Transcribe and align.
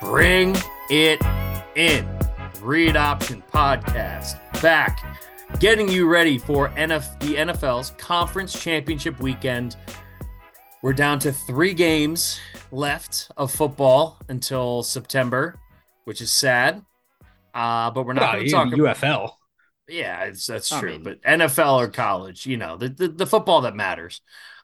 Bring 0.00 0.54
it 0.90 1.20
in. 1.74 2.06
Read 2.60 2.96
Option 2.96 3.42
Podcast 3.52 4.38
back, 4.62 5.02
getting 5.58 5.88
you 5.88 6.06
ready 6.06 6.38
for 6.38 6.68
NF- 6.70 7.18
the 7.20 7.34
NFL's 7.34 7.90
Conference 7.98 8.52
Championship 8.52 9.18
weekend. 9.18 9.76
We're 10.82 10.92
down 10.92 11.18
to 11.20 11.32
three 11.32 11.74
games 11.74 12.38
left 12.70 13.30
of 13.36 13.50
football 13.50 14.18
until 14.28 14.82
September, 14.82 15.58
which 16.04 16.20
is 16.20 16.30
sad. 16.30 16.84
Uh, 17.54 17.90
but 17.90 18.04
we're 18.06 18.14
not 18.14 18.22
Well, 18.22 18.32
going 18.32 18.44
to 18.46 18.50
talk 18.50 18.66
about 18.68 18.78
UFL. 18.96 19.30
yeah, 19.88 20.24
it's, 20.24 20.46
that's 20.46 20.70
I 20.72 20.80
true. 20.80 20.92
mean- 20.92 21.02
but 21.02 21.22
NFL 21.22 21.76
or 21.76 21.88
college, 21.88 22.46
you 22.46 22.56
know, 22.56 22.76
the, 22.76 22.88
the, 22.88 23.08
the 23.08 23.26
football 23.26 23.62
that 23.62 23.76
matters. 23.76 24.20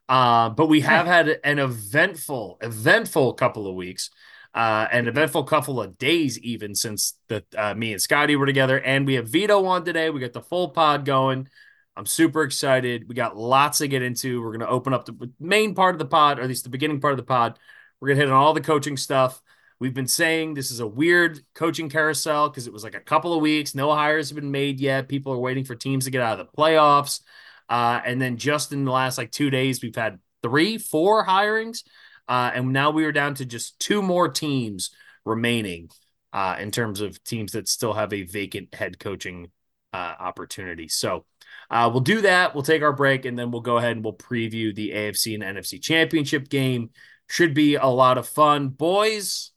Uh, 0.09 0.48
but 0.51 0.66
we 0.69 0.80
have 0.80 1.06
had 1.06 1.28
an 1.45 1.59
eventful, 1.59 2.59
eventful 2.62 3.34
couple 3.34 3.66
of 3.66 3.74
weeks, 3.74 4.09
uh, 4.55 4.87
an 4.91 5.06
eventful 5.06 5.45
couple 5.45 5.80
of 5.83 5.98
days, 5.98 6.38
even 6.41 6.74
since 6.74 7.19
the 7.28 7.45
uh, 7.56 7.74
me 7.74 7.92
and 7.92 8.01
Scotty 8.01 8.34
were 8.37 8.47
together. 8.47 8.80
And 8.80 9.06
we 9.06 9.14
have 9.14 9.28
Vito 9.28 9.66
on 9.66 9.84
today. 9.84 10.09
We 10.09 10.20
got 10.20 10.33
the 10.33 10.41
full 10.41 10.70
pod 10.70 11.05
going. 11.05 11.48
I'm 11.95 12.06
super 12.06 12.42
excited. 12.42 13.06
We 13.09 13.14
got 13.14 13.36
lots 13.36 13.78
to 13.78 13.89
get 13.89 14.02
into. 14.02 14.41
We're 14.41 14.52
going 14.52 14.61
to 14.61 14.69
open 14.69 14.95
up 14.95 15.05
the 15.05 15.30
main 15.39 15.75
part 15.75 15.95
of 15.95 15.98
the 15.98 16.06
pod, 16.06 16.39
or 16.39 16.42
at 16.42 16.48
least 16.48 16.64
the 16.64 16.70
beginning 16.70 17.00
part 17.00 17.12
of 17.12 17.19
the 17.19 17.25
pod. 17.25 17.58
We're 18.00 18.08
going 18.08 18.19
to 18.19 18.25
hit 18.25 18.33
on 18.33 18.41
all 18.41 18.55
the 18.55 18.61
coaching 18.62 18.97
stuff. 18.97 19.42
We've 19.81 19.95
been 19.95 20.09
saying 20.09 20.55
this 20.55 20.71
is 20.71 20.81
a 20.81 20.87
weird 20.87 21.41
coaching 21.55 21.89
carousel 21.89 22.48
because 22.48 22.67
it 22.67 22.73
was 22.73 22.83
like 22.83 22.97
a 22.97 23.01
couple 23.01 23.33
of 23.33 23.41
weeks. 23.41 23.75
No 23.75 23.93
hires 23.95 24.29
have 24.31 24.37
been 24.37 24.51
made 24.51 24.81
yet. 24.81 25.09
People 25.09 25.33
are 25.33 25.39
waiting 25.39 25.65
for 25.65 25.77
teams 25.77 26.05
to 26.07 26.11
get 26.11 26.20
out 26.20 26.41
of 26.41 26.47
the 26.47 26.57
playoffs. 26.57 27.20
Uh, 27.69 28.01
and 28.05 28.20
then 28.20 28.39
just 28.39 28.73
in 28.73 28.85
the 28.85 28.91
last 28.91 29.19
like 29.19 29.31
two 29.31 29.51
days, 29.51 29.83
we've 29.83 29.95
had 29.95 30.19
three, 30.43 30.79
four 30.79 31.25
hirings. 31.25 31.85
Uh, 32.29 32.51
and 32.55 32.73
now 32.73 32.91
we 32.91 33.05
are 33.05 33.12
down 33.12 33.35
to 33.35 33.45
just 33.45 33.79
two 33.79 34.03
more 34.03 34.29
teams 34.29 34.91
remaining 35.25 35.91
uh, 36.33 36.57
in 36.59 36.70
terms 36.70 37.01
of 37.01 37.23
teams 37.25 37.53
that 37.53 37.69
still 37.69 37.92
have 37.92 38.13
a 38.13 38.25
vacant 38.25 38.75
head 38.75 38.98
coaching 38.98 39.51
uh, 39.92 40.15
opportunity. 40.19 40.89
So 40.89 41.25
uh, 41.70 41.89
we'll 41.92 42.01
do 42.01 42.23
that. 42.23 42.55
We'll 42.55 42.63
take 42.63 42.83
our 42.83 42.92
break 42.92 43.25
and 43.25 43.39
then 43.39 43.51
we'll 43.51 43.63
go 43.63 43.79
ahead 43.79 43.92
and 43.92 44.05
we'll 44.05 44.15
preview 44.15 44.75
the 44.75 44.91
AFC 44.91 45.35
and 45.35 45.42
NFC 45.42 45.81
championship 45.81 46.48
game. 46.48 46.91
Should 47.29 47.55
be 47.55 47.77
a 47.77 47.87
lot 47.87 48.19
of 48.19 48.27
fun. 48.27 48.69
Boys, 48.69 49.51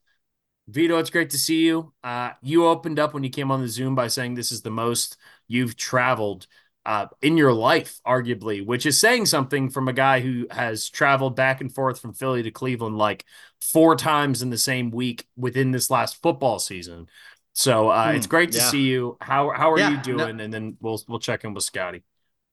Vito, 0.71 0.97
it's 0.99 1.09
great 1.09 1.31
to 1.31 1.37
see 1.37 1.65
you. 1.65 1.91
Uh, 2.03 2.31
you 2.41 2.65
opened 2.65 2.97
up 2.99 3.13
when 3.13 3.23
you 3.23 3.29
came 3.29 3.51
on 3.51 3.61
the 3.61 3.67
Zoom 3.67 3.93
by 3.93 4.07
saying 4.07 4.35
this 4.35 4.51
is 4.51 4.61
the 4.61 4.71
most 4.71 5.17
you've 5.47 5.75
traveled 5.75 6.47
uh, 6.85 7.07
in 7.21 7.35
your 7.35 7.51
life, 7.51 7.99
arguably, 8.07 8.65
which 8.65 8.85
is 8.85 8.97
saying 8.99 9.25
something 9.25 9.69
from 9.69 9.87
a 9.89 9.93
guy 9.93 10.21
who 10.21 10.47
has 10.49 10.89
traveled 10.89 11.35
back 11.35 11.59
and 11.61 11.73
forth 11.73 11.99
from 11.99 12.13
Philly 12.13 12.41
to 12.43 12.51
Cleveland 12.51 12.97
like 12.97 13.25
four 13.59 13.95
times 13.97 14.41
in 14.41 14.49
the 14.49 14.57
same 14.57 14.91
week 14.91 15.27
within 15.35 15.71
this 15.71 15.89
last 15.89 16.21
football 16.21 16.57
season. 16.57 17.07
So 17.53 17.89
uh, 17.89 18.11
Hmm, 18.11 18.15
it's 18.15 18.27
great 18.27 18.53
to 18.53 18.57
yeah. 18.57 18.61
see 18.61 18.83
you. 18.83 19.17
How 19.19 19.49
how 19.51 19.71
are 19.71 19.79
Yeah, 19.79 19.89
you 19.89 19.97
no- 19.97 20.03
doing? 20.03 20.39
and 20.39 20.53
then 20.53 20.77
we'll 20.79 21.01
we'll 21.07 21.19
check 21.19 21.43
in 21.43 21.53
with 21.53 21.65
Scotty. 21.65 22.03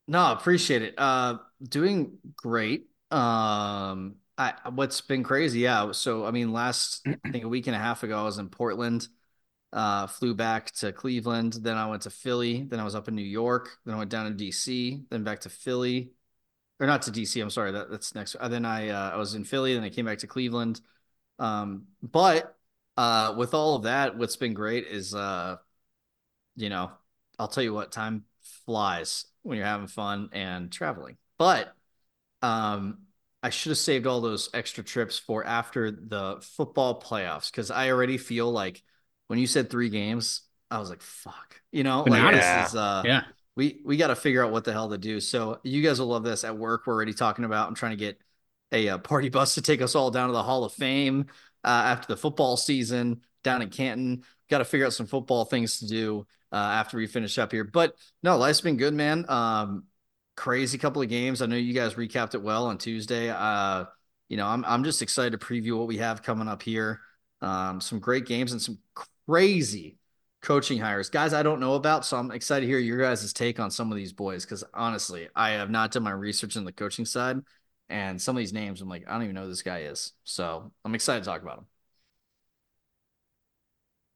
No, 0.07 0.33
appreciate 0.33 0.83
it. 0.83 0.95
Uh, 0.97 1.39
doing 1.63 2.19
great. 2.37 2.87
Um, 3.11 4.17
I 4.39 4.55
what's 4.71 5.01
been 5.01 5.25
crazy, 5.25 5.61
yeah. 5.61 5.93
So 5.93 6.25
I 6.25 6.31
mean, 6.31 6.53
last 6.53 7.07
I 7.25 7.31
think 7.31 7.45
a 7.45 7.49
week 7.49 7.67
and 7.67 7.77
a 7.77 7.79
half 7.79 8.03
ago, 8.03 8.19
I 8.19 8.23
was 8.23 8.39
in 8.39 8.49
Portland. 8.49 9.09
Uh, 9.71 10.07
flew 10.07 10.35
back 10.35 10.71
to 10.71 10.93
Cleveland. 10.93 11.55
Then 11.61 11.77
I 11.77 11.87
went 11.89 12.03
to 12.03 12.11
Philly. 12.11 12.63
Then 12.63 12.81
I 12.81 12.85
was 12.85 12.95
up 12.95 13.09
in 13.09 13.15
New 13.15 13.23
York. 13.23 13.77
Then 13.85 13.95
I 13.95 13.99
went 13.99 14.11
down 14.11 14.27
to 14.27 14.33
DC. 14.33 15.03
Then 15.11 15.25
back 15.25 15.41
to 15.41 15.51
Philly, 15.51 16.13
or 16.81 16.87
not 16.87 17.03
to 17.03 17.11
DC. 17.11 17.41
I'm 17.41 17.51
sorry. 17.51 17.73
That, 17.73 17.91
that's 17.91 18.15
next. 18.15 18.37
Then 18.49 18.65
I 18.65 18.89
uh, 18.91 19.11
I 19.15 19.17
was 19.17 19.35
in 19.35 19.45
Philly. 19.45 19.75
Then 19.75 19.85
I 19.85 19.91
came 19.91 20.07
back 20.07 20.19
to 20.19 20.27
Cleveland. 20.27 20.81
Um, 21.39 21.87
but 22.03 22.57
uh, 22.97 23.35
with 23.37 23.55
all 23.55 23.77
of 23.77 23.83
that, 23.83 24.17
what's 24.17 24.37
been 24.37 24.55
great 24.55 24.87
is 24.87 25.15
uh, 25.15 25.57
you 26.57 26.69
know, 26.69 26.91
I'll 27.39 27.49
tell 27.49 27.63
you 27.63 27.75
what, 27.75 27.93
time 27.93 28.25
flies 28.67 29.27
when 29.43 29.57
you're 29.59 29.67
having 29.67 29.87
fun 29.87 30.31
and 30.33 30.71
traveling. 30.71 31.17
But 31.39 31.73
um, 32.43 32.99
I 33.43 33.51
should 33.51 33.71
have 33.71 33.79
saved 33.79 34.07
all 34.07 34.21
those 34.21 34.51
extra 34.53 34.83
trips 34.83 35.19
for 35.19 35.45
after 35.45 35.91
the 35.91 36.39
football 36.41 37.01
playoffs 37.01 37.51
because 37.51 37.71
I 37.71 37.91
already 37.91 38.19
feel 38.19 38.51
like 38.51 38.83
when 39.29 39.39
you 39.39 39.47
said 39.47 39.71
three 39.71 39.91
games, 39.91 40.43
I 40.71 40.79
was 40.79 40.91
like, 40.91 41.03
fuck, 41.03 41.61
you 41.71 41.85
know, 41.85 42.01
like 42.01 42.11
Bananas. 42.23 42.45
this 42.45 42.69
is 42.71 42.75
uh, 42.77 43.03
Yeah. 43.05 43.23
we 43.57 43.81
we 43.85 43.97
got 43.97 44.09
to 44.09 44.17
figure 44.17 44.45
out 44.45 44.51
what 44.51 44.65
the 44.65 44.73
hell 44.73 44.91
to 44.91 44.99
do. 44.99 45.21
So 45.21 45.61
you 45.63 45.83
guys 45.83 46.01
will 46.01 46.09
love 46.09 46.25
this 46.25 46.45
at 46.45 46.57
work. 46.59 46.83
We're 46.87 46.95
already 46.95 47.15
talking 47.15 47.45
about. 47.45 47.69
I'm 47.69 47.75
trying 47.75 47.93
to 47.93 47.97
get 47.97 48.21
a, 48.73 48.89
uh 48.89 48.99
party 48.99 49.29
bus 49.29 49.55
to 49.55 49.63
take 49.63 49.81
us 49.83 49.95
all 49.95 50.11
down 50.11 50.29
to 50.29 50.33
the 50.33 50.43
Hall 50.43 50.65
of 50.65 50.73
Fame 50.73 51.27
uh, 51.65 51.69
after 51.69 52.09
the 52.09 52.17
football 52.17 52.57
season 52.57 53.21
down 53.45 53.63
in 53.63 53.71
Canton. 53.71 54.25
Got 54.51 54.59
to 54.59 54.65
figure 54.65 54.87
out 54.87 54.93
some 54.95 55.07
football 55.07 55.45
things 55.45 55.79
to 55.79 55.87
do 55.87 56.27
uh, 56.53 56.57
after 56.57 56.97
we 56.97 57.07
finish 57.07 57.39
up 57.39 57.53
here. 57.53 57.65
But 57.65 57.95
no, 58.23 58.37
life's 58.37 58.61
been 58.63 58.77
good, 58.79 58.95
man. 58.95 59.25
Um, 59.29 59.85
crazy 60.39 60.79
couple 60.79 61.03
of 61.03 61.09
games. 61.09 61.43
I 61.43 61.47
know 61.47 61.57
you 61.57 61.75
guys 61.75 61.95
recapped 61.95 62.35
it 62.35 62.43
well 62.43 62.67
on 62.67 62.79
Tuesday. 62.79 63.29
Uh, 63.29 63.87
you 64.29 64.37
know, 64.37 64.47
I'm 64.47 64.65
I'm 64.65 64.85
just 64.85 65.03
excited 65.03 65.39
to 65.39 65.45
preview 65.45 65.77
what 65.77 65.89
we 65.89 65.99
have 65.99 66.23
coming 66.23 66.47
up 66.47 66.63
here. 66.63 67.01
Um, 67.43 67.81
some 67.81 67.99
great 67.99 68.25
games 68.25 68.53
and 68.53 68.63
some 68.63 68.79
crazy 69.27 69.99
coaching 70.41 70.79
hires, 70.79 71.11
guys 71.11 71.35
I 71.35 71.43
don't 71.43 71.59
know 71.59 71.75
about. 71.75 72.07
So 72.07 72.17
I'm 72.17 72.31
excited 72.31 72.67
to 72.67 72.71
hear 72.71 72.79
your 72.79 72.99
guys' 72.99 73.33
take 73.33 73.59
on 73.59 73.73
some 73.73 73.91
of 73.91 73.97
these 73.97 74.13
boys 74.13 74.45
because 74.45 74.63
honestly, 74.73 75.29
I 75.35 75.51
have 75.51 75.71
not 75.71 75.91
done 75.91 76.05
my 76.05 76.13
research 76.13 76.55
in 76.55 76.65
the 76.65 76.73
coaching 76.73 77.05
side, 77.05 77.39
and 77.89 78.23
some 78.23 78.37
of 78.37 78.39
these 78.39 78.53
names 78.53 78.81
I'm 78.81 78.89
like, 78.89 79.09
I 79.09 79.15
don't 79.15 79.25
even 79.25 79.35
know 79.35 79.43
who 79.43 79.49
this 79.49 79.63
guy 79.63 79.81
is. 79.83 80.13
So 80.23 80.71
I'm 80.85 80.95
excited 80.95 81.25
to 81.25 81.29
talk 81.29 81.43
about 81.43 81.59
him. 81.59 81.67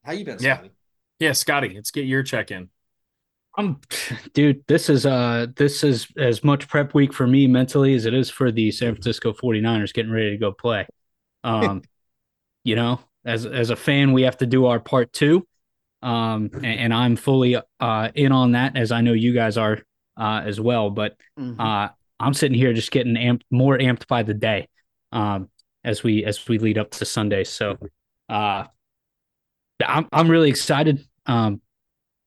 How 0.04 0.12
you 0.12 0.24
been, 0.24 0.38
Yeah. 0.38 0.54
Scotty? 0.54 0.70
Yeah, 1.18 1.32
Scotty, 1.32 1.72
let's 1.74 1.90
get 1.90 2.04
your 2.04 2.22
check 2.22 2.52
in. 2.52 2.68
I'm 3.56 3.80
dude, 4.32 4.64
this 4.66 4.88
is 4.88 5.04
uh 5.04 5.46
this 5.56 5.84
is 5.84 6.06
as 6.16 6.42
much 6.42 6.68
prep 6.68 6.94
week 6.94 7.12
for 7.12 7.26
me 7.26 7.46
mentally 7.46 7.94
as 7.94 8.06
it 8.06 8.14
is 8.14 8.30
for 8.30 8.50
the 8.50 8.70
San 8.70 8.94
Francisco 8.94 9.32
49ers 9.32 9.92
getting 9.92 10.12
ready 10.12 10.30
to 10.30 10.38
go 10.38 10.52
play. 10.52 10.86
Um 11.44 11.82
you 12.64 12.76
know, 12.76 13.00
as 13.24 13.46
as 13.46 13.70
a 13.70 13.76
fan, 13.76 14.12
we 14.12 14.22
have 14.22 14.38
to 14.38 14.46
do 14.46 14.66
our 14.66 14.80
part 14.80 15.12
too. 15.12 15.46
Um 16.02 16.50
and, 16.54 16.66
and 16.66 16.94
I'm 16.94 17.16
fully 17.16 17.56
uh 17.80 18.10
in 18.14 18.32
on 18.32 18.52
that 18.52 18.76
as 18.76 18.92
I 18.92 19.00
know 19.02 19.12
you 19.12 19.34
guys 19.34 19.58
are 19.58 19.80
uh 20.16 20.42
as 20.44 20.60
well, 20.60 20.90
but 20.90 21.16
Mhm. 21.38 21.60
uh 21.60 21.90
I'm 22.20 22.34
sitting 22.34 22.58
here 22.58 22.72
just 22.72 22.92
getting 22.92 23.14
amped 23.14 23.42
more 23.50 23.78
amped 23.78 24.06
by 24.06 24.22
the 24.22 24.34
day 24.34 24.68
um 25.12 25.50
as 25.84 26.02
we 26.02 26.24
as 26.24 26.48
we 26.48 26.58
lead 26.58 26.78
up 26.78 26.92
to 26.92 27.04
Sunday. 27.04 27.44
So 27.44 27.78
uh 28.28 28.66
I'm 29.84 30.08
I'm 30.12 30.30
really 30.30 30.48
excited. 30.50 31.06
Um 31.26 31.60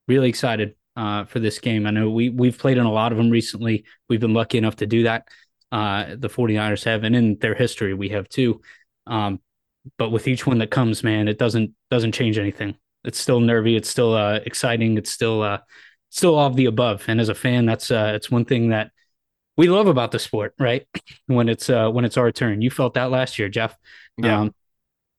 really 0.08 0.30
excited 0.30 0.76
uh, 0.96 1.26
for 1.26 1.40
this 1.40 1.60
game. 1.60 1.86
I 1.86 1.92
know 1.92 2.10
we 2.10 2.30
we've 2.30 2.58
played 2.58 2.78
in 2.78 2.86
a 2.86 2.92
lot 2.92 3.12
of 3.12 3.18
them 3.18 3.30
recently. 3.30 3.86
We've 4.10 4.20
been 4.20 4.34
lucky 4.34 4.58
enough 4.58 4.78
to 4.78 4.86
do 4.86 5.04
that. 5.04 5.28
Uh, 5.72 6.16
the 6.18 6.30
49ers 6.30 6.84
have, 6.86 7.04
and 7.04 7.16
in 7.16 7.38
their 7.40 7.56
history, 7.56 7.94
we 7.94 8.10
have 8.10 8.30
too. 8.30 8.62
Um, 9.08 9.40
but 9.98 10.10
with 10.10 10.28
each 10.28 10.48
one 10.48 10.60
that 10.60 10.72
comes, 10.72 11.04
man, 11.04 11.28
it 11.28 11.38
doesn't 11.38 11.72
doesn't 11.92 12.14
change 12.14 12.38
anything. 12.38 12.76
It's 13.04 13.20
still 13.20 13.40
nervy. 13.40 13.76
It's 13.76 13.90
still 13.90 14.14
uh, 14.14 14.40
exciting. 14.46 14.98
It's 14.98 15.12
still 15.12 15.42
uh, 15.42 15.60
still 16.10 16.36
all 16.36 16.48
of 16.48 16.56
the 16.56 16.66
above. 16.66 17.04
And 17.08 17.20
as 17.20 17.30
a 17.30 17.36
fan, 17.36 17.66
that's 17.66 17.92
uh, 17.92 18.14
it's 18.16 18.32
one 18.32 18.46
thing 18.46 18.70
that 18.70 18.92
we 19.58 19.70
love 19.70 19.88
about 19.88 20.12
the 20.12 20.20
sport, 20.20 20.54
right? 20.60 20.88
when 21.28 21.50
it's 21.50 21.70
uh, 21.70 21.90
when 21.90 22.06
it's 22.06 22.18
our 22.18 22.32
turn. 22.32 22.62
You 22.62 22.72
felt 22.72 22.96
that 22.96 23.12
last 23.12 23.38
year, 23.38 23.50
Jeff. 23.50 23.76
Yeah. 24.18 24.42
Um, 24.42 24.56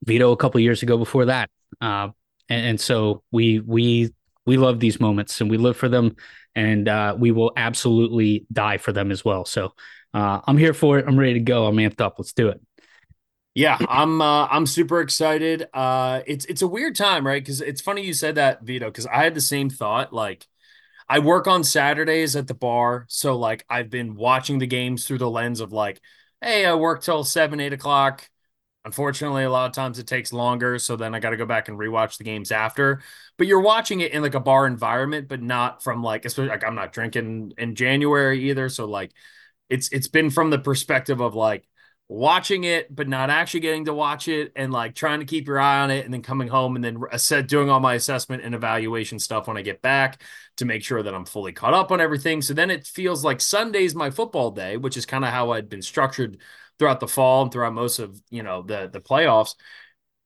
Vito 0.05 0.31
a 0.33 0.37
couple 0.37 0.61
years 0.61 0.83
ago 0.83 0.99
before 0.99 1.27
that. 1.27 1.50
Uh, 1.81 2.09
and, 2.49 2.67
and 2.67 2.81
so 2.81 3.23
we 3.31 3.61
we 3.61 4.12
we 4.47 4.57
love 4.57 4.81
these 4.81 5.01
moments 5.01 5.41
and 5.41 5.51
we 5.51 5.59
live 5.59 5.77
for 5.77 5.89
them 5.89 6.17
and 6.55 6.89
uh, 6.89 7.15
we 7.19 7.31
will 7.31 7.53
absolutely 7.57 8.47
die 8.53 8.79
for 8.79 8.93
them 8.93 9.11
as 9.11 9.25
well. 9.25 9.45
So 9.45 9.75
uh, 10.15 10.41
I'm 10.47 10.57
here 10.57 10.73
for 10.73 10.99
it. 10.99 11.05
I'm 11.07 11.19
ready 11.19 11.35
to 11.35 11.41
go. 11.41 11.67
I'm 11.67 11.77
amped 11.77 12.01
up. 12.01 12.15
Let's 12.19 12.33
do 12.33 12.49
it. 12.49 12.61
Yeah, 13.55 13.79
I'm 13.89 14.21
uh, 14.21 14.47
I'm 14.49 14.67
super 14.67 15.01
excited. 15.01 15.67
Uh, 15.73 16.21
it's 16.27 16.45
it's 16.45 16.61
a 16.61 16.67
weird 16.67 16.95
time, 16.95 17.27
right? 17.27 17.43
Because 17.43 17.63
it's 17.63 17.81
funny 17.81 18.05
you 18.05 18.13
said 18.13 18.35
that, 18.35 18.63
Vito, 18.63 18.87
because 18.87 19.07
I 19.07 19.25
had 19.25 19.35
the 19.35 19.41
same 19.41 19.71
thought. 19.71 20.13
Like, 20.13 20.47
I 21.09 21.21
work 21.21 21.47
on 21.47 21.65
Saturdays 21.65 22.37
at 22.37 22.49
the 22.49 22.55
bar, 22.55 23.07
so 23.09 23.37
like 23.39 23.65
I've 23.71 23.89
been 23.89 24.15
watching 24.15 24.59
the 24.59 24.67
games 24.67 25.07
through 25.07 25.19
the 25.19 25.31
lens 25.31 25.61
of 25.61 25.73
like, 25.73 26.03
hey, 26.43 26.67
I 26.67 26.75
work 26.75 27.03
till 27.03 27.25
seven, 27.25 27.59
eight 27.61 27.73
o'clock. 27.73 28.29
Unfortunately, 28.87 29.43
a 29.43 29.50
lot 29.50 29.67
of 29.67 29.73
times 29.75 29.99
it 29.99 30.06
takes 30.06 30.33
longer, 30.33 30.79
so 30.79 30.94
then 30.94 31.12
I 31.12 31.19
got 31.19 31.31
to 31.31 31.37
go 31.37 31.44
back 31.44 31.67
and 31.69 31.77
rewatch 31.77 32.19
the 32.19 32.25
games 32.25 32.53
after. 32.53 33.03
But 33.37 33.49
you're 33.49 33.61
watching 33.61 34.00
it 34.00 34.12
in 34.12 34.23
like 34.23 34.35
a 34.35 34.41
bar 34.41 34.65
environment, 34.65 35.27
but 35.27 35.43
not 35.43 35.83
from 35.83 36.05
like, 36.05 36.25
especially 36.25 36.50
like 36.50 36.65
I'm 36.65 36.77
not 36.77 36.93
drinking 36.93 37.55
in 37.59 37.75
January 37.75 38.49
either, 38.50 38.69
so 38.69 38.85
like, 38.85 39.11
it's 39.69 39.88
it's 39.88 40.06
been 40.06 40.31
from 40.31 40.50
the 40.50 40.59
perspective 40.61 41.21
of 41.21 41.35
like 41.35 41.67
watching 42.09 42.62
it 42.62 42.94
but 42.94 43.09
not 43.09 43.31
actually 43.31 43.59
getting 43.59 43.87
to 43.87 43.93
watch 43.93 44.29
it 44.29 44.53
and 44.55 44.73
like 44.73 44.94
trying 44.94 45.19
to 45.19 45.27
keep 45.27 45.49
your 45.49 45.59
eye 45.59 45.81
on 45.81 45.91
it 45.91 46.05
and 46.05 46.15
then 46.15 46.23
coming 46.23 46.47
home 46.47 46.77
and 46.77 46.85
then 46.85 47.03
said 47.17 47.49
doing 47.49 47.69
all 47.69 47.81
my 47.81 47.94
assessment 47.94 48.44
and 48.44 48.55
evaluation 48.55 49.19
stuff 49.19 49.49
when 49.49 49.56
I 49.56 49.62
get 49.62 49.83
back 49.83 50.23
to 50.59 50.65
make 50.65 50.85
sure 50.85 51.03
that 51.03 51.15
I'm 51.15 51.25
fully 51.25 51.50
caught 51.50 51.75
up 51.75 51.91
on 51.91 52.00
everything. 52.00 52.43
So 52.43 52.55
then 52.55 52.71
it 52.71 52.87
feels 52.87 53.25
like 53.25 53.41
Sunday's 53.41 53.97
my 53.97 54.11
football 54.11 54.53
day, 54.53 54.77
which 54.77 54.97
is 54.97 55.05
kind 55.05 55.25
of 55.25 55.31
how 55.33 55.50
I'd 55.50 55.69
been 55.69 55.83
structured 55.83 56.38
throughout 56.78 57.00
the 57.00 57.08
fall 57.08 57.43
and 57.43 57.52
throughout 57.52 57.75
most 57.75 57.99
of, 57.99 58.20
you 58.31 58.43
know, 58.43 58.62
the 58.62 58.88
the 58.93 59.00
playoffs. 59.00 59.55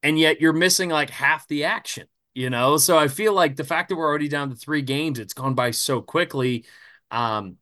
And 0.03 0.19
yet 0.19 0.41
you're 0.41 0.53
missing 0.53 0.91
like 0.91 1.11
half 1.11 1.47
the 1.49 1.65
action, 1.65 2.07
you 2.35 2.51
know? 2.51 2.77
So 2.79 2.99
I 2.99 3.09
feel 3.09 3.35
like 3.35 3.57
the 3.57 3.65
fact 3.65 3.89
that 3.91 3.97
we're 3.97 4.09
already 4.09 4.29
down 4.29 4.51
to 4.51 4.57
3 4.57 4.83
games, 4.83 5.19
it's 5.19 5.35
gone 5.35 5.55
by 5.55 5.73
so 5.73 6.01
quickly. 6.01 6.65
Um 7.11 7.57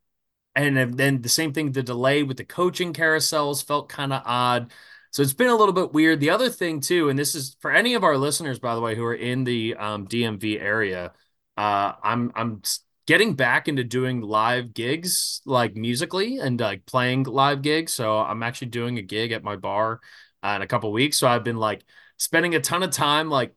and 0.55 0.95
then 0.99 1.23
the 1.23 1.29
same 1.29 1.53
thing, 1.53 1.71
the 1.73 1.83
delay 1.85 2.23
with 2.25 2.37
the 2.37 2.45
coaching 2.45 2.93
carousels 2.93 3.65
felt 3.65 3.89
kind 3.89 4.13
of 4.13 4.23
odd. 4.25 4.73
So 5.13 5.23
it's 5.23 5.33
been 5.33 5.49
a 5.49 5.55
little 5.57 5.73
bit 5.73 5.93
weird. 5.93 6.21
The 6.21 6.31
other 6.31 6.51
thing 6.51 6.81
too, 6.81 7.09
and 7.09 7.19
this 7.19 7.35
is 7.35 7.57
for 7.61 7.71
any 7.71 7.95
of 7.95 8.05
our 8.05 8.17
listeners, 8.19 8.59
by 8.59 8.75
the 8.75 8.81
way, 8.81 8.95
who 8.97 9.05
are 9.05 9.15
in 9.15 9.45
the 9.45 9.77
um, 9.77 10.07
DMV 10.07 10.59
area, 10.61 11.13
uh, 11.57 11.93
I'm 12.03 12.33
I'm 12.35 12.63
getting 13.09 13.33
back 13.33 13.69
into 13.69 13.83
doing 13.83 14.21
live 14.21 14.75
gigs, 14.75 15.41
like 15.47 15.75
musically 15.75 16.41
and 16.41 16.61
like 16.61 16.85
playing 16.85 17.23
live 17.23 17.63
gigs. 17.63 17.95
So 17.95 18.19
I'm 18.19 18.43
actually 18.43 18.69
doing 18.69 18.99
a 18.99 19.03
gig 19.03 19.33
at 19.33 19.43
my 19.43 19.57
bar 19.57 20.01
uh, 20.43 20.53
in 20.57 20.63
a 20.63 20.67
couple 20.67 20.93
weeks. 20.93 21.17
So 21.17 21.27
I've 21.27 21.43
been 21.43 21.57
like 21.57 21.83
spending 22.19 22.55
a 22.55 22.61
ton 22.61 22.83
of 22.83 22.91
time 22.91 23.31
like 23.31 23.55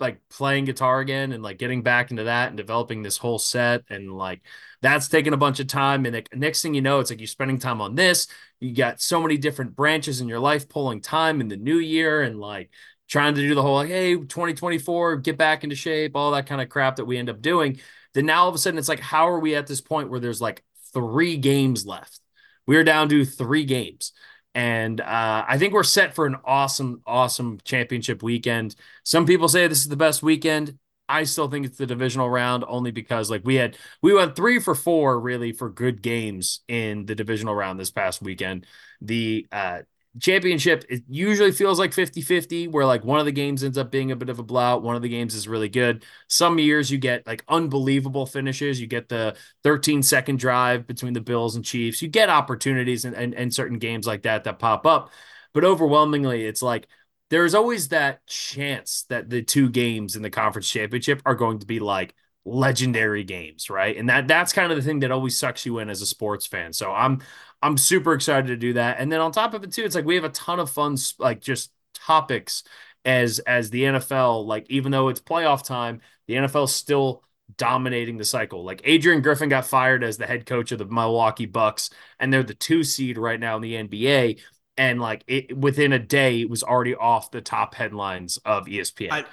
like 0.00 0.26
playing 0.30 0.64
guitar 0.64 1.00
again 1.00 1.32
and 1.32 1.42
like 1.42 1.58
getting 1.58 1.82
back 1.82 2.10
into 2.10 2.24
that 2.24 2.48
and 2.48 2.56
developing 2.56 3.02
this 3.02 3.18
whole 3.18 3.38
set 3.38 3.82
and 3.90 4.10
like 4.10 4.40
that's 4.80 5.08
taking 5.08 5.34
a 5.34 5.36
bunch 5.36 5.60
of 5.60 5.66
time 5.66 6.04
and 6.06 6.14
the 6.14 6.24
next 6.34 6.62
thing 6.62 6.74
you 6.74 6.80
know 6.80 6.98
it's 6.98 7.10
like 7.10 7.20
you're 7.20 7.26
spending 7.28 7.58
time 7.58 7.80
on 7.80 7.94
this 7.94 8.26
you 8.58 8.74
got 8.74 9.00
so 9.00 9.22
many 9.22 9.36
different 9.36 9.76
branches 9.76 10.20
in 10.20 10.26
your 10.26 10.40
life 10.40 10.68
pulling 10.68 11.00
time 11.00 11.40
in 11.40 11.46
the 11.46 11.56
new 11.56 11.78
year 11.78 12.22
and 12.22 12.40
like 12.40 12.70
trying 13.08 13.34
to 13.36 13.40
do 13.40 13.54
the 13.54 13.62
whole 13.62 13.76
like 13.76 13.88
hey 13.88 14.16
2024 14.16 15.18
get 15.18 15.38
back 15.38 15.62
into 15.62 15.76
shape 15.76 16.16
all 16.16 16.32
that 16.32 16.46
kind 16.46 16.60
of 16.60 16.68
crap 16.68 16.96
that 16.96 17.04
we 17.04 17.16
end 17.16 17.30
up 17.30 17.40
doing 17.40 17.78
then 18.14 18.26
now 18.26 18.42
all 18.42 18.48
of 18.48 18.54
a 18.54 18.58
sudden 18.58 18.78
it's 18.78 18.88
like 18.88 19.00
how 19.00 19.28
are 19.28 19.40
we 19.40 19.54
at 19.54 19.66
this 19.66 19.80
point 19.80 20.10
where 20.10 20.20
there's 20.20 20.40
like 20.40 20.64
three 20.92 21.36
games 21.36 21.86
left 21.86 22.20
we're 22.66 22.84
down 22.84 23.08
to 23.08 23.24
three 23.24 23.64
games 23.64 24.12
and 24.54 25.00
uh, 25.00 25.44
I 25.48 25.58
think 25.58 25.72
we're 25.72 25.82
set 25.82 26.14
for 26.14 26.26
an 26.26 26.36
awesome, 26.44 27.02
awesome 27.06 27.58
championship 27.64 28.22
weekend. 28.22 28.76
Some 29.02 29.26
people 29.26 29.48
say 29.48 29.66
this 29.66 29.80
is 29.80 29.88
the 29.88 29.96
best 29.96 30.22
weekend. 30.22 30.78
I 31.08 31.24
still 31.24 31.48
think 31.48 31.66
it's 31.66 31.76
the 31.76 31.86
divisional 31.86 32.30
round 32.30 32.64
only 32.66 32.90
because 32.90 33.30
like 33.30 33.42
we 33.44 33.56
had 33.56 33.76
we 34.00 34.14
went 34.14 34.36
three 34.36 34.58
for 34.58 34.74
four 34.74 35.20
really 35.20 35.52
for 35.52 35.68
good 35.68 36.00
games 36.00 36.60
in 36.66 37.04
the 37.04 37.14
divisional 37.14 37.54
round 37.54 37.78
this 37.78 37.90
past 37.90 38.22
weekend. 38.22 38.66
The 39.02 39.46
uh, 39.52 39.80
championship 40.20 40.84
it 40.88 41.02
usually 41.08 41.50
feels 41.50 41.78
like 41.78 41.92
50-50 41.92 42.68
where 42.68 42.86
like 42.86 43.04
one 43.04 43.18
of 43.18 43.26
the 43.26 43.32
games 43.32 43.64
ends 43.64 43.76
up 43.76 43.90
being 43.90 44.12
a 44.12 44.16
bit 44.16 44.28
of 44.28 44.38
a 44.38 44.44
blowout 44.44 44.82
one 44.82 44.94
of 44.94 45.02
the 45.02 45.08
games 45.08 45.34
is 45.34 45.48
really 45.48 45.68
good 45.68 46.04
some 46.28 46.58
years 46.58 46.90
you 46.90 46.98
get 46.98 47.26
like 47.26 47.44
unbelievable 47.48 48.24
finishes 48.24 48.80
you 48.80 48.86
get 48.86 49.08
the 49.08 49.36
13 49.64 50.02
second 50.02 50.38
drive 50.38 50.86
between 50.86 51.14
the 51.14 51.20
bills 51.20 51.56
and 51.56 51.64
chiefs 51.64 52.00
you 52.00 52.08
get 52.08 52.30
opportunities 52.30 53.04
and, 53.04 53.16
and, 53.16 53.34
and 53.34 53.52
certain 53.52 53.78
games 53.78 54.06
like 54.06 54.22
that 54.22 54.44
that 54.44 54.60
pop 54.60 54.86
up 54.86 55.10
but 55.52 55.64
overwhelmingly 55.64 56.44
it's 56.44 56.62
like 56.62 56.86
there's 57.30 57.54
always 57.54 57.88
that 57.88 58.24
chance 58.26 59.06
that 59.08 59.28
the 59.28 59.42
two 59.42 59.68
games 59.68 60.14
in 60.14 60.22
the 60.22 60.30
conference 60.30 60.70
championship 60.70 61.20
are 61.26 61.34
going 61.34 61.58
to 61.58 61.66
be 61.66 61.80
like 61.80 62.14
legendary 62.44 63.24
games, 63.24 63.70
right? 63.70 63.96
And 63.96 64.08
that 64.08 64.28
that's 64.28 64.52
kind 64.52 64.70
of 64.70 64.76
the 64.76 64.84
thing 64.84 65.00
that 65.00 65.10
always 65.10 65.36
sucks 65.36 65.64
you 65.64 65.78
in 65.78 65.88
as 65.88 66.02
a 66.02 66.06
sports 66.06 66.46
fan. 66.46 66.72
So 66.72 66.92
I'm 66.92 67.22
I'm 67.64 67.78
super 67.78 68.12
excited 68.12 68.48
to 68.48 68.56
do 68.56 68.74
that. 68.74 69.00
And 69.00 69.10
then 69.10 69.22
on 69.22 69.32
top 69.32 69.54
of 69.54 69.64
it 69.64 69.72
too, 69.72 69.84
it's 69.84 69.94
like 69.94 70.04
we 70.04 70.16
have 70.16 70.24
a 70.24 70.28
ton 70.28 70.60
of 70.60 70.68
fun 70.70 70.98
like 71.18 71.40
just 71.40 71.72
topics 71.94 72.62
as 73.06 73.38
as 73.38 73.70
the 73.70 73.84
NFL 73.84 74.44
like 74.44 74.66
even 74.68 74.92
though 74.92 75.08
it's 75.08 75.20
playoff 75.20 75.64
time, 75.64 76.02
the 76.28 76.34
NFL 76.34 76.68
still 76.68 77.24
dominating 77.56 78.18
the 78.18 78.24
cycle. 78.24 78.64
Like 78.64 78.82
Adrian 78.84 79.22
Griffin 79.22 79.48
got 79.48 79.64
fired 79.64 80.04
as 80.04 80.18
the 80.18 80.26
head 80.26 80.44
coach 80.44 80.72
of 80.72 80.78
the 80.78 80.84
Milwaukee 80.84 81.46
Bucks 81.46 81.88
and 82.20 82.30
they're 82.30 82.42
the 82.42 82.52
2 82.52 82.84
seed 82.84 83.16
right 83.16 83.40
now 83.40 83.56
in 83.56 83.62
the 83.62 83.74
NBA 83.74 84.40
and 84.76 85.00
like 85.00 85.24
it 85.26 85.56
within 85.56 85.94
a 85.94 85.98
day 85.98 86.42
it 86.42 86.50
was 86.50 86.62
already 86.62 86.94
off 86.94 87.30
the 87.30 87.40
top 87.40 87.74
headlines 87.74 88.36
of 88.44 88.66
ESPN. 88.66 89.08
I, 89.10 89.24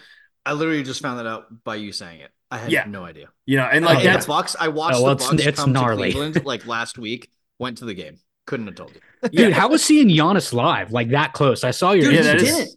I 0.45 0.53
literally 0.53 0.83
just 0.83 1.01
found 1.01 1.19
that 1.19 1.27
out 1.27 1.65
by 1.65 1.75
you 1.75 1.91
saying 1.91 2.21
it. 2.21 2.31
I 2.49 2.59
had 2.59 2.71
yeah. 2.71 2.85
no 2.87 3.03
idea. 3.03 3.27
You 3.45 3.57
know, 3.57 3.65
and 3.65 3.83
like 3.83 3.99
oh, 3.99 4.03
that's 4.03 4.25
Bucks. 4.25 4.55
I 4.57 4.69
watched 4.69 4.99
oh, 4.99 5.03
well, 5.03 5.15
the 5.15 5.23
Bucks 5.23 5.33
it's, 5.33 5.45
it's 5.47 5.59
come 5.59 5.73
gnarly. 5.73 6.11
to 6.11 6.17
Cleveland 6.17 6.45
like 6.45 6.65
last 6.65 6.97
week. 6.97 7.29
Went 7.61 7.77
to 7.77 7.85
the 7.85 7.93
game. 7.93 8.17
Couldn't 8.47 8.65
have 8.65 8.75
told 8.75 8.95
you. 8.95 9.29
Dude, 9.29 9.53
how 9.53 9.69
was 9.69 9.83
seeing 9.83 10.07
Giannis 10.07 10.51
live 10.51 10.91
like 10.91 11.09
that 11.11 11.33
close? 11.33 11.63
I 11.63 11.69
saw 11.69 11.91
your. 11.91 12.05
Dude, 12.11 12.25
yeah, 12.25 12.33
didn't. 12.33 12.75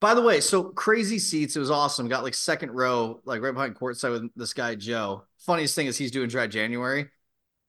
By 0.00 0.12
the 0.12 0.22
way, 0.22 0.40
so 0.40 0.64
crazy 0.64 1.20
seats. 1.20 1.54
It 1.54 1.60
was 1.60 1.70
awesome. 1.70 2.08
Got 2.08 2.24
like 2.24 2.34
second 2.34 2.72
row, 2.72 3.20
like 3.24 3.40
right 3.42 3.54
behind 3.54 3.76
courtside 3.76 4.10
with 4.10 4.34
this 4.34 4.52
guy 4.52 4.74
Joe. 4.74 5.22
Funniest 5.46 5.76
thing 5.76 5.86
is 5.86 5.96
he's 5.96 6.10
doing 6.10 6.28
dry 6.28 6.48
January. 6.48 7.10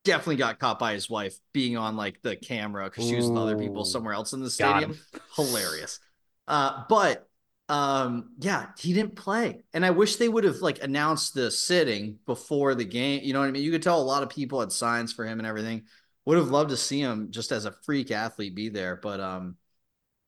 Definitely 0.06 0.38
got 0.38 0.60
caught 0.60 0.80
by 0.80 0.94
his 0.94 1.08
wife 1.08 1.38
being 1.54 1.78
on 1.78 1.96
like 1.96 2.20
the 2.24 2.36
camera 2.36 2.86
because 2.86 3.08
she 3.08 3.16
was 3.16 3.30
with 3.30 3.38
other 3.38 3.60
people 3.60 3.86
somewhere 3.86 4.16
else 4.16 4.34
in 4.34 4.42
the 4.42 4.50
stadium. 4.50 5.00
Hilarious. 5.36 6.00
Uh, 6.48 6.84
but 6.90 7.28
um 7.68 8.30
yeah 8.38 8.68
he 8.78 8.94
didn't 8.94 9.16
play 9.16 9.64
and 9.74 9.84
i 9.84 9.90
wish 9.90 10.18
they 10.18 10.30
would 10.30 10.44
have 10.44 10.58
like 10.58 10.84
announced 10.84 11.34
the 11.34 11.50
sitting 11.50 12.20
before 12.28 12.76
the 12.76 12.86
game 12.86 13.22
you 13.24 13.34
know 13.34 13.40
what 13.40 13.48
i 13.48 13.52
mean 13.52 13.64
you 13.64 13.72
could 13.72 13.82
tell 13.82 14.00
a 14.00 14.04
lot 14.04 14.22
of 14.22 14.30
people 14.30 14.60
had 14.60 14.72
signs 14.72 15.12
for 15.12 15.26
him 15.26 15.40
and 15.40 15.48
everything 15.48 15.82
would 16.26 16.38
have 16.38 16.50
loved 16.50 16.72
to 16.72 16.78
see 16.78 17.00
him 17.00 17.28
just 17.32 17.52
as 17.52 17.66
a 17.66 17.72
freak 17.72 18.12
athlete 18.12 18.56
be 18.56 18.70
there 18.70 18.96
but 18.96 19.20
um 19.20 19.56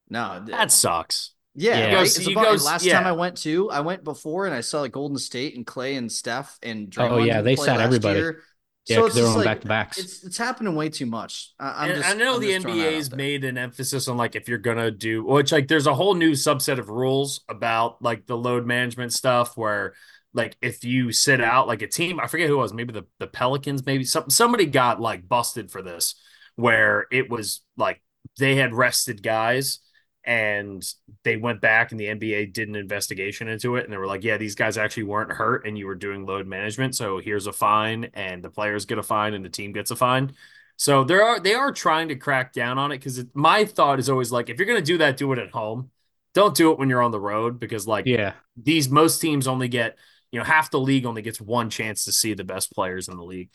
no 0.10 0.44
that 0.48 0.72
sucks 0.72 1.34
yeah, 1.60 1.78
yeah. 1.80 1.86
Right? 1.86 1.94
Goes, 1.94 2.34
goes, 2.36 2.66
last 2.66 2.86
yeah. 2.86 3.00
time 3.00 3.08
I 3.08 3.14
went 3.14 3.38
to, 3.38 3.72
I 3.72 3.80
went 3.80 4.04
before 4.04 4.46
and 4.46 4.54
I 4.54 4.62
saw 4.62 4.82
like 4.82 4.92
Golden 4.92 5.18
State 5.18 5.56
and 5.56 5.66
Clay 5.66 5.96
and 5.96 6.12
Steph 6.12 6.60
and 6.62 6.88
Draymond. 6.88 7.12
Oh 7.12 7.18
yeah, 7.18 7.42
they 7.42 7.56
sat 7.56 7.82
everybody. 7.82 8.20
Year. 8.20 8.44
Yeah, 8.86 8.98
so 8.98 9.10
they're 9.10 9.28
on 9.28 9.36
like, 9.38 9.46
back 9.46 9.62
to 9.62 9.68
backs. 9.68 9.98
It's 9.98 10.24
it's 10.24 10.38
happening 10.38 10.76
way 10.76 10.90
too 10.90 11.08
much. 11.08 11.54
I, 11.60 11.90
just, 11.90 12.08
I 12.08 12.14
know 12.14 12.36
I'm 12.36 12.42
the 12.42 12.52
NBA's 12.52 13.12
made 13.12 13.44
an 13.44 13.58
emphasis 13.58 14.08
on 14.08 14.18
like 14.18 14.36
if 14.36 14.48
you're 14.48 14.60
gonna 14.60 14.92
do 14.92 15.26
which 15.26 15.52
like 15.52 15.68
there's 15.68 15.88
a 15.88 15.94
whole 15.94 16.14
new 16.14 16.32
subset 16.32 16.78
of 16.78 16.90
rules 16.90 17.42
about 17.50 18.02
like 18.02 18.28
the 18.28 18.38
load 18.38 18.66
management 18.66 19.12
stuff 19.12 19.58
where 19.58 19.94
like 20.38 20.56
if 20.62 20.84
you 20.84 21.12
sit 21.12 21.42
out 21.42 21.68
like 21.68 21.82
a 21.82 21.88
team, 21.88 22.20
I 22.20 22.28
forget 22.28 22.48
who 22.48 22.54
it 22.54 22.62
was, 22.62 22.74
maybe 22.74 22.94
the 22.94 23.06
the 23.20 23.28
Pelicans, 23.28 23.86
maybe 23.86 24.04
some 24.06 24.30
somebody 24.30 24.66
got 24.68 25.02
like 25.02 25.28
busted 25.28 25.72
for 25.72 25.82
this 25.82 26.16
where 26.56 27.08
it 27.12 27.30
was 27.30 27.62
like 27.76 28.02
they 28.40 28.56
had 28.56 28.74
rested 28.74 29.24
guys 29.24 29.80
and 30.24 30.84
they 31.24 31.38
went 31.38 31.62
back 31.62 31.92
and 31.92 32.00
the 32.00 32.08
NBA 32.08 32.54
did 32.54 32.68
an 32.68 32.76
investigation 32.76 33.48
into 33.48 33.78
it 33.78 33.86
and 33.86 33.94
they 33.94 33.98
were 33.98 34.08
like, 34.08 34.24
yeah, 34.24 34.38
these 34.38 34.56
guys 34.56 34.78
actually 34.78 35.04
weren't 35.04 35.32
hurt 35.32 35.66
and 35.66 35.78
you 35.78 35.88
were 35.88 35.96
doing 35.96 36.26
load 36.26 36.46
management. 36.46 36.96
So 36.96 37.20
here's 37.20 37.48
a 37.48 37.54
fine 37.54 38.10
and 38.14 38.44
the 38.44 38.50
players 38.50 38.86
get 38.86 38.98
a 38.98 39.04
fine 39.04 39.34
and 39.34 39.46
the 39.46 39.50
team 39.50 39.72
gets 39.72 39.90
a 39.90 39.96
fine. 39.96 40.34
So 40.76 41.04
there 41.04 41.24
are 41.24 41.40
they 41.40 41.54
are 41.56 41.72
trying 41.72 42.10
to 42.10 42.16
crack 42.16 42.54
down 42.54 42.78
on 42.78 42.92
it 42.92 43.00
because 43.00 43.24
my 43.34 43.66
thought 43.66 44.00
is 44.00 44.10
always 44.10 44.32
like 44.32 44.50
if 44.50 44.58
you're 44.60 44.68
gonna 44.68 44.82
do 44.82 45.00
that, 45.00 45.18
do 45.18 45.32
it 45.34 45.40
at 45.40 45.52
home. 45.52 45.92
Don't 46.34 46.56
do 46.56 46.72
it 46.72 46.78
when 46.78 46.90
you're 46.90 47.02
on 47.02 47.12
the 47.12 47.20
road 47.20 47.60
because 47.60 47.88
like 47.88 48.06
yeah, 48.06 48.34
these 48.56 48.90
most 48.90 49.20
teams 49.20 49.48
only 49.48 49.70
get 49.70 49.98
you 50.32 50.40
know 50.40 50.46
half 50.46 50.72
the 50.72 50.80
league 50.80 51.06
only 51.06 51.22
gets 51.22 51.42
one 51.42 51.70
chance 51.70 52.06
to 52.06 52.12
see 52.12 52.34
the 52.34 52.44
best 52.44 52.74
players 52.74 53.08
in 53.08 53.18
the 53.18 53.24
league. 53.24 53.50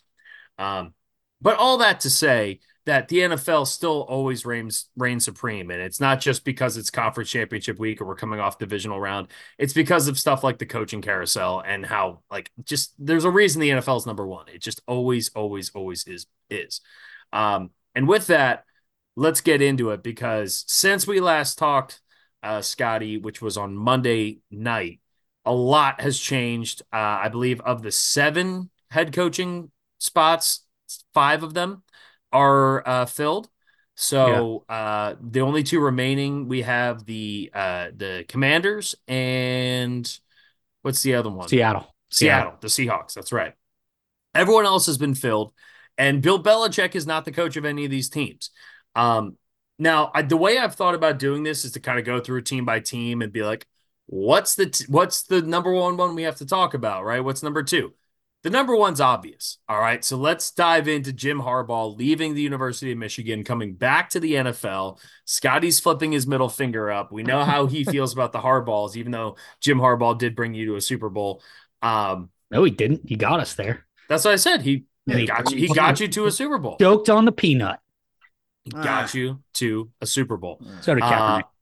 Um, 0.58 0.94
but 1.40 1.58
all 1.58 1.78
that 1.78 2.00
to 2.00 2.10
say, 2.10 2.60
that 2.84 3.08
the 3.08 3.18
NFL 3.18 3.66
still 3.66 4.00
always 4.02 4.44
reigns 4.44 4.88
reigns 4.96 5.24
supreme, 5.24 5.70
and 5.70 5.80
it's 5.80 6.00
not 6.00 6.20
just 6.20 6.44
because 6.44 6.76
it's 6.76 6.90
conference 6.90 7.30
championship 7.30 7.78
week 7.78 8.00
or 8.00 8.06
we're 8.06 8.16
coming 8.16 8.40
off 8.40 8.58
divisional 8.58 9.00
round. 9.00 9.28
It's 9.58 9.72
because 9.72 10.08
of 10.08 10.18
stuff 10.18 10.42
like 10.42 10.58
the 10.58 10.66
coaching 10.66 11.00
carousel 11.00 11.62
and 11.64 11.86
how 11.86 12.22
like 12.30 12.50
just 12.64 12.94
there's 12.98 13.24
a 13.24 13.30
reason 13.30 13.60
the 13.60 13.70
NFL 13.70 13.98
is 13.98 14.06
number 14.06 14.26
one. 14.26 14.48
It 14.48 14.62
just 14.62 14.82
always, 14.86 15.30
always, 15.34 15.70
always 15.70 16.06
is 16.06 16.26
is. 16.50 16.80
Um, 17.32 17.70
and 17.94 18.08
with 18.08 18.26
that, 18.28 18.64
let's 19.14 19.42
get 19.42 19.62
into 19.62 19.90
it 19.90 20.02
because 20.02 20.64
since 20.66 21.06
we 21.06 21.20
last 21.20 21.58
talked, 21.58 22.00
uh, 22.42 22.62
Scotty, 22.62 23.18
which 23.18 23.40
was 23.40 23.56
on 23.56 23.76
Monday 23.76 24.40
night, 24.50 25.00
a 25.44 25.52
lot 25.52 26.00
has 26.00 26.18
changed. 26.18 26.82
Uh, 26.92 27.20
I 27.22 27.28
believe 27.28 27.60
of 27.60 27.82
the 27.82 27.92
seven 27.92 28.70
head 28.90 29.12
coaching 29.12 29.70
spots, 29.98 30.64
five 31.14 31.42
of 31.42 31.54
them 31.54 31.82
are 32.32 32.86
uh, 32.86 33.06
filled. 33.06 33.48
So 33.94 34.64
yeah. 34.68 34.76
uh, 34.76 35.14
the 35.20 35.40
only 35.40 35.62
two 35.62 35.80
remaining, 35.80 36.48
we 36.48 36.62
have 36.62 37.04
the 37.04 37.50
uh, 37.52 37.88
the 37.94 38.24
Commanders 38.28 38.94
and 39.06 40.18
what's 40.82 41.02
the 41.02 41.14
other 41.14 41.30
one? 41.30 41.48
Seattle. 41.48 41.94
Seattle, 42.10 42.54
the 42.60 42.68
Seahawks. 42.68 43.14
That's 43.14 43.32
right. 43.32 43.54
Everyone 44.34 44.66
else 44.66 44.86
has 44.86 44.98
been 44.98 45.14
filled, 45.14 45.52
and 45.96 46.22
Bill 46.22 46.42
Belichick 46.42 46.94
is 46.94 47.06
not 47.06 47.24
the 47.24 47.32
coach 47.32 47.56
of 47.56 47.64
any 47.64 47.84
of 47.84 47.90
these 47.90 48.08
teams. 48.08 48.50
Um, 48.94 49.36
now, 49.78 50.10
I, 50.14 50.22
the 50.22 50.36
way 50.36 50.58
I've 50.58 50.74
thought 50.74 50.94
about 50.94 51.18
doing 51.18 51.42
this 51.42 51.64
is 51.64 51.72
to 51.72 51.80
kind 51.80 51.98
of 51.98 52.04
go 52.04 52.20
through 52.20 52.42
team 52.42 52.64
by 52.64 52.80
team 52.80 53.22
and 53.22 53.32
be 53.32 53.42
like, 53.42 53.66
what's 54.12 54.56
the 54.56 54.66
t- 54.66 54.84
what's 54.88 55.22
the 55.22 55.40
number 55.40 55.72
one 55.72 55.96
one 55.96 56.14
we 56.14 56.24
have 56.24 56.36
to 56.36 56.46
talk 56.46 56.74
about, 56.74 57.04
right? 57.04 57.24
What's 57.24 57.42
number 57.42 57.62
two? 57.62 57.94
The 58.42 58.50
number 58.50 58.76
one's 58.76 59.00
obvious. 59.00 59.56
All 59.68 59.80
right. 59.80 60.04
So 60.04 60.16
let's 60.18 60.50
dive 60.50 60.86
into 60.86 61.12
Jim 61.12 61.40
Harbaugh 61.40 61.96
leaving 61.96 62.34
the 62.34 62.42
University 62.42 62.92
of 62.92 62.98
Michigan, 62.98 63.44
coming 63.44 63.74
back 63.74 64.10
to 64.10 64.20
the 64.20 64.34
NFL. 64.34 64.98
Scotty's 65.24 65.80
flipping 65.80 66.12
his 66.12 66.26
middle 66.26 66.48
finger 66.48 66.90
up. 66.90 67.10
We 67.10 67.22
know 67.22 67.44
how 67.44 67.66
he 67.66 67.84
feels 67.84 68.12
about 68.12 68.32
the 68.32 68.40
Harbaughs, 68.40 68.96
even 68.96 69.12
though 69.12 69.36
Jim 69.60 69.78
Harbaugh 69.78 70.18
did 70.18 70.36
bring 70.36 70.54
you 70.54 70.66
to 70.66 70.76
a 70.76 70.80
Super 70.80 71.08
Bowl. 71.08 71.40
Um, 71.80 72.30
no, 72.50 72.64
he 72.64 72.70
didn't. 72.70 73.08
He 73.08 73.16
got 73.16 73.40
us 73.40 73.54
there. 73.54 73.86
That's 74.08 74.24
what 74.24 74.34
I 74.34 74.36
said. 74.36 74.60
He, 74.60 74.84
he 75.06 75.24
got 75.24 75.50
you. 75.50 75.56
He 75.56 75.68
got 75.68 76.00
you 76.00 76.08
to 76.08 76.26
a 76.26 76.30
Super 76.30 76.58
Bowl. 76.58 76.76
Joked 76.78 77.08
on 77.08 77.24
the 77.24 77.32
peanut. 77.32 77.78
He 78.64 78.72
got 78.72 79.14
uh, 79.14 79.18
you 79.18 79.42
to 79.54 79.90
a 80.00 80.06
Super 80.06 80.36
Bowl. 80.36 80.60
So 80.82 80.94
did 80.94 81.02
Kaepernick. 81.02 81.40
Uh, 81.40 81.42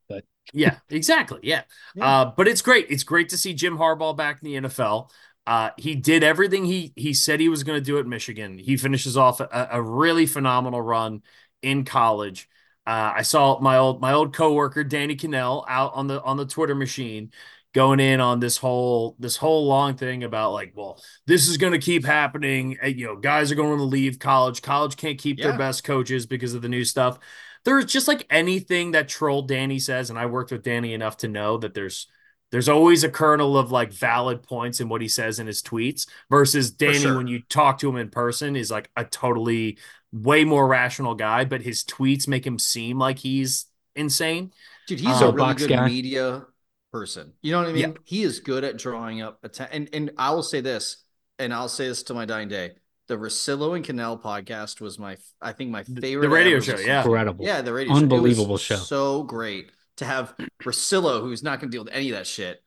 yeah, 0.53 0.77
exactly. 0.89 1.39
Yeah. 1.43 1.63
yeah. 1.95 2.05
Uh, 2.05 2.33
but 2.35 2.47
it's 2.47 2.61
great. 2.61 2.87
It's 2.89 3.03
great 3.03 3.29
to 3.29 3.37
see 3.37 3.53
Jim 3.53 3.77
Harbaugh 3.77 4.15
back 4.15 4.41
in 4.41 4.51
the 4.63 4.69
NFL. 4.69 5.11
Uh, 5.47 5.71
he 5.77 5.95
did 5.95 6.23
everything 6.23 6.65
he 6.65 6.93
he 6.95 7.13
said 7.13 7.39
he 7.39 7.49
was 7.49 7.63
going 7.63 7.79
to 7.79 7.83
do 7.83 7.97
at 7.97 8.05
Michigan. 8.05 8.57
He 8.57 8.77
finishes 8.77 9.17
off 9.17 9.39
a, 9.39 9.69
a 9.71 9.81
really 9.81 10.25
phenomenal 10.25 10.81
run 10.81 11.23
in 11.61 11.83
college. 11.83 12.47
Uh, 12.85 13.13
I 13.15 13.21
saw 13.23 13.59
my 13.59 13.77
old 13.77 14.01
my 14.01 14.13
old 14.13 14.35
coworker 14.35 14.83
Danny 14.83 15.15
Kanell 15.15 15.65
out 15.67 15.93
on 15.95 16.07
the 16.07 16.21
on 16.21 16.37
the 16.37 16.45
Twitter 16.45 16.75
machine 16.75 17.31
going 17.73 17.99
in 17.99 18.19
on 18.19 18.39
this 18.39 18.57
whole 18.57 19.15
this 19.19 19.37
whole 19.37 19.67
long 19.67 19.95
thing 19.95 20.23
about 20.23 20.51
like, 20.51 20.73
well, 20.75 21.01
this 21.25 21.47
is 21.47 21.57
going 21.57 21.73
to 21.73 21.79
keep 21.79 22.05
happening. 22.05 22.77
You 22.83 23.07
know, 23.07 23.15
guys 23.15 23.51
are 23.51 23.55
going 23.55 23.77
to 23.77 23.83
leave 23.83 24.19
college. 24.19 24.61
College 24.61 24.97
can't 24.97 25.17
keep 25.17 25.39
yeah. 25.39 25.49
their 25.49 25.57
best 25.57 25.83
coaches 25.83 26.25
because 26.25 26.53
of 26.53 26.61
the 26.61 26.69
new 26.69 26.83
stuff. 26.83 27.19
There's 27.63 27.85
just 27.85 28.07
like 28.07 28.25
anything 28.29 28.91
that 28.91 29.07
troll 29.07 29.43
Danny 29.43 29.79
says, 29.79 30.09
and 30.09 30.17
I 30.17 30.25
worked 30.25 30.51
with 30.51 30.63
Danny 30.63 30.93
enough 30.93 31.17
to 31.17 31.27
know 31.27 31.57
that 31.57 31.73
there's 31.73 32.07
there's 32.51 32.69
always 32.69 33.03
a 33.03 33.09
kernel 33.09 33.57
of 33.57 33.71
like 33.71 33.93
valid 33.93 34.43
points 34.43 34.81
in 34.81 34.89
what 34.89 35.01
he 35.01 35.07
says 35.07 35.39
in 35.39 35.47
his 35.47 35.61
tweets 35.61 36.05
versus 36.29 36.71
Danny 36.71 36.99
sure. 36.99 37.17
when 37.17 37.27
you 37.27 37.41
talk 37.43 37.79
to 37.79 37.89
him 37.89 37.95
in 37.95 38.09
person 38.09 38.55
is 38.55 38.69
like 38.69 38.89
a 38.97 39.05
totally 39.05 39.77
way 40.11 40.43
more 40.43 40.67
rational 40.67 41.15
guy, 41.15 41.45
but 41.45 41.61
his 41.61 41.83
tweets 41.83 42.27
make 42.27 42.45
him 42.45 42.59
seem 42.59 42.99
like 42.99 43.19
he's 43.19 43.67
insane. 43.95 44.51
Dude, 44.87 44.99
he's 44.99 45.21
um, 45.21 45.29
a 45.29 45.31
really 45.31 45.53
good 45.53 45.69
guy. 45.69 45.87
media 45.87 46.45
person. 46.91 47.31
You 47.41 47.53
know 47.53 47.59
what 47.59 47.69
I 47.69 47.73
mean? 47.73 47.81
Yeah. 47.81 47.97
He 48.03 48.23
is 48.23 48.41
good 48.41 48.65
at 48.65 48.77
drawing 48.77 49.21
up 49.21 49.39
attention. 49.43 49.75
And, 49.75 49.89
and 49.93 50.11
I 50.17 50.31
will 50.31 50.43
say 50.43 50.59
this, 50.59 50.97
and 51.39 51.53
I'll 51.53 51.69
say 51.69 51.87
this 51.87 52.03
to 52.03 52.13
my 52.13 52.25
dying 52.25 52.49
day. 52.49 52.71
The 53.11 53.17
Russillo 53.17 53.75
and 53.75 53.83
Kanell 53.83 54.21
podcast 54.21 54.79
was 54.79 54.97
my, 54.97 55.17
I 55.41 55.51
think, 55.51 55.69
my 55.69 55.83
favorite. 55.83 56.29
The 56.29 56.33
radio 56.33 56.61
show, 56.61 56.77
yeah, 56.79 57.03
incredible, 57.03 57.43
yeah, 57.43 57.61
the 57.61 57.73
radio, 57.73 57.93
unbelievable 57.93 58.57
show, 58.57 58.77
so 58.77 59.23
great 59.23 59.69
to 59.97 60.05
have 60.05 60.33
Russillo, 60.63 61.19
who's 61.19 61.43
not 61.43 61.59
going 61.59 61.69
to 61.69 61.75
deal 61.75 61.83
with 61.83 61.93
any 61.93 62.09
of 62.11 62.15
that 62.15 62.25
shit, 62.25 62.63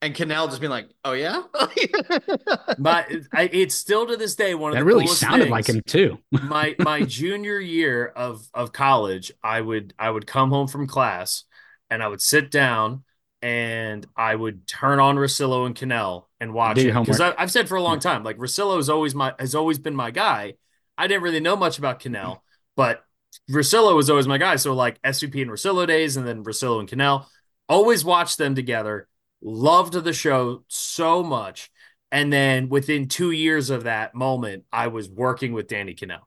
and 0.00 0.14
Kanell 0.14 0.46
just 0.48 0.60
being 0.60 0.70
like, 0.70 0.90
"Oh 1.04 1.10
yeah," 1.10 1.42
but 2.78 3.06
it's 3.32 3.74
still 3.74 4.06
to 4.06 4.16
this 4.16 4.36
day 4.36 4.54
one 4.54 4.70
of 4.70 4.74
that 4.74 4.82
the 4.82 4.84
really 4.84 5.08
sounded 5.08 5.46
things. 5.46 5.50
like 5.50 5.68
him 5.68 5.82
too. 5.84 6.18
my 6.30 6.76
my 6.78 7.02
junior 7.02 7.58
year 7.58 8.06
of 8.06 8.46
of 8.54 8.72
college, 8.72 9.32
I 9.42 9.60
would 9.60 9.92
I 9.98 10.08
would 10.08 10.28
come 10.28 10.50
home 10.50 10.68
from 10.68 10.86
class 10.86 11.42
and 11.90 12.00
I 12.00 12.06
would 12.06 12.22
sit 12.22 12.52
down 12.52 13.02
and 13.42 14.06
I 14.16 14.36
would 14.36 14.68
turn 14.68 15.00
on 15.00 15.16
Russillo 15.16 15.66
and 15.66 15.74
Kanell 15.74 16.26
and 16.44 16.54
watch 16.54 16.78
it 16.78 16.94
because 16.94 17.20
I've 17.20 17.50
said 17.50 17.68
for 17.68 17.76
a 17.76 17.82
long 17.82 17.98
time, 17.98 18.22
like 18.22 18.38
Russillo 18.38 18.78
is 18.78 18.88
always 18.88 19.14
my 19.14 19.34
has 19.38 19.54
always 19.54 19.78
been 19.78 19.96
my 19.96 20.12
guy. 20.12 20.54
I 20.96 21.08
didn't 21.08 21.24
really 21.24 21.40
know 21.40 21.56
much 21.56 21.78
about 21.78 21.98
Kanell, 21.98 22.24
mm-hmm. 22.24 22.40
but 22.76 23.04
Russillo 23.50 23.96
was 23.96 24.08
always 24.08 24.28
my 24.28 24.38
guy. 24.38 24.56
So 24.56 24.74
like 24.74 25.02
SVP 25.02 25.42
and 25.42 25.50
Russillo 25.50 25.86
days, 25.86 26.16
and 26.16 26.26
then 26.26 26.44
Russillo 26.44 26.78
and 26.78 26.88
Kanell, 26.88 27.26
always 27.68 28.04
watched 28.04 28.38
them 28.38 28.54
together. 28.54 29.08
Loved 29.42 29.92
the 29.92 30.12
show 30.12 30.64
so 30.68 31.22
much, 31.22 31.70
and 32.12 32.32
then 32.32 32.68
within 32.68 33.08
two 33.08 33.32
years 33.32 33.68
of 33.70 33.84
that 33.84 34.14
moment, 34.14 34.64
I 34.72 34.86
was 34.86 35.10
working 35.10 35.52
with 35.52 35.66
Danny 35.66 35.94
Kanell 35.94 36.22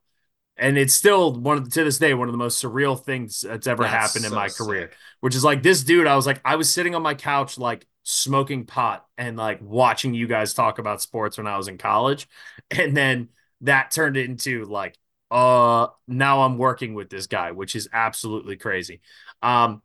and 0.58 0.78
it's 0.78 0.94
still 0.94 1.34
one 1.34 1.58
of 1.58 1.70
to 1.72 1.84
this 1.84 2.00
day 2.00 2.14
one 2.14 2.28
of 2.28 2.32
the 2.32 2.38
most 2.38 2.64
surreal 2.64 3.02
things 3.02 3.42
that's 3.42 3.68
ever 3.68 3.84
that's 3.84 3.94
happened 3.94 4.26
in 4.26 4.34
my 4.34 4.50
career 4.50 4.90
sick. 4.90 4.98
which 5.20 5.36
is 5.36 5.44
like 5.44 5.64
this 5.64 5.84
dude 5.84 6.08
i 6.08 6.16
was 6.16 6.26
like 6.26 6.42
i 6.44 6.56
was 6.56 6.72
sitting 6.72 6.96
on 6.96 7.02
my 7.02 7.14
couch 7.14 7.58
like 7.58 7.86
smoking 8.10 8.66
pot 8.66 9.06
and 9.18 9.36
like 9.36 9.60
watching 9.62 10.14
you 10.14 10.28
guys 10.28 10.54
talk 10.54 10.80
about 10.80 11.02
sports 11.02 11.38
when 11.38 11.46
i 11.46 11.58
was 11.58 11.68
in 11.68 11.78
college 11.78 12.26
and 12.72 12.96
then 12.96 13.28
that 13.60 13.92
turned 13.92 14.16
into 14.16 14.64
like 14.64 14.98
uh 15.30 15.88
now 16.08 16.44
i'm 16.44 16.58
working 16.58 16.94
with 16.94 17.10
this 17.10 17.28
guy 17.28 17.52
which 17.52 17.76
is 17.76 17.90
absolutely 17.92 18.56
crazy 18.56 19.02
um 19.42 19.82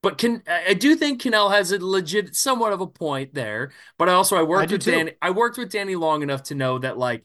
but 0.00 0.16
can 0.16 0.44
I 0.46 0.74
do 0.74 0.94
think 0.94 1.20
Kanell 1.20 1.50
has 1.50 1.72
a 1.72 1.84
legit 1.84 2.36
somewhat 2.36 2.72
of 2.72 2.80
a 2.80 2.86
point 2.86 3.34
there, 3.34 3.72
but 3.98 4.08
I 4.08 4.12
also 4.12 4.36
I 4.36 4.42
worked 4.44 4.70
I 4.70 4.74
with 4.74 4.84
Danny. 4.84 5.12
I 5.20 5.30
worked 5.30 5.58
with 5.58 5.72
Danny 5.72 5.96
long 5.96 6.22
enough 6.22 6.44
to 6.44 6.54
know 6.54 6.78
that 6.78 6.98
like 6.98 7.24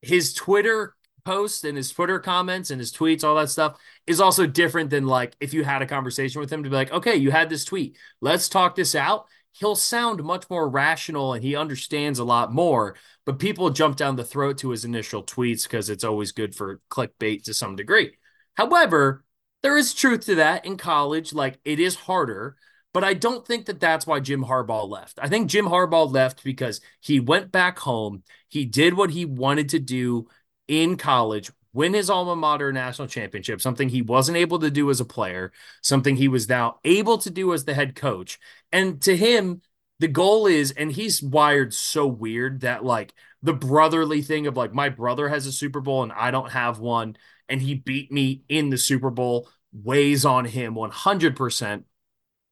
his 0.00 0.32
Twitter 0.32 0.96
posts 1.28 1.64
and 1.64 1.76
his 1.76 1.90
Twitter 1.90 2.18
comments 2.18 2.70
and 2.70 2.80
his 2.80 2.92
tweets, 2.92 3.22
all 3.22 3.34
that 3.34 3.50
stuff 3.50 3.78
is 4.06 4.20
also 4.20 4.46
different 4.46 4.88
than 4.88 5.06
like 5.06 5.36
if 5.40 5.52
you 5.52 5.62
had 5.64 5.82
a 5.82 5.86
conversation 5.86 6.40
with 6.40 6.50
him 6.50 6.62
to 6.62 6.70
be 6.70 6.76
like, 6.76 6.90
okay, 6.90 7.16
you 7.16 7.30
had 7.30 7.50
this 7.50 7.66
tweet, 7.66 7.98
let's 8.22 8.48
talk 8.48 8.74
this 8.74 8.94
out. 8.94 9.26
He'll 9.58 9.76
sound 9.76 10.22
much 10.22 10.48
more 10.48 10.68
rational 10.68 11.32
and 11.32 11.42
he 11.42 11.56
understands 11.56 12.18
a 12.18 12.24
lot 12.24 12.52
more. 12.52 12.94
But 13.26 13.38
people 13.38 13.70
jump 13.70 13.96
down 13.96 14.16
the 14.16 14.24
throat 14.24 14.58
to 14.58 14.70
his 14.70 14.84
initial 14.84 15.24
tweets 15.24 15.64
because 15.64 15.90
it's 15.90 16.04
always 16.04 16.32
good 16.32 16.54
for 16.54 16.80
clickbait 16.90 17.42
to 17.44 17.54
some 17.54 17.74
degree. 17.74 18.16
However, 18.54 19.24
there 19.62 19.76
is 19.76 19.94
truth 19.94 20.26
to 20.26 20.36
that 20.36 20.64
in 20.64 20.76
college. 20.76 21.32
Like 21.32 21.58
it 21.64 21.80
is 21.80 21.96
harder, 21.96 22.56
but 22.94 23.02
I 23.02 23.14
don't 23.14 23.46
think 23.46 23.66
that 23.66 23.80
that's 23.80 24.06
why 24.06 24.20
Jim 24.20 24.44
Harbaugh 24.44 24.88
left. 24.88 25.18
I 25.20 25.28
think 25.28 25.50
Jim 25.50 25.66
Harbaugh 25.66 26.10
left 26.10 26.44
because 26.44 26.80
he 27.00 27.18
went 27.20 27.50
back 27.50 27.80
home. 27.80 28.22
He 28.48 28.64
did 28.64 28.94
what 28.94 29.10
he 29.10 29.24
wanted 29.24 29.70
to 29.70 29.80
do 29.80 30.28
in 30.68 30.96
college, 30.96 31.50
win 31.78 31.94
his 31.94 32.10
alma 32.10 32.34
mater 32.34 32.72
national 32.72 33.06
championship, 33.06 33.60
something 33.60 33.88
he 33.88 34.02
wasn't 34.02 34.36
able 34.36 34.58
to 34.58 34.68
do 34.68 34.90
as 34.90 34.98
a 34.98 35.04
player, 35.04 35.52
something 35.80 36.16
he 36.16 36.26
was 36.26 36.48
now 36.48 36.80
able 36.84 37.18
to 37.18 37.30
do 37.30 37.54
as 37.54 37.64
the 37.64 37.72
head 37.72 37.94
coach. 37.94 38.36
And 38.72 39.00
to 39.02 39.16
him, 39.16 39.62
the 40.00 40.08
goal 40.08 40.48
is, 40.48 40.72
and 40.72 40.90
he's 40.90 41.22
wired 41.22 41.72
so 41.72 42.04
weird 42.04 42.62
that 42.62 42.84
like 42.84 43.14
the 43.44 43.52
brotherly 43.52 44.22
thing 44.22 44.48
of 44.48 44.56
like, 44.56 44.74
my 44.74 44.88
brother 44.88 45.28
has 45.28 45.46
a 45.46 45.52
Super 45.52 45.80
Bowl 45.80 46.02
and 46.02 46.10
I 46.10 46.32
don't 46.32 46.50
have 46.50 46.80
one, 46.80 47.16
and 47.48 47.62
he 47.62 47.76
beat 47.76 48.10
me 48.10 48.42
in 48.48 48.70
the 48.70 48.78
Super 48.78 49.10
Bowl 49.10 49.48
weighs 49.72 50.24
on 50.24 50.46
him 50.46 50.74
100%. 50.74 51.84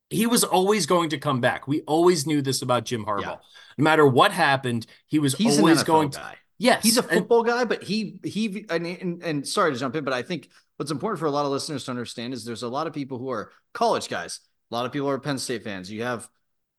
He 0.09 0.26
was 0.28 0.45
always 0.45 0.87
going 0.87 1.11
to 1.11 1.18
come 1.18 1.40
back. 1.40 1.66
We 1.66 1.80
always 1.80 2.28
knew 2.28 2.42
this 2.42 2.62
about 2.62 2.85
Jim 2.85 3.04
Harbaugh. 3.04 3.23
Yeah. 3.23 3.37
No 3.76 3.83
matter 3.83 4.06
what 4.06 4.30
happened, 4.30 4.87
he 5.09 5.18
was 5.18 5.35
He's 5.35 5.59
always 5.59 5.83
going 5.83 6.11
to. 6.11 6.21
Guy. 6.21 6.37
Yes, 6.58 6.82
he's 6.82 6.96
a 6.96 7.02
football 7.02 7.40
and, 7.40 7.48
guy, 7.48 7.64
but 7.64 7.82
he 7.82 8.18
he 8.25 8.64
and, 8.70 8.86
and, 8.86 9.22
and 9.22 9.48
sorry 9.48 9.72
to 9.72 9.78
jump 9.78 9.94
in, 9.94 10.04
but 10.04 10.14
I 10.14 10.22
think 10.22 10.48
what's 10.76 10.90
important 10.90 11.18
for 11.18 11.26
a 11.26 11.30
lot 11.30 11.44
of 11.44 11.50
listeners 11.50 11.84
to 11.84 11.90
understand 11.90 12.32
is 12.32 12.44
there's 12.44 12.62
a 12.62 12.68
lot 12.68 12.86
of 12.86 12.92
people 12.92 13.18
who 13.18 13.30
are 13.30 13.52
college 13.75 14.08
guys. 14.08 14.40
A 14.70 14.75
lot 14.75 14.86
of 14.86 14.92
people 14.92 15.08
are 15.08 15.18
Penn 15.18 15.38
State 15.38 15.64
fans. 15.64 15.90
You 15.90 16.02
have, 16.02 16.28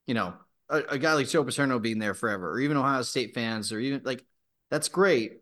you 0.07 0.13
know, 0.13 0.33
a, 0.69 0.77
a 0.89 0.97
guy 0.97 1.13
like 1.13 1.27
Joe 1.29 1.43
Paterno 1.43 1.79
being 1.79 1.99
there 1.99 2.13
forever, 2.13 2.51
or 2.51 2.59
even 2.59 2.77
Ohio 2.77 3.01
State 3.03 3.33
fans, 3.33 3.71
or 3.71 3.79
even 3.79 4.01
like 4.03 4.25
that's 4.71 4.89
great. 4.89 5.41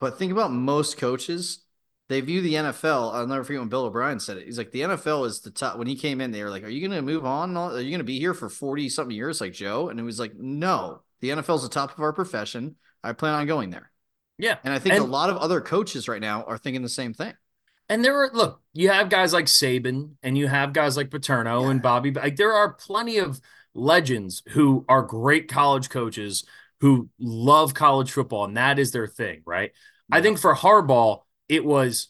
But 0.00 0.18
think 0.18 0.32
about 0.32 0.52
most 0.52 0.98
coaches. 0.98 1.64
They 2.08 2.20
view 2.22 2.40
the 2.40 2.54
NFL. 2.54 3.14
I'll 3.14 3.26
never 3.28 3.44
forget 3.44 3.60
when 3.60 3.68
Bill 3.68 3.84
O'Brien 3.84 4.18
said 4.18 4.36
it. 4.36 4.46
He's 4.46 4.58
like, 4.58 4.72
the 4.72 4.80
NFL 4.80 5.26
is 5.26 5.42
the 5.42 5.52
top. 5.52 5.78
When 5.78 5.86
he 5.86 5.94
came 5.94 6.20
in, 6.20 6.32
they 6.32 6.42
were 6.42 6.50
like, 6.50 6.64
"Are 6.64 6.68
you 6.68 6.80
going 6.80 6.98
to 6.98 7.02
move 7.02 7.24
on? 7.24 7.56
Are 7.56 7.80
you 7.80 7.90
going 7.90 7.98
to 7.98 8.04
be 8.04 8.18
here 8.18 8.34
for 8.34 8.48
forty 8.48 8.88
something 8.88 9.14
years, 9.14 9.40
like 9.40 9.52
Joe?" 9.52 9.90
And 9.90 10.00
it 10.00 10.02
was 10.02 10.18
like, 10.18 10.34
"No, 10.34 11.02
the 11.20 11.30
NFL 11.30 11.56
is 11.56 11.62
the 11.62 11.68
top 11.68 11.96
of 11.96 12.02
our 12.02 12.12
profession. 12.12 12.76
I 13.02 13.12
plan 13.12 13.34
on 13.34 13.46
going 13.46 13.70
there. 13.70 13.90
Yeah. 14.38 14.56
And 14.64 14.72
I 14.72 14.78
think 14.78 14.94
and, 14.94 15.04
a 15.04 15.06
lot 15.06 15.30
of 15.30 15.36
other 15.36 15.60
coaches 15.60 16.08
right 16.08 16.20
now 16.20 16.44
are 16.44 16.58
thinking 16.58 16.82
the 16.82 16.88
same 16.88 17.12
thing. 17.12 17.34
And 17.88 18.04
there 18.04 18.16
are 18.22 18.30
look, 18.32 18.60
you 18.72 18.88
have 18.88 19.08
guys 19.08 19.32
like 19.32 19.46
Saban 19.46 20.12
and 20.22 20.38
you 20.38 20.46
have 20.46 20.72
guys 20.72 20.96
like 20.96 21.10
Paterno 21.10 21.64
yeah. 21.64 21.70
and 21.70 21.82
Bobby. 21.82 22.12
Like 22.12 22.36
there 22.36 22.52
are 22.52 22.72
plenty 22.72 23.18
of 23.18 23.40
legends 23.74 24.42
who 24.50 24.84
are 24.88 25.02
great 25.02 25.48
college 25.48 25.90
coaches 25.90 26.44
who 26.80 27.10
love 27.18 27.74
college 27.74 28.10
football, 28.10 28.46
and 28.46 28.56
that 28.56 28.78
is 28.78 28.90
their 28.90 29.06
thing, 29.06 29.42
right? 29.44 29.72
Yeah. 30.08 30.16
I 30.16 30.22
think 30.22 30.38
for 30.38 30.54
Harbaugh, 30.54 31.20
it 31.48 31.64
was 31.64 32.08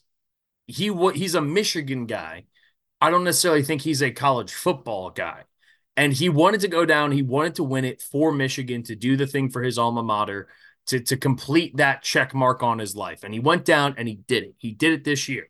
he 0.66 0.92
he's 1.14 1.34
a 1.34 1.40
Michigan 1.40 2.06
guy. 2.06 2.44
I 3.00 3.10
don't 3.10 3.24
necessarily 3.24 3.62
think 3.62 3.82
he's 3.82 4.02
a 4.02 4.10
college 4.10 4.52
football 4.52 5.10
guy. 5.10 5.44
And 5.96 6.12
he 6.12 6.28
wanted 6.28 6.60
to 6.60 6.68
go 6.68 6.86
down, 6.86 7.12
he 7.12 7.22
wanted 7.22 7.56
to 7.56 7.64
win 7.64 7.84
it 7.84 8.00
for 8.00 8.32
Michigan 8.32 8.82
to 8.84 8.94
do 8.94 9.16
the 9.16 9.26
thing 9.26 9.50
for 9.50 9.62
his 9.62 9.76
alma 9.76 10.02
mater 10.02 10.48
to, 10.90 11.00
to 11.00 11.16
complete 11.16 11.76
that 11.76 12.02
check 12.02 12.34
mark 12.34 12.62
on 12.62 12.78
his 12.78 12.96
life. 12.96 13.22
And 13.24 13.32
he 13.32 13.40
went 13.40 13.64
down 13.64 13.94
and 13.96 14.08
he 14.08 14.16
did 14.16 14.42
it. 14.42 14.54
He 14.58 14.72
did 14.72 14.92
it 14.92 15.04
this 15.04 15.28
year. 15.28 15.48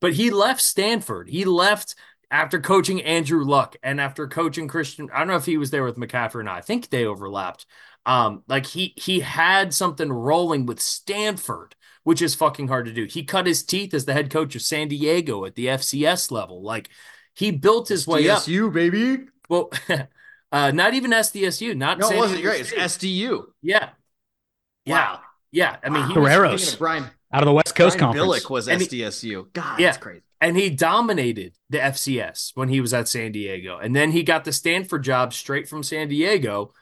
But 0.00 0.12
he 0.12 0.30
left 0.30 0.60
Stanford. 0.60 1.28
He 1.30 1.46
left 1.46 1.94
after 2.30 2.60
coaching 2.60 3.02
Andrew 3.02 3.44
Luck 3.44 3.76
and 3.82 4.00
after 4.00 4.28
coaching 4.28 4.68
Christian. 4.68 5.08
I 5.12 5.18
don't 5.20 5.28
know 5.28 5.36
if 5.36 5.46
he 5.46 5.56
was 5.56 5.70
there 5.70 5.84
with 5.84 5.96
McCaffrey 5.96 6.36
or 6.36 6.42
not. 6.42 6.58
I 6.58 6.60
think 6.60 6.90
they 6.90 7.06
overlapped. 7.06 7.64
Um, 8.04 8.42
like 8.46 8.66
he 8.66 8.92
he 8.96 9.20
had 9.20 9.72
something 9.72 10.12
rolling 10.12 10.66
with 10.66 10.78
Stanford, 10.78 11.74
which 12.02 12.20
is 12.20 12.34
fucking 12.34 12.68
hard 12.68 12.84
to 12.84 12.92
do. 12.92 13.06
He 13.06 13.24
cut 13.24 13.46
his 13.46 13.62
teeth 13.62 13.94
as 13.94 14.04
the 14.04 14.12
head 14.12 14.30
coach 14.30 14.54
of 14.54 14.60
San 14.60 14.88
Diego 14.88 15.46
at 15.46 15.54
the 15.54 15.66
FCS 15.68 16.30
level. 16.30 16.62
Like 16.62 16.90
he 17.34 17.50
built 17.50 17.88
his 17.88 18.06
way 18.06 18.28
up. 18.28 18.46
You 18.46 18.70
baby. 18.70 19.24
Well, 19.48 19.70
uh, 20.52 20.70
not 20.72 20.92
even 20.92 21.12
SDSU. 21.12 21.74
Not 21.74 21.98
no, 21.98 22.08
San 22.08 22.18
it 22.18 22.20
wasn't 22.20 22.42
great. 22.42 22.60
It's 22.60 22.72
SDU. 22.72 23.46
Yeah. 23.62 23.90
Wow. 24.86 25.20
Yeah. 25.52 25.76
I 25.82 25.88
mean, 25.88 26.06
he 26.08 26.14
Wow. 26.18 26.22
was, 26.22 26.32
Guerreros. 26.32 26.72
Of 26.74 26.78
Brian, 26.78 27.04
out 27.32 27.42
of 27.42 27.46
the 27.46 27.52
West 27.52 27.74
Coast 27.74 27.98
Brian 27.98 28.14
Conference. 28.14 28.44
Billick 28.44 28.50
was 28.50 28.68
And 28.68 28.80
he- 28.80 28.86
SDSU. 28.86 29.48
God, 29.52 29.78
Yeah. 29.80 29.86
that's 29.88 29.98
crazy. 29.98 30.22
and 30.40 30.56
he 30.56 30.68
dominated 30.70 31.54
the 31.70 31.78
FCS 31.82 32.52
when 32.54 32.68
he 32.68 32.80
was 32.80 32.92
at 32.92 33.08
San 33.08 33.32
Diego. 33.32 33.78
And 33.78 33.94
then 33.96 34.10
he 34.12 34.22
got 34.22 34.44
the 34.44 34.52
Stanford 34.52 35.02
job 35.02 35.32
straight 35.32 35.68
from 35.68 35.82
San 35.82 36.08
Diego, 36.08 36.72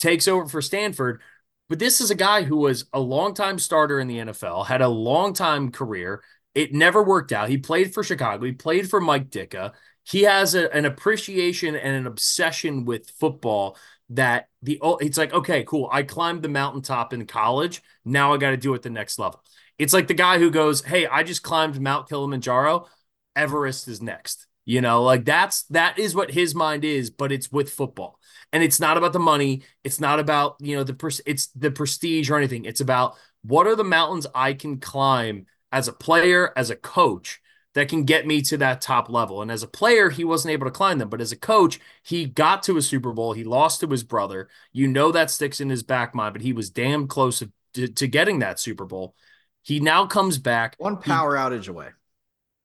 takes 0.00 0.26
over 0.26 0.46
for 0.48 0.60
Stanford. 0.60 1.22
But 1.68 1.78
this 1.78 2.00
is 2.00 2.10
a 2.10 2.14
guy 2.16 2.42
who 2.42 2.56
was 2.56 2.84
a 2.92 3.00
longtime 3.00 3.58
starter 3.58 3.98
in 4.00 4.06
the 4.08 4.18
NFL, 4.18 4.64
had 4.66 4.82
a 4.82 4.88
long 4.88 5.32
time 5.34 5.70
career. 5.70 6.22
It 6.54 6.72
never 6.72 7.02
worked 7.02 7.32
out. 7.32 7.48
He 7.48 7.58
played 7.58 7.92
for 7.92 8.02
Chicago, 8.02 8.44
he 8.46 8.52
played 8.52 8.88
for 8.90 9.00
Mike 9.00 9.30
Ditka. 9.30 9.72
He 10.04 10.22
has 10.22 10.54
a, 10.54 10.72
an 10.74 10.84
appreciation 10.84 11.74
and 11.74 11.96
an 11.96 12.06
obsession 12.06 12.84
with 12.84 13.10
football 13.10 13.76
that 14.10 14.48
the 14.62 14.78
oh, 14.82 14.96
it's 14.96 15.18
like, 15.18 15.32
okay, 15.32 15.64
cool. 15.64 15.88
I 15.92 16.02
climbed 16.02 16.42
the 16.42 16.48
mountaintop 16.48 17.12
in 17.12 17.26
college. 17.26 17.82
Now 18.04 18.32
I 18.32 18.36
got 18.36 18.50
to 18.50 18.56
do 18.56 18.74
it 18.74 18.82
the 18.82 18.90
next 18.90 19.18
level. 19.18 19.42
It's 19.78 19.92
like 19.92 20.06
the 20.06 20.14
guy 20.14 20.38
who 20.38 20.50
goes, 20.50 20.84
Hey, 20.84 21.06
I 21.06 21.22
just 21.22 21.42
climbed 21.42 21.80
Mount 21.80 22.08
Kilimanjaro. 22.08 22.86
Everest 23.34 23.88
is 23.88 24.00
next. 24.00 24.46
You 24.64 24.80
know, 24.80 25.02
like 25.02 25.24
that's 25.24 25.62
that 25.64 25.98
is 25.98 26.14
what 26.14 26.30
his 26.30 26.54
mind 26.54 26.84
is, 26.84 27.10
but 27.10 27.30
it's 27.30 27.52
with 27.52 27.70
football. 27.70 28.18
And 28.52 28.62
it's 28.62 28.80
not 28.80 28.96
about 28.96 29.12
the 29.12 29.18
money. 29.18 29.62
It's 29.84 30.00
not 30.00 30.18
about, 30.18 30.56
you 30.60 30.76
know, 30.76 30.82
the 30.82 30.94
pres- 30.94 31.20
it's 31.26 31.48
the 31.48 31.70
prestige 31.70 32.30
or 32.30 32.36
anything. 32.36 32.64
It's 32.64 32.80
about 32.80 33.16
what 33.42 33.66
are 33.66 33.76
the 33.76 33.84
mountains 33.84 34.26
I 34.34 34.54
can 34.54 34.80
climb 34.80 35.46
as 35.70 35.88
a 35.88 35.92
player, 35.92 36.52
as 36.56 36.70
a 36.70 36.76
coach 36.76 37.40
that 37.76 37.88
can 37.90 38.04
get 38.04 38.26
me 38.26 38.40
to 38.40 38.56
that 38.56 38.80
top 38.80 39.10
level. 39.10 39.42
And 39.42 39.50
as 39.50 39.62
a 39.62 39.68
player, 39.68 40.08
he 40.08 40.24
wasn't 40.24 40.52
able 40.52 40.64
to 40.66 40.70
climb 40.70 40.96
them, 40.96 41.10
but 41.10 41.20
as 41.20 41.30
a 41.30 41.36
coach, 41.36 41.78
he 42.02 42.24
got 42.24 42.62
to 42.64 42.78
a 42.78 42.82
Super 42.82 43.12
Bowl. 43.12 43.34
He 43.34 43.44
lost 43.44 43.80
to 43.80 43.86
his 43.86 44.02
brother. 44.02 44.48
You 44.72 44.88
know 44.88 45.12
that 45.12 45.30
sticks 45.30 45.60
in 45.60 45.68
his 45.68 45.82
back 45.82 46.14
mind, 46.14 46.32
but 46.32 46.40
he 46.42 46.54
was 46.54 46.70
damn 46.70 47.06
close 47.06 47.42
to, 47.74 47.86
to 47.88 48.06
getting 48.08 48.38
that 48.38 48.58
Super 48.58 48.86
Bowl. 48.86 49.14
He 49.62 49.78
now 49.78 50.06
comes 50.06 50.38
back. 50.38 50.74
One 50.78 50.96
He- 50.96 51.02
power 51.10 51.36
outage 51.36 51.68
away. 51.68 51.88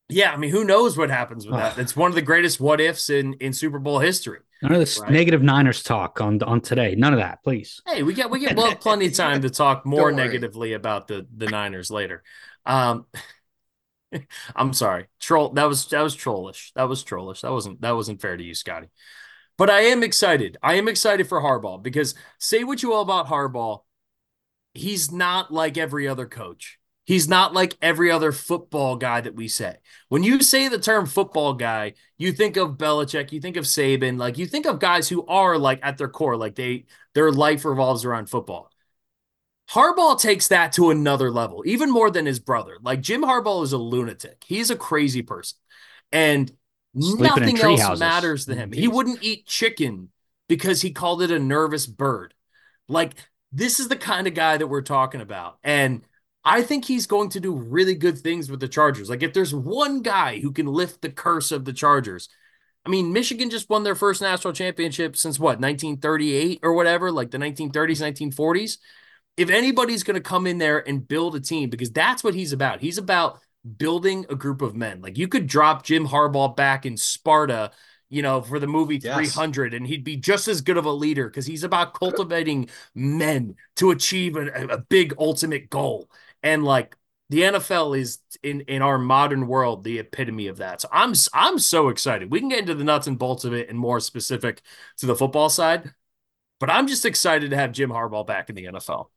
yeah, 0.07 0.31
I 0.31 0.37
mean, 0.37 0.49
who 0.51 0.63
knows 0.63 0.97
what 0.97 1.09
happens 1.09 1.45
with 1.45 1.55
that? 1.55 1.73
Ugh. 1.73 1.79
It's 1.83 1.95
one 1.95 2.09
of 2.09 2.15
the 2.15 2.21
greatest 2.21 2.59
what 2.61 2.79
ifs 2.79 3.09
in 3.09 3.33
in 3.41 3.51
Super 3.53 3.79
Bowl 3.79 3.99
history. 3.99 4.39
None 4.61 4.71
of 4.73 4.79
this 4.79 4.99
Right. 4.99 5.11
negative 5.11 5.41
Niners 5.41 5.83
talk 5.83 6.21
on 6.21 6.41
on 6.43 6.61
today. 6.61 6.95
None 6.95 7.13
of 7.13 7.19
that, 7.19 7.43
please. 7.43 7.81
Hey, 7.85 8.03
we 8.03 8.13
get 8.13 8.29
we 8.29 8.39
get 8.39 8.55
plenty 8.79 9.07
of 9.07 9.13
time 9.15 9.41
to 9.41 9.49
talk 9.49 9.85
more 9.95 10.11
negatively 10.11 10.73
about 10.73 11.07
the 11.07 11.27
the 11.35 11.47
Niners 11.47 11.89
later. 11.91 12.23
Um, 12.65 13.07
I'm 14.55 14.73
sorry, 14.73 15.07
troll. 15.19 15.49
That 15.49 15.65
was 15.65 15.87
that 15.87 16.01
was 16.01 16.15
trollish. 16.15 16.71
That 16.75 16.89
was 16.89 17.03
trollish. 17.03 17.41
That 17.41 17.51
wasn't 17.51 17.81
that 17.81 17.95
wasn't 17.95 18.21
fair 18.21 18.37
to 18.37 18.43
you, 18.43 18.53
Scotty. 18.53 18.87
But 19.57 19.69
I 19.69 19.81
am 19.81 20.03
excited. 20.03 20.57
I 20.63 20.75
am 20.75 20.87
excited 20.87 21.27
for 21.27 21.41
Harbaugh 21.41 21.81
because 21.83 22.15
say 22.39 22.63
what 22.63 22.83
you 22.83 22.89
will 22.89 23.01
about 23.01 23.27
Harbaugh, 23.27 23.81
he's 24.73 25.11
not 25.11 25.51
like 25.53 25.77
every 25.77 26.07
other 26.07 26.25
coach. 26.25 26.79
He's 27.05 27.27
not 27.27 27.53
like 27.53 27.77
every 27.81 28.11
other 28.11 28.31
football 28.31 28.95
guy 28.95 29.21
that 29.21 29.35
we 29.35 29.47
say. 29.47 29.77
When 30.09 30.23
you 30.23 30.41
say 30.41 30.67
the 30.67 30.79
term 30.79 31.05
football 31.07 31.53
guy, 31.53 31.93
you 32.17 32.31
think 32.31 32.57
of 32.57 32.77
Belichick, 32.77 33.31
you 33.31 33.41
think 33.41 33.57
of 33.57 33.65
Saban, 33.65 34.17
like 34.17 34.37
you 34.37 34.45
think 34.45 34.65
of 34.65 34.79
guys 34.79 35.09
who 35.09 35.25
are 35.25 35.57
like 35.57 35.79
at 35.83 35.97
their 35.97 36.07
core, 36.09 36.37
like 36.37 36.55
they 36.55 36.85
their 37.13 37.31
life 37.31 37.65
revolves 37.65 38.05
around 38.05 38.29
football. 38.29 38.70
Harbaugh 39.71 40.19
takes 40.19 40.49
that 40.49 40.73
to 40.73 40.89
another 40.89 41.31
level, 41.31 41.63
even 41.65 41.89
more 41.89 42.11
than 42.11 42.25
his 42.25 42.39
brother. 42.39 42.77
Like 42.81 43.01
Jim 43.01 43.23
Harbaugh 43.23 43.63
is 43.63 43.71
a 43.71 43.77
lunatic. 43.77 44.43
He's 44.45 44.69
a 44.69 44.75
crazy 44.75 45.21
person. 45.21 45.57
And 46.11 46.51
Sleeping 46.99 47.23
nothing 47.23 47.59
else 47.61 47.81
houses. 47.81 47.99
matters 48.01 48.45
to 48.45 48.55
him. 48.55 48.73
He 48.73 48.89
wouldn't 48.89 49.23
eat 49.23 49.45
chicken 49.45 50.09
because 50.49 50.81
he 50.81 50.91
called 50.91 51.21
it 51.21 51.31
a 51.31 51.39
nervous 51.39 51.87
bird. 51.87 52.33
Like 52.89 53.13
this 53.53 53.79
is 53.79 53.87
the 53.87 53.95
kind 53.95 54.27
of 54.27 54.33
guy 54.33 54.57
that 54.57 54.67
we're 54.67 54.81
talking 54.81 55.21
about. 55.21 55.57
And 55.63 56.01
I 56.43 56.63
think 56.63 56.83
he's 56.83 57.07
going 57.07 57.29
to 57.29 57.39
do 57.39 57.53
really 57.53 57.95
good 57.95 58.17
things 58.17 58.51
with 58.51 58.59
the 58.59 58.67
Chargers. 58.67 59.09
Like 59.09 59.23
if 59.23 59.33
there's 59.33 59.53
one 59.53 60.01
guy 60.01 60.39
who 60.39 60.51
can 60.51 60.65
lift 60.65 61.01
the 61.01 61.09
curse 61.09 61.51
of 61.51 61.63
the 61.63 61.73
Chargers, 61.73 62.27
I 62.85 62.89
mean, 62.89 63.13
Michigan 63.13 63.49
just 63.49 63.69
won 63.69 63.83
their 63.83 63.95
first 63.95 64.21
national 64.21 64.53
championship 64.53 65.15
since 65.15 65.39
what, 65.39 65.59
1938 65.59 66.59
or 66.63 66.73
whatever, 66.73 67.11
like 67.11 67.31
the 67.31 67.37
1930s, 67.37 68.31
1940s. 68.31 68.77
If 69.37 69.49
anybody's 69.49 70.03
going 70.03 70.15
to 70.15 70.21
come 70.21 70.45
in 70.45 70.57
there 70.57 70.87
and 70.87 71.07
build 71.07 71.35
a 71.35 71.39
team, 71.39 71.69
because 71.69 71.91
that's 71.91 72.23
what 72.23 72.33
he's 72.35 72.53
about. 72.53 72.81
He's 72.81 72.97
about 72.97 73.39
building 73.77 74.25
a 74.29 74.35
group 74.35 74.61
of 74.61 74.75
men. 74.75 75.01
Like 75.01 75.17
you 75.17 75.27
could 75.27 75.47
drop 75.47 75.83
Jim 75.83 76.07
Harbaugh 76.07 76.55
back 76.55 76.85
in 76.85 76.97
Sparta, 76.97 77.71
you 78.09 78.21
know, 78.21 78.41
for 78.41 78.59
the 78.59 78.67
movie 78.67 78.99
Yes. 78.99 79.15
300, 79.15 79.73
and 79.73 79.87
he'd 79.87 80.03
be 80.03 80.17
just 80.17 80.47
as 80.47 80.61
good 80.61 80.77
of 80.77 80.85
a 80.85 80.91
leader 80.91 81.27
because 81.27 81.45
he's 81.45 81.63
about 81.63 81.93
cultivating 81.93 82.69
men 82.93 83.55
to 83.77 83.91
achieve 83.91 84.35
a, 84.35 84.47
a 84.67 84.77
big 84.77 85.13
ultimate 85.17 85.69
goal. 85.69 86.09
And 86.43 86.63
like 86.63 86.95
the 87.29 87.43
NFL 87.43 87.93
is 87.93 88.19
in 88.43 88.61
in 88.61 88.81
our 88.81 88.97
modern 88.97 89.47
world 89.47 89.83
the 89.83 89.99
epitome 89.99 90.47
of 90.47 90.57
that. 90.57 90.81
So 90.81 90.89
I'm 90.91 91.13
I'm 91.33 91.59
so 91.59 91.89
excited. 91.89 92.31
We 92.31 92.39
can 92.39 92.49
get 92.49 92.59
into 92.59 92.75
the 92.75 92.83
nuts 92.83 93.07
and 93.07 93.17
bolts 93.17 93.45
of 93.45 93.53
it 93.53 93.69
and 93.69 93.77
more 93.79 93.99
specific 93.99 94.61
to 94.97 95.05
the 95.05 95.15
football 95.15 95.49
side, 95.49 95.93
but 96.59 96.69
I'm 96.69 96.87
just 96.87 97.05
excited 97.05 97.51
to 97.51 97.57
have 97.57 97.71
Jim 97.73 97.89
Harbaugh 97.91 98.27
back 98.27 98.49
in 98.49 98.55
the 98.55 98.65
NFL. 98.67 99.11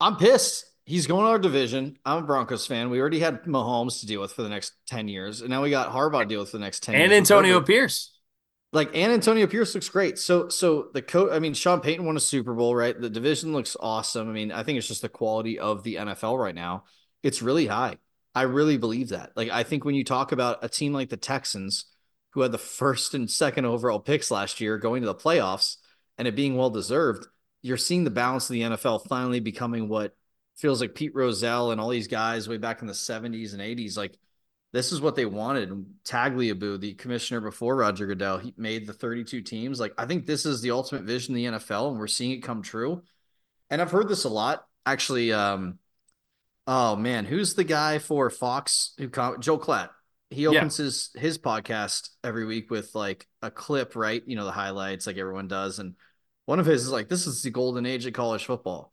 I'm 0.00 0.16
pissed. 0.16 0.64
He's 0.84 1.06
going 1.06 1.24
to 1.24 1.30
our 1.30 1.38
division. 1.38 1.98
I'm 2.04 2.24
a 2.24 2.26
Broncos 2.26 2.66
fan. 2.66 2.88
We 2.88 3.00
already 3.00 3.20
had 3.20 3.44
Mahomes 3.44 4.00
to 4.00 4.06
deal 4.06 4.20
with 4.20 4.32
for 4.32 4.42
the 4.42 4.48
next 4.48 4.72
10 4.86 5.08
years. 5.08 5.42
And 5.42 5.50
now 5.50 5.62
we 5.62 5.70
got 5.70 5.92
Harbaugh 5.92 6.20
to 6.20 6.26
deal 6.26 6.40
with 6.40 6.50
for 6.50 6.56
the 6.58 6.64
next 6.64 6.82
10 6.82 6.94
And. 6.94 7.12
Antonio. 7.12 7.60
Pierce. 7.60 8.14
Like, 8.72 8.94
and 8.94 9.12
Antonio 9.12 9.46
Pierce 9.46 9.74
looks 9.74 9.88
great. 9.88 10.18
So, 10.18 10.48
so 10.48 10.88
the 10.92 11.02
coach, 11.02 11.30
I 11.32 11.38
mean, 11.38 11.54
Sean 11.54 11.80
Payton 11.80 12.04
won 12.04 12.16
a 12.16 12.20
Super 12.20 12.54
Bowl, 12.54 12.74
right? 12.74 12.98
The 12.98 13.10
division 13.10 13.52
looks 13.52 13.76
awesome. 13.78 14.28
I 14.28 14.32
mean, 14.32 14.52
I 14.52 14.62
think 14.62 14.78
it's 14.78 14.88
just 14.88 15.02
the 15.02 15.08
quality 15.08 15.58
of 15.58 15.82
the 15.82 15.96
NFL 15.96 16.38
right 16.38 16.54
now. 16.54 16.84
It's 17.22 17.42
really 17.42 17.66
high. 17.66 17.96
I 18.34 18.42
really 18.42 18.76
believe 18.76 19.10
that. 19.10 19.32
Like, 19.36 19.50
I 19.50 19.62
think 19.62 19.84
when 19.84 19.94
you 19.94 20.04
talk 20.04 20.32
about 20.32 20.62
a 20.62 20.68
team 20.68 20.92
like 20.92 21.08
the 21.08 21.16
Texans, 21.16 21.86
who 22.32 22.42
had 22.42 22.52
the 22.52 22.58
first 22.58 23.14
and 23.14 23.30
second 23.30 23.64
overall 23.64 24.00
picks 24.00 24.30
last 24.30 24.60
year 24.60 24.78
going 24.78 25.02
to 25.02 25.06
the 25.06 25.14
playoffs 25.14 25.76
and 26.16 26.28
it 26.28 26.36
being 26.36 26.56
well 26.56 26.70
deserved, 26.70 27.26
you're 27.62 27.76
seeing 27.76 28.04
the 28.04 28.10
balance 28.10 28.48
of 28.48 28.54
the 28.54 28.62
NFL 28.62 29.06
finally 29.08 29.40
becoming 29.40 29.88
what 29.88 30.14
feels 30.56 30.80
like 30.80 30.94
Pete 30.94 31.14
Rozelle 31.14 31.70
and 31.70 31.80
all 31.80 31.88
these 31.88 32.08
guys 32.08 32.48
way 32.48 32.56
back 32.56 32.80
in 32.80 32.86
the 32.88 32.92
70s 32.92 33.52
and 33.52 33.62
80s. 33.62 33.96
Like, 33.96 34.16
this 34.72 34.92
is 34.92 35.00
what 35.00 35.16
they 35.16 35.24
wanted. 35.24 35.70
And 35.70 35.86
Tagliabue, 36.04 36.80
the 36.80 36.94
commissioner 36.94 37.40
before 37.40 37.76
Roger 37.76 38.06
Goodell, 38.06 38.38
he 38.38 38.54
made 38.56 38.86
the 38.86 38.92
32 38.92 39.40
teams. 39.42 39.80
Like, 39.80 39.94
I 39.96 40.04
think 40.04 40.26
this 40.26 40.44
is 40.44 40.60
the 40.60 40.72
ultimate 40.72 41.04
vision 41.04 41.34
of 41.34 41.36
the 41.36 41.58
NFL, 41.58 41.90
and 41.90 41.98
we're 41.98 42.06
seeing 42.06 42.32
it 42.32 42.42
come 42.42 42.62
true. 42.62 43.02
And 43.70 43.80
I've 43.80 43.90
heard 43.90 44.08
this 44.08 44.24
a 44.24 44.28
lot. 44.28 44.64
Actually, 44.84 45.32
um, 45.32 45.78
oh 46.66 46.96
man, 46.96 47.24
who's 47.24 47.54
the 47.54 47.64
guy 47.64 47.98
for 47.98 48.30
Fox 48.30 48.94
who 48.98 49.08
com- 49.08 49.40
Joel 49.40 49.58
Klatt? 49.58 49.90
He 50.30 50.42
Yeah. 50.42 50.50
opens 50.50 50.76
his 50.76 51.10
his 51.14 51.38
podcast 51.38 52.10
every 52.22 52.44
week 52.44 52.70
with 52.70 52.94
like 52.94 53.26
a 53.42 53.50
clip, 53.50 53.96
right? 53.96 54.22
You 54.26 54.36
know, 54.36 54.44
the 54.44 54.52
highlights 54.52 55.06
like 55.06 55.16
everyone 55.16 55.48
does. 55.48 55.78
And 55.78 55.94
one 56.48 56.58
of 56.58 56.64
his 56.64 56.84
is 56.84 56.90
like, 56.90 57.08
this 57.08 57.26
is 57.26 57.42
the 57.42 57.50
golden 57.50 57.84
age 57.84 58.06
of 58.06 58.14
college 58.14 58.46
football. 58.46 58.90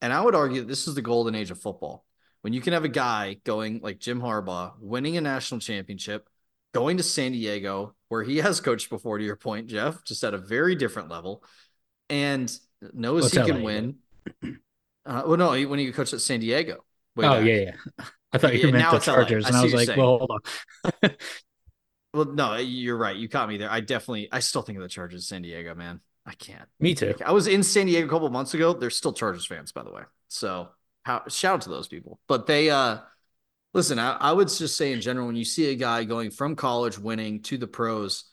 And 0.00 0.12
I 0.12 0.20
would 0.20 0.36
argue 0.36 0.62
this 0.62 0.86
is 0.86 0.94
the 0.94 1.02
golden 1.02 1.34
age 1.34 1.50
of 1.50 1.58
football 1.58 2.04
when 2.42 2.52
you 2.52 2.60
can 2.60 2.74
have 2.74 2.84
a 2.84 2.88
guy 2.88 3.38
going 3.42 3.80
like 3.82 3.98
Jim 3.98 4.20
Harbaugh, 4.20 4.74
winning 4.78 5.16
a 5.16 5.20
national 5.20 5.58
championship, 5.58 6.28
going 6.72 6.98
to 6.98 7.02
San 7.02 7.32
Diego, 7.32 7.96
where 8.08 8.22
he 8.22 8.36
has 8.36 8.60
coached 8.60 8.88
before, 8.88 9.18
to 9.18 9.24
your 9.24 9.34
point, 9.34 9.66
Jeff, 9.66 10.04
just 10.04 10.22
at 10.22 10.32
a 10.32 10.38
very 10.38 10.76
different 10.76 11.10
level, 11.10 11.42
and 12.08 12.56
knows 12.92 13.24
What's 13.24 13.34
he 13.34 13.42
can 13.42 13.64
win. 13.64 13.96
Uh, 15.04 15.22
well, 15.24 15.36
no, 15.36 15.52
he- 15.52 15.66
when 15.66 15.78
he 15.78 15.90
coached 15.92 16.12
at 16.14 16.20
San 16.20 16.40
Diego. 16.40 16.84
oh 17.16 17.22
back. 17.22 17.46
yeah, 17.46 17.54
yeah. 17.54 18.04
I 18.32 18.38
thought 18.38 18.54
you 18.54 18.66
Yeah, 18.66 18.72
meant 18.72 18.90
the. 18.90 18.98
Chargers, 18.98 19.44
I 19.44 19.48
and 19.48 19.56
I 19.56 19.62
was 19.62 19.72
like, 19.72 19.86
you're 19.88 19.96
well, 19.96 20.18
hold 20.18 20.30
on. 21.02 21.10
Well, 22.12 22.24
no, 22.24 22.56
you're 22.56 22.96
right. 22.96 23.14
You 23.14 23.28
caught 23.28 23.48
me 23.48 23.58
there. 23.58 23.70
I 23.70 23.80
definitely, 23.80 24.28
I 24.32 24.38
still 24.40 24.62
think 24.62 24.78
of 24.78 24.82
the 24.82 24.88
Chargers, 24.88 25.28
San 25.28 25.42
Diego, 25.42 25.74
man. 25.74 26.00
I 26.26 26.34
can't. 26.34 26.68
Me 26.80 26.94
too. 26.94 27.14
I 27.24 27.32
was 27.32 27.46
in 27.46 27.62
San 27.62 27.86
Diego 27.86 28.06
a 28.06 28.10
couple 28.10 28.28
months 28.30 28.52
ago. 28.52 28.72
They're 28.72 28.90
still 28.90 29.12
Chargers 29.12 29.46
fans, 29.46 29.70
by 29.72 29.84
the 29.84 29.92
way. 29.92 30.02
So 30.28 30.68
how, 31.04 31.22
shout 31.28 31.54
out 31.54 31.60
to 31.62 31.70
those 31.70 31.86
people. 31.86 32.18
But 32.26 32.46
they, 32.46 32.68
uh, 32.68 32.98
listen, 33.72 33.98
I, 33.98 34.16
I 34.16 34.32
would 34.32 34.48
just 34.48 34.76
say 34.76 34.92
in 34.92 35.00
general, 35.00 35.26
when 35.26 35.36
you 35.36 35.44
see 35.44 35.70
a 35.70 35.76
guy 35.76 36.02
going 36.04 36.32
from 36.32 36.56
college 36.56 36.98
winning 36.98 37.42
to 37.42 37.58
the 37.58 37.68
pros, 37.68 38.24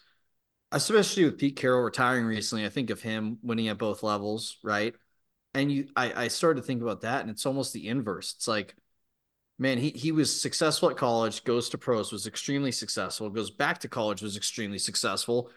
especially 0.72 1.26
with 1.26 1.38
Pete 1.38 1.56
Carroll 1.56 1.84
retiring 1.84 2.26
recently, 2.26 2.66
I 2.66 2.70
think 2.70 2.90
of 2.90 3.02
him 3.02 3.38
winning 3.44 3.68
at 3.68 3.78
both 3.78 4.02
levels, 4.02 4.58
right? 4.64 4.96
And 5.54 5.72
you, 5.72 5.88
I, 5.96 6.24
I 6.24 6.28
started 6.30 6.62
to 6.62 6.66
think 6.66 6.82
about 6.82 7.02
that, 7.02 7.22
and 7.22 7.30
it's 7.30 7.46
almost 7.46 7.74
the 7.74 7.88
inverse. 7.88 8.34
It's 8.38 8.48
like, 8.48 8.76
man, 9.60 9.78
he 9.78 9.92
he 9.92 10.12
was 10.12 10.42
successful 10.42 10.90
at 10.90 10.98
college, 10.98 11.44
goes 11.44 11.70
to 11.70 11.78
pros, 11.78 12.12
was 12.12 12.26
extremely 12.26 12.72
successful, 12.72 13.30
goes 13.30 13.52
back 13.52 13.78
to 13.82 13.88
college, 13.88 14.24
was 14.24 14.36
extremely 14.36 14.80
successful, 14.80 15.52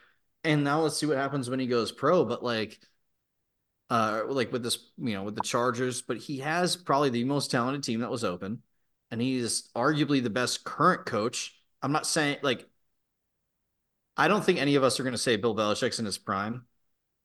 and 0.46 0.64
now 0.64 0.80
let's 0.80 0.96
see 0.96 1.06
what 1.06 1.16
happens 1.16 1.50
when 1.50 1.60
he 1.60 1.66
goes 1.66 1.92
pro. 1.92 2.24
But 2.24 2.42
like, 2.42 2.78
uh, 3.90 4.22
like 4.28 4.52
with 4.52 4.62
this, 4.62 4.78
you 4.98 5.14
know, 5.14 5.22
with 5.22 5.34
the 5.34 5.42
Chargers, 5.42 6.02
but 6.02 6.16
he 6.16 6.38
has 6.38 6.76
probably 6.76 7.10
the 7.10 7.24
most 7.24 7.50
talented 7.50 7.82
team 7.82 8.00
that 8.00 8.10
was 8.10 8.24
open, 8.24 8.62
and 9.10 9.20
he's 9.20 9.68
arguably 9.74 10.22
the 10.22 10.30
best 10.30 10.64
current 10.64 11.06
coach. 11.06 11.54
I'm 11.82 11.92
not 11.92 12.06
saying 12.06 12.38
like, 12.42 12.66
I 14.16 14.28
don't 14.28 14.44
think 14.44 14.58
any 14.58 14.76
of 14.76 14.82
us 14.82 14.98
are 14.98 15.02
going 15.02 15.12
to 15.12 15.18
say 15.18 15.36
Bill 15.36 15.54
Belichick's 15.54 15.98
in 15.98 16.06
his 16.06 16.18
prime, 16.18 16.64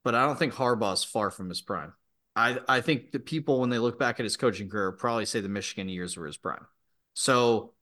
but 0.03 0.15
I 0.15 0.25
don't 0.25 0.37
think 0.37 0.53
Harbaugh's 0.53 1.03
far 1.03 1.31
from 1.31 1.49
his 1.49 1.61
prime. 1.61 1.93
I 2.35 2.59
I 2.67 2.81
think 2.81 3.11
the 3.11 3.19
people 3.19 3.59
when 3.59 3.69
they 3.69 3.79
look 3.79 3.99
back 3.99 4.19
at 4.19 4.23
his 4.23 4.37
coaching 4.37 4.69
career 4.69 4.91
probably 4.91 5.25
say 5.25 5.41
the 5.41 5.49
Michigan 5.49 5.89
years 5.89 6.17
were 6.17 6.25
his 6.27 6.37
prime. 6.37 6.65
So, 7.13 7.73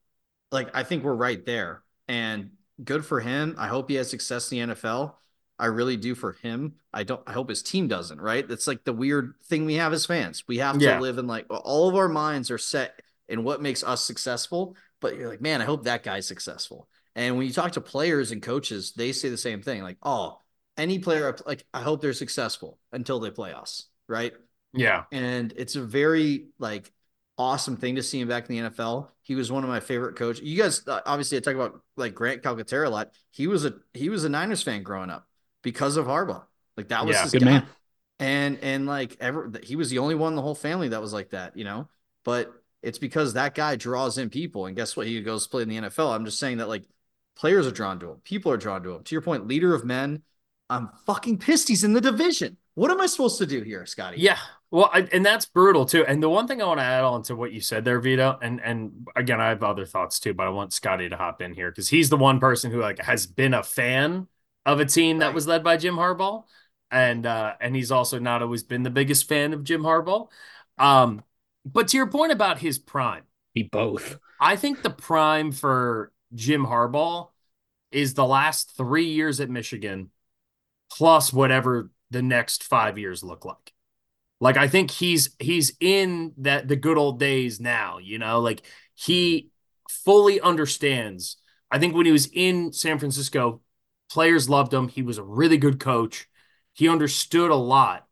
like 0.52 0.70
I 0.76 0.84
think 0.84 1.04
we're 1.04 1.14
right 1.14 1.46
there, 1.46 1.84
and 2.08 2.52
good 2.84 3.06
for 3.06 3.20
him. 3.20 3.56
I 3.58 3.68
hope 3.68 3.90
he 3.90 3.96
has 3.96 4.10
success 4.10 4.52
in 4.52 4.70
the 4.70 4.76
NFL. 4.76 5.16
I 5.60 5.66
really 5.66 5.98
do 5.98 6.16
for 6.16 6.34
him. 6.34 6.76
I 6.94 7.04
don't. 7.04 7.22
I 7.28 7.34
hope 7.34 7.50
his 7.50 7.62
team 7.62 7.88
doesn't. 7.88 8.20
Right? 8.20 8.48
That's 8.48 8.68
like 8.68 8.84
the 8.84 8.94
weird 8.94 9.34
thing 9.46 9.66
we 9.66 9.76
have 9.76 9.94
as 9.94 10.06
fans. 10.06 10.44
We 10.48 10.58
have 10.58 10.80
to 10.80 11.00
live 11.00 11.18
in 11.18 11.28
like 11.28 11.46
all 11.50 11.90
of 11.90 11.96
our 11.96 12.10
minds 12.10 12.50
are 12.50 12.58
set 12.58 13.02
in 13.28 13.44
what 13.44 13.62
makes 13.62 13.84
us 13.84 14.04
successful. 14.04 14.76
But 15.02 15.18
you're 15.18 15.30
like, 15.30 15.42
man, 15.42 15.62
I 15.62 15.66
hope 15.66 15.84
that 15.84 16.04
guy's 16.04 16.28
successful. 16.28 16.88
And 17.16 17.38
when 17.38 17.46
you 17.46 17.54
talk 17.54 17.74
to 17.74 17.82
players 17.82 18.32
and 18.32 18.42
coaches, 18.42 18.94
they 18.96 19.12
say 19.12 19.30
the 19.30 19.38
same 19.38 19.62
thing. 19.62 19.84
Like, 19.84 19.98
oh, 20.04 20.40
any 20.78 21.00
player, 21.00 21.36
like 21.46 21.66
I 21.74 21.82
hope 21.82 22.02
they're 22.02 22.14
successful 22.14 22.80
until 22.92 23.20
they 23.20 23.32
play 23.32 23.54
us. 23.54 23.88
Right? 24.08 24.34
Yeah. 24.74 25.06
and 25.12 25.52
it's 25.58 25.76
a 25.76 25.82
very 25.82 26.50
like 26.60 26.92
awesome 27.38 27.78
thing 27.78 27.96
to 27.96 28.04
see 28.04 28.20
him 28.20 28.28
back 28.28 28.50
in 28.50 28.56
the 28.56 28.70
NFL. 28.70 29.08
He 29.24 29.36
was 29.36 29.52
one 29.52 29.64
of 29.64 29.70
my 29.70 29.80
favorite 29.80 30.16
coaches. 30.16 30.44
You 30.44 30.62
guys 30.62 30.88
uh, 30.88 31.02
obviously 31.06 31.38
I 31.38 31.42
talk 31.42 31.56
about 31.56 31.82
like 31.96 32.14
Grant 32.14 32.44
Calcaterra 32.44 32.88
a 32.88 32.90
lot. 32.90 33.12
He 33.32 33.48
was 33.48 33.66
a 33.66 33.76
he 33.94 34.10
was 34.10 34.26
a 34.26 34.30
Niners 34.30 34.62
fan 34.62 34.84
growing 34.84 35.10
up 35.10 35.26
because 35.62 35.98
of 35.98 36.06
Harbaugh. 36.06 36.44
Like 36.78 36.90
that 36.90 37.06
was 37.06 37.16
Yeah. 37.16 37.24
his 37.24 37.32
Good 37.32 37.44
guy. 37.44 37.46
man. 37.46 37.68
And 38.20 38.60
and 38.62 38.86
like 38.86 39.16
ever 39.20 39.52
he 39.64 39.76
was 39.76 39.90
the 39.90 40.00
only 40.00 40.16
one 40.16 40.34
in 40.34 40.36
the 40.36 40.42
whole 40.42 40.56
family 40.56 40.90
that 40.90 41.02
was 41.02 41.14
like 41.14 41.30
that, 41.30 41.56
you 41.58 41.64
know. 41.64 41.88
But 42.26 42.52
it's 42.82 42.98
because 42.98 43.34
that 43.34 43.56
guy 43.56 43.76
draws 43.76 44.18
in 44.18 44.30
people, 44.30 44.66
and 44.66 44.76
guess 44.76 44.96
what? 44.96 45.08
He 45.08 45.22
goes 45.22 45.48
play 45.48 45.64
in 45.64 45.70
the 45.70 45.78
NFL. 45.78 46.14
I'm 46.14 46.26
just 46.26 46.40
saying 46.40 46.58
that 46.58 46.68
like 46.68 46.84
players 47.38 47.66
are 47.68 47.72
drawn 47.72 48.00
to 48.02 48.12
him, 48.12 48.18
people 48.24 48.52
are 48.52 48.58
drawn 48.58 48.84
to 48.84 48.92
him. 48.96 49.04
To 49.04 49.16
your 49.16 49.22
point, 49.22 49.48
leader 49.48 49.74
of 49.74 49.86
men. 49.86 50.24
I'm 50.72 50.90
fucking 51.08 51.40
pissed 51.40 51.68
he's 51.68 51.84
in 51.84 51.94
the 51.94 52.02
division. 52.02 52.58
What 52.76 52.92
am 52.92 53.02
I 53.02 53.08
supposed 53.08 53.40
to 53.40 53.48
do 53.48 53.62
here, 53.64 53.86
Scotty? 53.88 54.20
Yeah. 54.20 54.38
Well, 54.70 54.88
I, 54.94 55.08
and 55.12 55.26
that's 55.26 55.46
brutal 55.48 55.86
too. 55.86 56.06
And 56.06 56.22
the 56.22 56.30
one 56.30 56.48
thing 56.48 56.62
I 56.62 56.66
want 56.66 56.80
to 56.80 56.84
add 56.84 57.04
on 57.04 57.24
to 57.24 57.36
what 57.36 57.52
you 57.52 57.60
said 57.60 57.84
there, 57.86 58.00
Vito, 58.00 58.38
and 58.42 58.62
and 58.62 59.08
again, 59.16 59.42
I 59.42 59.50
have 59.50 59.64
other 59.64 59.86
thoughts 59.86 60.20
too, 60.20 60.34
but 60.36 60.46
I 60.46 60.50
want 60.52 60.74
Scotty 60.74 61.10
to 61.10 61.18
hop 61.18 61.42
in 61.42 61.54
here 61.56 61.72
because 61.72 61.90
he's 61.90 62.10
the 62.10 62.18
one 62.18 62.40
person 62.40 62.70
who 62.72 62.80
like 62.82 63.00
has 63.00 63.26
been 63.26 63.54
a 63.56 63.64
fan 63.64 64.28
of 64.66 64.80
a 64.80 64.86
team 64.86 65.20
that 65.20 65.34
was 65.34 65.48
led 65.48 65.64
by 65.64 65.78
Jim 65.78 65.96
Harbaugh, 65.96 66.44
and 66.92 67.26
uh, 67.26 67.54
and 67.60 67.76
he's 67.76 67.92
also 67.92 68.20
not 68.20 68.42
always 68.42 68.64
been 68.64 68.84
the 68.84 68.90
biggest 68.90 69.28
fan 69.28 69.54
of 69.54 69.64
Jim 69.64 69.84
Harbaugh. 69.84 70.30
Um, 70.78 71.24
but 71.66 71.90
to 71.90 71.98
your 71.98 72.08
point 72.08 72.32
about 72.32 72.60
his 72.60 72.80
prime, 72.80 73.24
Be 73.54 73.64
both. 73.64 74.18
I 74.40 74.56
think 74.56 74.82
the 74.82 74.90
prime 74.90 75.52
for 75.52 76.12
Jim 76.34 76.66
Harbaugh 76.66 77.30
is 77.92 78.14
the 78.14 78.26
last 78.26 78.76
three 78.78 79.06
years 79.08 79.40
at 79.40 79.50
Michigan, 79.50 80.12
plus 80.92 81.34
whatever 81.34 81.92
the 82.12 82.22
next 82.22 82.64
five 82.64 82.98
years 82.98 83.24
look 83.24 83.46
like. 83.46 83.74
Like 84.40 84.58
I 84.58 84.68
think 84.68 84.92
he's 84.92 85.36
he's 85.40 85.74
in 85.80 86.34
that 86.38 86.68
the 86.68 86.76
good 86.76 86.98
old 86.98 87.20
days 87.20 87.60
now, 87.60 87.98
you 87.98 88.18
know, 88.20 88.40
like 88.40 88.62
he 88.96 89.50
fully 89.90 90.40
understands. 90.40 91.38
I 91.70 91.78
think 91.80 91.94
when 91.94 92.06
he 92.06 92.12
was 92.12 92.30
in 92.32 92.72
San 92.72 93.00
Francisco, 93.00 93.62
players 94.10 94.50
loved 94.50 94.74
him. 94.74 94.88
He 94.88 95.02
was 95.02 95.18
a 95.18 95.24
really 95.24 95.58
good 95.58 95.80
coach. 95.80 96.28
He 96.74 96.90
understood 96.90 97.52
a 97.52 97.56
lot, 97.56 98.08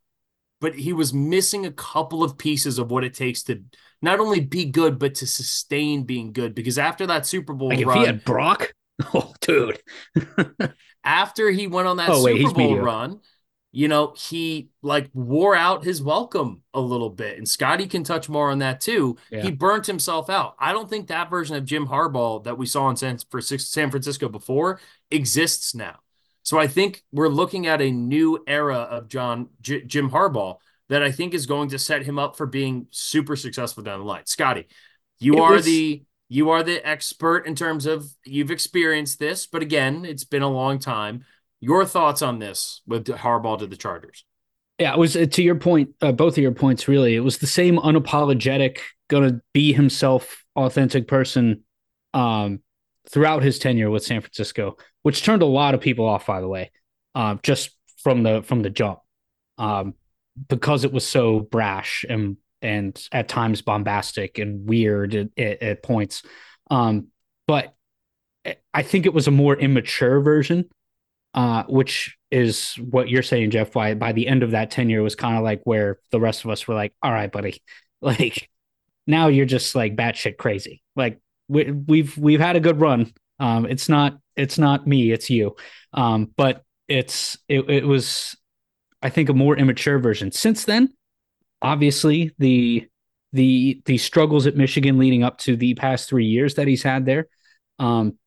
but 0.59 0.75
he 0.75 0.93
was 0.93 1.13
missing 1.13 1.65
a 1.65 1.71
couple 1.71 2.23
of 2.23 2.37
pieces 2.37 2.79
of 2.79 2.91
what 2.91 3.03
it 3.03 3.13
takes 3.13 3.43
to 3.43 3.63
not 4.01 4.19
only 4.19 4.39
be 4.39 4.65
good, 4.65 4.99
but 4.99 5.15
to 5.15 5.27
sustain 5.27 6.03
being 6.03 6.33
good. 6.33 6.53
Because 6.53 6.77
after 6.77 7.07
that 7.07 7.25
Super 7.25 7.53
Bowl 7.53 7.69
Like 7.69 7.79
if 7.79 7.87
run, 7.87 7.97
he 7.99 8.05
had 8.05 8.23
Brock, 8.23 8.73
oh 9.13 9.33
dude. 9.41 9.81
after 11.03 11.49
he 11.49 11.67
went 11.67 11.87
on 11.87 11.97
that 11.97 12.09
Oh, 12.09 12.23
wait, 12.23 12.37
Super 12.37 12.41
he's 12.41 12.53
Bowl 12.53 12.77
run, 12.77 13.19
you 13.71 13.87
know, 13.87 14.13
he 14.17 14.69
like 14.81 15.09
wore 15.13 15.55
out 15.55 15.83
his 15.83 16.01
welcome 16.01 16.61
a 16.73 16.79
little 16.79 17.09
bit. 17.09 17.37
And 17.37 17.47
Scotty 17.47 17.85
can 17.85 18.03
touch 18.03 18.29
more 18.29 18.49
on 18.49 18.59
that 18.59 18.81
too. 18.81 19.17
Yeah. 19.29 19.43
He 19.43 19.51
burnt 19.51 19.85
himself 19.85 20.29
out. 20.29 20.55
I 20.57 20.71
don't 20.73 20.89
think 20.89 21.07
that 21.07 21.29
version 21.29 21.55
of 21.55 21.65
Jim 21.65 21.87
Harbaugh 21.87 22.43
that 22.45 22.57
we 22.57 22.65
saw 22.65 22.89
in 22.89 22.95
San 22.95 23.17
Francisco, 23.29 23.67
San 23.67 23.91
Francisco 23.91 24.29
before 24.29 24.79
exists 25.11 25.75
now. 25.75 25.99
So 26.43 26.57
I 26.57 26.67
think 26.67 27.03
we're 27.11 27.27
looking 27.27 27.67
at 27.67 27.81
a 27.81 27.91
new 27.91 28.41
era 28.47 28.77
of 28.77 29.09
John 29.09 29.49
J- 29.61 29.83
Jim 29.83 30.09
Harbaugh 30.11 30.57
that 30.89 31.03
I 31.03 31.11
think 31.11 31.33
is 31.33 31.45
going 31.45 31.69
to 31.69 31.77
set 31.79 32.03
him 32.03 32.17
up 32.17 32.37
for 32.37 32.45
being 32.45 32.87
super 32.91 33.35
successful 33.35 33.83
down 33.83 33.99
the 33.99 34.05
line. 34.05 34.25
Scotty, 34.25 34.67
you 35.19 35.33
It 35.35 35.39
are 35.41 35.51
was- 35.53 35.65
the 35.65 36.03
you 36.29 36.49
are 36.49 36.61
the 36.63 36.85
expert 36.85 37.47
in 37.47 37.55
terms 37.55 37.85
of 37.85 38.05
you've 38.25 38.51
experienced 38.51 39.17
this, 39.19 39.47
but 39.47 39.61
again, 39.61 40.03
it's 40.03 40.25
been 40.25 40.41
a 40.41 40.49
long 40.49 40.77
time. 40.79 41.23
Your 41.59 41.85
thoughts 41.85 42.21
on 42.21 42.39
this 42.39 42.81
with 42.85 43.05
Harbaugh 43.07 43.59
to 43.59 43.67
the 43.67 43.75
Chargers? 43.75 44.23
Yeah, 44.79 44.93
it 44.93 44.99
was 44.99 45.15
uh, 45.15 45.25
to 45.25 45.41
your 45.41 45.55
point, 45.55 45.89
uh, 46.01 46.11
both 46.11 46.37
of 46.37 46.43
your 46.43 46.51
points, 46.51 46.87
really. 46.87 47.15
It 47.15 47.21
was 47.21 47.39
the 47.39 47.47
same 47.47 47.77
unapologetic, 47.77 48.79
gonna 49.07 49.41
be 49.53 49.73
himself, 49.73 50.43
authentic 50.55 51.07
person 51.07 51.63
um, 52.13 52.59
throughout 53.09 53.41
his 53.41 53.57
tenure 53.57 53.89
with 53.89 54.03
San 54.03 54.21
Francisco, 54.21 54.77
which 55.01 55.23
turned 55.23 55.41
a 55.41 55.47
lot 55.47 55.73
of 55.73 55.81
people 55.81 56.05
off, 56.05 56.27
by 56.27 56.41
the 56.41 56.47
way, 56.47 56.71
um, 57.15 57.39
just 57.41 57.71
from 58.03 58.21
the 58.21 58.43
from 58.43 58.61
the 58.61 58.69
jump, 58.69 58.99
um, 59.57 59.95
because 60.47 60.83
it 60.83 60.93
was 60.93 61.07
so 61.07 61.39
brash 61.39 62.05
and 62.07 62.37
and 62.61 63.07
at 63.11 63.27
times 63.27 63.61
bombastic 63.63 64.37
and 64.37 64.67
weird 64.67 65.15
at, 65.15 65.29
at, 65.37 65.83
points. 65.83 66.23
Um, 66.69 67.07
but 67.47 67.75
I 68.73 68.81
think 68.81 69.05
it 69.05 69.13
was 69.13 69.27
a 69.27 69.31
more 69.31 69.55
immature 69.55 70.21
version 70.21 70.69
uh, 71.33 71.63
which 71.67 72.17
is 72.31 72.73
what 72.75 73.09
you're 73.09 73.23
saying, 73.23 73.51
Jeff. 73.51 73.75
Why 73.75 73.93
by 73.93 74.11
the 74.11 74.27
end 74.27 74.43
of 74.43 74.51
that 74.51 74.71
tenure 74.71 75.03
was 75.03 75.15
kind 75.15 75.37
of 75.37 75.43
like 75.43 75.61
where 75.63 75.99
the 76.11 76.19
rest 76.19 76.45
of 76.45 76.51
us 76.51 76.67
were 76.67 76.75
like, 76.75 76.93
"All 77.01 77.11
right, 77.11 77.31
buddy, 77.31 77.61
like 78.01 78.49
now 79.05 79.27
you're 79.27 79.45
just 79.45 79.75
like 79.75 79.95
batshit 79.95 80.37
crazy. 80.37 80.81
Like 80.95 81.19
we, 81.47 81.71
we've 81.71 82.17
we've 82.17 82.39
had 82.39 82.55
a 82.55 82.61
good 82.61 82.79
run. 82.79 83.13
Um, 83.39 83.65
it's 83.65 83.89
not 83.89 84.17
it's 84.35 84.57
not 84.57 84.87
me, 84.87 85.11
it's 85.11 85.29
you. 85.29 85.55
Um, 85.93 86.31
but 86.35 86.63
it's 86.87 87.37
it, 87.47 87.69
it 87.69 87.85
was, 87.85 88.35
I 89.01 89.09
think, 89.09 89.29
a 89.29 89.33
more 89.33 89.57
immature 89.57 89.99
version. 89.99 90.31
Since 90.31 90.65
then, 90.65 90.93
obviously 91.61 92.33
the 92.37 92.87
the 93.33 93.81
the 93.85 93.97
struggles 93.97 94.47
at 94.47 94.55
Michigan 94.55 94.97
leading 94.97 95.23
up 95.23 95.37
to 95.39 95.55
the 95.55 95.73
past 95.75 96.09
three 96.09 96.25
years 96.25 96.55
that 96.55 96.67
he's 96.67 96.83
had 96.83 97.05
there. 97.05 97.27
Um, 97.79 98.17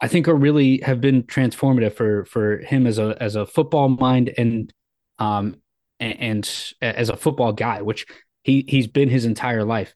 I 0.00 0.08
think 0.08 0.28
are 0.28 0.34
really 0.34 0.78
have 0.78 1.00
been 1.00 1.24
transformative 1.24 1.94
for 1.94 2.24
for 2.26 2.58
him 2.58 2.86
as 2.86 2.98
a 2.98 3.16
as 3.20 3.34
a 3.36 3.46
football 3.46 3.88
mind 3.88 4.32
and 4.38 4.72
um 5.18 5.56
and, 5.98 6.20
and 6.20 6.74
as 6.80 7.08
a 7.08 7.16
football 7.16 7.52
guy, 7.52 7.82
which 7.82 8.06
he 8.44 8.64
he's 8.68 8.86
been 8.86 9.08
his 9.08 9.24
entire 9.24 9.64
life. 9.64 9.94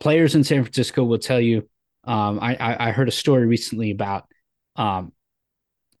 Players 0.00 0.34
in 0.34 0.44
San 0.44 0.62
Francisco 0.62 1.04
will 1.04 1.18
tell 1.18 1.40
you. 1.40 1.68
Um, 2.04 2.40
I, 2.40 2.56
I 2.56 2.88
I 2.88 2.90
heard 2.90 3.08
a 3.08 3.12
story 3.12 3.46
recently 3.46 3.90
about 3.90 4.26
um 4.76 5.12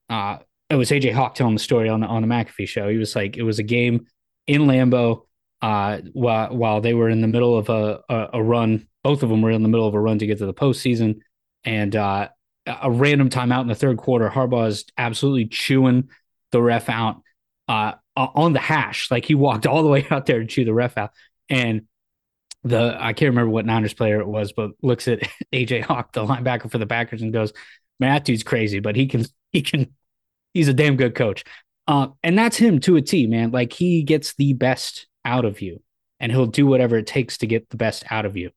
uh 0.08 0.38
it 0.70 0.76
was 0.76 0.90
AJ 0.90 1.12
Hawk 1.12 1.34
telling 1.34 1.54
the 1.54 1.60
story 1.60 1.88
on 1.88 2.00
the 2.00 2.06
on 2.06 2.22
the 2.22 2.28
McAfee 2.28 2.66
show. 2.66 2.88
He 2.88 2.96
was 2.96 3.14
like 3.14 3.36
it 3.36 3.42
was 3.42 3.58
a 3.58 3.62
game 3.62 4.06
in 4.46 4.62
Lambeau 4.62 5.26
uh 5.60 5.98
while 6.12 6.56
while 6.56 6.80
they 6.80 6.94
were 6.94 7.10
in 7.10 7.20
the 7.20 7.28
middle 7.28 7.56
of 7.56 7.68
a 7.68 8.00
a, 8.08 8.28
a 8.34 8.42
run. 8.42 8.88
Both 9.04 9.22
of 9.22 9.28
them 9.28 9.42
were 9.42 9.50
in 9.50 9.62
the 9.62 9.68
middle 9.68 9.86
of 9.86 9.94
a 9.94 10.00
run 10.00 10.18
to 10.20 10.26
get 10.26 10.38
to 10.38 10.46
the 10.46 10.54
postseason, 10.54 11.20
and 11.64 11.94
uh 11.94 12.28
a 12.66 12.90
random 12.90 13.28
timeout 13.28 13.62
in 13.62 13.68
the 13.68 13.74
third 13.74 13.98
quarter. 13.98 14.28
Harbaugh 14.28 14.68
is 14.68 14.84
absolutely 14.96 15.46
chewing 15.46 16.08
the 16.52 16.62
ref 16.62 16.88
out 16.88 17.22
uh, 17.68 17.92
on 18.16 18.52
the 18.52 18.60
hash. 18.60 19.10
Like 19.10 19.24
he 19.24 19.34
walked 19.34 19.66
all 19.66 19.82
the 19.82 19.88
way 19.88 20.06
out 20.10 20.26
there 20.26 20.40
to 20.40 20.46
chew 20.46 20.64
the 20.64 20.74
ref 20.74 20.96
out. 20.96 21.10
And 21.48 21.82
the 22.64 22.96
I 22.98 23.12
can't 23.12 23.30
remember 23.30 23.50
what 23.50 23.66
Niners 23.66 23.94
player 23.94 24.20
it 24.20 24.26
was, 24.26 24.52
but 24.52 24.70
looks 24.82 25.08
at 25.08 25.20
AJ 25.52 25.82
Hawk, 25.82 26.12
the 26.12 26.24
linebacker 26.24 26.70
for 26.70 26.78
the 26.78 26.86
Packers, 26.86 27.22
and 27.22 27.32
goes, 27.32 27.52
"Man, 27.98 28.14
that 28.14 28.24
dude's 28.24 28.42
crazy, 28.42 28.80
but 28.80 28.96
he 28.96 29.06
can 29.06 29.26
he 29.52 29.62
can 29.62 29.92
he's 30.54 30.68
a 30.68 30.74
damn 30.74 30.96
good 30.96 31.14
coach." 31.14 31.44
Uh, 31.88 32.08
and 32.22 32.38
that's 32.38 32.56
him 32.56 32.78
to 32.78 32.96
a 32.96 33.02
T, 33.02 33.26
man. 33.26 33.50
Like 33.50 33.72
he 33.72 34.04
gets 34.04 34.34
the 34.34 34.52
best 34.52 35.08
out 35.24 35.44
of 35.44 35.60
you, 35.60 35.82
and 36.20 36.30
he'll 36.30 36.46
do 36.46 36.66
whatever 36.66 36.96
it 36.96 37.06
takes 37.06 37.38
to 37.38 37.46
get 37.46 37.68
the 37.70 37.76
best 37.76 38.04
out 38.10 38.24
of 38.24 38.36
you. 38.36 38.50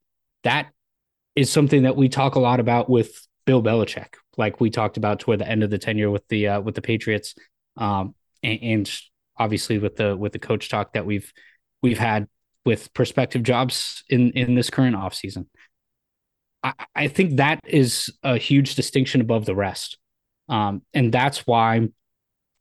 That 0.44 0.68
is 1.36 1.52
something 1.52 1.84
that 1.84 1.96
we 1.96 2.08
talk 2.08 2.36
a 2.36 2.40
lot 2.40 2.60
about 2.60 2.90
with 2.90 3.28
Bill 3.46 3.62
Belichick, 3.62 4.16
like 4.38 4.60
we 4.60 4.70
talked 4.70 4.98
about 4.98 5.20
toward 5.20 5.40
the 5.40 5.48
end 5.48 5.64
of 5.64 5.70
the 5.70 5.78
tenure 5.78 6.10
with 6.10 6.28
the 6.28 6.48
uh, 6.48 6.62
with 6.62 6.76
the 6.76 6.82
Patriots, 6.82 7.36
um, 7.78 8.16
and, 8.44 8.60
and 8.62 9.02
obviously 9.38 9.78
with 9.78 9.96
the 9.96 10.16
with 10.18 10.34
the 10.34 10.40
coach 10.40 10.70
talk 10.70 10.94
that 10.94 11.06
we've 11.06 11.32
we've 11.82 12.00
had 12.00 12.28
with 12.66 12.94
prospective 12.94 13.44
jobs 13.44 14.04
in 14.10 14.32
in 14.32 14.56
this 14.56 14.70
current 14.70 14.96
offseason. 14.96 15.46
I, 16.64 16.74
I 16.96 17.08
think 17.08 17.38
that 17.38 17.60
is 17.66 18.10
a 18.24 18.38
huge 18.38 18.76
distinction 18.76 19.22
above 19.22 19.46
the 19.46 19.56
rest, 19.56 19.98
um, 20.50 20.82
and 20.94 21.12
that's 21.12 21.46
why 21.46 21.88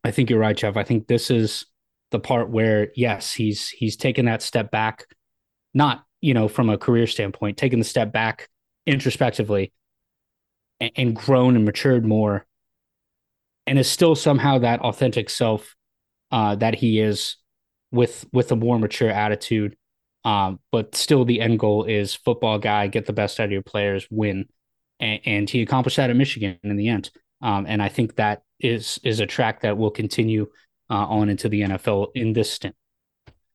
I 0.04 0.10
think 0.10 0.28
you're 0.28 0.38
right, 0.38 0.56
Jeff. 0.56 0.76
I 0.76 0.84
think 0.84 1.06
this 1.06 1.30
is 1.30 1.64
the 2.10 2.20
part 2.20 2.50
where 2.50 2.90
yes, 2.94 3.32
he's 3.32 3.70
he's 3.70 3.96
taken 3.96 4.26
that 4.26 4.42
step 4.42 4.70
back, 4.70 5.06
not 5.72 6.04
you 6.20 6.34
know 6.34 6.46
from 6.46 6.68
a 6.68 6.76
career 6.76 7.06
standpoint, 7.06 7.56
taking 7.56 7.78
the 7.78 7.86
step 7.86 8.12
back 8.12 8.48
introspectively 8.86 9.72
and, 10.80 10.90
and 10.96 11.16
grown 11.16 11.56
and 11.56 11.64
matured 11.64 12.04
more 12.04 12.46
and 13.66 13.78
is 13.78 13.90
still 13.90 14.14
somehow 14.14 14.58
that 14.58 14.80
authentic 14.80 15.30
self 15.30 15.74
uh, 16.30 16.54
that 16.56 16.74
he 16.74 17.00
is 17.00 17.36
with 17.90 18.26
with 18.32 18.50
a 18.52 18.56
more 18.56 18.78
mature 18.78 19.10
attitude. 19.10 19.76
Um, 20.24 20.58
but 20.72 20.94
still, 20.94 21.24
the 21.24 21.40
end 21.40 21.58
goal 21.58 21.84
is 21.84 22.14
football 22.14 22.58
guy, 22.58 22.86
get 22.86 23.06
the 23.06 23.12
best 23.12 23.38
out 23.40 23.44
of 23.44 23.52
your 23.52 23.62
players, 23.62 24.06
win, 24.10 24.46
and, 24.98 25.20
and 25.24 25.50
he 25.50 25.62
accomplished 25.62 25.98
that 25.98 26.10
at 26.10 26.16
Michigan 26.16 26.58
in 26.62 26.76
the 26.76 26.88
end. 26.88 27.10
Um, 27.42 27.66
and 27.68 27.82
I 27.82 27.88
think 27.88 28.16
that 28.16 28.42
is 28.58 28.98
is 29.04 29.20
a 29.20 29.26
track 29.26 29.60
that 29.62 29.76
will 29.76 29.90
continue 29.90 30.46
uh, 30.90 31.06
on 31.06 31.28
into 31.28 31.48
the 31.48 31.62
NFL 31.62 32.08
in 32.14 32.32
this 32.32 32.50
stint. 32.50 32.74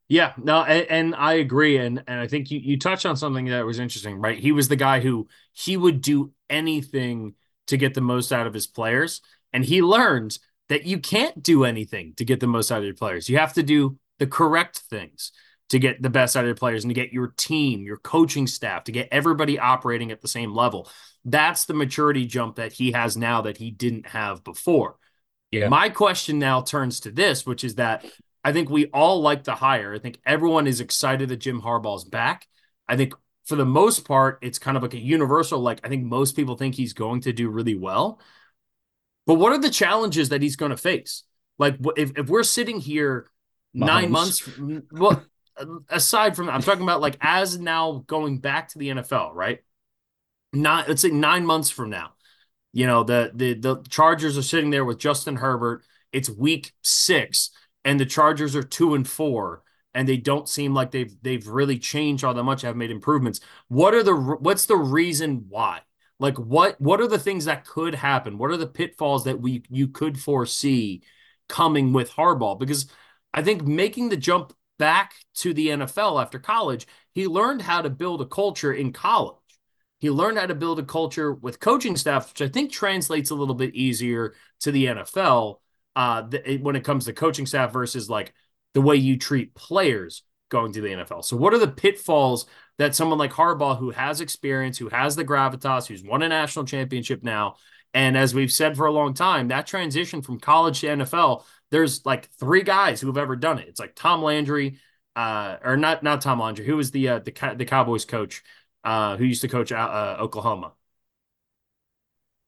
Yeah, 0.10 0.34
no, 0.38 0.64
and, 0.64 0.88
and, 0.90 1.16
I 1.16 1.34
agree, 1.34 1.78
and 1.78 2.04
and 2.08 2.20
I 2.20 2.28
think 2.28 2.50
you 2.50 2.60
you 2.60 2.80
touched 2.80 3.06
on 3.06 3.16
something 3.16 3.46
that 3.46 3.64
was 3.66 3.78
interesting, 3.78 4.18
right? 4.18 4.40
He 4.40 4.52
was 4.52 4.68
the 4.68 4.76
guy 4.76 5.02
who 5.02 5.28
he 5.54 5.78
would 5.78 6.02
do 6.02 6.34
anything 6.50 7.36
to 7.68 7.78
get 7.78 7.94
the 7.94 8.02
most 8.02 8.34
out 8.34 8.48
of 8.48 8.54
his 8.54 8.66
players, 8.66 9.22
and 9.54 9.64
he 9.64 9.84
learned 9.84 10.40
that 10.68 10.86
you 10.86 10.98
can't 10.98 11.44
do 11.44 11.64
anything 11.64 12.14
to 12.18 12.26
get 12.26 12.40
the 12.40 12.48
most 12.48 12.72
out 12.72 12.80
of 12.80 12.86
your 12.86 12.96
players. 12.96 13.30
You 13.30 13.38
have 13.38 13.54
to 13.54 13.64
do 13.64 14.00
the 14.18 14.26
correct 14.26 14.80
things 14.90 15.32
to 15.70 15.78
get 15.78 16.02
the 16.02 16.10
best 16.10 16.36
out 16.36 16.44
of 16.44 16.48
your 16.48 16.56
players 16.56 16.84
and 16.84 16.90
to 16.90 17.00
get 17.00 17.14
your 17.14 17.34
team, 17.38 17.84
your 17.84 17.98
coaching 17.98 18.48
staff, 18.48 18.86
to 18.86 18.92
get 18.92 19.08
everybody 19.12 19.60
operating 19.60 20.12
at 20.12 20.22
the 20.22 20.28
same 20.28 20.54
level. 20.54 20.90
That's 21.26 21.66
the 21.66 21.74
maturity 21.76 22.26
jump 22.26 22.56
that 22.56 22.74
he 22.74 22.94
has 22.94 23.16
now 23.16 23.42
that 23.42 23.58
he 23.58 23.70
didn't 23.70 24.08
have 24.08 24.44
before. 24.44 24.96
Yeah. 25.52 25.70
My 25.70 25.90
question 25.90 26.40
now 26.40 26.62
turns 26.62 27.02
to 27.02 27.12
this, 27.12 27.46
which 27.46 27.64
is 27.64 27.76
that 27.76 28.06
I 28.44 28.54
think 28.54 28.70
we 28.70 28.88
all 28.88 29.22
like 29.22 29.44
the 29.44 29.56
hire. 29.56 29.94
I 29.94 30.00
think 30.00 30.20
everyone 30.26 30.68
is 30.68 30.80
excited 30.80 31.30
that 31.30 31.38
Jim 31.38 31.62
Harbaugh's 31.62 32.06
back. 32.06 32.48
I 32.88 32.96
think 32.96 33.14
for 33.46 33.56
the 33.56 33.66
most 33.66 34.06
part, 34.06 34.40
it's 34.42 34.60
kind 34.60 34.78
of 34.78 34.84
like 34.84 34.94
a 34.94 35.00
universal, 35.00 35.60
like, 35.60 35.80
I 35.84 35.90
think 35.90 36.06
most 36.06 36.36
people 36.36 36.56
think 36.56 36.76
he's 36.76 36.94
going 36.94 37.22
to 37.22 37.34
do 37.34 37.50
really 37.50 37.76
well. 37.76 38.20
But 39.26 39.36
what 39.36 39.52
are 39.52 39.58
the 39.58 39.70
challenges 39.70 40.30
that 40.30 40.42
he's 40.42 40.56
going 40.56 40.72
to 40.72 40.78
face? 40.78 41.24
Like, 41.58 41.78
if, 41.98 42.18
if 42.18 42.28
we're 42.30 42.44
sitting 42.44 42.80
here 42.80 43.30
nine 43.74 44.12
months, 44.12 44.50
well, 44.92 45.24
aside 45.90 46.36
from 46.36 46.50
I'm 46.50 46.62
talking 46.62 46.84
about 46.84 47.02
like 47.02 47.18
as 47.22 47.60
now 47.60 48.04
going 48.08 48.40
back 48.40 48.70
to 48.70 48.80
the 48.80 48.90
NFL, 48.90 49.34
right? 49.34 49.60
Not 50.54 50.88
let's 50.88 51.02
say 51.02 51.10
nine 51.10 51.46
months 51.46 51.70
from 51.70 51.90
now, 51.90 52.14
you 52.74 52.88
know, 52.88 53.04
the 53.04 53.32
the 53.34 53.54
the 53.54 53.84
Chargers 53.90 54.38
are 54.38 54.44
sitting 54.44 54.70
there 54.70 54.86
with 54.86 54.98
Justin 55.00 55.36
Herbert. 55.36 55.84
It's 56.12 56.30
week 56.30 56.74
six 56.82 57.52
and 57.86 58.00
the 58.00 58.06
Chargers 58.06 58.56
are 58.56 58.64
two 58.64 58.96
and 58.96 59.08
four, 59.08 59.64
and 59.94 60.08
they 60.08 60.18
don't 60.18 60.48
seem 60.50 60.74
like 60.74 60.92
they've 60.92 61.16
they've 61.22 61.48
really 61.48 61.80
changed 61.80 62.24
all 62.24 62.34
that 62.34 62.44
much, 62.44 62.62
have 62.62 62.76
made 62.76 62.92
improvements. 62.92 63.40
What 63.68 63.94
are 63.94 64.04
the 64.04 64.16
what's 64.16 64.66
the 64.66 64.78
reason 64.78 65.46
why? 65.50 65.82
Like 66.20 66.38
what 66.38 66.80
what 66.80 67.02
are 67.02 67.08
the 67.08 67.20
things 67.20 67.46
that 67.46 67.66
could 67.66 67.96
happen? 67.96 68.38
What 68.38 68.52
are 68.52 68.58
the 68.58 68.68
pitfalls 68.68 69.24
that 69.24 69.40
we 69.42 69.64
you 69.70 69.88
could 69.88 70.20
foresee 70.20 71.04
coming 71.48 71.94
with 71.94 72.12
Harbaugh? 72.12 72.60
Because 72.60 72.88
I 73.34 73.42
think 73.42 73.64
making 73.66 74.10
the 74.10 74.18
jump 74.18 74.54
back 74.78 75.14
to 75.36 75.54
the 75.54 75.68
NFL 75.70 76.22
after 76.22 76.40
college, 76.40 76.88
he 77.14 77.28
learned 77.28 77.62
how 77.62 77.82
to 77.82 77.90
build 77.90 78.22
a 78.22 78.26
culture 78.26 78.74
in 78.74 78.92
college. 78.94 79.36
He 80.00 80.10
learned 80.10 80.38
how 80.38 80.46
to 80.46 80.56
build 80.56 80.80
a 80.80 80.84
culture 80.84 81.34
with 81.34 81.60
coaching 81.60 81.98
staff, 81.98 82.30
which 82.30 82.42
I 82.42 82.48
think 82.48 82.72
translates 82.72 83.30
a 83.30 83.36
little 83.36 83.56
bit 83.56 83.76
easier 83.76 84.34
to 84.62 84.72
the 84.72 84.86
NFL 84.86 85.58
uh, 85.96 86.28
th- 86.28 86.62
when 86.62 86.76
it 86.76 86.84
comes 86.84 87.06
to 87.06 87.14
coaching 87.14 87.46
staff 87.46 87.74
versus 87.74 88.10
like 88.10 88.34
the 88.74 88.82
way 88.82 88.96
you 88.96 89.18
treat 89.18 89.54
players 89.56 90.24
going 90.50 90.74
to 90.74 90.82
the 90.82 90.90
NFL. 90.90 91.24
So, 91.24 91.38
what 91.38 91.54
are 91.54 91.60
the 91.60 91.68
pitfalls 91.68 92.46
that 92.78 92.96
someone 92.96 93.20
like 93.20 93.32
Harbaugh, 93.32 93.78
who 93.78 93.92
has 93.92 94.22
experience, 94.22 94.78
who 94.78 94.90
has 94.90 95.16
the 95.16 95.26
gravitas, 95.26 95.88
who's 95.88 96.04
won 96.04 96.24
a 96.24 96.30
national 96.30 96.66
championship 96.66 97.24
now, 97.24 97.56
and 97.94 98.18
as 98.18 98.34
we've 98.34 98.52
said 98.52 98.78
for 98.78 98.86
a 98.86 98.92
long 98.92 99.14
time, 99.14 99.48
that 99.48 99.68
transition 99.68 100.22
from 100.22 100.40
college 100.40 100.82
to 100.82 100.88
NFL, 100.88 101.46
there's 101.72 102.06
like 102.06 102.30
three 102.32 102.64
guys 102.64 103.02
who 103.02 103.08
have 103.08 103.18
ever 103.18 103.36
done 103.36 103.60
it. 103.60 103.68
It's 103.68 103.80
like 103.80 103.96
Tom 103.96 104.22
Landry, 104.22 104.80
uh, 105.16 105.58
or 105.64 105.78
not 105.78 106.04
not 106.04 106.22
Tom 106.22 106.40
Landry, 106.40 106.66
who 106.66 106.78
was 106.78 106.92
the 106.92 107.10
uh, 107.10 107.20
the 107.20 107.56
the 107.58 107.66
Cowboys 107.66 108.06
coach, 108.06 108.44
uh, 108.84 109.18
who 109.18 109.26
used 109.26 109.42
to 109.42 109.48
coach 109.48 109.72
uh, 109.72 110.18
Oklahoma. 110.20 110.74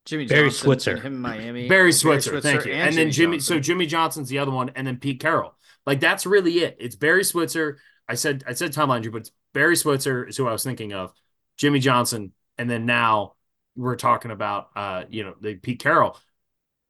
Jimmy 0.05 0.25
Barry 0.25 0.49
Johnson, 0.49 0.65
Switzer, 0.65 0.97
him 0.97 1.13
in 1.13 1.21
Miami. 1.21 1.67
Barry 1.67 1.91
Switzer, 1.91 2.31
Barry 2.31 2.41
Switzer 2.41 2.57
thank 2.57 2.65
you. 2.65 2.73
And, 2.73 2.89
and 2.89 2.97
then 2.97 3.11
Jimmy, 3.11 3.37
Johnson. 3.37 3.55
so 3.55 3.59
Jimmy 3.59 3.85
Johnson's 3.85 4.29
the 4.29 4.39
other 4.39 4.51
one, 4.51 4.71
and 4.75 4.87
then 4.87 4.97
Pete 4.97 5.19
Carroll. 5.19 5.55
Like 5.85 5.99
that's 5.99 6.25
really 6.25 6.59
it. 6.59 6.77
It's 6.79 6.95
Barry 6.95 7.23
Switzer. 7.23 7.79
I 8.07 8.15
said 8.15 8.43
I 8.47 8.53
said 8.53 8.73
Tom 8.73 8.89
Landry, 8.89 9.11
but 9.11 9.21
it's 9.21 9.31
Barry 9.53 9.75
Switzer 9.75 10.25
is 10.25 10.37
who 10.37 10.47
I 10.47 10.51
was 10.51 10.63
thinking 10.63 10.93
of. 10.93 11.13
Jimmy 11.57 11.79
Johnson, 11.79 12.33
and 12.57 12.69
then 12.69 12.85
now 12.85 13.35
we're 13.75 13.95
talking 13.95 14.31
about 14.31 14.69
uh, 14.75 15.03
you 15.09 15.23
know, 15.23 15.35
the 15.39 15.55
Pete 15.55 15.79
Carroll. 15.79 16.17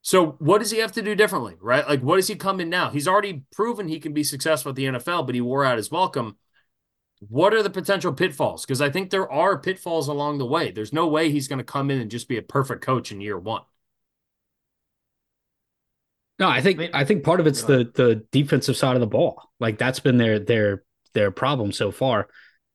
So 0.01 0.31
what 0.39 0.59
does 0.59 0.71
he 0.71 0.79
have 0.79 0.93
to 0.93 1.01
do 1.01 1.13
differently, 1.13 1.55
right? 1.61 1.87
Like 1.87 2.01
what 2.01 2.15
does 2.15 2.27
he 2.27 2.35
come 2.35 2.59
in 2.59 2.69
now? 2.69 2.89
He's 2.89 3.07
already 3.07 3.43
proven 3.51 3.87
he 3.87 3.99
can 3.99 4.13
be 4.13 4.23
successful 4.23 4.71
at 4.71 4.75
the 4.75 4.85
NFL, 4.85 5.25
but 5.25 5.35
he 5.35 5.41
wore 5.41 5.63
out 5.63 5.77
his 5.77 5.91
welcome 5.91 6.37
what 7.29 7.53
are 7.53 7.61
the 7.61 7.69
potential 7.69 8.11
pitfalls? 8.13 8.65
Because 8.65 8.81
I 8.81 8.89
think 8.89 9.09
there 9.09 9.31
are 9.31 9.57
pitfalls 9.57 10.07
along 10.07 10.39
the 10.39 10.45
way. 10.45 10.71
There's 10.71 10.91
no 10.91 11.07
way 11.07 11.31
he's 11.31 11.47
going 11.47 11.59
to 11.59 11.63
come 11.63 11.91
in 11.91 12.01
and 12.01 12.09
just 12.09 12.27
be 12.27 12.37
a 12.37 12.41
perfect 12.41 12.83
coach 12.83 13.11
in 13.11 13.21
year 13.21 13.37
one. 13.37 13.61
No, 16.39 16.49
I 16.49 16.61
think 16.61 16.89
I 16.93 17.05
think 17.05 17.23
part 17.23 17.39
of 17.39 17.45
it's 17.45 17.61
the 17.61 17.91
the 17.93 18.25
defensive 18.31 18.75
side 18.75 18.95
of 18.95 19.01
the 19.01 19.07
ball. 19.07 19.51
Like 19.59 19.77
that's 19.77 19.99
been 19.99 20.17
their 20.17 20.39
their 20.39 20.83
their 21.13 21.29
problem 21.29 21.71
so 21.71 21.91
far. 21.91 22.27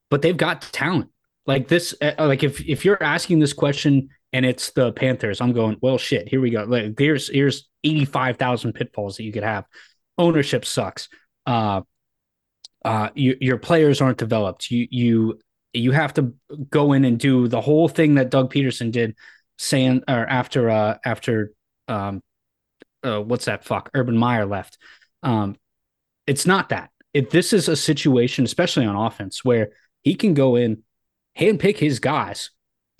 But 0.08 0.22
they've 0.22 0.36
got 0.36 0.62
talent. 0.62 1.10
Like 1.46 1.66
this 1.66 1.92
uh, 2.00 2.12
like 2.20 2.44
if 2.44 2.64
if 2.64 2.84
you're 2.84 3.02
asking 3.02 3.40
this 3.40 3.52
question 3.52 4.10
and 4.32 4.46
it's 4.46 4.70
the 4.70 4.92
Panthers, 4.92 5.40
I'm 5.40 5.52
going, 5.52 5.78
well 5.80 5.98
shit, 5.98 6.28
here 6.28 6.40
we 6.40 6.50
go. 6.50 6.62
Like 6.62 6.94
here's 6.96 7.28
here's 7.28 7.68
85,000 7.82 8.72
pitfalls 8.72 9.16
that 9.16 9.24
you 9.24 9.32
could 9.32 9.42
have. 9.42 9.64
Ownership 10.16 10.64
sucks. 10.64 11.08
Uh 11.44 11.80
uh, 12.86 13.10
you, 13.16 13.36
your 13.40 13.58
players 13.58 14.00
aren't 14.00 14.18
developed. 14.18 14.70
You 14.70 14.86
you 14.90 15.40
you 15.72 15.90
have 15.90 16.14
to 16.14 16.32
go 16.70 16.92
in 16.92 17.04
and 17.04 17.18
do 17.18 17.48
the 17.48 17.60
whole 17.60 17.88
thing 17.88 18.14
that 18.14 18.30
Doug 18.30 18.52
Pederson 18.52 18.92
did, 18.92 19.16
saying 19.58 20.04
or 20.06 20.24
after 20.26 20.70
uh 20.70 20.98
after 21.04 21.52
um 21.88 22.22
uh, 23.02 23.20
what's 23.20 23.46
that 23.46 23.64
fuck 23.64 23.90
Urban 23.92 24.16
Meyer 24.16 24.46
left. 24.46 24.78
Um, 25.24 25.56
it's 26.28 26.46
not 26.46 26.68
that. 26.68 26.90
If 27.12 27.30
this 27.30 27.52
is 27.52 27.68
a 27.68 27.76
situation, 27.76 28.44
especially 28.44 28.86
on 28.86 28.94
offense, 28.94 29.44
where 29.44 29.70
he 30.02 30.14
can 30.14 30.34
go 30.34 30.54
in, 30.54 30.84
handpick 31.36 31.78
his 31.78 31.98
guys 31.98 32.50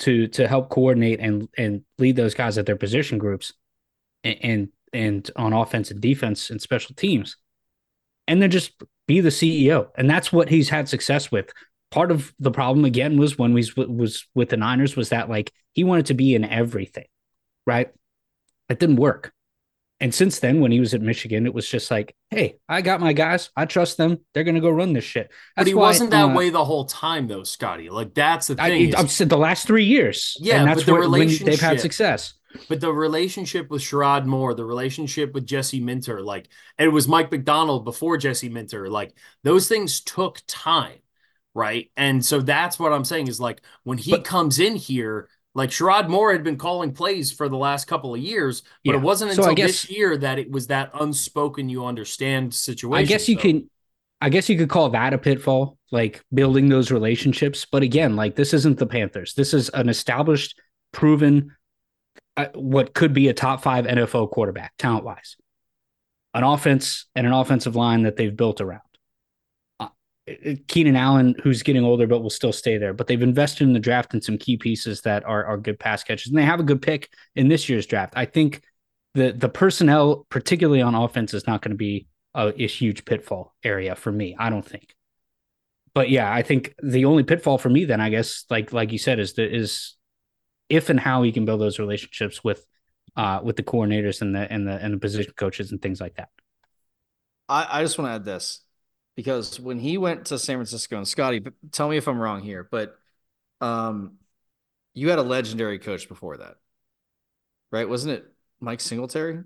to 0.00 0.26
to 0.28 0.48
help 0.48 0.68
coordinate 0.68 1.20
and 1.20 1.48
and 1.56 1.82
lead 1.98 2.16
those 2.16 2.34
guys 2.34 2.58
at 2.58 2.66
their 2.66 2.76
position 2.76 3.18
groups, 3.18 3.52
and 4.24 4.38
and, 4.42 4.68
and 4.92 5.30
on 5.36 5.52
offense 5.52 5.92
and 5.92 6.00
defense 6.00 6.50
and 6.50 6.60
special 6.60 6.96
teams, 6.96 7.36
and 8.26 8.42
then 8.42 8.50
just 8.50 8.72
be 9.06 9.20
the 9.20 9.28
CEO. 9.30 9.88
And 9.96 10.08
that's 10.08 10.32
what 10.32 10.48
he's 10.48 10.68
had 10.68 10.88
success 10.88 11.30
with. 11.30 11.52
Part 11.90 12.10
of 12.10 12.34
the 12.40 12.50
problem 12.50 12.84
again 12.84 13.16
was 13.16 13.38
when 13.38 13.54
we 13.54 13.64
was 13.76 14.26
with 14.34 14.48
the 14.48 14.56
Niners 14.56 14.96
was 14.96 15.10
that 15.10 15.28
like 15.28 15.52
he 15.72 15.84
wanted 15.84 16.06
to 16.06 16.14
be 16.14 16.34
in 16.34 16.44
everything, 16.44 17.06
right? 17.66 17.90
It 18.68 18.78
didn't 18.78 18.96
work. 18.96 19.32
And 19.98 20.14
since 20.14 20.40
then, 20.40 20.60
when 20.60 20.72
he 20.72 20.80
was 20.80 20.92
at 20.92 21.00
Michigan, 21.00 21.46
it 21.46 21.54
was 21.54 21.66
just 21.66 21.90
like, 21.90 22.14
hey, 22.28 22.58
I 22.68 22.82
got 22.82 23.00
my 23.00 23.14
guys. 23.14 23.48
I 23.56 23.64
trust 23.64 23.96
them. 23.96 24.18
They're 24.34 24.44
going 24.44 24.56
to 24.56 24.60
go 24.60 24.68
run 24.68 24.92
this 24.92 25.04
shit. 25.04 25.30
That's 25.56 25.64
but 25.64 25.66
he 25.68 25.74
why, 25.74 25.82
wasn't 25.84 26.10
that 26.10 26.30
uh, 26.30 26.34
way 26.34 26.50
the 26.50 26.64
whole 26.64 26.84
time, 26.84 27.28
though, 27.28 27.44
Scotty. 27.44 27.88
Like, 27.88 28.12
that's 28.12 28.48
the 28.48 28.56
thing. 28.56 28.94
I, 28.94 29.06
said 29.06 29.30
the 29.30 29.38
last 29.38 29.66
three 29.66 29.86
years. 29.86 30.36
Yeah, 30.38 30.56
and 30.58 30.68
that's 30.68 30.84
but 30.84 30.92
the 30.92 30.98
relationship, 30.98 31.46
they've 31.46 31.60
had 31.60 31.80
success. 31.80 32.34
But 32.68 32.80
the 32.80 32.92
relationship 32.92 33.70
with 33.70 33.82
Sherrone 33.82 34.26
Moore, 34.26 34.54
the 34.54 34.64
relationship 34.64 35.32
with 35.34 35.46
Jesse 35.46 35.80
Minter, 35.80 36.22
like 36.22 36.48
it 36.78 36.88
was 36.88 37.08
Mike 37.08 37.30
Macdonald 37.30 37.84
before 37.84 38.16
Jesse 38.16 38.48
Minter, 38.48 38.88
like 38.88 39.14
those 39.42 39.68
things 39.68 40.00
took 40.00 40.40
time, 40.46 40.98
right? 41.54 41.90
And 41.96 42.24
so 42.24 42.40
that's 42.40 42.78
what 42.78 42.92
I'm 42.92 43.04
saying 43.04 43.28
is 43.28 43.40
like 43.40 43.62
when 43.84 43.98
he 43.98 44.12
but, 44.12 44.24
comes 44.24 44.58
in 44.58 44.76
here, 44.76 45.28
like 45.54 45.70
Sherrone 45.70 46.08
Moore 46.08 46.32
had 46.32 46.44
been 46.44 46.58
calling 46.58 46.92
plays 46.92 47.32
for 47.32 47.48
the 47.48 47.56
last 47.56 47.86
couple 47.86 48.14
of 48.14 48.20
years, 48.20 48.62
but 48.84 48.92
yeah. 48.92 48.98
it 48.98 49.02
wasn't 49.02 49.30
until 49.30 49.44
so 49.44 49.54
guess, 49.54 49.82
this 49.82 49.90
year 49.90 50.16
that 50.16 50.38
it 50.38 50.50
was 50.50 50.68
that 50.68 50.90
unspoken 50.94 51.68
you 51.68 51.84
understand 51.84 52.54
situation. 52.54 53.04
I 53.04 53.06
guess 53.06 53.28
you 53.28 53.36
so. 53.36 53.42
can 53.42 53.70
I 54.20 54.30
guess 54.30 54.48
you 54.48 54.56
could 54.56 54.70
call 54.70 54.88
that 54.90 55.12
a 55.12 55.18
pitfall, 55.18 55.78
like 55.92 56.22
building 56.32 56.68
those 56.68 56.90
relationships. 56.90 57.66
But 57.70 57.82
again, 57.82 58.16
like 58.16 58.34
this 58.34 58.54
isn't 58.54 58.78
the 58.78 58.86
Panthers. 58.86 59.34
This 59.34 59.52
is 59.52 59.68
an 59.70 59.88
established, 59.88 60.60
proven 60.92 61.54
what 62.54 62.94
could 62.94 63.12
be 63.12 63.28
a 63.28 63.34
top 63.34 63.62
five 63.62 63.86
NFL 63.86 64.30
quarterback, 64.30 64.72
talent 64.78 65.04
wise, 65.04 65.36
an 66.34 66.44
offense 66.44 67.06
and 67.14 67.26
an 67.26 67.32
offensive 67.32 67.76
line 67.76 68.02
that 68.02 68.16
they've 68.16 68.36
built 68.36 68.60
around. 68.60 68.80
Uh, 69.80 69.88
Keenan 70.68 70.96
Allen, 70.96 71.34
who's 71.42 71.62
getting 71.62 71.84
older 71.84 72.06
but 72.06 72.20
will 72.20 72.30
still 72.30 72.52
stay 72.52 72.78
there, 72.78 72.92
but 72.92 73.06
they've 73.06 73.22
invested 73.22 73.64
in 73.64 73.72
the 73.72 73.80
draft 73.80 74.12
and 74.12 74.22
some 74.22 74.38
key 74.38 74.56
pieces 74.56 75.00
that 75.02 75.24
are 75.24 75.44
are 75.44 75.56
good 75.56 75.78
pass 75.78 76.04
catches, 76.04 76.28
and 76.28 76.38
they 76.38 76.44
have 76.44 76.60
a 76.60 76.64
good 76.64 76.82
pick 76.82 77.10
in 77.34 77.48
this 77.48 77.68
year's 77.68 77.86
draft. 77.86 78.14
I 78.16 78.26
think 78.26 78.62
the 79.14 79.32
the 79.32 79.48
personnel, 79.48 80.26
particularly 80.28 80.82
on 80.82 80.94
offense, 80.94 81.32
is 81.32 81.46
not 81.46 81.62
going 81.62 81.70
to 81.70 81.76
be 81.76 82.06
a, 82.34 82.48
a 82.48 82.66
huge 82.66 83.04
pitfall 83.04 83.54
area 83.64 83.94
for 83.94 84.12
me. 84.12 84.36
I 84.38 84.50
don't 84.50 84.66
think 84.66 84.94
but 85.96 86.10
yeah, 86.10 86.30
I 86.30 86.42
think 86.42 86.74
the 86.82 87.06
only 87.06 87.22
pitfall 87.22 87.56
for 87.56 87.70
me 87.70 87.86
then, 87.86 88.02
I 88.02 88.10
guess, 88.10 88.44
like 88.50 88.70
like 88.70 88.92
you 88.92 88.98
said, 88.98 89.18
is 89.18 89.32
the 89.32 89.50
is 89.50 89.96
if 90.68 90.88
and 90.90 90.98
how 91.00 91.22
he 91.22 91.32
can 91.32 91.44
build 91.44 91.60
those 91.60 91.78
relationships 91.78 92.42
with 92.44 92.66
uh, 93.16 93.40
with 93.42 93.56
the 93.56 93.62
coordinators 93.62 94.20
and 94.22 94.34
the 94.34 94.50
and 94.52 94.66
the 94.66 94.72
and 94.72 94.94
the 94.94 94.98
position 94.98 95.32
coaches 95.36 95.72
and 95.72 95.80
things 95.82 96.00
like 96.00 96.16
that. 96.16 96.28
I, 97.48 97.66
I 97.78 97.82
just 97.82 97.98
want 97.98 98.08
to 98.10 98.14
add 98.14 98.24
this. 98.24 98.60
because 99.16 99.58
when 99.60 99.78
he 99.78 99.98
went 99.98 100.26
to 100.26 100.38
San 100.38 100.56
Francisco 100.56 100.96
and 100.96 101.06
Scotty, 101.08 101.42
tell 101.72 101.88
me 101.88 101.96
if 101.96 102.08
I'm 102.08 102.18
wrong 102.18 102.42
here, 102.42 102.66
but 102.70 102.96
um, 103.60 104.18
you 104.94 105.10
had 105.10 105.18
a 105.18 105.22
legendary 105.22 105.78
coach 105.78 106.08
before 106.08 106.38
that, 106.38 106.56
right? 107.70 107.88
Wasn't 107.88 108.12
it 108.12 108.24
Mike 108.60 108.80
Singletary? 108.80 109.44